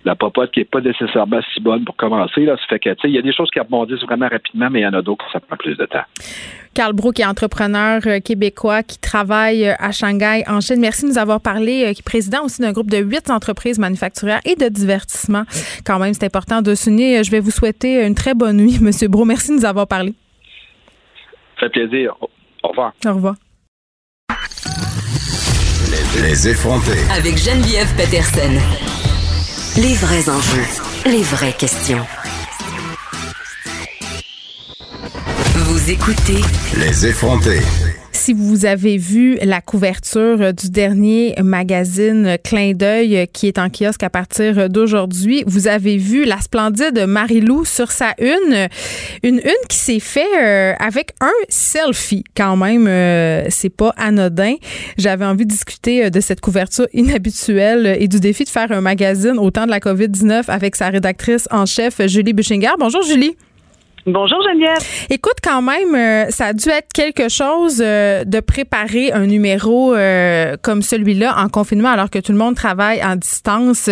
la 0.06 0.16
popote 0.16 0.52
qui 0.52 0.60
n'est 0.60 0.66
pas 0.66 0.82
nécessairement 0.82 1.40
si 1.54 1.60
bonne 1.60 1.86
pour 1.86 1.96
commencer. 1.96 2.42
Là. 2.42 2.58
Ça 2.58 2.64
fait 2.68 2.80
que, 2.80 2.90
tu 2.90 3.02
sais, 3.02 3.10
il 3.10 3.16
y 3.16 3.20
a 3.20 3.22
des 3.22 3.34
choses 3.34 3.50
qui 3.52 3.60
rebondissent 3.60 4.04
vraiment 4.04 4.28
rapidement, 4.28 4.70
mais 4.70 4.82
il 4.82 4.84
y 4.84 4.88
en 4.88 4.94
a 4.94 5.02
d'autres 5.02 5.26
qui 5.26 5.32
ça 5.32 5.40
prend 5.40 5.58
plus 5.58 5.76
de 5.76 5.86
temps. 5.86 6.03
Carl 6.74 6.94
Brou, 6.94 7.12
qui 7.12 7.22
est 7.22 7.26
entrepreneur 7.26 8.02
euh, 8.08 8.20
québécois, 8.20 8.82
qui 8.82 8.98
travaille 8.98 9.68
euh, 9.68 9.76
à 9.78 9.92
Shanghai, 9.92 10.44
en 10.48 10.60
Chine. 10.60 10.80
Merci 10.80 11.04
de 11.04 11.10
nous 11.10 11.18
avoir 11.18 11.40
parlé, 11.40 11.92
qui 11.94 12.02
est 12.02 12.04
président 12.04 12.44
aussi 12.44 12.62
d'un 12.62 12.72
groupe 12.72 12.90
de 12.90 12.98
huit 12.98 13.30
entreprises 13.30 13.78
manufacturières 13.78 14.42
et 14.46 14.56
de 14.56 14.68
divertissement. 14.70 15.44
Quand 15.86 16.00
même, 16.00 16.14
c'est 16.14 16.26
important 16.26 16.62
de 16.62 16.74
souligner. 16.74 17.24
Je 17.24 17.32
vais 17.32 17.40
vous 17.40 17.52
souhaiter 17.52 18.04
une 18.06 18.16
très 18.16 18.34
bonne 18.34 18.58
nuit, 18.58 18.76
M. 18.82 18.92
Brou. 19.10 19.26
Merci 19.26 19.52
de 19.52 19.58
nous 19.58 19.66
avoir 19.66 19.88
parlé 19.88 20.16
fait 21.64 21.70
plaisir. 21.70 22.16
Au 22.64 22.70
revoir. 22.70 22.94
Au 23.06 23.14
revoir. 23.14 23.36
Les, 26.22 26.48
effrontés. 26.48 26.92
Avec 27.12 27.38
Geneviève 27.38 27.94
Peterson. 27.96 28.54
Les 29.78 29.96
vrais 29.96 30.30
enjeux. 30.30 30.68
Les 31.06 31.24
vraies 31.24 31.54
questions. 31.54 32.06
Vous 35.74 35.90
écoutez. 35.90 36.40
Les 36.78 37.08
effrontés 37.08 37.62
si 38.12 38.32
vous 38.32 38.66
avez 38.66 38.96
vu 38.96 39.38
la 39.42 39.60
couverture 39.60 40.54
du 40.54 40.70
dernier 40.70 41.34
magazine 41.42 42.38
Clin 42.42 42.74
d'œil 42.74 43.28
qui 43.34 43.48
est 43.48 43.58
en 43.58 43.70
kiosque 43.70 44.04
à 44.04 44.10
partir 44.10 44.70
d'aujourd'hui, 44.70 45.44
vous 45.48 45.68
avez 45.68 45.98
vu 45.98 46.24
la 46.24 46.40
splendide 46.40 47.06
Marilou 47.08 47.66
sur 47.66 47.92
sa 47.92 48.14
une, 48.20 48.70
une 49.24 49.40
une 49.40 49.68
qui 49.68 49.78
s'est 49.78 50.00
fait 50.00 50.28
euh, 50.40 50.74
avec 50.80 51.16
un 51.20 51.34
selfie 51.50 52.24
quand 52.38 52.56
même, 52.56 52.88
euh, 52.88 53.44
c'est 53.50 53.76
pas 53.76 53.94
anodin. 53.98 54.56
J'avais 54.98 55.26
envie 55.26 55.46
de 55.46 55.52
discuter 55.52 56.06
euh, 56.06 56.10
de 56.12 56.22
cette 56.22 56.40
couverture 56.40 56.88
inhabituelle 56.94 57.98
et 58.00 58.08
du 58.08 58.20
défi 58.20 58.46
de 58.46 58.50
faire 58.50 58.72
un 58.72 58.82
magazine 58.82 59.38
au 59.38 59.50
temps 59.50 59.66
de 59.66 59.72
la 59.72 59.80
COVID-19 59.80 60.44
avec 60.50 60.76
sa 60.76 60.90
rédactrice 60.90 61.48
en 61.52 61.66
chef 61.66 62.00
Julie 62.06 62.34
Buchinger. 62.34 62.74
Bonjour 62.80 63.02
Julie. 63.02 63.36
Bonjour 64.06 64.40
Geneviève. 64.44 64.80
Écoute, 65.10 65.38
quand 65.42 65.62
même, 65.62 65.96
euh, 65.96 66.30
ça 66.30 66.48
a 66.48 66.54
dû 66.54 66.68
être 66.68 66.92
quelque 66.94 67.30
chose 67.30 67.82
euh, 67.82 68.26
de 68.26 68.42
préparer 68.42 69.14
un 69.14 69.26
numéro 69.26 69.96
euh, 69.96 70.58
comme 70.62 70.82
celui-là 70.82 71.34
en 71.38 71.48
confinement 71.48 71.88
alors 71.88 72.10
que 72.10 72.20
tout 72.20 72.34
le 72.34 72.38
monde 72.38 72.56
travaille 72.56 73.02
en 73.02 73.16
distance 73.16 73.90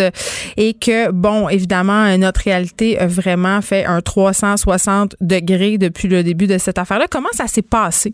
et 0.58 0.74
que, 0.74 1.10
bon, 1.10 1.48
évidemment, 1.48 2.14
notre 2.18 2.42
réalité 2.42 2.98
a 2.98 3.06
vraiment 3.06 3.62
fait 3.62 3.86
un 3.86 4.02
360 4.02 5.16
degrés 5.22 5.78
depuis 5.78 6.08
le 6.08 6.22
début 6.22 6.46
de 6.46 6.58
cette 6.58 6.76
affaire-là. 6.76 7.06
Comment 7.10 7.32
ça 7.32 7.46
s'est 7.46 7.62
passé? 7.62 8.12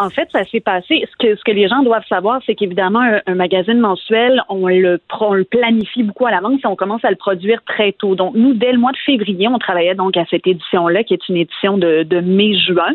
En 0.00 0.08
fait, 0.08 0.30
ça 0.32 0.46
s'est 0.46 0.60
passé. 0.60 1.06
Ce 1.12 1.16
que, 1.18 1.36
ce 1.36 1.44
que 1.44 1.52
les 1.52 1.68
gens 1.68 1.82
doivent 1.82 2.06
savoir, 2.08 2.40
c'est 2.46 2.54
qu'évidemment, 2.54 3.02
un, 3.26 3.34
magazine 3.34 3.78
mensuel, 3.78 4.42
on 4.48 4.66
le, 4.66 4.98
on 5.20 5.34
le 5.34 5.44
planifie 5.44 6.02
beaucoup 6.02 6.24
à 6.24 6.30
l'avance 6.30 6.58
et 6.64 6.66
on 6.66 6.74
commence 6.74 7.04
à 7.04 7.10
le 7.10 7.16
produire 7.16 7.62
très 7.64 7.92
tôt. 7.92 8.14
Donc, 8.14 8.34
nous, 8.34 8.54
dès 8.54 8.72
le 8.72 8.78
mois 8.78 8.92
de 8.92 8.96
février, 8.96 9.46
on 9.48 9.58
travaillait 9.58 9.94
donc 9.94 10.16
à 10.16 10.24
cette 10.30 10.46
édition-là, 10.46 11.04
qui 11.04 11.12
est 11.12 11.28
une 11.28 11.36
édition 11.36 11.76
de, 11.76 12.02
de 12.04 12.20
mai-juin. 12.20 12.92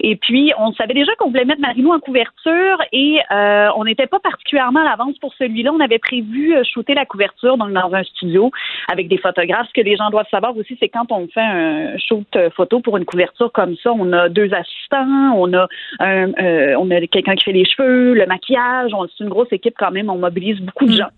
Et 0.00 0.16
puis, 0.16 0.54
on 0.58 0.72
savait 0.72 0.94
déjà 0.94 1.14
qu'on 1.16 1.28
voulait 1.28 1.44
mettre 1.44 1.60
Marilou 1.60 1.92
en 1.92 2.00
couverture 2.00 2.78
et 2.90 3.18
euh, 3.30 3.68
on 3.76 3.84
n'était 3.84 4.06
pas 4.06 4.18
particulièrement 4.18 4.80
à 4.80 4.84
l'avance 4.84 5.18
pour 5.18 5.34
celui-là. 5.34 5.72
On 5.74 5.80
avait 5.80 5.98
prévu 5.98 6.56
euh, 6.56 6.62
shooter 6.64 6.94
la 6.94 7.04
couverture 7.04 7.58
donc 7.58 7.72
dans 7.72 7.92
un 7.92 8.02
studio 8.02 8.50
avec 8.90 9.08
des 9.08 9.18
photographes. 9.18 9.68
Ce 9.68 9.74
que 9.74 9.84
les 9.84 9.96
gens 9.96 10.08
doivent 10.08 10.28
savoir 10.30 10.56
aussi, 10.56 10.76
c'est 10.80 10.88
quand 10.88 11.12
on 11.12 11.28
fait 11.28 11.40
un 11.40 11.98
shoot 11.98 12.26
euh, 12.36 12.48
photo 12.56 12.80
pour 12.80 12.96
une 12.96 13.04
couverture 13.04 13.52
comme 13.52 13.76
ça, 13.76 13.92
on 13.92 14.10
a 14.14 14.30
deux 14.30 14.52
assistants, 14.54 15.34
on 15.36 15.52
a 15.52 15.66
un, 16.00 16.32
euh, 16.46 16.74
on 16.78 16.90
a 16.90 17.00
quelqu'un 17.06 17.34
qui 17.34 17.44
fait 17.44 17.52
les 17.52 17.64
cheveux, 17.64 18.14
le 18.14 18.26
maquillage. 18.26 18.92
C'est 19.16 19.24
une 19.24 19.30
grosse 19.30 19.52
équipe 19.52 19.74
quand 19.78 19.90
même. 19.90 20.10
On 20.10 20.18
mobilise 20.18 20.60
beaucoup 20.60 20.86
de 20.86 20.92
mm. 20.92 20.96
gens. 20.96 21.10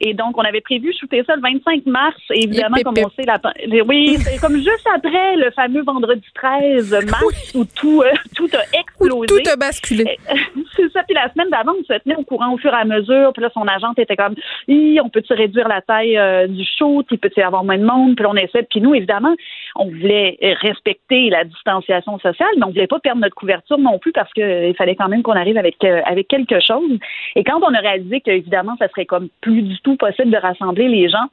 Et 0.00 0.14
donc, 0.14 0.36
on 0.36 0.42
avait 0.42 0.60
prévu 0.60 0.92
shooter 0.98 1.22
ça 1.24 1.36
le 1.36 1.42
25 1.42 1.86
mars. 1.86 2.16
Et 2.30 2.44
évidemment, 2.44 2.76
comme 2.82 2.96
on 2.98 3.10
sait, 3.10 3.24
la, 3.24 3.38
oui, 3.84 4.16
c'est 4.18 4.40
comme 4.40 4.56
juste 4.56 4.88
après 4.92 5.36
le 5.36 5.50
fameux 5.52 5.82
vendredi 5.82 6.26
13 6.34 7.06
mars 7.08 7.52
où 7.54 7.64
tout, 7.64 8.02
euh, 8.02 8.10
tout 8.36 8.48
a 8.52 8.78
explosé. 8.78 9.26
tout 9.26 9.50
a 9.50 9.56
basculé. 9.56 10.18
c'est 10.76 10.90
ça. 10.92 11.02
Puis 11.04 11.14
la 11.14 11.30
semaine 11.32 11.50
d'avant, 11.50 11.72
on 11.78 11.84
se 11.84 11.98
tenait 12.00 12.16
au 12.16 12.24
courant 12.24 12.52
au 12.52 12.58
fur 12.58 12.72
et 12.72 12.80
à 12.80 12.84
mesure. 12.84 13.32
Puis 13.32 13.42
là, 13.42 13.50
son 13.54 13.62
agente 13.62 13.98
était 13.98 14.16
comme, 14.16 14.34
on 14.68 15.08
peut-tu 15.08 15.32
réduire 15.34 15.68
la 15.68 15.82
taille 15.82 16.18
euh, 16.18 16.46
du 16.46 16.64
shoot? 16.78 17.06
Il 17.10 17.18
peut-y 17.18 17.42
avoir 17.42 17.64
moins 17.64 17.78
de 17.78 17.84
monde? 17.84 18.16
Puis 18.16 18.26
on 18.26 18.34
essaie. 18.34 18.64
Puis 18.68 18.80
nous, 18.80 18.94
évidemment, 18.94 19.34
on 19.76 19.86
voulait 19.86 20.38
respecter 20.60 21.30
la 21.30 21.44
distanciation 21.44 22.18
sociale, 22.18 22.48
mais 22.56 22.64
on 22.64 22.70
voulait 22.70 22.86
pas 22.86 22.98
perdre 22.98 23.20
notre 23.20 23.34
couverture 23.34 23.78
non 23.78 23.98
plus 23.98 24.12
parce 24.12 24.32
qu'il 24.72 24.78
fallait 24.78 24.96
quand 24.96 25.08
même 25.08 25.22
qu'on 25.22 25.32
arrive 25.32 25.58
avec, 25.58 25.76
euh, 25.84 26.00
avec 26.04 26.28
quelque 26.28 26.60
chose. 26.60 26.98
Et 27.36 27.44
quand 27.44 27.60
on 27.62 27.74
a 27.74 27.78
réalisé 27.78 28.20
qu'évidemment, 28.20 28.76
ça 28.78 28.88
serait 28.88 29.06
comme 29.06 29.28
plus 29.40 29.62
du 29.62 29.78
tout 29.80 29.96
possible 29.96 30.30
de 30.30 30.36
rassembler 30.36 30.88
les 30.88 31.08
gens, 31.08 31.28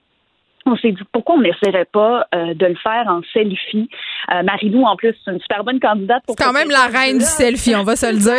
on 0.65 0.75
s'est 0.77 0.91
dit 0.91 1.01
pourquoi 1.11 1.35
on 1.35 1.41
n'essaierait 1.41 1.87
pas 1.91 2.27
euh, 2.33 2.53
de 2.53 2.65
le 2.65 2.75
faire 2.75 3.05
en 3.07 3.21
selfie? 3.33 3.89
Euh, 4.33 4.43
Marilou, 4.43 4.83
en 4.83 4.95
plus, 4.95 5.15
c'est 5.23 5.31
une 5.31 5.39
super 5.39 5.63
bonne 5.63 5.79
candidate 5.79 6.23
pour. 6.25 6.35
C'est 6.37 6.43
quand 6.43 6.53
même 6.53 6.69
la 6.69 6.87
reine 6.87 7.17
du 7.17 7.25
selfie, 7.25 7.75
on 7.75 7.83
va 7.83 7.95
se 7.95 8.11
le 8.11 8.17
dire. 8.17 8.33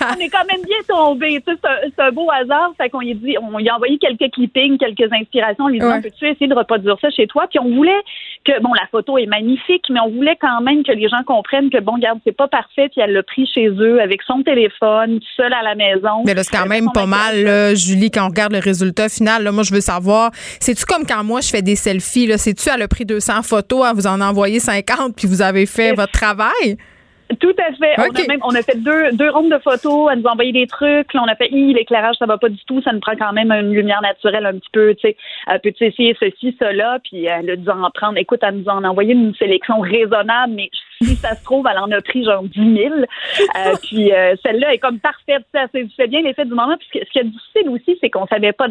on 0.00 0.20
est 0.20 0.28
quand 0.28 0.44
même 0.44 0.62
bien 0.64 0.78
tombé. 0.86 1.42
C'est 1.46 2.02
un 2.02 2.10
beau 2.12 2.30
hasard. 2.30 2.72
Fait 2.76 2.88
qu'on 2.90 3.00
lui 3.00 3.14
dit, 3.14 3.36
on 3.40 3.58
lui 3.58 3.68
a 3.68 3.76
envoyé 3.76 3.98
quelques 3.98 4.32
clippings, 4.32 4.78
quelques 4.78 5.12
inspirations, 5.12 5.64
en 5.64 5.68
lui 5.68 5.78
disant 5.78 6.00
peux-tu 6.02 6.28
essayer 6.28 6.48
de 6.48 6.54
reproduire 6.54 6.96
ça 7.00 7.10
chez 7.10 7.26
toi? 7.26 7.46
Puis 7.48 7.58
on 7.58 7.74
voulait 7.74 8.02
que 8.44 8.60
bon, 8.60 8.72
la 8.74 8.86
photo 8.90 9.18
est 9.18 9.26
magnifique, 9.26 9.84
mais 9.90 10.00
on 10.00 10.10
voulait 10.10 10.36
quand 10.40 10.60
même 10.60 10.82
que 10.84 10.92
les 10.92 11.08
gens 11.08 11.22
comprennent 11.26 11.70
que 11.70 11.78
bon, 11.78 11.92
regarde, 11.94 12.18
c'est 12.24 12.36
pas 12.36 12.48
parfait. 12.48 12.88
Puis 12.88 13.00
elle 13.00 13.12
l'a 13.12 13.22
pris 13.22 13.46
chez 13.46 13.68
eux 13.68 14.00
avec 14.00 14.22
son 14.22 14.42
téléphone, 14.42 15.20
seule 15.36 15.52
à 15.52 15.62
la 15.62 15.74
maison. 15.74 16.22
Mais 16.24 16.34
là, 16.34 16.42
c'est 16.42 16.56
quand 16.56 16.66
même 16.66 16.88
pas 16.92 17.06
mal, 17.06 17.76
Julie, 17.76 18.10
quand 18.10 18.24
on 18.24 18.28
regarde 18.28 18.52
le 18.52 18.58
résultat 18.58 19.08
final. 19.08 19.42
Là, 19.42 19.52
moi, 19.52 19.62
je 19.62 19.72
veux 19.72 19.80
savoir, 19.80 20.30
c'est-tu 20.60 20.84
comme 20.84 21.06
quand 21.06 21.24
moi 21.24 21.40
je 21.40 21.48
fais 21.48 21.61
des 21.62 21.76
selfies, 21.76 22.26
là, 22.26 22.38
c'est-tu, 22.38 22.68
elle 22.68 22.82
a 22.82 22.88
pris 22.88 23.04
200 23.04 23.42
photos, 23.42 23.86
elle 23.88 23.96
vous 23.96 24.06
en 24.06 24.20
a 24.20 24.26
envoyé 24.26 24.60
50, 24.60 25.14
puis 25.16 25.26
vous 25.26 25.42
avez 25.42 25.66
fait 25.66 25.94
votre 25.94 26.12
travail? 26.12 26.76
Tout 27.40 27.54
à 27.58 27.72
fait. 27.72 27.94
On, 27.98 28.02
a 28.02 28.26
même, 28.28 28.40
on 28.42 28.54
a 28.54 28.62
fait 28.62 28.76
deux, 28.76 29.12
deux 29.12 29.30
rondes 29.30 29.50
de 29.50 29.58
photos. 29.58 30.10
Elle 30.12 30.20
nous 30.20 30.28
a 30.28 30.32
envoyé 30.32 30.52
des 30.52 30.66
trucs. 30.66 31.12
Là, 31.14 31.22
on 31.24 31.30
a 31.30 31.34
fait, 31.34 31.48
l'éclairage, 31.48 32.16
ça 32.18 32.26
va 32.26 32.38
pas 32.38 32.48
du 32.48 32.62
tout. 32.66 32.82
Ça 32.82 32.92
nous 32.92 33.00
prend 33.00 33.16
quand 33.16 33.32
même 33.32 33.50
une 33.50 33.72
lumière 33.72 34.02
naturelle 34.02 34.46
un 34.46 34.54
petit 34.54 34.70
peu. 34.72 34.94
Tu 34.94 35.08
sais, 35.08 35.16
euh, 35.48 35.58
peux-tu 35.62 35.84
essayer 35.84 36.16
ceci, 36.18 36.56
cela? 36.60 36.98
Puis 37.02 37.24
elle 37.24 37.50
a 37.50 37.56
dû 37.56 37.68
en 37.68 37.90
prendre. 37.90 38.18
Écoute, 38.18 38.40
elle 38.42 38.56
nous 38.56 38.68
en 38.68 38.84
a 38.84 38.88
envoyé 38.88 39.14
une 39.14 39.34
sélection 39.36 39.80
raisonnable, 39.80 40.52
mais 40.54 40.70
si 41.02 41.16
ça 41.16 41.34
se 41.34 41.44
trouve, 41.44 41.66
elle 41.70 41.78
en 41.78 41.90
a 41.90 42.00
pris 42.00 42.24
genre 42.24 42.42
10 42.42 42.76
000. 42.76 42.94
Euh, 42.94 43.74
puis 43.82 44.12
euh, 44.12 44.34
celle-là 44.42 44.74
est 44.74 44.78
comme 44.78 44.98
parfaite. 44.98 45.44
Ça 45.52 45.66
fait 45.68 46.06
bien 46.06 46.22
l'effet 46.22 46.44
du 46.44 46.54
moment. 46.54 46.76
Puis 46.78 47.00
ce 47.04 47.10
qui 47.10 47.18
est 47.18 47.24
difficile 47.24 47.68
aussi, 47.70 47.98
c'est 48.00 48.10
qu'on 48.10 48.26
savait 48.26 48.52
pas. 48.52 48.66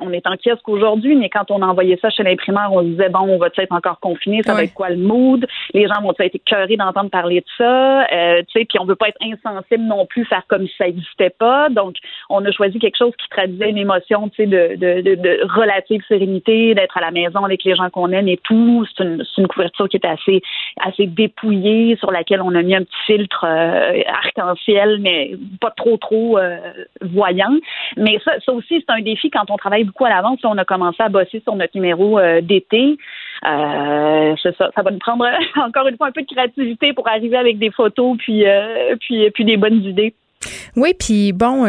on 0.00 0.12
est 0.12 0.26
en 0.26 0.36
kiosque 0.36 0.68
aujourd'hui, 0.68 1.16
mais 1.16 1.28
quand 1.28 1.50
on 1.50 1.62
a 1.62 1.66
envoyé 1.66 1.98
ça 2.00 2.10
chez 2.10 2.22
l'imprimeur, 2.22 2.72
on 2.72 2.82
se 2.82 2.88
disait 2.88 3.08
bon, 3.08 3.20
on 3.20 3.38
va 3.38 3.48
être 3.56 3.72
encore 3.72 4.00
confiné. 4.00 4.42
Ça 4.42 4.54
va 4.54 4.64
être 4.64 4.74
quoi 4.74 4.90
le 4.90 4.96
mood? 4.96 5.46
Les 5.72 5.86
gens 5.86 6.00
vont 6.02 6.12
être 6.18 6.34
écœurés 6.34 6.76
d'entendre 6.76 7.10
parler 7.10 7.40
de 7.40 7.46
ça? 7.58 8.04
Euh, 8.12 8.42
tu 8.48 8.60
sais, 8.60 8.64
puis 8.64 8.78
on 8.78 8.84
veut 8.84 8.96
pas 8.96 9.08
être 9.08 9.18
insensible 9.22 9.84
non 9.84 10.06
plus, 10.06 10.24
faire 10.24 10.42
comme 10.48 10.66
si 10.66 10.74
ça 10.76 10.86
n'existait 10.86 11.30
pas. 11.30 11.68
Donc, 11.68 11.96
on 12.30 12.44
a 12.44 12.50
choisi 12.50 12.78
quelque 12.78 12.98
chose 12.98 13.12
qui 13.20 13.28
traduisait 13.28 13.70
une 13.70 13.78
émotion, 13.78 14.28
tu 14.28 14.36
sais, 14.36 14.46
de, 14.46 14.76
de, 14.76 15.14
de, 15.14 15.40
relative 15.54 16.02
sérénité, 16.08 16.74
d'être 16.74 16.96
à 16.96 17.00
la 17.00 17.10
maison 17.10 17.44
avec 17.44 17.64
les 17.64 17.74
gens 17.74 17.90
qu'on 17.90 18.10
aime 18.12 18.28
et 18.28 18.38
tout. 18.42 18.84
C'est 18.86 19.04
une, 19.04 19.24
une 19.38 19.48
couverture 19.48 19.88
qui 19.88 19.96
est 19.96 20.06
assez 20.06 20.42
assez 20.80 21.06
dépouillée 21.06 21.73
sur 21.98 22.10
laquelle 22.10 22.40
on 22.42 22.54
a 22.54 22.62
mis 22.62 22.74
un 22.74 22.82
petit 22.82 23.02
filtre 23.06 23.44
euh, 23.44 24.02
arc-en-ciel, 24.06 24.98
mais 25.00 25.32
pas 25.60 25.70
trop, 25.70 25.96
trop 25.96 26.38
euh, 26.38 26.58
voyant. 27.00 27.54
Mais 27.96 28.18
ça, 28.24 28.32
ça 28.44 28.52
aussi, 28.52 28.84
c'est 28.86 28.92
un 28.92 29.00
défi 29.00 29.30
quand 29.30 29.50
on 29.50 29.56
travaille 29.56 29.84
beaucoup 29.84 30.04
à 30.04 30.10
l'avance. 30.10 30.38
On 30.44 30.58
a 30.58 30.64
commencé 30.64 31.02
à 31.02 31.08
bosser 31.08 31.40
sur 31.40 31.54
notre 31.56 31.74
numéro 31.74 32.18
euh, 32.18 32.40
d'été. 32.40 32.96
ça. 33.42 34.52
Ça 34.74 34.82
va 34.82 34.90
nous 34.90 34.98
prendre 34.98 35.26
encore 35.56 35.86
une 35.88 35.96
fois 35.96 36.08
un 36.08 36.12
peu 36.12 36.22
de 36.22 36.32
créativité 36.32 36.92
pour 36.92 37.08
arriver 37.08 37.36
avec 37.36 37.58
des 37.58 37.70
photos 37.70 38.16
puis, 38.18 38.44
puis, 39.00 39.30
puis 39.30 39.44
des 39.44 39.56
bonnes 39.56 39.84
idées. 39.84 40.14
Oui, 40.76 40.92
puis 40.98 41.32
bon, 41.32 41.64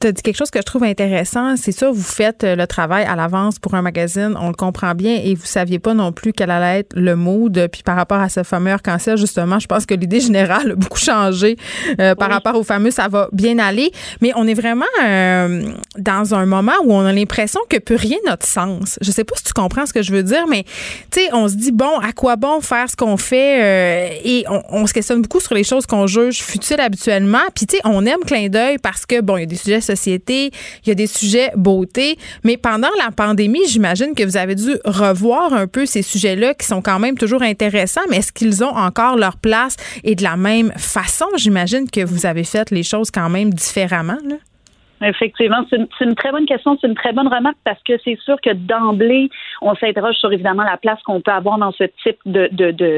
tu 0.00 0.06
as 0.06 0.12
dit 0.12 0.22
quelque 0.22 0.36
chose 0.36 0.50
que 0.50 0.58
je 0.58 0.64
trouve 0.64 0.84
intéressant. 0.84 1.56
C'est 1.56 1.72
ça, 1.72 1.90
vous 1.90 2.02
faites 2.02 2.44
euh, 2.44 2.56
le 2.56 2.66
travail 2.66 3.04
à 3.04 3.16
l'avance 3.16 3.58
pour 3.58 3.74
un 3.74 3.82
magazine, 3.82 4.34
on 4.40 4.48
le 4.48 4.54
comprend 4.54 4.94
bien, 4.94 5.20
et 5.22 5.34
vous 5.34 5.46
saviez 5.46 5.78
pas 5.78 5.94
non 5.94 6.12
plus 6.12 6.32
quel 6.32 6.50
allait 6.50 6.80
être 6.80 6.94
le 6.94 7.16
mood. 7.16 7.68
Puis 7.72 7.82
par 7.82 7.96
rapport 7.96 8.18
à 8.18 8.28
ce 8.28 8.42
fameux 8.42 8.72
arc-en-ciel, 8.72 9.16
justement, 9.16 9.58
je 9.58 9.66
pense 9.66 9.86
que 9.86 9.94
l'idée 9.94 10.20
générale 10.20 10.72
a 10.72 10.74
beaucoup 10.74 10.98
changé 10.98 11.56
euh, 12.00 12.14
par 12.14 12.30
rapport 12.30 12.54
au 12.56 12.62
fameux 12.62 12.90
ça 12.90 13.08
va 13.08 13.28
bien 13.32 13.58
aller. 13.58 13.90
Mais 14.20 14.32
on 14.36 14.46
est 14.46 14.54
vraiment 14.54 14.84
euh, 15.04 15.72
dans 15.96 16.34
un 16.34 16.46
moment 16.46 16.72
où 16.84 16.92
on 16.92 17.04
a 17.04 17.12
l'impression 17.12 17.60
que 17.68 17.78
plus 17.78 17.96
rien 17.96 18.18
n'a 18.26 18.36
de 18.36 18.44
sens. 18.44 18.98
Je 19.00 19.10
sais 19.10 19.24
pas 19.24 19.36
si 19.36 19.44
tu 19.44 19.52
comprends 19.52 19.86
ce 19.86 19.92
que 19.92 20.02
je 20.02 20.12
veux 20.12 20.22
dire, 20.22 20.46
mais 20.48 20.64
tu 21.10 21.20
sais, 21.20 21.32
on 21.32 21.48
se 21.48 21.54
dit, 21.54 21.72
bon, 21.72 21.98
à 21.98 22.12
quoi 22.12 22.36
bon 22.36 22.60
faire 22.60 22.90
ce 22.90 22.96
qu'on 22.96 23.16
fait? 23.16 24.20
et 24.24 24.44
on, 24.48 24.62
on, 24.70 24.86
se 24.86 24.92
questionne 24.92 25.22
beaucoup 25.22 25.40
sur 25.40 25.54
les 25.54 25.64
choses 25.64 25.86
qu'on 25.86 26.06
juge 26.06 26.42
futiles 26.42 26.80
habituellement. 26.80 27.38
Puis 27.54 27.66
tu 27.66 27.76
sais, 27.76 27.82
on 27.84 28.04
aime 28.06 28.20
clin 28.26 28.48
d'œil 28.48 28.78
parce 28.78 29.06
que, 29.06 29.20
bon, 29.20 29.36
il 29.36 29.40
y 29.40 29.42
a 29.42 29.46
des 29.46 29.56
sujets 29.68 29.80
société, 29.80 30.50
il 30.84 30.88
y 30.88 30.90
a 30.90 30.94
des 30.94 31.06
sujets 31.06 31.50
beauté. 31.56 32.18
Mais 32.44 32.56
pendant 32.56 32.88
la 32.98 33.10
pandémie, 33.10 33.66
j'imagine 33.68 34.14
que 34.14 34.24
vous 34.24 34.36
avez 34.36 34.54
dû 34.54 34.76
revoir 34.84 35.52
un 35.52 35.66
peu 35.66 35.86
ces 35.86 36.02
sujets-là 36.02 36.54
qui 36.54 36.66
sont 36.66 36.80
quand 36.80 36.98
même 36.98 37.16
toujours 37.16 37.42
intéressants, 37.42 38.00
mais 38.08 38.18
est-ce 38.18 38.32
qu'ils 38.32 38.64
ont 38.64 38.74
encore 38.74 39.16
leur 39.16 39.36
place 39.36 39.76
et 40.04 40.14
de 40.14 40.22
la 40.22 40.36
même 40.36 40.72
façon? 40.76 41.26
J'imagine 41.36 41.90
que 41.90 42.04
vous 42.04 42.26
avez 42.26 42.44
fait 42.44 42.70
les 42.70 42.82
choses 42.82 43.10
quand 43.10 43.28
même 43.28 43.52
différemment. 43.52 44.18
Effectivement, 45.02 45.64
c'est 45.70 46.04
une, 46.04 46.14
très 46.14 46.32
bonne 46.32 46.46
question, 46.46 46.76
c'est 46.80 46.88
une 46.88 46.94
très 46.94 47.12
bonne 47.12 47.28
remarque 47.28 47.56
parce 47.64 47.80
que 47.82 47.94
c'est 48.04 48.18
sûr 48.24 48.40
que 48.40 48.50
d'emblée, 48.52 49.30
on 49.62 49.74
s'interroge 49.74 50.16
sur 50.16 50.32
évidemment 50.32 50.64
la 50.64 50.76
place 50.76 51.00
qu'on 51.04 51.20
peut 51.20 51.30
avoir 51.30 51.58
dans 51.58 51.72
ce 51.72 51.84
type 52.02 52.18
de 52.26 52.48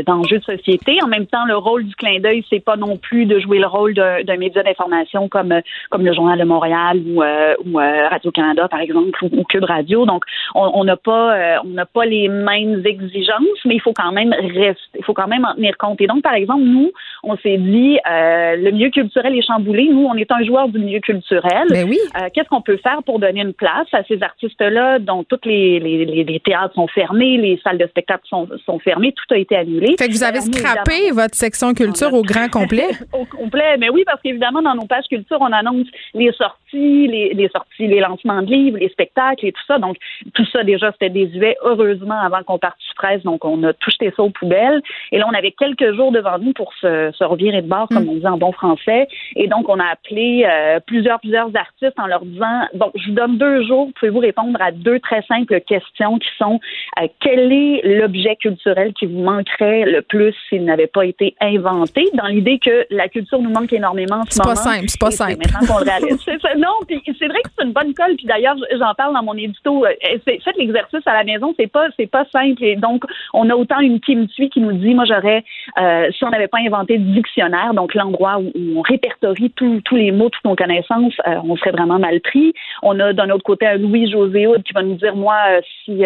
d'enjeux 0.03 0.39
de, 0.39 0.53
de, 0.53 0.57
société. 0.57 0.99
En 1.03 1.09
même 1.09 1.27
temps, 1.27 1.45
le 1.47 1.57
rôle 1.57 1.85
du 1.85 1.95
clin 1.95 2.19
d'œil, 2.21 2.45
c'est 2.49 2.61
pas 2.61 2.77
non 2.77 2.97
plus 2.97 3.27
de 3.27 3.39
jouer 3.39 3.59
le 3.59 3.67
rôle 3.67 3.95
d'un 3.95 4.37
média 4.37 4.63
d'information 4.63 5.29
comme 5.29 5.55
comme 5.91 6.05
le 6.05 6.15
Journal 6.15 6.39
de 6.39 6.45
Montréal 6.45 7.01
ou, 7.07 7.23
euh, 7.23 7.55
ou 7.67 7.79
euh, 7.79 8.09
Radio 8.09 8.31
Canada 8.31 8.67
par 8.69 8.81
exemple 8.81 9.11
ou, 9.23 9.45
Cube 9.45 9.65
Radio. 9.65 10.07
Donc, 10.07 10.25
on 10.55 10.85
n'a 10.85 10.97
pas 10.97 11.37
euh, 11.37 11.57
on 11.65 11.69
n'a 11.69 11.87
pas 11.87 12.07
les 12.07 12.29
mêmes 12.29 12.83
exigences, 12.85 13.61
mais 13.65 13.75
il 13.75 13.81
faut 13.81 13.93
quand 13.93 14.13
même 14.13 14.33
rester, 14.33 14.81
il 14.99 15.05
faut 15.05 15.15
quand 15.15 15.29
même 15.29 15.45
en 15.45 15.55
tenir 15.55 15.77
compte. 15.77 16.01
Et 16.01 16.07
donc, 16.07 16.23
par 16.23 16.35
exemple, 16.35 16.63
nous, 16.63 16.91
on 17.23 17.37
s'est 17.37 17.59
dit 17.59 17.99
le 18.07 18.71
milieu 18.71 18.91
culturel 18.91 19.37
est 19.37 19.47
chamboulé. 19.47 19.89
Nous, 19.91 20.05
on 20.05 20.15
est 20.15 20.31
un 20.31 20.43
joueur 20.45 20.69
du 20.69 20.79
milieu 20.79 21.01
culturel. 21.01 21.69
Euh, 21.99 22.29
qu'est-ce 22.33 22.49
qu'on 22.49 22.63
peut 22.63 22.79
faire 22.79 23.03
pour 23.05 23.19
donner 23.19 23.41
une 23.41 23.55
place 23.55 23.89
à 23.93 24.03
ces 24.05 24.23
artistes-là? 24.23 24.99
Dont 24.99 25.25
tous 25.25 25.41
les, 25.45 25.81
les, 25.81 26.25
les, 26.25 26.41
théâtres 26.41 26.75
sont 26.75 26.89
fermés, 26.89 27.37
les 27.37 27.61
salles 27.63 27.79
de 27.79 27.87
spectacle 27.87 28.23
sont, 28.29 28.49
sont 28.65 28.79
fermées, 28.79 29.13
tout 29.13 29.35
a 29.35 29.39
été 29.39 29.57
annulé. 29.57 29.97
Fait 29.99 30.09
que 30.09 30.13
vous 30.13 30.23
avez 30.23 30.41
scrappé 30.41 31.11
votre 31.13 31.35
section 31.35 31.75
culture 31.75 32.13
au 32.15 32.23
grand 32.23 32.49
complet? 32.49 32.89
au 33.13 33.25
complet, 33.25 33.77
mais 33.79 33.91
oui, 33.91 34.03
parce 34.07 34.21
qu'évidemment, 34.23 34.63
dans 34.63 34.75
nos 34.75 34.87
pages 34.87 35.07
culture, 35.09 35.39
on 35.41 35.53
annonce 35.53 35.87
les 36.15 36.33
sorties, 36.33 36.60
les, 36.77 37.35
les 37.35 37.49
sorties, 37.49 37.87
les 37.87 38.01
lancements 38.01 38.43
de 38.43 38.51
livres, 38.51 38.79
les 38.79 38.89
spectacles 38.89 39.47
et 39.47 39.53
tout 39.53 39.63
ça. 39.67 39.79
Donc, 39.79 39.97
tout 40.35 40.47
ça, 40.53 40.63
déjà, 40.65 40.93
c'était 40.93 41.11
désuet, 41.11 41.57
heureusement, 41.63 42.19
avant 42.21 42.43
qu'on 42.43 42.59
parte 42.59 42.79
du 42.79 42.95
presse. 42.95 43.23
Donc, 43.23 43.45
on 43.45 43.63
a 43.65 43.73
tout 43.73 43.91
jeté 43.91 44.13
ça 44.17 44.23
aux 44.23 44.31
poubelles. 44.31 44.83
Et 45.13 45.19
là, 45.19 45.27
on 45.31 45.35
avait 45.35 45.53
quelques 45.53 45.95
jours 45.95 46.13
devant 46.13 46.39
nous 46.39 46.53
pour 46.53 46.73
se, 46.75 47.11
se 47.17 47.25
revirer 47.25 47.63
de 47.63 47.69
bord, 47.69 47.89
comme 47.89 48.05
mm. 48.05 48.09
on 48.09 48.17
dit 48.17 48.27
en 48.27 48.39
bon 48.39 48.53
français. 48.53 49.09
Et 49.37 49.49
donc, 49.49 49.69
on 49.69 49.79
a 49.79 49.87
appelé 49.87 50.47
euh, 50.47 50.81
plusieurs, 50.87 51.21
plusieurs 51.21 51.55
artistes 51.55 51.99
en 51.99 52.07
leur 52.07 52.25
disant 52.25 52.67
bon, 52.75 52.91
je 52.95 53.09
vous 53.09 53.15
donne 53.15 53.39
deux 53.39 53.65
jours, 53.65 53.89
pouvez-vous 53.99 54.19
répondre 54.19 54.61
à 54.61 54.71
deux 54.73 55.01
très 55.01 55.23
simples 55.23 55.61
questions 55.61 56.19
qui 56.19 56.29
sont 56.39 56.61
euh, 57.01 57.07
quel 57.21 57.53
est 57.53 57.81
l'objet 57.85 58.37
culturel 58.37 58.93
qui 58.95 59.07
vous 59.07 59.23
manquerait 59.23 59.85
le 59.85 60.03
plus 60.03 60.35
s'il 60.49 60.65
n'avait 60.65 60.87
pas 60.87 61.05
été 61.05 61.35
inventé 61.41 62.05
dans 62.15 62.27
l'idée 62.27 62.59
que 62.59 62.87
la 62.91 63.09
culture 63.09 63.41
nous 63.41 63.51
manque 63.51 63.73
énormément 63.73 64.17
en 64.17 64.25
ce 64.29 64.39
moment. 64.39 64.55
C'est 64.55 64.65
pas 64.65 64.71
simple, 64.71 64.85
c'est 64.89 65.01
pas 65.01 65.11
simple. 65.11 65.39
Maintenant 65.39 65.67
qu'on 65.67 65.85
réalise. 65.85 66.27
Non, 66.61 66.77
puis 66.87 67.01
c'est 67.19 67.29
vrai 67.29 67.41
que 67.43 67.51
c'est 67.59 67.65
une 67.65 67.73
bonne 67.73 67.95
colle. 67.95 68.17
Puis 68.17 68.27
d'ailleurs, 68.27 68.57
j'en 68.79 68.95
parle 68.95 69.15
dans 69.15 69.23
mon 69.23 69.35
édito. 69.35 69.85
Euh, 69.85 69.91
faites 70.25 70.57
l'exercice 70.59 71.07
à 71.07 71.15
la 71.15 71.25
maison, 71.25 71.55
c'est 71.59 71.71
pas 71.71 71.87
c'est 71.97 72.11
pas 72.11 72.25
simple. 72.33 72.63
Et 72.63 72.77
donc 72.77 73.05
on 73.33 73.49
a 73.51 73.55
autant 73.55 73.81
une 73.81 74.01
qui 74.01 74.17
me 74.17 74.27
suit 74.29 74.51
qui 74.51 74.61
nous 74.61 74.73
dit, 74.73 74.95
moi, 74.95 75.05
j'aurais, 75.05 75.45
euh, 75.79 76.11
si 76.17 76.25
on 76.25 76.31
n'avait 76.31 76.49
pas 76.49 76.59
inventé 76.59 76.97
le 76.97 77.05
dictionnaire, 77.15 77.75
donc 77.75 77.95
l'endroit 77.95 78.39
où, 78.39 78.51
on 78.77 78.83
répertorie 78.83 79.53
tous 79.57 79.81
les 79.93 80.11
mots, 80.13 80.29
toutes 80.31 80.45
nos 80.45 80.57
connaissances, 80.57 81.15
euh, 81.27 81.37
on 81.45 81.57
serait 81.57 81.71
vraiment 81.71 81.99
mal 81.99 82.21
pris. 82.21 82.53
On 82.83 82.99
a 83.01 83.13
d'un 83.13 83.31
autre 83.31 83.45
côté 83.45 83.67
un 83.67 83.77
Louis-José 83.77 84.47
qui 84.65 84.73
va 84.73 84.83
nous 84.83 84.95
dire, 84.95 85.17
moi, 85.17 85.37
euh, 85.51 85.61
si, 85.85 86.03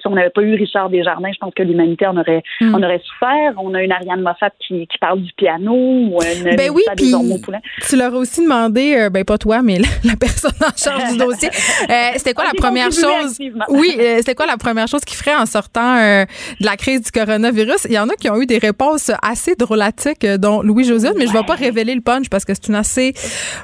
si 0.00 0.06
on 0.06 0.14
n'avait 0.14 0.30
pas 0.30 0.42
eu 0.42 0.54
Richard 0.54 0.90
Desjardins, 0.90 1.30
je 1.32 1.38
pense 1.38 1.54
que 1.54 1.62
l'humanité 1.62 2.06
en 2.06 2.16
aurait, 2.16 2.42
mm. 2.60 2.74
on 2.74 2.82
aurait 2.82 3.00
souffert. 3.04 3.54
On 3.58 3.74
a 3.74 3.82
une 3.82 3.92
Ariane 3.92 4.22
Moffat 4.22 4.50
qui, 4.58 4.86
qui 4.86 4.98
parle 4.98 5.20
du 5.20 5.32
piano 5.34 5.72
ou 5.72 6.18
une 6.22 6.56
ben 6.56 6.70
oui, 6.74 6.82
puis 6.96 7.14
tu 7.88 7.96
leur 7.96 8.14
as 8.14 8.18
aussi 8.18 8.42
demandé, 8.42 9.08
ben 9.10 9.24
pas 9.24 9.38
toi, 9.38 9.62
mais 9.62 9.78
la, 10.04 10.16
personne 10.16 10.52
en 10.60 10.76
charge 10.76 11.12
du 11.12 11.18
dossier, 11.18 11.50
c'était 12.16 12.34
quoi 12.34 12.44
la 12.44 12.54
première 12.54 12.92
chose? 12.92 13.38
Oui, 13.68 13.96
c'était 14.18 14.34
quoi 14.34 14.46
la 14.46 14.56
première 14.56 14.88
chose 14.88 15.02
qu'il 15.02 15.16
ferait 15.16 15.36
en 15.36 15.46
sortant 15.46 15.96
de 15.96 16.26
la 16.64 16.76
crise 16.76 17.02
du 17.02 17.10
coronavirus? 17.10 17.86
Il 17.86 17.92
y 17.92 17.98
en 17.98 18.08
a 18.08 18.14
qui 18.14 18.28
ont 18.30 18.40
eu 18.40 18.46
des 18.46 18.58
réponses 18.58 19.10
assez 19.22 19.54
drôlatiques, 19.54 20.26
dont 20.26 20.62
Louis-José, 20.62 21.10
mais 21.16 21.26
je 21.26 21.32
ne 21.32 21.38
vais 21.38 21.44
pas 21.44 21.54
révéler 21.54 21.94
le 21.94 22.00
punch 22.00 22.28
parce 22.28 22.44
que 22.44 22.54
c'est 22.54 22.68
une 22.68 22.74
assez 22.74 23.14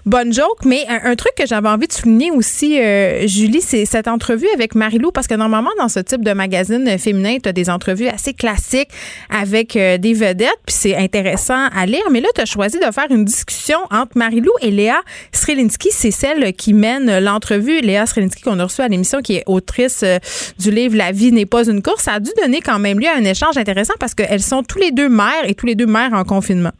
bonne 0.04 0.32
joke. 0.32 0.64
Mais 0.64 0.84
un, 0.88 1.14
truc 1.16 1.32
que 1.36 1.46
j'avais 1.46 1.68
envie 1.68 1.86
de 1.86 1.92
souligner 1.92 2.30
aussi, 2.30 2.78
euh, 2.80 3.26
Julie, 3.26 3.60
c'est 3.60 3.84
cette 3.84 4.08
entrevue 4.08 4.48
avec 4.54 4.74
Marilou, 4.74 5.10
parce 5.10 5.26
que 5.26 5.34
normalement, 5.34 5.70
dans 5.78 5.88
ce 5.88 6.00
type 6.00 6.22
de 6.22 6.32
magazine 6.32 6.98
féminin, 6.98 7.38
tu 7.42 7.48
as 7.48 7.52
des 7.52 7.70
entrevues 7.70 8.08
assez 8.08 8.34
classiques 8.34 8.90
avec 9.30 9.76
euh, 9.76 9.98
des 9.98 10.14
vedettes, 10.14 10.58
puis 10.66 10.76
c'est 10.78 10.96
intéressant 10.96 11.68
à 11.74 11.86
lire. 11.86 12.04
Mais 12.10 12.20
là, 12.20 12.28
tu 12.34 12.40
as 12.40 12.46
choisi 12.46 12.78
de 12.78 12.92
faire 12.92 13.06
une 13.10 13.24
discussion 13.24 13.78
entre 13.90 14.12
Marilou 14.16 14.52
et 14.62 14.70
Léa 14.70 15.00
Srelinski. 15.32 15.88
C'est 15.90 16.10
celle 16.16 16.52
qui 16.54 16.72
mène 16.72 17.18
l'entrevue. 17.18 17.80
Léa 17.80 18.06
Srelinski, 18.06 18.42
qu'on 18.42 18.58
a 18.58 18.64
reçue 18.64 18.80
à 18.80 18.88
l'émission, 18.88 19.20
qui 19.20 19.36
est 19.36 19.44
autrice 19.46 20.02
euh, 20.02 20.18
du 20.58 20.70
livre 20.70 20.96
La 20.96 21.12
vie 21.12 21.32
n'est 21.32 21.46
pas 21.46 21.68
une 21.68 21.82
course. 21.82 22.04
Ça 22.04 22.14
a 22.14 22.20
dû 22.20 22.30
donner 22.40 22.60
quand 22.60 22.78
même 22.78 22.98
lieu 22.98 23.08
à 23.08 23.16
un 23.16 23.24
échange 23.24 23.56
intéressant 23.56 23.94
parce 24.00 24.14
qu'elles 24.14 24.42
sont 24.42 24.62
tous 24.62 24.78
les 24.78 24.92
deux 24.92 25.08
mères 25.08 25.44
et 25.44 25.54
tous 25.54 25.66
les 25.66 25.74
deux 25.74 25.86
mères 25.86 26.12
en 26.12 26.24
confinement. 26.24 26.72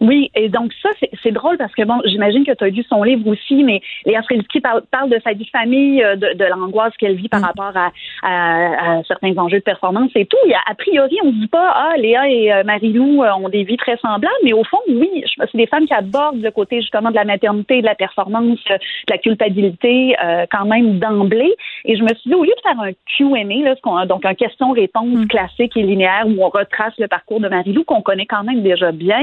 Oui, 0.00 0.30
et 0.34 0.48
donc 0.48 0.72
ça, 0.82 0.90
c'est 1.22 1.32
drôle 1.32 1.56
parce 1.56 1.74
que, 1.74 1.82
bon, 1.82 2.00
j'imagine 2.04 2.44
que 2.44 2.52
tu 2.52 2.64
as 2.64 2.68
lu 2.68 2.82
son 2.88 3.02
livre 3.02 3.26
aussi, 3.28 3.64
mais 3.64 3.80
Léa 4.04 4.22
Frelski 4.22 4.60
parle, 4.60 4.82
parle, 4.90 5.08
de 5.08 5.18
sa 5.24 5.32
vie 5.32 5.44
de 5.44 5.50
famille, 5.50 6.02
euh, 6.02 6.16
de, 6.16 6.34
de 6.34 6.44
l'angoisse 6.44 6.94
qu'elle 6.98 7.16
vit 7.16 7.28
par 7.28 7.40
mm. 7.40 7.44
rapport 7.44 7.72
à, 7.74 7.90
à, 8.22 9.02
certains 9.04 9.36
enjeux 9.38 9.58
de 9.58 9.64
performance 9.64 10.10
et 10.14 10.26
tout. 10.26 10.36
A, 10.52 10.70
a 10.70 10.74
priori, 10.74 11.16
on 11.22 11.28
ne 11.28 11.32
dit 11.32 11.46
pas, 11.46 11.72
ah, 11.74 11.96
Léa 11.96 12.28
et 12.28 12.52
euh, 12.52 12.62
Marie-Lou 12.64 13.22
euh, 13.22 13.32
ont 13.32 13.48
des 13.48 13.64
vies 13.64 13.78
très 13.78 13.96
semblables, 13.96 14.34
mais 14.44 14.52
au 14.52 14.64
fond, 14.64 14.78
oui, 14.88 15.24
c'est 15.38 15.56
des 15.56 15.66
femmes 15.66 15.86
qui 15.86 15.94
abordent 15.94 16.42
le 16.42 16.50
côté 16.50 16.80
justement 16.80 17.10
de 17.10 17.16
la 17.16 17.24
maternité, 17.24 17.80
de 17.80 17.86
la 17.86 17.94
performance, 17.94 18.62
de 18.68 18.78
la 19.08 19.18
culpabilité 19.18 20.14
quand 20.50 20.66
même 20.66 20.98
d'emblée. 20.98 21.54
Et 21.84 21.96
je 21.96 22.02
me 22.02 22.08
suis 22.08 22.30
dit, 22.30 22.34
au 22.34 22.44
lieu 22.44 22.52
de 22.56 22.62
faire 22.62 22.80
un 22.80 22.92
Q&A, 23.16 24.06
donc 24.06 24.24
un 24.24 24.34
question-réponse 24.34 25.06
mm. 25.06 25.26
classique 25.28 25.76
et 25.76 25.82
linéaire 25.82 26.24
où 26.26 26.42
on 26.44 26.48
retrace 26.48 26.94
le 26.98 27.08
parcours 27.08 27.40
de 27.40 27.48
Marie-Lou 27.48 27.84
qu'on 27.84 28.02
connaît 28.02 28.26
quand 28.26 28.44
même 28.44 28.62
déjà 28.62 28.92
bien, 28.92 29.22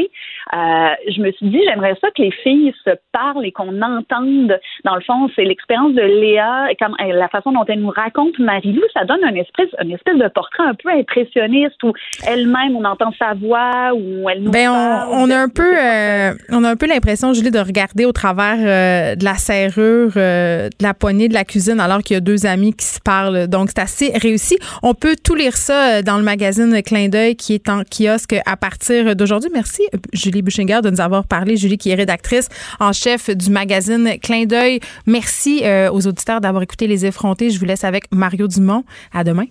euh, 0.53 0.62
je 1.07 1.21
me 1.21 1.31
suis 1.31 1.49
dit, 1.49 1.59
j'aimerais 1.67 1.95
ça 2.01 2.09
que 2.15 2.21
les 2.21 2.31
filles 2.31 2.73
se 2.83 2.91
parlent 3.11 3.45
et 3.45 3.51
qu'on 3.51 3.81
entende. 3.81 4.59
Dans 4.83 4.95
le 4.95 5.01
fond, 5.01 5.29
c'est 5.35 5.43
l'expérience 5.43 5.93
de 5.93 6.01
Léa, 6.01 6.71
et 6.71 6.75
comme, 6.75 6.95
la 6.99 7.27
façon 7.29 7.51
dont 7.51 7.65
elle 7.67 7.81
nous 7.81 7.89
raconte 7.89 8.37
Marie-Lou, 8.39 8.81
ça 8.93 9.05
donne 9.05 9.23
un 9.23 9.35
espèce, 9.35 9.69
une 9.81 9.91
espèce 9.91 10.17
de 10.17 10.27
portrait 10.27 10.63
un 10.63 10.73
peu 10.75 10.89
impressionniste 10.89 11.81
où 11.83 11.93
elle-même, 12.27 12.75
on 12.75 12.85
entend 12.85 13.11
sa 13.17 13.33
voix, 13.33 13.93
où 13.93 14.29
elle 14.29 14.43
nous 14.43 14.51
ben, 14.51 14.69
On, 15.11 15.29
a 15.29 15.37
un 15.37 15.49
peu, 15.49 15.77
euh, 15.77 16.33
on 16.49 16.63
a 16.63 16.69
un 16.69 16.75
peu 16.75 16.87
l'impression, 16.87 17.33
Julie, 17.33 17.51
de 17.51 17.59
regarder 17.59 18.05
au 18.05 18.11
travers 18.11 18.57
euh, 18.59 19.15
de 19.15 19.23
la 19.23 19.35
serrure, 19.35 20.11
de 20.13 20.83
la 20.83 20.93
poignée 20.93 21.27
de 21.27 21.33
la 21.33 21.43
cuisine, 21.43 21.79
alors 21.79 21.99
qu'il 21.99 22.15
y 22.15 22.17
a 22.17 22.21
deux 22.21 22.45
amis 22.45 22.73
qui 22.73 22.85
se 22.85 22.99
parlent. 22.99 23.47
Donc, 23.47 23.69
c'est 23.69 23.81
assez 23.81 24.11
réussi. 24.17 24.57
On 24.81 24.93
peut 24.93 25.15
tout 25.23 25.35
lire 25.35 25.55
ça 25.55 26.01
dans 26.01 26.17
le 26.17 26.23
magazine 26.23 26.81
Clin 26.83 27.09
d'œil 27.09 27.35
qui 27.35 27.53
est 27.53 27.69
en 27.69 27.81
kiosque 27.83 28.35
à 28.45 28.57
partir 28.57 29.15
d'aujourd'hui. 29.15 29.49
Merci, 29.53 29.83
Julie 30.13 30.41
de 30.57 30.89
nous 30.89 31.01
avoir 31.01 31.25
parlé. 31.25 31.57
Julie, 31.57 31.77
qui 31.77 31.89
est 31.89 31.95
rédactrice 31.95 32.47
en 32.79 32.93
chef 32.93 33.29
du 33.29 33.49
magazine 33.49 34.17
Clin 34.21 34.45
d'œil. 34.45 34.79
Merci 35.05 35.61
euh, 35.63 35.91
aux 35.91 36.07
auditeurs 36.07 36.41
d'avoir 36.41 36.63
écouté 36.63 36.87
Les 36.87 37.05
Effrontés. 37.05 37.49
Je 37.49 37.59
vous 37.59 37.65
laisse 37.65 37.83
avec 37.83 38.05
Mario 38.11 38.47
Dumont. 38.47 38.83
À 39.13 39.23
demain. 39.23 39.45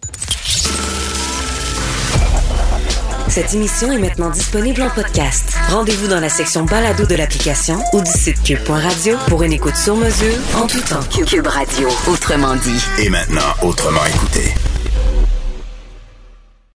Cette 3.28 3.54
émission 3.54 3.90
est 3.90 3.98
maintenant 3.98 4.28
disponible 4.28 4.82
en 4.82 4.90
podcast. 4.90 5.56
Rendez-vous 5.70 6.06
dans 6.06 6.20
la 6.20 6.28
section 6.28 6.64
balado 6.64 7.06
de 7.06 7.14
l'application 7.14 7.78
ou 7.94 8.02
du 8.02 8.10
site 8.10 8.42
cube.radio 8.42 9.16
pour 9.28 9.42
une 9.42 9.52
écoute 9.52 9.76
sur 9.76 9.96
mesure 9.96 10.36
en 10.54 10.66
tout 10.66 10.80
temps. 10.80 11.00
Cube 11.10 11.46
Radio, 11.46 11.88
autrement 12.08 12.56
dit. 12.56 12.84
Et 13.02 13.08
maintenant, 13.08 13.40
autrement 13.62 14.04
écouté. 14.04 14.71